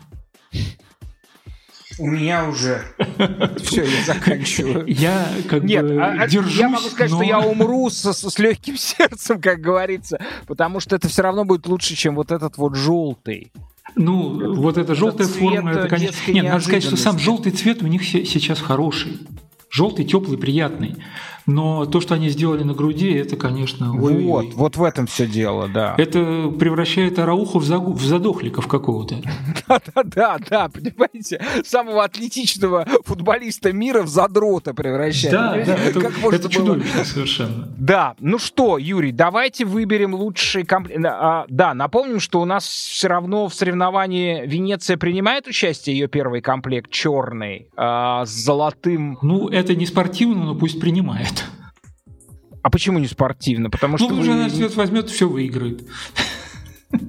[1.98, 2.82] У меня уже.
[3.62, 4.86] Все, я заканчиваю.
[4.86, 7.18] Я как Нет, бы а, а, держусь, я могу сказать, но...
[7.18, 11.44] что я умру с, с, с легким сердцем, как говорится, потому что это все равно
[11.44, 13.52] будет лучше, чем вот этот вот желтый.
[13.96, 16.14] Ну, Это- вот эта желтая цвет, форма, э, это, конечно...
[16.14, 19.18] детской Нет, надо сказать, что сам желтый цвет у них се- сейчас хороший.
[19.70, 20.96] Желтый, теплый, приятный.
[21.46, 23.92] Но то, что они сделали на груди, это, конечно...
[23.92, 24.46] ой-ой-ой.
[24.46, 25.94] Вот, вот в этом все дело, да.
[25.98, 29.16] Это превращает Арауху в, загу- в задохликов какого-то.
[30.04, 35.32] Да, да, понимаете, самого атлетичного футболиста мира в задрота превращает.
[35.32, 37.68] Да, да, это, как можно это было- чудовищно совершенно.
[37.76, 41.00] Да, ну что, Юрий, давайте выберем лучший комплект.
[41.00, 46.90] да, напомним, что у нас все равно в соревновании Венеция принимает участие, ее первый комплект
[46.90, 49.18] черный, а, с золотым.
[49.22, 51.29] Ну, это не спортивно, но пусть принимает.
[52.62, 53.70] А почему не спортивно?
[53.70, 55.82] Потому что Ну, потому что вы- она возьмет, все выиграет.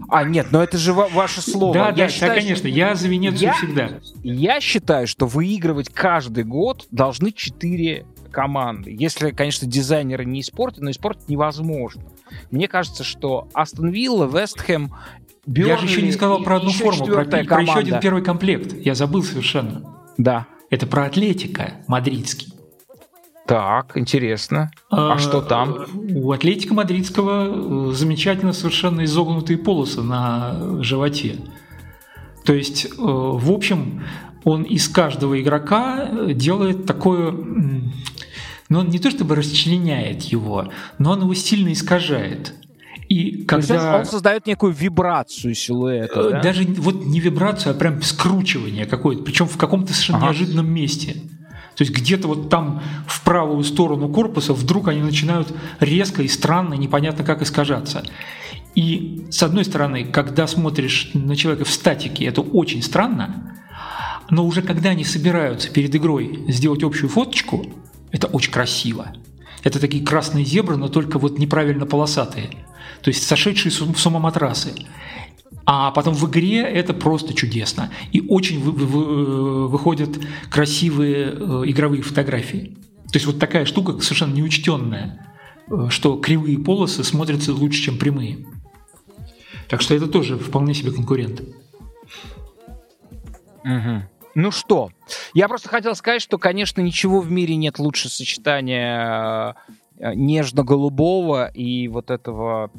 [0.10, 1.74] А, нет, но это же ва- ваше слово.
[1.74, 2.68] Да, Я да, считаю, да, конечно.
[2.68, 3.90] Я за Венецию Я- всегда.
[4.24, 8.96] Я считаю, что выигрывать каждый год должны четыре команды.
[8.98, 12.04] Если, конечно, дизайнеры не испортят, но испортить невозможно.
[12.52, 14.94] Мне кажется, что Астон Вилла, Вестхэм,
[15.48, 18.74] Я же еще не сказал про одну форму, про, про еще один первый комплект.
[18.86, 19.98] Я забыл совершенно.
[20.18, 20.46] Да.
[20.70, 22.51] Это про Атлетика мадридский.
[23.52, 24.72] Так, интересно.
[24.90, 25.86] А Э, что там?
[26.16, 31.36] У Атлетика Мадридского э, замечательно совершенно изогнутые полосы на животе.
[32.46, 34.04] То есть, э, в общем,
[34.46, 37.28] он из каждого игрока э, делает такое...
[37.28, 37.92] м,
[38.70, 42.54] Ну, он не то чтобы расчленяет его, но он его сильно искажает.
[43.10, 43.98] И когда...
[43.98, 46.30] он, создает некую вибрацию силуэта.
[46.30, 46.42] Да?
[46.42, 50.28] Даже вот не вибрацию, а прям скручивание какое-то, причем в каком-то совершенно Ага.
[50.28, 51.18] неожиданном месте.
[51.82, 56.76] То есть где-то вот там в правую сторону корпуса вдруг они начинают резко и странно,
[56.76, 58.04] непонятно как искажаться.
[58.76, 63.58] И с одной стороны, когда смотришь на человека в статике, это очень странно,
[64.30, 67.66] но уже когда они собираются перед игрой сделать общую фоточку,
[68.12, 69.16] это очень красиво.
[69.64, 72.52] Это такие красные зебры, но только вот неправильно полосатые.
[73.02, 74.76] То есть сошедшие с ум- с ума матрасы.
[75.66, 77.92] А потом в игре это просто чудесно.
[78.12, 80.10] И очень вы- вы- вы- выходят
[80.50, 82.78] красивые э, игровые фотографии.
[83.12, 85.28] То есть вот такая штука совершенно неучтенная,
[85.70, 88.46] э, что кривые полосы смотрятся лучше, чем прямые.
[89.70, 91.42] Так что это тоже вполне себе конкурент.
[93.64, 94.04] Мгм.
[94.34, 94.90] Ну что,
[95.34, 99.56] я просто хотел сказать, что, конечно, ничего в мире нет лучше сочетания
[99.98, 102.72] э, нежно-голубого и вот этого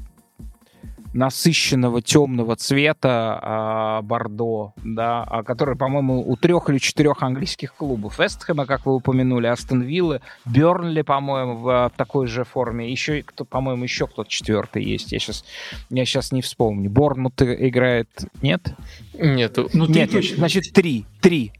[1.12, 8.18] насыщенного темного цвета а, бордо, да, а, который, по-моему, у трех или четырех английских клубов.
[8.18, 12.90] Вестхэма, как вы упомянули, Астон Виллы, Бернли, по-моему, в, а, в такой же форме.
[12.90, 15.12] Еще, кто, по-моему, еще кто-то четвертый есть.
[15.12, 15.44] Я сейчас,
[15.90, 16.90] я сейчас не вспомню.
[16.90, 18.08] Борнмут играет,
[18.40, 18.74] нет?
[19.14, 19.68] Нету.
[19.72, 21.06] Ну, Нет, значит, три.
[21.20, 21.52] Три.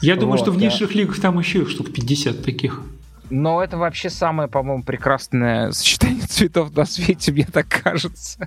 [0.00, 0.66] Я думаю, вот, что в да.
[0.66, 2.82] низших лигах там еще штук 50 таких.
[3.34, 8.46] Но это вообще самое, по-моему, прекрасное сочетание цветов на свете, мне так кажется.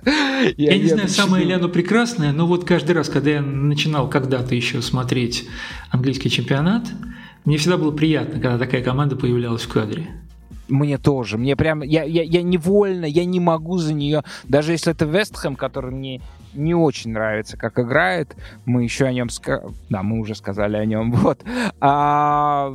[0.56, 4.08] Я, не знаю, начну- самое ли оно прекрасное, но вот каждый раз, когда я начинал
[4.08, 5.44] когда-то еще смотреть
[5.90, 6.84] английский чемпионат,
[7.44, 10.06] мне всегда было приятно, когда такая команда появлялась в кадре.
[10.68, 11.36] Мне тоже.
[11.36, 11.82] Мне прям...
[11.82, 14.22] Я, я, я невольно, я не могу за нее...
[14.44, 16.20] Даже если это Вестхэм, который мне
[16.54, 19.28] не очень нравится, как играет, мы еще о нем...
[19.28, 21.10] ска- Да, мы уже сказали о нем.
[21.16, 21.40] Вот.
[21.80, 22.72] А,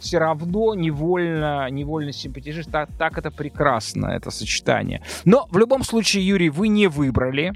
[0.00, 2.66] все равно невольно, невольно симпатизируешь.
[2.66, 5.02] Так, так это прекрасно, это сочетание.
[5.24, 7.52] Но в любом случае, Юрий, вы не выбрали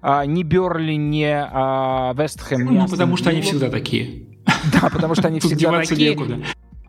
[0.00, 4.24] а, ни Берли, ни а, Вестхэм, Ну, потому что они всегда такие.
[4.72, 6.10] Да, потому что они всегда такие.
[6.10, 6.38] некуда.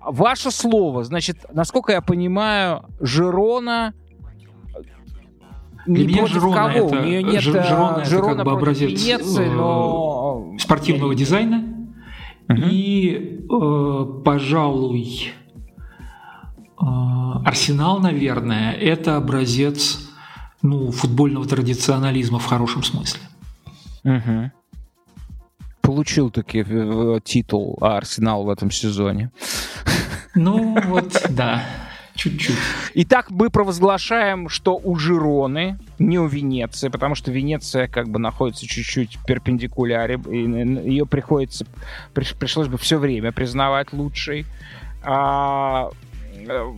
[0.02, 3.94] Ваше слово, значит, насколько я понимаю, Жирона
[5.86, 6.88] Для не против Жирона кого?
[6.88, 10.54] это- У нее нет э, Жирона это Жирона как бы образец, Венеции, э, но...
[10.60, 11.83] Спортивного дизайна.
[12.54, 12.70] Мгм.
[12.70, 15.34] И, э, пожалуй,
[16.80, 16.86] э,
[17.46, 20.10] Арсенал, наверное, это образец
[20.62, 23.22] ну, футбольного традиционализма в хорошем смысле.
[24.04, 24.52] Мгм.
[25.82, 29.32] Получил таки э, титул Арсенал в этом сезоне.
[30.36, 31.64] Ну, вот, да,
[32.16, 32.58] чуть-чуть.
[32.96, 38.68] Итак, мы провозглашаем, что у Жироны, не у Венеции, потому что Венеция как бы находится
[38.68, 41.66] чуть-чуть в перпендикуляре, и ее приходится,
[42.14, 44.46] приш- пришлось бы все время признавать лучшей.
[45.04, 45.90] А,
[46.36, 46.74] э,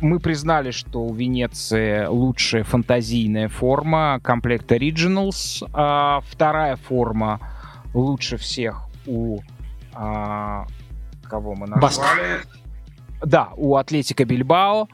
[0.00, 5.68] мы признали, что у Венеции лучшая фантазийная форма, комплект Originals.
[5.72, 7.40] А вторая форма
[7.94, 9.40] лучше всех у...
[9.94, 10.66] а,
[11.24, 11.80] кого мы назвали?
[11.80, 12.57] Баск.
[13.22, 14.88] Да, у Атлетика Бильбао.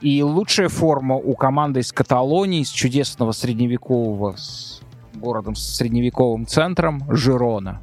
[0.00, 4.80] И лучшая форма у команды из Каталонии, из чудесного средневекового с
[5.14, 7.82] городом с средневековым центром Жирона.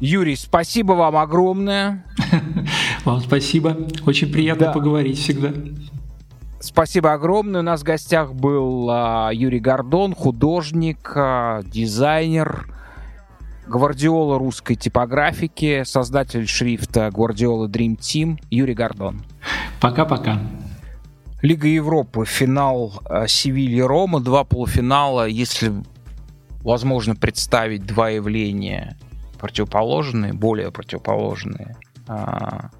[0.00, 2.06] Юрий, спасибо вам огромное.
[3.04, 3.76] Вам спасибо.
[4.06, 4.72] Очень приятно да.
[4.72, 5.52] поговорить всегда.
[6.58, 7.60] Спасибо огромное.
[7.60, 12.66] У нас в гостях был а, Юрий Гордон, художник, а, дизайнер,
[13.70, 19.22] гвардиола русской типографики, создатель шрифта Гвардиола Dream Team Юрий Гордон.
[19.80, 20.40] Пока-пока.
[21.40, 25.26] Лига Европы, финал а, Севильи Рома, два полуфинала.
[25.26, 25.72] Если
[26.62, 28.98] возможно представить два явления
[29.38, 31.76] противоположные, более противоположные,
[32.08, 32.70] а,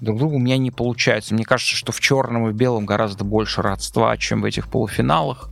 [0.00, 1.34] друг другу у меня не получается.
[1.34, 5.50] Мне кажется, что в черном и белом гораздо больше родства, чем в этих полуфиналах.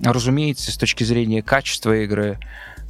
[0.00, 2.38] Разумеется, с точки зрения качества игры,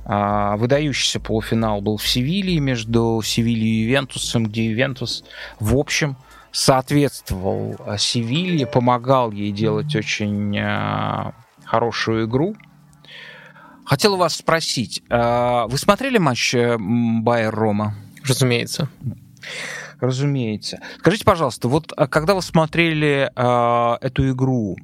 [0.04, 5.24] выдающийся полуфинал был в Севилье между Севильей и Ювентусом, где Ювентус,
[5.60, 6.16] в общем,
[6.52, 11.32] соответствовал Севилье, помогал ей делать очень а,
[11.64, 12.54] хорошую игру.
[13.84, 17.94] Хотел у вас спросить, а, вы смотрели матч э, Байер-Рома?
[18.24, 18.88] Разумеется.
[20.00, 20.80] Разумеется.
[20.98, 24.76] Скажите, пожалуйста, вот а, когда вы смотрели э, эту игру,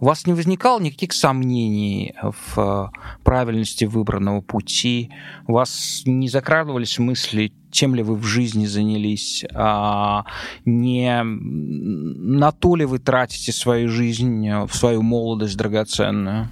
[0.00, 2.92] у вас не возникало никаких сомнений в
[3.24, 5.10] правильности выбранного пути?
[5.46, 9.44] У вас не закрадывались мысли, чем ли вы в жизни занялись?
[9.54, 10.24] А
[10.64, 16.50] не на то ли вы тратите свою жизнь, э, в свою молодость драгоценную?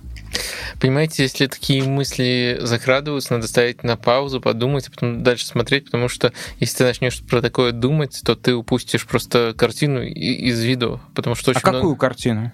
[0.80, 6.08] Понимаете, если такие мысли закрадываются, надо ставить на паузу, подумать, а потом дальше смотреть, потому
[6.08, 11.34] что если ты начнешь про такое думать, то ты упустишь просто картину из виду, потому
[11.34, 11.78] что очень А много...
[11.78, 12.52] какую картину?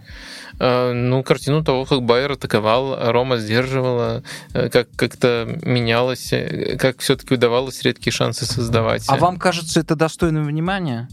[0.58, 7.00] А, ну, картину того, как Байер атаковал, Рома сдерживала, э, как как-то менялось, э, как
[7.00, 9.04] все-таки удавалось редкие шансы создавать.
[9.08, 11.08] А вам кажется это достойным внимания?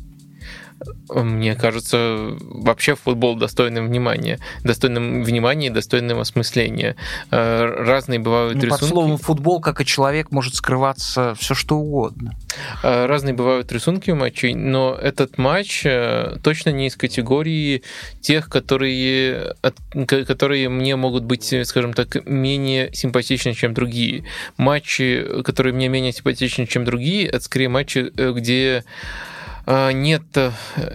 [1.09, 6.95] Мне кажется, вообще футбол достойным внимания, достойным внимания и достойным осмысления.
[7.31, 8.81] Э, разные бывают ну, рисунки.
[8.81, 12.33] Под словом футбол, как и человек, может скрываться все что угодно.
[12.83, 17.83] Э, разные бывают рисунки у матчей, но этот матч э, точно не из категории
[18.21, 19.55] тех, которые,
[20.05, 24.25] которые мне могут быть, скажем так, менее симпатичны, чем другие.
[24.57, 28.83] Матчи, которые мне менее симпатичны, чем другие, это скорее матчи, где
[29.93, 30.51] нет э,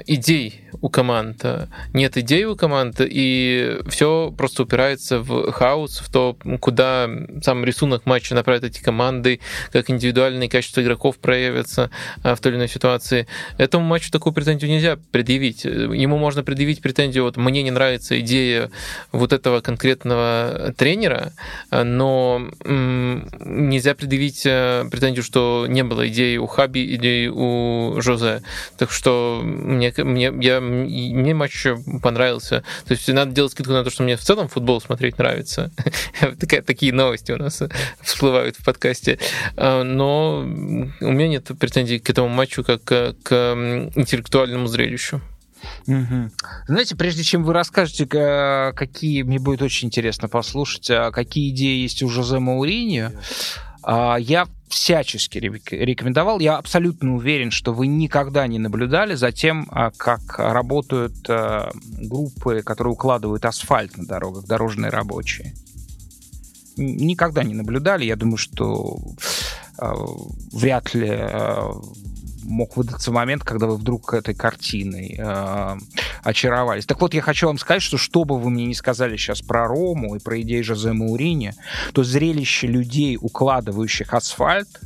[0.07, 1.45] идей у команд,
[1.93, 7.09] нет идей у команд, и все просто упирается в хаос, в то, куда
[7.43, 9.41] сам рисунок матча направит эти команды,
[9.73, 11.91] как индивидуальные качества игроков проявятся
[12.23, 13.27] а, в той или иной ситуации.
[13.59, 15.65] Этому матчу такую претензию нельзя предъявить.
[15.65, 18.71] Ему можно предъявить претензию, вот мне не нравится идея
[19.13, 21.33] вот этого конкретного тренера,
[21.71, 28.43] но нельзя предъявить э, претензию, что не было идеи у Хаби, идеи у Жозе.
[28.79, 31.67] Так что мне, мне, я, мне матч
[32.03, 32.63] понравился.
[32.87, 35.71] То есть надо делать скидку на то, что мне в целом футбол смотреть нравится.
[36.67, 37.63] Такие новости у нас
[38.01, 39.19] всплывают в подкасте.
[39.57, 40.45] А, но у
[41.13, 43.15] меня нет претензий к этому матчу как к
[43.95, 45.21] интеллектуальному зрелищу.
[45.87, 46.31] Угу.
[46.69, 52.03] Знаете, прежде чем вы расскажете, какие, мне будет очень интересно послушать, а какие идеи есть
[52.03, 53.13] у Жозе Мауриньо,
[53.87, 56.41] я всячески рекомендовал.
[56.41, 61.71] Я абсолютно уверен, что вы никогда не наблюдали за тем, а, как работают а,
[62.03, 65.55] группы, которые укладывают асфальт на дорогах, дорожные рабочие.
[66.77, 68.05] Никогда не наблюдали.
[68.05, 68.99] Я думаю, что
[70.53, 71.09] вряд ли
[72.47, 75.77] мог выдаться момент, когда вы вдруг этой картиной э,
[76.23, 76.87] очаровались.
[76.87, 79.67] Так вот, я хочу вам сказать, что что бы вы мне не сказали сейчас про
[79.67, 81.55] Рому и про идеи Жозе Маурини,
[81.93, 84.81] то зрелище людей, укладывающих асфальт,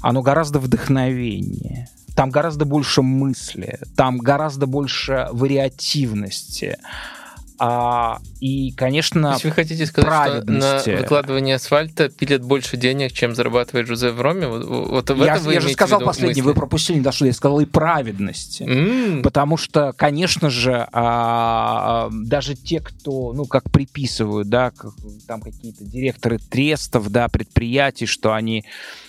[0.00, 1.88] оно гораздо вдохновеннее.
[2.14, 6.76] Там гораздо больше мысли, там гораздо больше вариативности.
[7.60, 13.12] А, и, конечно, То есть вы хотите сказать, что на выкладывание асфальта пилят больше денег,
[13.12, 14.46] чем зарабатывает Жузе в Роме?
[14.46, 17.58] Вот в я, этом вы я же сказал последний, вы пропустили, да, что я сказал
[17.60, 18.62] и праведности.
[18.62, 19.22] Mm.
[19.22, 24.92] Потому что, конечно же, а, а, даже те, кто, ну, как приписывают, да, как,
[25.26, 28.64] там какие-то директоры трестов, да, предприятий, что они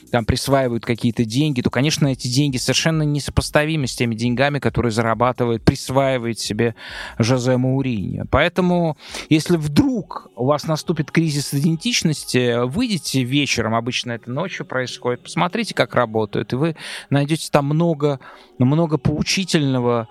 [0.10, 5.64] там присваивают какие-то деньги, то, конечно, эти деньги совершенно несопоставимы с теми деньгами, которые зарабатывает,
[5.64, 6.76] присваивает себе
[7.18, 8.26] Жозе Мауриньо.
[8.30, 8.98] Поэтому,
[9.30, 15.96] если вдруг у вас наступит кризис идентичности, выйдите вечером, обычно это ночью происходит, посмотрите, как
[15.96, 16.76] работают, и вы
[17.10, 18.20] найдете там много,
[18.58, 20.08] много поучительного,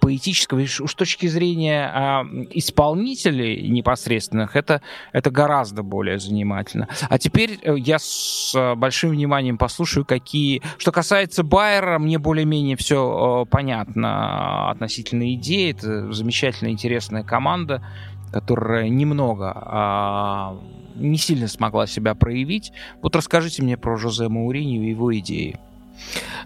[0.00, 0.60] поэтического.
[0.60, 6.88] Уж с точки зрения э, исполнителей непосредственных это, это гораздо более занимательно.
[7.08, 10.62] А теперь э, я с большим вниманием послушаю, какие...
[10.78, 15.72] Что касается Байера, мне более-менее все э, понятно относительно идеи.
[15.72, 17.84] Это замечательная, интересная команда,
[18.32, 20.60] которая немного...
[20.60, 22.72] Э, не сильно смогла себя проявить.
[23.02, 25.58] Вот расскажите мне про Жозе Мауринью и его идеи.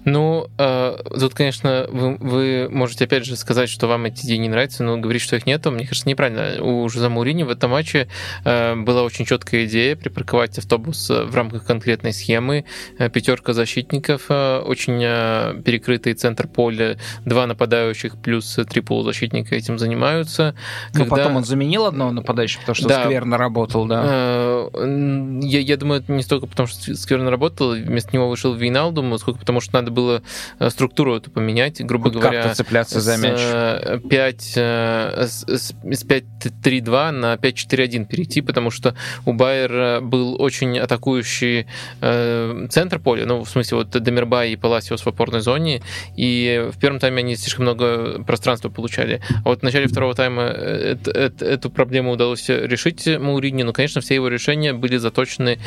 [0.05, 4.49] Ну, э, тут, конечно, вы, вы можете опять же сказать, что вам эти идеи не
[4.49, 6.63] нравятся, но говорить, что их нету, мне кажется, неправильно.
[6.63, 8.09] У Жозе Маурини в этом матче
[8.45, 12.65] э, была очень четкая идея припарковать автобус в рамках конкретной схемы.
[12.99, 19.79] Э, пятерка защитников, э, очень э, перекрытый центр поля, два нападающих плюс три полузащитника этим
[19.79, 20.55] занимаются.
[20.95, 21.17] Ну, Когда...
[21.17, 23.05] потом он заменил одного нападающего, потому что да.
[23.05, 24.03] скверно работал, да?
[24.05, 29.17] Э, я, я думаю, это не столько потому, что скверно работал, вместо него вышел Вейналдум,
[29.19, 30.23] сколько потому что надо было
[30.59, 32.55] э, структуру эту поменять, грубо Хоть говоря.
[32.55, 33.39] цепляться за мяч.
[33.39, 38.95] С 5, э, с 5-3-2 на 5-4-1 перейти, потому что
[39.25, 41.67] у Байера был очень атакующий
[42.01, 45.83] э, центр поля, ну, в смысле, вот Демирбай и Паласиос в опорной зоне,
[46.17, 49.23] и в первом тайме они слишком много пространства получали.
[49.45, 54.01] А вот в начале второго тайма это, это, эту проблему удалось решить Маурини, но, конечно,
[54.01, 55.59] все его решения были заточены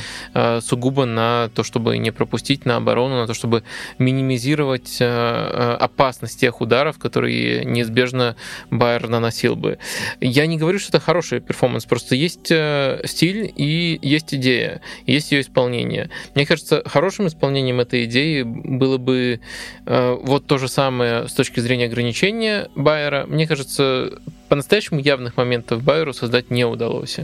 [0.62, 3.61] сугубо на то, чтобы не пропустить, на оборону, на то, чтобы
[3.98, 8.36] минимизировать э, э, опасность тех ударов, которые неизбежно
[8.70, 9.78] Байер наносил бы.
[10.20, 15.32] Я не говорю, что это хороший перформанс, просто есть э, стиль и есть идея, есть
[15.32, 16.10] ее исполнение.
[16.36, 19.40] Мне кажется, хорошим исполнением этой идеи было бы
[19.86, 23.26] вот то же самое с точки зрения ограничения Байера.
[23.28, 24.20] Мне кажется,
[24.52, 27.20] по-настоящему явных моментов Байеру создать не удалось.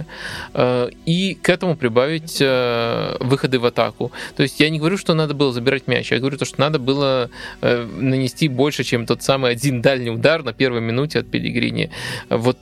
[0.54, 4.14] Э, и к этому прибавить э, выходы в атаку.
[4.38, 6.80] То есть я не говорю, что надо было забирать мяч, я говорю то, что надо
[6.80, 11.92] было э, нанести больше, чем тот самый один дальний удар на первой минуте от Пелигрини.
[12.30, 12.60] Вот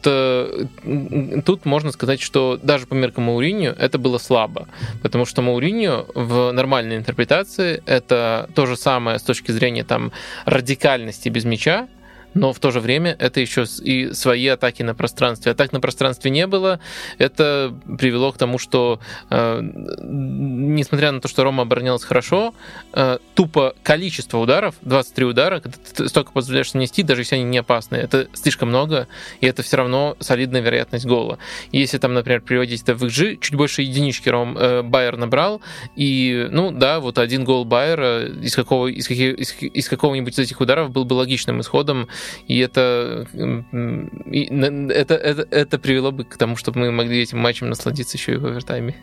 [1.45, 4.67] тут можно сказать, что даже по меркам Мауриньо это было слабо,
[5.03, 10.11] потому что Мауриньо в нормальной интерпретации это то же самое с точки зрения там
[10.45, 11.87] радикальности без мяча,
[12.35, 15.53] но в то же время это еще и свои атаки на пространстве.
[15.53, 16.79] Атак на пространстве не было.
[17.17, 18.99] Это привело к тому, что,
[19.29, 22.53] э, несмотря на то, что Рома оборонялась хорошо,
[22.93, 27.57] э, тупо количество ударов, 23 удара, когда ты столько позволяешь нанести, даже если они не
[27.59, 29.07] опасные, это слишком много,
[29.39, 31.39] и это все равно солидная вероятность гола.
[31.71, 35.61] Если там, например, приводить это в XG, чуть больше единички Ром, э, Байер набрал,
[35.95, 40.39] и, ну да, вот один гол Байера из, какого, из, каких, из, из какого-нибудь из
[40.39, 42.09] этих ударов был бы логичным исходом
[42.47, 48.17] и это, это, это, это привело бы к тому, чтобы мы могли этим матчем насладиться
[48.17, 48.95] еще и в овертайме.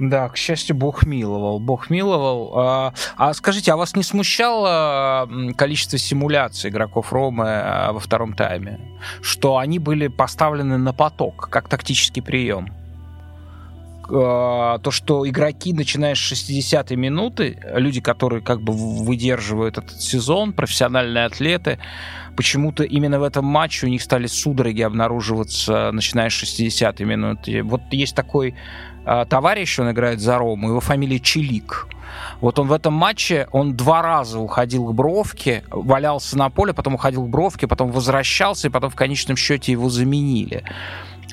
[0.00, 1.60] Да, к счастью, Бог миловал.
[1.60, 2.52] Бог миловал.
[2.56, 8.80] А, а скажите, а вас не смущало количество симуляций игроков Ромы а, во втором тайме?
[9.20, 12.79] Что они были поставлены на поток, как тактический прием?
[14.12, 20.52] А, то, что игроки, начиная с 60-й минуты, люди, которые как бы выдерживают этот сезон,
[20.52, 21.78] профессиональные атлеты,
[22.36, 27.62] почему-то именно в этом матче у них стали судороги обнаруживаться, начиная с 60-й минуты.
[27.62, 28.54] Вот есть такой
[29.04, 31.86] э, товарищ, он играет за Рому, его фамилия Чилик.
[32.40, 36.94] Вот он в этом матче, он два раза уходил к бровке, валялся на поле, потом
[36.94, 40.64] уходил к бровке, потом возвращался, и потом в конечном счете его заменили.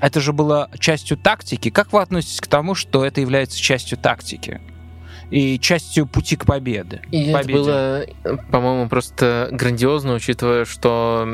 [0.02, 1.70] Это же было частью тактики.
[1.70, 4.62] Как вы относитесь к тому, что это является частью тактики?
[5.30, 7.02] и частью пути к победе.
[7.12, 7.60] И победе.
[7.60, 11.28] это было, по-моему, просто грандиозно, учитывая, что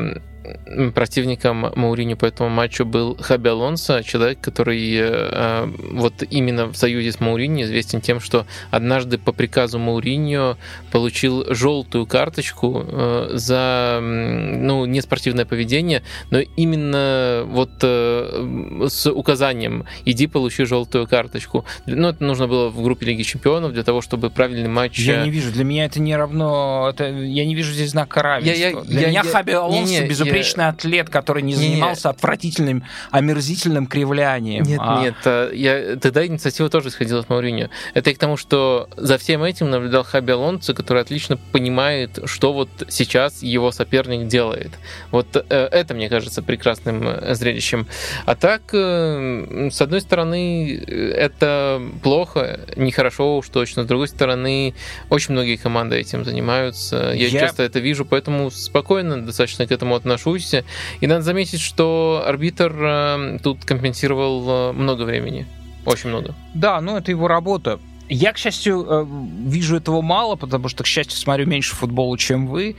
[0.93, 7.11] противником Мауриню по этому матчу был Хаби Алонсо, человек, который э, вот именно в союзе
[7.11, 10.57] с Мауриньо известен тем, что однажды по приказу Мауриньо
[10.91, 20.27] получил желтую карточку э, за ну, неспортивное поведение, но именно вот э, с указанием «иди
[20.27, 21.65] получи желтую карточку».
[21.85, 24.99] Ну, это нужно было в группе Лиги Чемпионов для того, чтобы правильный матч...
[24.99, 26.89] Я не вижу, для меня это не равно...
[26.93, 28.53] Это, я не вижу здесь знака равенства.
[28.53, 31.55] Я, я, для я, меня я, Хаби Алонсо не, не, без безупречный атлет, который не
[31.55, 32.17] занимался нет.
[32.17, 34.63] отвратительным, омерзительным кривлянием.
[34.63, 35.01] Нет, а...
[35.01, 37.69] нет, э, я, тогда инициатива тоже исходила от Мауриньо.
[37.93, 42.53] Это и к тому, что за всем этим наблюдал Хаби Алонсо, который отлично понимает, что
[42.53, 44.71] вот сейчас его соперник делает.
[45.11, 47.87] Вот э, это, мне кажется, прекрасным э, зрелищем.
[48.25, 53.83] А так, с одной стороны, это плохо, нехорошо уж точно.
[53.83, 54.73] С другой стороны,
[55.09, 57.11] очень многие команды этим занимаются.
[57.13, 57.39] Я, я...
[57.39, 60.53] часто это вижу, поэтому спокойно достаточно к этому отношусь отношусь.
[61.01, 65.45] И надо заметить, что арбитр э, тут компенсировал э, много времени.
[65.85, 66.33] Очень много.
[66.53, 67.79] Да, ну это его работа.
[68.09, 69.05] Я, к счастью, э,
[69.47, 72.75] вижу этого мало, потому что, к счастью, смотрю меньше футбола, чем вы.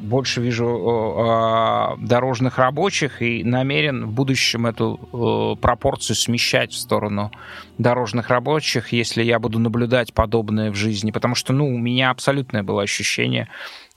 [0.00, 7.30] больше вижу дорожных рабочих и намерен в будущем эту пропорцию смещать в сторону
[7.78, 12.62] дорожных рабочих, если я буду наблюдать подобное в жизни, потому что, ну, у меня абсолютное
[12.62, 13.48] было ощущение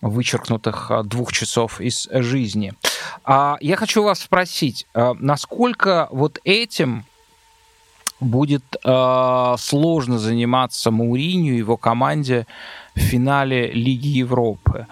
[0.04, 2.74] вычеркнутых э, двух часов из жизни.
[3.24, 7.06] А я хочу вас спросить, э, насколько вот этим
[8.20, 12.46] будет э, сложно заниматься Мауриню и его команде
[12.96, 14.88] в финале Лиги Европы.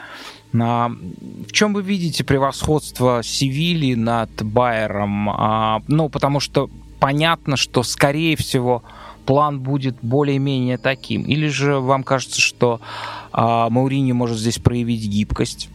[0.53, 5.29] В чем вы видите превосходство Севильи над Байером?
[5.29, 8.83] А, ну, потому что понятно, что, скорее всего,
[9.31, 11.21] план будет более-менее таким.
[11.21, 12.81] Или же вам кажется, что
[13.31, 15.69] а, Маурини может здесь проявить гибкость?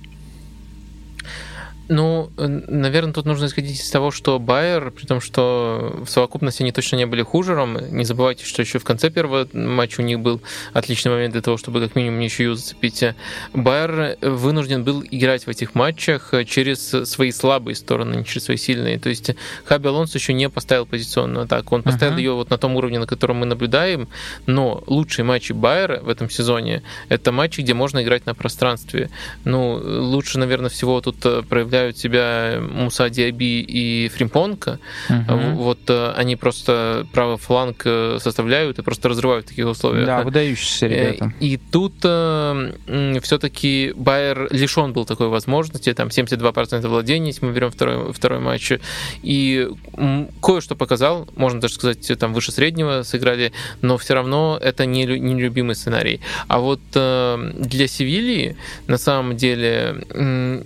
[1.89, 6.73] Ну, наверное, тут нужно исходить из того, что Байер, при том, что в совокупности они
[6.73, 7.79] точно не были хужером.
[7.91, 10.41] Не забывайте, что еще в конце первого матча у них был
[10.73, 13.05] отличный момент для того, чтобы как минимум ничью зацепить.
[13.53, 18.99] Байер вынужден был играть в этих матчах через свои слабые стороны, не через свои сильные.
[18.99, 19.31] То есть
[19.65, 21.77] Хаби Алонсо еще не поставил позиционную атаку.
[21.77, 22.19] Он поставил uh-huh.
[22.19, 24.09] ее вот на том уровне, на котором мы наблюдаем,
[24.47, 29.11] но лучшие матчи Байера в этом сезоне— это матчи, где можно играть на пространстве.
[29.45, 34.79] Ну, лучше, наверное, всего тут проявлять проявляют себя Муса Диаби и Фримпонка.
[35.11, 35.51] Угу.
[35.57, 40.07] Вот э, они просто правый фланг э, составляют и просто разрывают в таких условиях.
[40.07, 41.33] Да, выдающиеся ребята.
[41.41, 41.99] И тут
[43.23, 48.73] все-таки Байер лишен был такой возможности, там 72% владения, если мы берем второй, второй матч.
[49.23, 49.69] И
[50.43, 55.75] кое-что показал, можно даже сказать, там выше среднего сыграли, но все равно это не нелюбимый
[55.75, 56.21] сценарий.
[56.49, 58.57] А вот для Севильи
[58.87, 60.05] на самом деле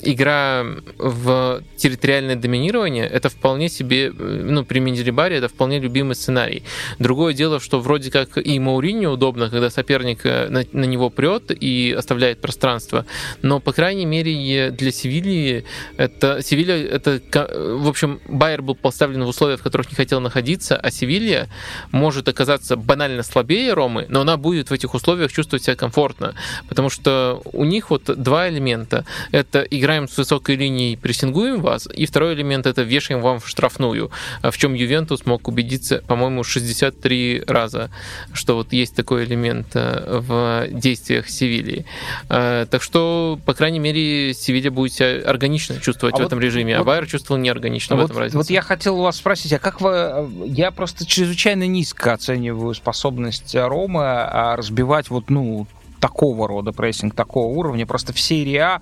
[0.02, 0.64] игра
[1.02, 6.62] в территориальное доминирование, это вполне себе, ну, при Менделибаре это вполне любимый сценарий.
[6.98, 11.50] Другое дело, что вроде как и Мауриню удобно, когда соперник э, на, на него прет
[11.50, 13.06] и оставляет пространство,
[13.42, 15.64] но, по крайней мере, для Севильи
[15.96, 20.76] это, Севилья, это, в общем, Байер был поставлен в условия, в которых не хотел находиться,
[20.76, 21.48] а Севилья
[21.92, 26.34] может оказаться банально слабее Ромы, но она будет в этих условиях чувствовать себя комфортно,
[26.68, 29.04] потому что у них вот два элемента.
[29.32, 31.88] Это играем с высокой линией и прессингуем вас.
[31.92, 34.10] И второй элемент это вешаем вам в штрафную,
[34.42, 37.90] в чем Ювентус мог убедиться, по-моему, 63 раза,
[38.32, 41.84] что вот есть такой элемент э, в действиях Севильи.
[42.28, 46.40] Э, так что, по крайней мере, Севилья будет себя органично чувствовать а в вот, этом
[46.40, 48.36] режиме, а Байер чувствовал неорганично вот, в этом разнице.
[48.36, 50.28] Вот я хотел у вас спросить, а как вы...
[50.46, 55.66] Я просто чрезвычайно низко оцениваю способность Ромы а, разбивать вот, ну,
[56.00, 57.86] такого рода прессинг, такого уровня.
[57.86, 58.80] Просто в серии А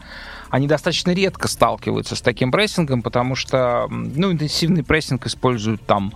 [0.50, 6.12] они достаточно редко сталкиваются с таким прессингом, потому что ну, интенсивный прессинг используют там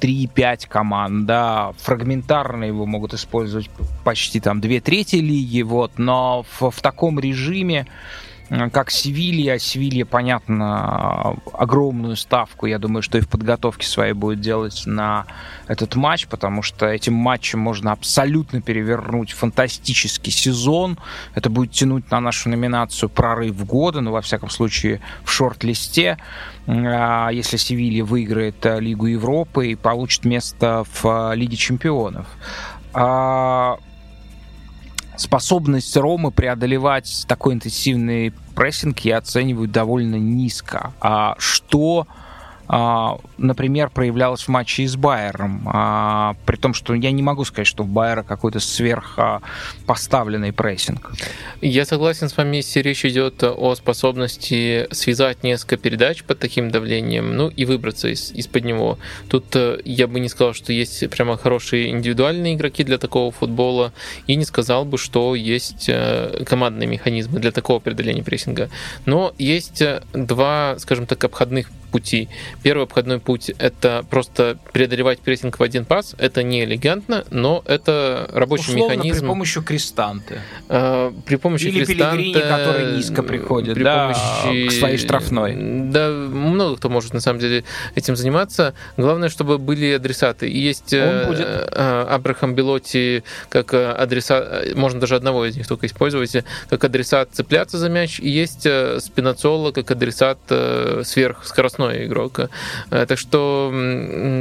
[0.00, 3.70] 3-5 команд, да, фрагментарно его могут использовать
[4.04, 7.86] почти там 2 трети лиги, вот, но в, в таком режиме
[8.72, 9.58] как Севилья.
[9.58, 15.26] Севилья, понятно, огромную ставку, я думаю, что и в подготовке своей будет делать на
[15.68, 20.98] этот матч, потому что этим матчем можно абсолютно перевернуть фантастический сезон.
[21.34, 26.18] Это будет тянуть на нашу номинацию «Прорыв года», ну, во всяком случае, в шорт-листе.
[26.66, 32.26] А, если Севилья выиграет э, Лигу Европы и получит место в э, Лиге чемпионов.
[35.22, 40.94] Способность Ромы преодолевать такой интенсивный прессинг я оцениваю довольно низко.
[41.00, 42.08] А что
[42.68, 45.62] например, проявлялось в матче с Байером.
[45.66, 51.12] А, при том, что я не могу сказать, что в Байера какой-то сверхпоставленный прессинг.
[51.60, 57.36] Я согласен с вами, если речь идет о способности связать несколько передач под таким давлением,
[57.36, 58.98] ну и выбраться из, из-под него.
[59.28, 63.92] Тут э, я бы не сказал, что есть прямо хорошие индивидуальные игроки для такого футбола,
[64.26, 68.70] и не сказал бы, что есть э, командные механизмы для такого преодоления прессинга.
[69.04, 72.28] Но есть э, два, скажем так, обходных пути.
[72.62, 76.16] Первый обходной путь— это просто преодолевать прессинг в один пас.
[76.18, 79.20] Это не элегантно, но это рабочий Условно, механизм.
[79.20, 80.40] при помощи крестанты.
[80.68, 82.16] Э, при помощи Или крестанта...
[82.16, 84.68] Пелигрини, который низко приходит при да, помощи...
[84.68, 85.54] к своей штрафной.
[85.90, 87.64] Да, много кто может на самом деле
[87.94, 88.74] этим заниматься.
[88.96, 90.48] Главное, чтобы были адресаты.
[90.48, 91.46] И есть Он будет.
[91.46, 96.36] Э, Абрахам Белоти как адресат, можно даже одного из них только использовать,
[96.70, 100.38] как адресат цепляться за мяч, и есть Спинацола как адресат
[101.04, 102.40] сверхскоростного запасной игрок.
[102.90, 103.72] Э, так что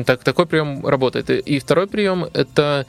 [0.06, 1.30] так, такой прием работает.
[1.30, 2.86] И второй прием— это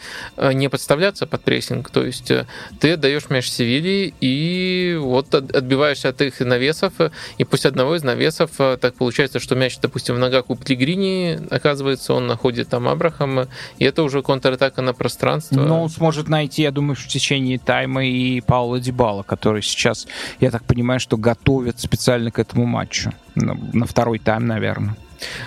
[0.52, 1.90] не подставляться под прессинг.
[1.90, 2.32] То есть
[2.80, 6.92] ты отдаешь мяч Севильи и вот отбиваешься от их навесов,
[7.38, 12.14] и после одного из навесов так получается, что мяч, допустим, в ногах у Пелигрини оказывается,
[12.14, 13.48] он находит там Абрахама,
[13.78, 15.60] и это уже контратака на пространство.
[15.60, 20.06] Но он сможет найти, я думаю, в течение тайма и Паула Дибала, который сейчас,
[20.40, 23.12] я так понимаю, что готовят специально к этому матчу.
[23.34, 24.96] На, на второй тайм, наверное.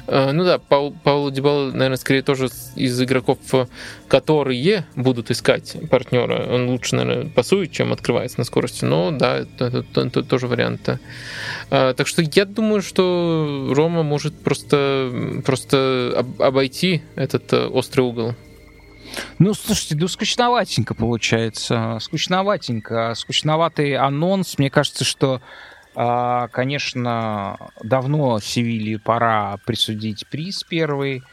[0.08, 3.40] Uh, ну да, Паул, Пауло Дибал, наверное, скорее тоже из игроков,
[4.08, 6.48] которые будут искать партнера.
[6.54, 8.86] Он лучше, наверное, пасует, чем открывается на скорости.
[8.86, 10.88] Но да, это, это, это тоже вариант.
[11.70, 18.36] Uh, так что я думаю, что Рома может просто, просто обойти этот э, острый угол.
[19.40, 21.98] Ну, слушайте, ну скучноватенько получается.
[22.02, 23.14] Скучноватенько.
[23.16, 24.58] Скучноватый анонс.
[24.58, 25.42] Мне кажется, что а,
[25.95, 31.24] конечно, давно Севилье пора присудить приз первый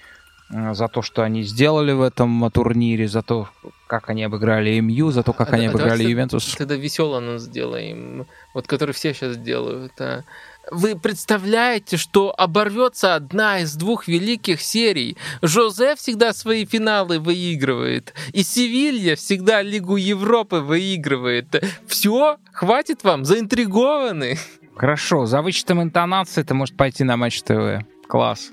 [0.54, 3.48] а, за то, что они сделали в этом турнире, за то,
[3.86, 6.54] как они обыграли МЮ, за то, как а, они а обыграли Ювентус.
[6.56, 9.92] Тогда веселый анонс сделаем, вот который все сейчас делают.
[10.00, 10.24] А
[10.70, 15.16] вы представляете, что оборвется одна из двух великих серий?
[15.42, 21.62] Жозе всегда свои финалы выигрывает, и Севилья всегда Лигу Европы выигрывает.
[21.86, 24.38] Все, хватит вам, заинтригованы.
[24.76, 27.84] Хорошо, за вычетом интонации ты можешь пойти на Матч ТВ.
[28.08, 28.50] Класс.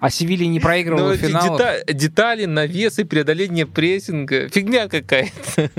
[0.00, 1.56] А Севилья не проигрывала финал.
[1.56, 4.48] Детали, детали, навесы, преодоление прессинга.
[4.48, 5.70] Фигня какая-то.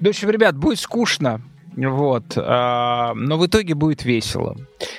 [0.00, 1.40] В общем, ребят, будет скучно.
[1.86, 2.36] Вот.
[2.36, 4.56] А, но в итоге будет весело.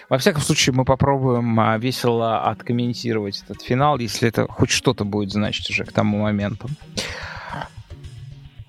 [0.08, 5.32] Во всяком случае, мы попробуем а, весело откомментировать этот финал, если это хоть что-то будет
[5.32, 6.70] значить уже к тому моменту.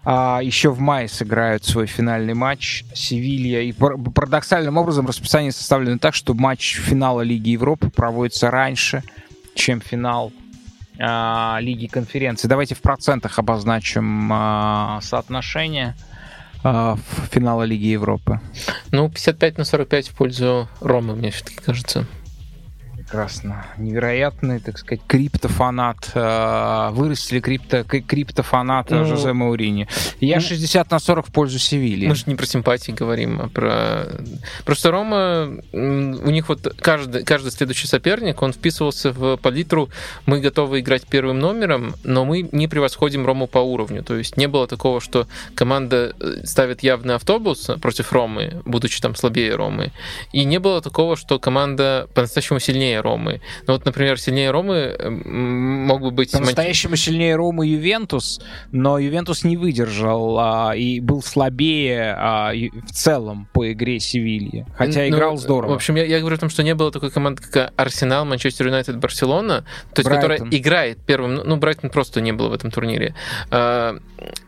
[0.03, 3.61] А, еще в мае сыграют свой финальный матч Севилья.
[3.61, 9.05] И парадоксальным образом расписание составлено так, что матч финала Лиги Европы проводится раньше,
[9.55, 10.33] чем финал
[10.99, 12.49] а, Лиги конференции.
[12.49, 15.95] Давайте в процентах обозначим а, соотношение
[16.63, 16.97] а,
[17.31, 18.41] финала Лиги Европы?
[18.91, 22.07] Ну, 55 на 45 в пользу Ромы, мне все-таки кажется
[23.11, 23.67] прекрасно.
[23.77, 26.13] Невероятный, так сказать, криптофанат.
[26.15, 29.89] Э, вырастили крипто, криптофанат ну, Жозе Маурини.
[30.21, 32.07] Я ну, 60 на 40 в пользу Севильи.
[32.07, 34.07] Мы же не про симпатии говорим, а про...
[34.65, 39.91] Просто Рома, у них вот каждый, каждый следующий соперник, он вписывался в палитру
[40.27, 44.05] «мы готовы играть первым номером, но мы не превосходим Рому по уровню».
[44.05, 49.17] То есть не было такого, что команда э, ставит явный автобус против Ромы, будучи там
[49.17, 49.91] слабее Ромы.
[50.33, 53.41] И не было такого, что команда по-настоящему сильнее Ромы.
[53.67, 56.33] Ну вот, например, сильнее Ромы мог бы быть...
[56.33, 58.41] По-настоящему сильнее Ромы Ювентус,
[58.73, 64.67] но Ювентус не выдержал а, и был слабее а, в целом по игре Севильи.
[64.77, 65.73] Хотя ну, играл здорово.
[65.73, 68.67] В общем, я, я говорю о том, что не было такой команды, как Арсенал, Манчестер
[68.67, 69.65] Юнайтед, Барселона,
[69.95, 70.37] то есть, Брайтон.
[70.37, 71.35] которая играет первым...
[71.35, 73.15] Ну, Брайтон просто не было в этом турнире.
[73.51, 73.99] А,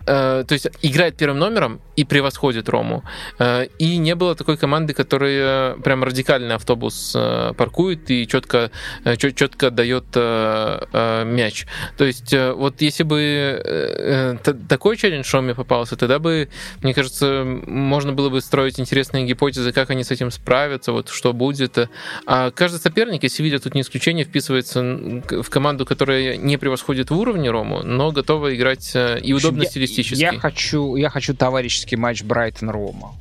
[0.07, 3.05] а, то есть играет первым номером и превосходит Рому.
[3.39, 8.71] А, и не было такой команды, которая прям радикальный автобус а, паркует и четко,
[9.05, 11.67] э, четко дает э, э, мяч.
[11.97, 16.49] То есть вот если бы такой челлендж Шоми попался, тогда бы,
[16.83, 21.33] мне кажется, можно было бы строить интересные гипотезы, как они с этим справятся, вот что
[21.33, 21.79] будет.
[22.27, 27.19] А каждый соперник, если видят тут не исключение, вписывается в команду, которая не превосходит в
[27.19, 30.23] уровне Рому, но готова играть и удобно я, стилистически.
[30.23, 33.15] Я хочу, я хочу товарищеский матч Брайтон-Рома,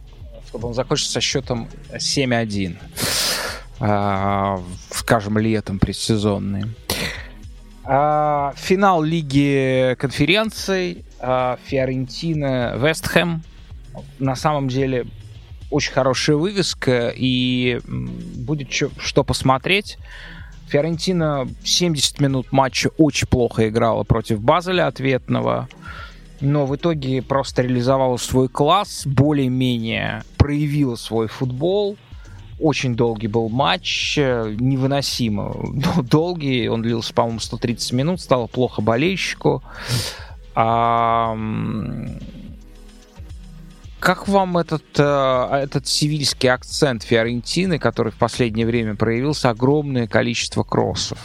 [0.47, 2.77] чтобы он закончился со счетом 7-1.
[3.79, 4.61] А,
[4.91, 6.65] скажем, летом предсезонный.
[7.83, 13.41] А, финал Лиги конференций а, Фиорентина Вестхэм.
[14.19, 15.07] На самом деле
[15.71, 19.97] очень хорошая вывеска и будет что посмотреть.
[20.67, 25.67] Фиорентина 70 минут матча очень плохо играла против Базеля ответного,
[26.41, 31.97] но в итоге просто реализовала свой класс, более-менее проявила свой футбол–
[32.61, 35.55] очень долгий был матч, э, невыносимо
[36.03, 36.69] долгий.
[36.69, 39.63] Он длился, по-моему, 130 минут, стало плохо болельщику.
[40.53, 41.35] А,
[43.99, 50.63] как вам этот, э, этот сивильский акцент Фиорентины, который в последнее время проявился, огромное количество
[50.63, 51.17] кроссов?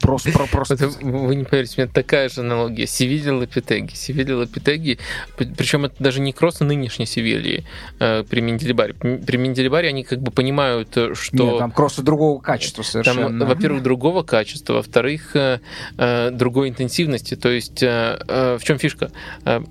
[0.00, 0.74] Просто, про- просто...
[0.74, 2.86] Это, вы не поверите, у меня такая же аналогия.
[2.86, 3.94] Севилья Лапитеги.
[3.94, 4.98] Севилья Лапитеги,
[5.36, 7.64] причем это даже не кросс нынешней Севильи
[8.00, 8.94] э, при Менделибаре.
[8.94, 11.36] При Менделибаре они как бы понимают, э, что...
[11.36, 13.38] Нет, там кроссы другого качества совершенно.
[13.38, 15.60] Там, во-первых, другого качества, во-вторых, э,
[15.98, 17.36] э, другой интенсивности.
[17.36, 19.10] То есть э, э, в чем фишка?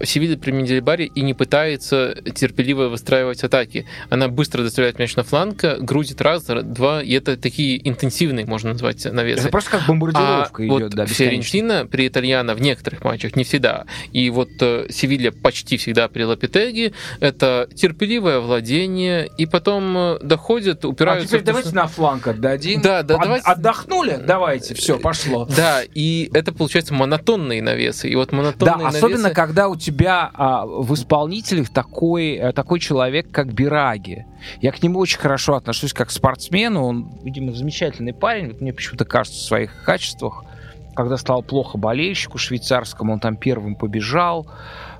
[0.04, 3.86] Севилья при Менделибаре и не пытается терпеливо выстраивать атаки.
[4.10, 9.06] Она быстро доставляет мяч на фланг, грузит раз, два, и это такие интенсивные, можно назвать,
[9.06, 9.42] навесы.
[9.42, 11.06] Это просто как бомбардировка а идет, вот да.
[11.06, 13.86] Фиорентина при Итальяно в некоторых матчах, не всегда.
[14.12, 16.94] И вот э, Севилья почти всегда при Лапитеге.
[17.20, 21.28] Это терпеливое владение, и потом э, доходят, А упираются...
[21.28, 22.82] теперь в то, давайте на фланг отдадим.
[22.82, 24.20] Да, да, От- давайте- Отдохнули?
[24.26, 25.48] Давайте, все, пошло.
[25.56, 28.10] Да, и это получается монотонные навесы.
[28.10, 32.80] И вот Да, монотонные особенно навесы- когда у тебя а, в исполнителях такой, э, такой
[32.80, 34.26] человек, как Бираги.
[34.62, 36.84] Я к нему очень хорошо отношусь как к спортсмену.
[36.86, 38.48] Он, видимо, замечательный парень.
[38.48, 40.46] Вот мне почему-то кажется в своих качествах.
[40.96, 44.48] Когда стало плохо болельщику швейцарскому, он там первым побежал.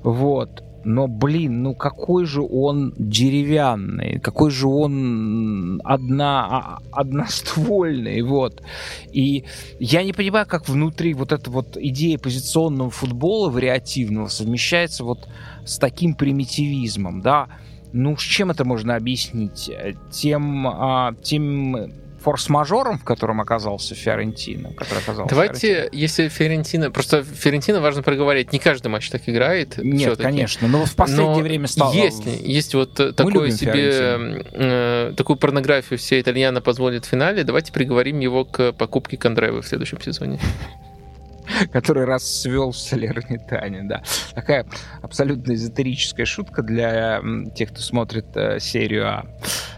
[0.02, 0.64] Вот.
[0.84, 8.62] Но, блин, ну какой же он деревянный, какой же он одна, а- одноствольный, вот.
[9.10, 9.44] И
[9.78, 15.26] я не понимаю, как внутри вот эта вот идея позиционного футбола вариативного совмещается вот
[15.64, 17.48] с таким примитивизмом, да.
[17.92, 19.70] Ну, с чем это можно объяснить?
[20.10, 21.92] Тем, а, тем
[22.24, 26.90] форс-мажором, в котором оказался Фиорентино, который оказался Давайте, если Фиорентина...
[26.90, 29.76] Просто Фиорентина важно проговорить, не каждый матч так играет.
[29.76, 31.92] Нет, конечно, но в последнее Но время стало...
[31.92, 37.44] Есть, есть вот э, такое себе, э, такую порнографию все итальяно позволит в финале.
[37.44, 40.40] Давайте приговорим его к покупке Кондревы в следующем сезоне.
[41.72, 44.02] который расцвел в Салернитане, да.
[44.34, 44.66] Такая
[45.02, 47.20] абсолютно эзотерическая шутка для
[47.54, 49.26] тех, кто смотрит э, серию А.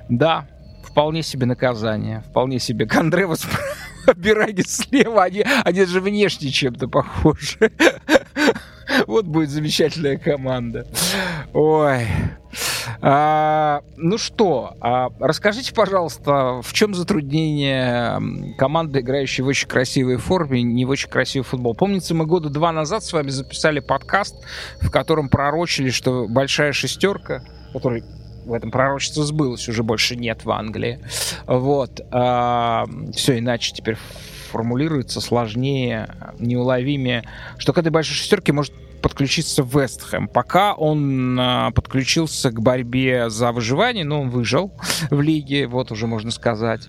[0.08, 0.46] Да,
[0.96, 2.86] вполне себе наказание, вполне себе.
[2.86, 3.46] Кондревас
[4.16, 7.58] Бираги слева, они, они же внешне чем-то похожи.
[9.06, 10.86] Вот будет замечательная команда.
[11.52, 12.06] Ой.
[13.02, 20.62] А, ну что, а, расскажите, пожалуйста, в чем затруднение команды, играющей в очень красивой форме,
[20.62, 21.74] не в очень красивый футбол?
[21.74, 24.36] Помнится, мы года два назад с вами записали подкаст,
[24.80, 27.42] в котором пророчили, что большая шестерка,
[27.74, 28.04] который
[28.46, 31.00] в этом пророчество сбылось, уже больше нет в Англии.
[31.46, 32.00] Вот.
[32.00, 33.96] все иначе теперь
[34.50, 36.08] формулируется сложнее,
[36.38, 37.24] неуловимее,
[37.58, 40.26] что к этой большой шестерке может подключиться Вестхэм.
[40.28, 44.72] Пока он а, подключился к борьбе за выживание, но он выжил
[45.10, 46.88] в лиге, вот уже можно сказать.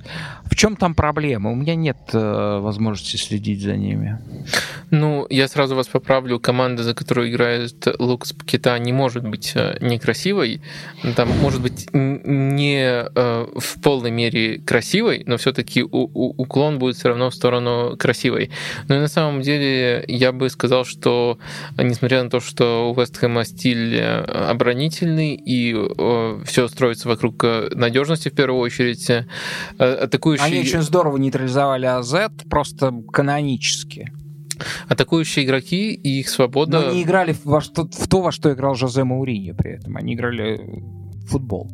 [0.50, 1.51] В чем там проблема?
[1.51, 4.19] У меня нет э, возможности следить за ними.
[4.92, 6.40] Ну, я сразу вас поправлю.
[6.40, 10.61] Команда, за которую играет Лукас Пакета, не может быть э, некрасивой.
[11.16, 17.30] Там может быть не э, в полной мере красивой, но все-таки уклон будет все равно
[17.30, 18.51] в сторону красивой.
[18.88, 21.38] Но и на самом деле я бы сказал, что
[21.77, 25.76] э, несмотря на то, что у Вестхэма стиль э, оборонительный и
[26.45, 29.26] все строится вокруг э, надежности в первую очередь, э,
[30.38, 30.59] атакующий...
[30.59, 32.16] Они очень здорово нейтрализовали АЗ,
[32.49, 34.11] просто канонически.
[34.88, 36.80] Атакующие игроки и их свобода...
[36.80, 39.98] Но не играли во что, в то, во что играл Жозе Мауриньо при этом.
[39.98, 40.59] Они играли
[41.27, 41.69] футбол.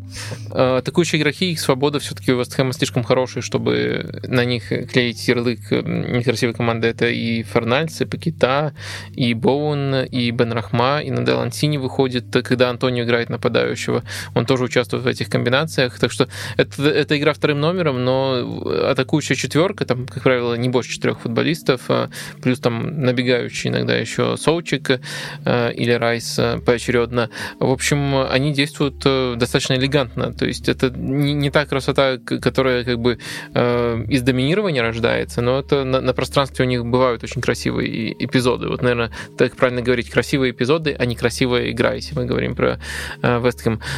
[0.51, 5.71] Э, Атакующие игроки, их свобода все-таки у Вестхэма слишком хорошая, чтобы на них клеить ярлык
[5.71, 6.87] некрасивой команды.
[6.87, 8.73] Это и Фернальц, и Пакета,
[9.11, 14.03] и Боуэн, и Бен Рахма, и Надел Антини выходит, когда Антонио играет нападающего.
[14.35, 15.99] Он тоже участвует в этих комбинациях.
[15.99, 20.91] Так что это, это игра вторым номером, но атакующая четверка, там, как правило, не больше
[20.91, 22.09] четырех футболистов, а
[22.41, 24.99] плюс там набегающий иногда еще Соучик
[25.45, 27.29] э, или Райс э, поочередно.
[27.59, 29.05] В общем, они действуют
[29.43, 30.33] достаточно элегантно.
[30.33, 33.19] То есть это не, не та красота, которая как бы
[33.53, 38.67] э, из доминирования рождается, но это на, на пространстве у них бывают очень красивые эпизоды.
[38.67, 42.79] Вот, наверное, так правильно говорить, красивые эпизоды, а не красивая игра, если мы говорим про
[43.21, 43.51] э.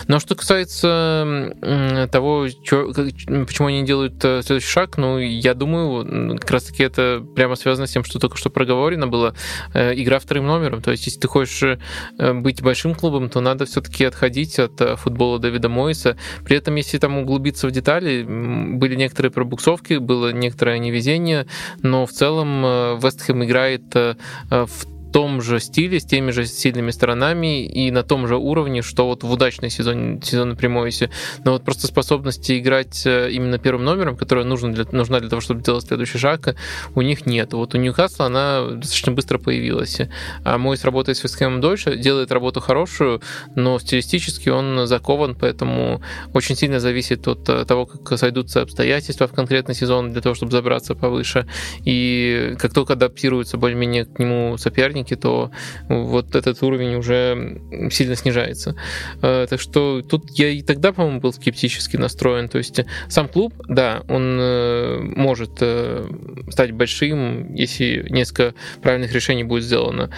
[0.07, 1.23] Но что касается
[1.61, 6.83] м, того, чё- как- почему они делают э, следующий шаг, ну, я думаю, как раз-таки
[6.83, 9.35] это прямо связано с тем, что только что проговорено было,
[9.73, 10.81] э, игра вторым номером.
[10.81, 11.79] То есть, если ты хочешь
[12.17, 14.95] э, быть большим клубом, то надо все-таки отходить от э,
[15.35, 16.17] футбола Дэвида Мойса.
[16.43, 21.45] При этом, если там углубиться в детали, были некоторые пробуксовки, было некоторое невезение,
[21.81, 24.15] но в целом э, Вестхэм играет э,
[24.51, 28.81] э, в том же стиле, с теми же сильными сторонами и на том же уровне,
[28.81, 31.09] что вот в удачной сезоне, сезоне Примойсе.
[31.45, 35.39] Но вот просто способности играть э, именно первым номером, которая нужна для, нужна для того,
[35.39, 36.57] чтобы сделать следующий шаг,
[36.95, 37.53] у них нет.
[37.53, 40.01] Вот у Ньюкасла она достаточно быстро появилась.
[40.43, 43.21] А Мойс работает с Вестхэмом дольше, делает работу хорошую,
[43.55, 46.01] но стилистически он закован, поэтому
[46.33, 50.51] очень сильно зависит от э, того, как сойдутся обстоятельства в конкретный сезон для того, чтобы
[50.51, 51.47] забраться повыше.
[51.85, 55.51] И как только адаптируются более-менее к нему соперники, то
[55.87, 57.61] вот этот уровень уже
[57.91, 58.75] сильно снижается.
[59.21, 62.49] Э, так что тут я и тогда, по-моему, был скептически настроен.
[62.49, 66.07] То есть сам клуб, да, он э, может э,
[66.49, 70.09] стать большим, если несколько правильных решений будет сделано.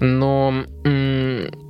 [0.00, 0.64] Но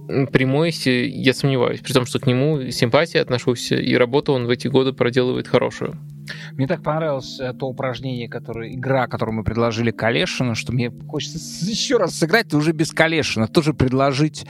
[0.07, 4.68] прямой, я сомневаюсь, при том, что к нему симпатия отношусь, и работу он в эти
[4.68, 5.97] годы проделывает хорошую.
[6.52, 11.39] Мне так понравилось э, то упражнение, которое, игра, которую мы предложили Калешину, что мне хочется
[11.66, 14.47] еще раз сыграть, уже без Калешина, тоже предложить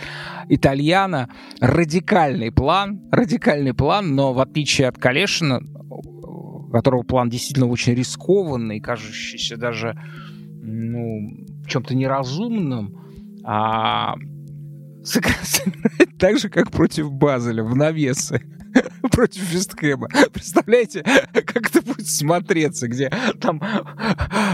[0.49, 5.61] итальяна радикальный план, радикальный план, но в отличие от Калешина,
[6.73, 9.99] которого план действительно очень рискованный, кажущийся даже
[10.63, 13.01] ну, чем-то неразумным,
[13.45, 14.15] а
[15.05, 15.65] сыграть
[16.19, 18.43] так же, как против Базеля, в навесы
[19.13, 20.09] против Вестхэма.
[20.33, 23.11] Представляете, как это будет смотреться, где
[23.41, 23.61] там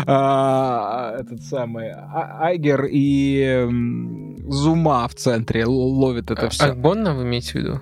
[0.07, 3.67] а, этот самый а, Айгер и
[4.49, 6.65] Зума в центре ловит это все.
[6.65, 7.81] Акбонна вы имеете в виду?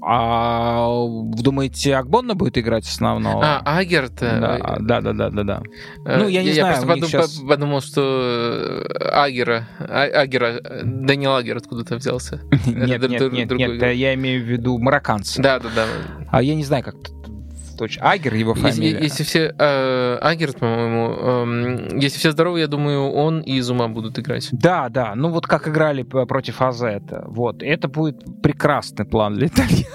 [0.00, 3.44] А думаете, Акбонна будет играть основного?
[3.44, 4.14] А, Агерт?
[4.20, 5.42] Да, да, да, да, да.
[5.42, 5.62] да.
[6.04, 6.68] Э, ну, я не я знаю.
[6.68, 7.34] Я просто подум, сейчас...
[7.36, 12.40] подумал, что Агера, а, Агера, Данил Агер откуда-то взялся.
[12.66, 15.42] Нет, нет, нет, нет, я имею в виду марокканца.
[15.42, 15.86] Да, да, да.
[16.30, 16.96] А я не знаю, как
[17.78, 18.10] точно.
[18.10, 18.90] Агер его фамилия.
[18.90, 19.54] Если, если все...
[19.58, 21.88] Э, Агер, по-моему.
[21.94, 24.48] Э, если все здоровы, я думаю, он и Зума будут играть.
[24.52, 25.14] Да, да.
[25.14, 27.24] Ну вот как играли против Азета.
[27.28, 27.62] Вот.
[27.62, 29.86] Это будет прекрасный план для итальяна.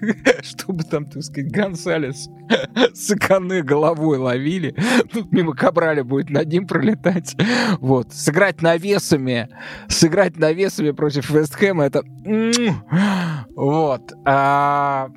[0.42, 2.28] Чтобы там, так сказать, Гонсалес
[2.94, 4.74] сыканы головой ловили.
[5.12, 7.36] Тут мимо Кабрали будет над ним пролетать.
[7.80, 8.12] Вот.
[8.12, 9.48] Сыграть навесами.
[9.88, 12.02] Сыграть навесами против Вестхэма это...
[13.56, 14.12] Вот.
[14.24, 15.08] А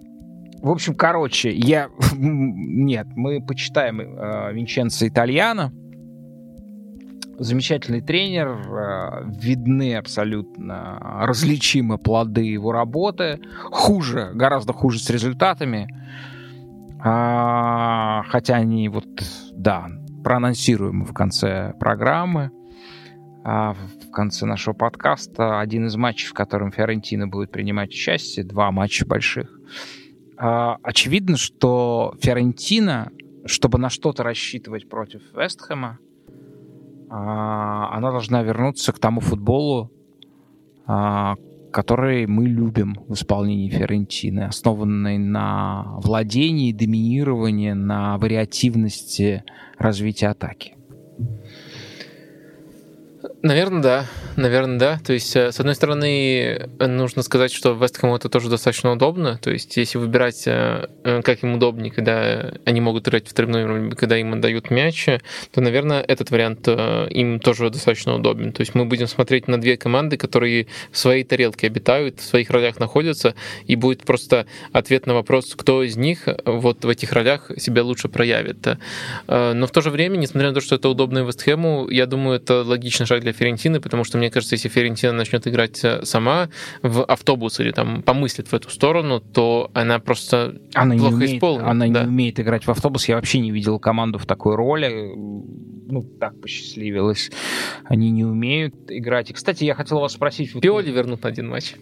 [0.62, 1.90] в общем, короче, я...
[2.14, 5.72] Нет, мы почитаем э, Винченцо Итальяно.
[7.38, 13.40] Замечательный тренер, э, видны абсолютно различимы плоды его работы.
[13.72, 15.88] Хуже, гораздо хуже с результатами.
[17.02, 19.08] А, хотя они вот,
[19.54, 19.88] да,
[20.24, 22.52] проанонсируем в конце программы.
[23.46, 28.70] А в конце нашего подкаста один из матчей, в котором Фиорентина будет принимать участие, два
[28.72, 29.50] матча больших.
[30.42, 33.12] А, очевидно, что Фиорентина,
[33.46, 36.00] чтобы на что-то рассчитывать против Вестхэма,
[37.10, 39.92] а, она должна вернуться к тому футболу,
[40.86, 41.36] а,
[41.74, 49.44] который мы любим в исполнении Фиорентины, основанный на владении, доминировании, на вариативности
[49.78, 50.79] развития атаки.
[53.42, 54.06] Наверное, да.
[54.36, 55.00] Наверное, да.
[55.06, 59.40] То есть, э, с одной стороны, нужно сказать, что Вестхэму это тоже достаточно удобно.
[59.42, 63.92] То есть, если выбирать, э, э, как им удобнее, когда они могут играть в номером,
[63.92, 65.06] когда им отдают мяч,
[65.52, 68.52] то, наверное, этот вариант им тоже достаточно удобен.
[68.52, 72.50] То есть, мы будем смотреть на две команды, которые в своей тарелке обитают, в своих
[72.50, 73.36] ролях находятся,
[73.66, 78.10] и будет просто ответ на вопрос, кто из них вот в этих ролях себя лучше
[78.10, 78.68] проявит.
[79.28, 82.64] Но в то же время, несмотря на то, что это удобно Вестхэму, я думаю, это
[82.64, 86.50] логичный шаг для Ферентины, потому что мне кажется, если Ферентина начнет играть э, сама
[86.82, 91.36] в автобус или там помыслит в эту сторону, то она просто она плохо не умеет,
[91.36, 91.68] исполнит.
[91.68, 92.04] Она да.
[92.04, 93.08] не умеет играть в автобус.
[93.08, 95.14] Я вообще не видел команду в такой роли.
[95.16, 97.32] Ну, так посчастливилось.
[97.86, 99.32] Они не умеют играть.
[99.32, 100.54] И, кстати, я хотел вас спросить...
[100.60, 101.76] Пиоли вернут на один матч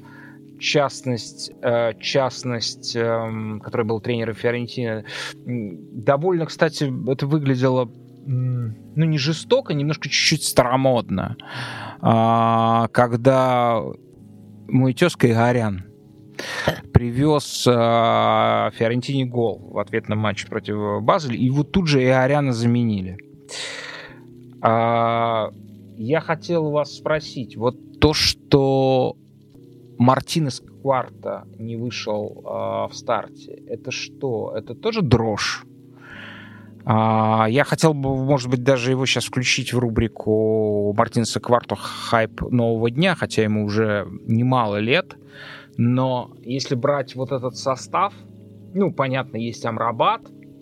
[0.59, 5.05] частность, э, частность, эм, который был тренером Фиорентины,
[5.45, 7.91] довольно, кстати, это выглядело
[8.27, 11.37] ну, не жестоко, немножко чуть-чуть старомодно.
[12.01, 13.81] А, когда
[14.67, 15.85] мой тезка Игорян
[16.93, 22.51] привез а, Фиорентине гол в ответ на матч против Базеля, и вот тут же Иоряна
[22.51, 23.17] заменили.
[24.61, 25.51] А,
[25.97, 29.15] я хотел вас спросить, вот то, что
[29.97, 34.53] Мартинес Кварта не вышел а, в старте, это что?
[34.53, 35.63] Это тоже дрожь?
[36.89, 42.39] А, я хотел бы, может быть, даже его сейчас включить в рубрику Мартинса Кварту «Хайп
[42.49, 45.17] нового дня», хотя ему уже немало лет.
[45.75, 48.13] Но если брать вот этот состав,
[48.73, 50.21] ну, понятно, есть Амрабат,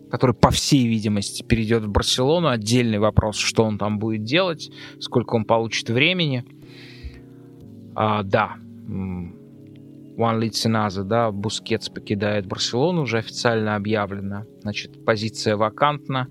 [0.09, 2.47] который, по всей видимости, перейдет в Барселону.
[2.47, 6.43] Отдельный вопрос, что он там будет делать, сколько он получит времени.
[7.93, 8.55] А, да,
[10.17, 14.45] One Лициназа, да, Бускетс покидает Барселону, уже официально объявлено.
[14.61, 16.27] Значит, позиция вакантна.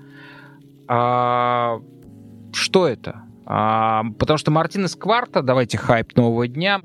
[0.88, 1.80] А,
[2.52, 3.22] что это?
[3.46, 6.80] А, потому что Мартинес Кварта, давайте хайп нового дня.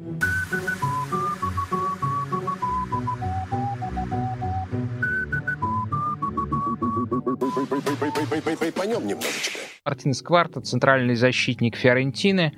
[8.76, 9.60] Поймем немножечко.
[9.86, 12.54] Мартинес Кварта, центральный защитник Фиорентины.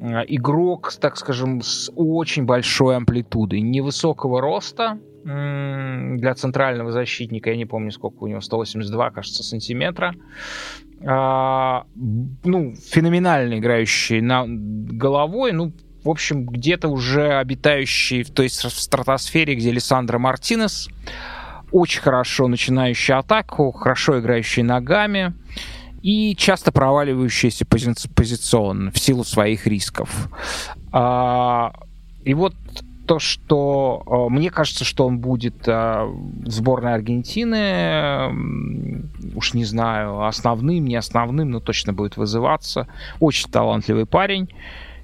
[0.00, 7.66] Э, игрок, так скажем, с очень большой амплитудой, невысокого роста для центрального защитника, я не
[7.66, 10.14] помню, сколько у него, 182, кажется, сантиметра.
[11.04, 11.84] А,
[12.44, 15.72] ну, феноменально играющий на головой, ну,
[16.04, 18.30] в общем, где-то уже обитающий, в
[18.80, 20.88] стратосфере, где Лиссандро Мартинес,
[21.72, 25.34] очень хорошо начинающий атаку, хорошо играющий ногами
[26.06, 30.28] и часто проваливающийся пози позиционно в силу своих рисков.
[30.92, 31.72] А,
[32.22, 32.54] и вот
[33.08, 38.32] то, что а, мне кажется, что он будет а, в сборной Аргентины,
[39.34, 42.86] уж не знаю, основным, не основным, но точно будет вызываться.
[43.18, 44.48] Очень талантливый парень,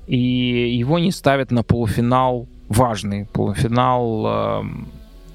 [0.06, 0.16] и
[0.78, 4.64] его не ставят на полуфинал, важный полуфинал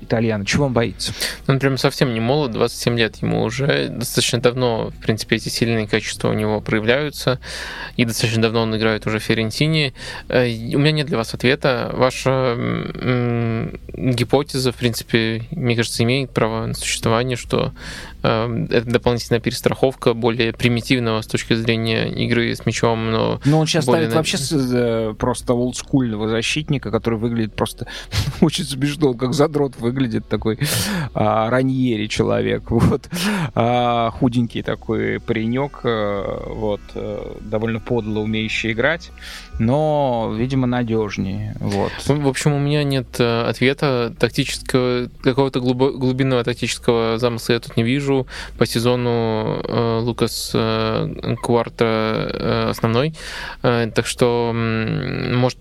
[0.07, 0.45] итальяна?
[0.45, 1.13] Чего он боится?
[1.45, 3.89] Ну, он прям совсем не молод, 27 лет ему уже.
[3.89, 7.39] Достаточно давно, в принципе, эти сильные качества у него проявляются.
[7.95, 9.93] И достаточно давно он играет уже в Ферентине.
[10.29, 11.91] Э, у меня нет для вас ответа.
[11.93, 12.57] Ваша
[13.93, 17.73] гипотеза, в принципе, мне кажется, имеет право на существование, что
[18.21, 23.39] это дополнительная перестраховка более примитивного с точки зрения игры с мячом, но...
[23.45, 24.15] Но он сейчас ставит на...
[24.15, 27.87] вообще э, просто олдскульного защитника, который выглядит просто
[28.41, 30.59] очень смешно, как задрот выглядит такой
[31.13, 33.09] а, раньери человек, вот.
[33.55, 39.11] А, худенький такой паренек, э, вот, э, довольно подло умеющий играть
[39.59, 41.55] но, видимо, надежнее.
[41.59, 41.91] Вот.
[42.05, 48.27] В общем, у меня нет ответа тактического, какого-то глубинного тактического замысла я тут не вижу.
[48.57, 53.13] По сезону э, Лукас э, Кварта э, основной.
[53.63, 55.57] Э, так что, может,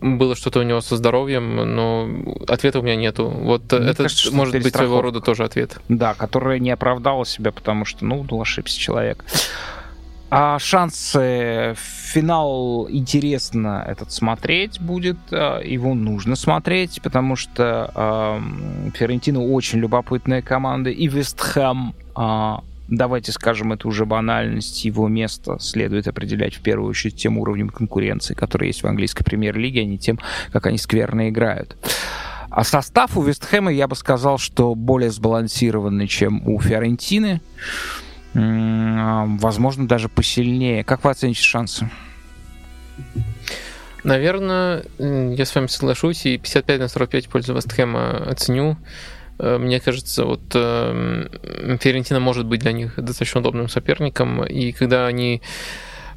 [0.00, 2.08] было что-то у него со здоровьем, но
[2.48, 3.28] ответа у меня нету.
[3.28, 5.78] Вот Мне это кажется, может быть своего рода тоже ответ.
[5.88, 9.24] Да, которая не оправдала себя, потому что, ну, ну ошибся человек.
[10.36, 19.40] А шансы финал интересно этот смотреть будет, а, его нужно смотреть, потому что э, Ферентина
[19.40, 22.54] очень любопытная команда, и Вестхэм, э,
[22.88, 28.34] давайте скажем, это уже банальность, его место следует определять в первую очередь тем уровнем конкуренции,
[28.34, 30.18] который есть в английской премьер-лиге, а не тем,
[30.50, 31.76] как они скверно играют.
[32.50, 37.40] А состав у Вестхэма, я бы сказал, что более сбалансированный, чем у Фиорентины
[38.34, 40.84] возможно, даже посильнее.
[40.84, 41.88] Как вы оцените шансы?
[44.02, 48.76] Наверное, я с вами соглашусь, и 55 на 45 в пользу Вестхэма оценю.
[49.38, 55.06] Э, мне кажется, вот э, Ферентина может быть для них достаточно удобным соперником, и когда
[55.06, 55.40] они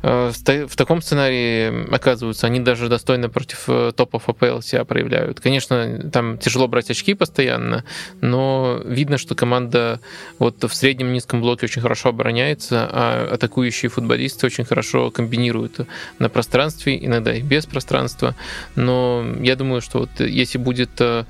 [0.01, 5.39] в таком сценарии, оказываются, они даже достойно против э, топов АПЛ себя проявляют.
[5.39, 7.83] Конечно, там тяжело брать очки постоянно,
[8.21, 9.99] но видно, что команда
[10.39, 15.79] вот в среднем низком блоке очень хорошо обороняется, а атакующие футболисты очень хорошо комбинируют
[16.19, 18.35] на пространстве, иногда и без пространства.
[18.75, 21.23] Но я думаю, что вот если будет э, Э,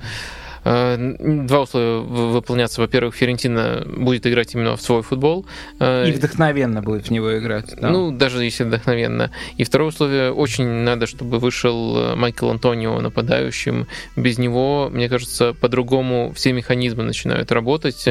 [0.64, 2.80] два условия выполняться.
[2.80, 5.46] Во-первых, Ферентина будет играть именно в свой футбол.
[5.80, 7.74] Э, и вдохновенно будет в него играть.
[7.80, 7.90] Да?
[7.90, 9.30] Ну, даже если вдохновенно.
[9.56, 13.86] И второе условие, очень надо, чтобы вышел э, Майкл Антонио нападающим.
[14.16, 18.08] Без него, мне кажется, по-другому все механизмы начинают работать.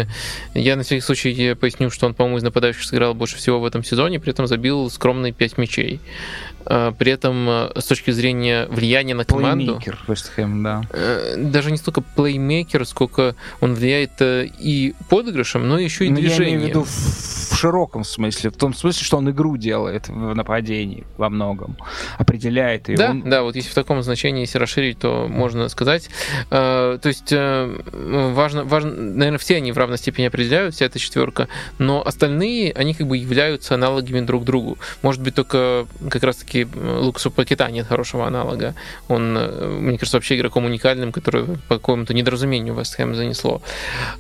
[0.54, 3.84] Я на всякий случай поясню, что он, по-моему, из нападающих сыграл больше всего в этом
[3.84, 6.00] сезоне, при этом забил скромные 5 мячей.
[6.70, 9.78] А, при этом э, с точки зрения влияния на команду...
[9.78, 10.82] Плеймейкер Вестхэм, да.
[10.92, 16.18] Э, даже не столько плеймейкер, сколько он влияет э, и подыгрышем, но еще и но
[16.18, 16.44] движением.
[16.44, 20.36] Я имею в виду в широком смысле, в том смысле, что он игру делает в
[20.36, 21.78] нападении во многом,
[22.18, 22.90] определяет.
[22.90, 23.22] И да, он...
[23.22, 26.10] да, вот если в таком значении, если расширить, то можно сказать.
[26.50, 31.48] То есть важно, важно, наверное, все они в равной степени определяют, вся эта четверка,
[31.80, 34.78] но остальные, они как бы являются аналогами друг другу.
[35.02, 38.74] Может быть, только как раз-таки все-таки Лукасу Пакета нет хорошего аналога.
[39.08, 43.62] Он, э, мне кажется, вообще игроком уникальным, который по какому-то недоразумению Вест Хэм занесло.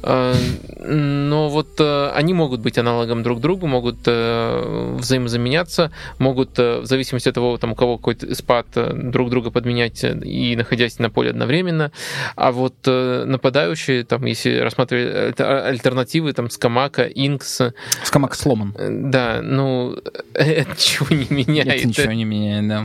[0.03, 0.33] Э,
[0.79, 7.29] но вот э, они могут быть аналогом друг другу, могут э, взаимозаменяться, могут в зависимости
[7.29, 11.91] от того, там, у кого какой-то спад, друг друга подменять и находясь на поле одновременно.
[12.35, 17.61] А вот нападающие, там, если рассматривать альтернативы, там, Скамака, Инкс...
[18.03, 18.73] Скамака сломан.
[19.11, 19.95] Да, ну,
[20.33, 21.67] это ничего не меняет.
[21.67, 22.81] Это ничего не меняет, да.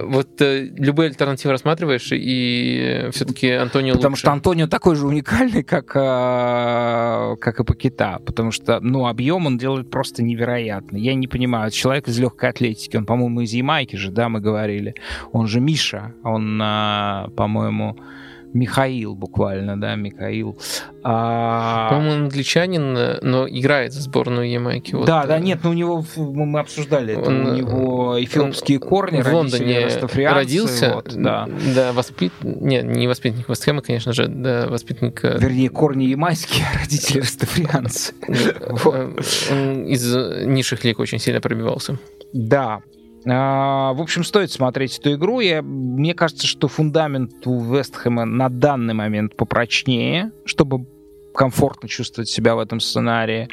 [0.04, 4.20] Вот любые альтернативы рассматриваешь, и все-таки Антонио Потому лучше.
[4.20, 9.90] что Антонио такой же уникальный, как, как и Пакета, потому что, ну, объем он делает
[9.90, 11.00] просто невероятный.
[11.00, 14.94] Я не понимаю, человек из легкой атлетики, он, по-моему, из Ямайки же, да, мы говорили.
[15.32, 16.58] Он же Миша, он,
[17.36, 17.96] по-моему,
[18.52, 20.58] Михаил буквально, да, Михаил.
[21.02, 21.90] А...
[21.90, 24.94] По-моему, англичанин, но играет за сборную Ямайки.
[24.94, 25.06] Вот.
[25.06, 29.22] Да, да, э, нет, ну у него, мы обсуждали это, он, у него эфиопские корни,
[29.22, 29.88] в Лондоне
[30.28, 31.48] родился, вот, да.
[31.74, 32.32] да, воспит...
[32.42, 35.24] Нет, не воспитанник Вестхэма, конечно же, да, воспитанник...
[35.24, 38.14] Э, Вернее, корни ямайские, родители растафрианцы.
[38.84, 39.14] Он
[39.86, 40.14] из
[40.46, 41.98] низших лиг очень сильно пробивался.
[42.32, 42.82] Да,
[43.24, 45.40] в общем, стоит смотреть эту игру.
[45.40, 50.86] Я, мне кажется, что фундамент у Вестхэма на данный момент попрочнее, чтобы
[51.34, 53.48] комфортно чувствовать себя в этом сценарии.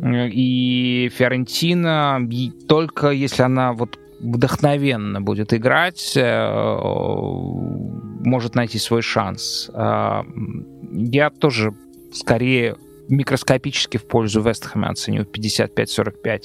[0.00, 2.20] И Фиорентина,
[2.68, 6.50] только если она вот вдохновенно будет играть, э,
[8.24, 9.70] может найти свой шанс.
[9.74, 10.24] А,
[10.92, 11.74] я тоже
[12.12, 12.76] скорее
[13.08, 16.42] микроскопически в пользу Вестхэма оценю 55-45.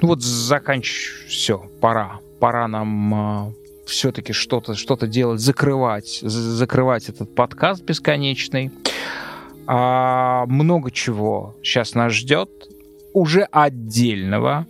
[0.00, 2.20] Ну вот заканчиваю, все, пора.
[2.40, 3.52] Пора нам э, а,
[3.86, 8.70] все-таки что-то что делать, закрывать, закрывать этот подкаст бесконечный.
[9.66, 12.50] А, много чего сейчас нас ждет.
[13.12, 14.66] Уже отдельного.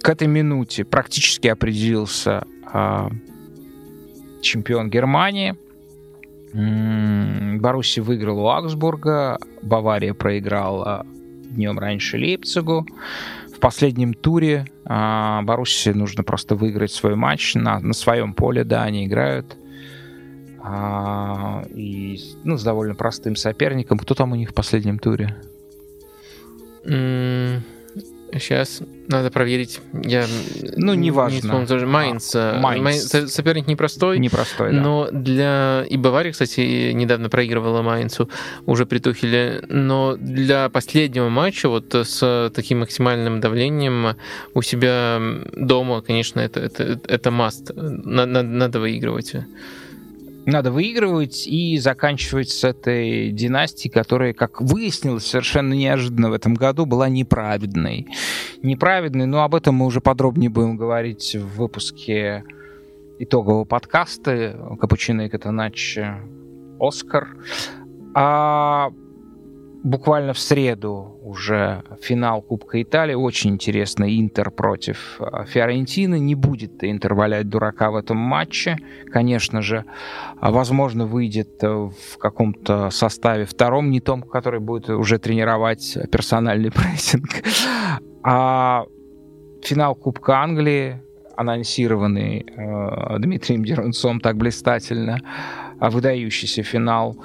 [0.00, 3.10] К этой минуте практически определился а,
[4.40, 5.56] чемпион Германии.
[6.52, 11.06] Баруси выиграл у Аугсбурга, Бавария проиграла
[11.52, 12.86] днем раньше Лейпцигу
[13.62, 19.06] последнем туре а, Баруси нужно просто выиграть свой матч на, на своем поле, да, они
[19.06, 19.56] играют.
[20.60, 23.98] А, и ну, с довольно простым соперником.
[23.98, 25.36] Кто там у них в последнем туре?
[28.32, 29.80] Сейчас надо проверить.
[29.92, 30.26] Я
[30.76, 31.66] ну, неважно.
[31.68, 32.32] Не Майнц.
[32.34, 33.14] А, Майнц.
[33.30, 34.18] Соперник непростой.
[34.18, 34.80] Непростой, да.
[34.80, 35.84] Но для...
[35.88, 38.30] И Бавария, кстати, недавно проигрывала Майнцу
[38.64, 39.62] уже при Тухеле.
[39.68, 44.16] Но для последнего матча вот с таким максимальным давлением
[44.54, 45.20] у себя
[45.52, 47.70] дома, конечно, это, это, это маст.
[47.74, 49.34] Надо, надо выигрывать
[50.46, 56.86] надо выигрывать и заканчивать с этой династией, которая, как выяснилось, совершенно неожиданно в этом году
[56.86, 58.08] была неправедной.
[58.62, 62.44] Неправедной, но об этом мы уже подробнее будем говорить в выпуске
[63.18, 66.06] итогового подкаста «Капучино и Катаначи
[66.80, 67.28] Оскар».
[68.14, 68.92] А
[69.82, 73.14] буквально в среду уже финал Кубка Италии.
[73.14, 74.04] Очень интересно.
[74.04, 76.18] Интер против а, Фиорентины.
[76.18, 78.76] Не будет Интер валять дурака в этом матче.
[79.10, 79.84] Конечно же,
[80.40, 86.70] а, возможно, выйдет э, в каком-то составе втором, не том, который будет уже тренировать персональный
[86.72, 87.42] прессинг.
[88.22, 88.84] А
[89.62, 91.02] финал Кубка Англии,
[91.36, 95.18] анонсированный э, Дмитрием Дерунцом так блистательно,
[95.80, 97.16] выдающийся финал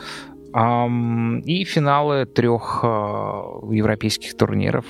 [0.53, 4.85] и финалы трех а, европейских турниров.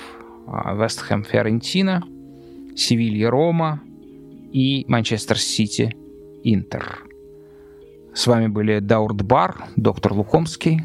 [0.46, 2.02] Вестхэм Фиорентина,
[2.74, 3.82] Севилья Рома
[4.52, 5.94] и Манчестер Сити
[6.42, 7.04] Интер.
[8.14, 10.80] С вами были Даурд Бар, доктор Лукомский.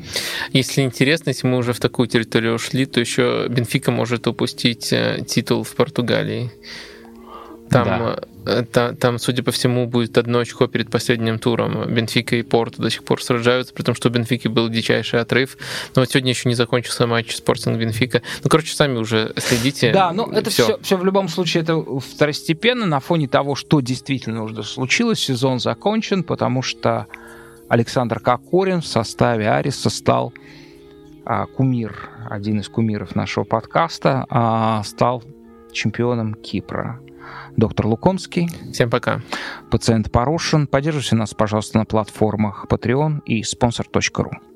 [0.51, 5.23] Если интересно, если мы уже в такую территорию ушли, то еще Бенфика может упустить э,
[5.25, 6.51] титул в Португалии.
[7.69, 8.21] Там, да.
[8.45, 11.93] Э, там, там, судя по всему, будет одно очко перед последним туром.
[11.93, 15.57] Бенфика и Порту до сих пор сражаются, при том, что у Бенфики был дичайший отрыв.
[15.95, 18.21] Но вот сегодня еще не закончился матч Спортинг Бенфика.
[18.43, 19.91] Ну, короче, сами уже следите.
[19.91, 20.63] Да, но это все.
[20.63, 25.19] все, все в любом случае это второстепенно на фоне того, что действительно уже случилось.
[25.19, 27.07] Сезон закончен, потому что
[27.69, 30.33] Александр Кокорин в составе Ариса стал
[31.25, 35.23] а, кумир, один из кумиров нашего подкаста, а, стал
[35.71, 36.99] чемпионом Кипра
[37.57, 38.49] доктор Лукомский.
[38.71, 39.21] Всем пока.
[39.69, 40.67] Пациент Порошин.
[40.67, 44.52] Поддержите нас, пожалуйста, на платформах Patreon и sponsor.ru.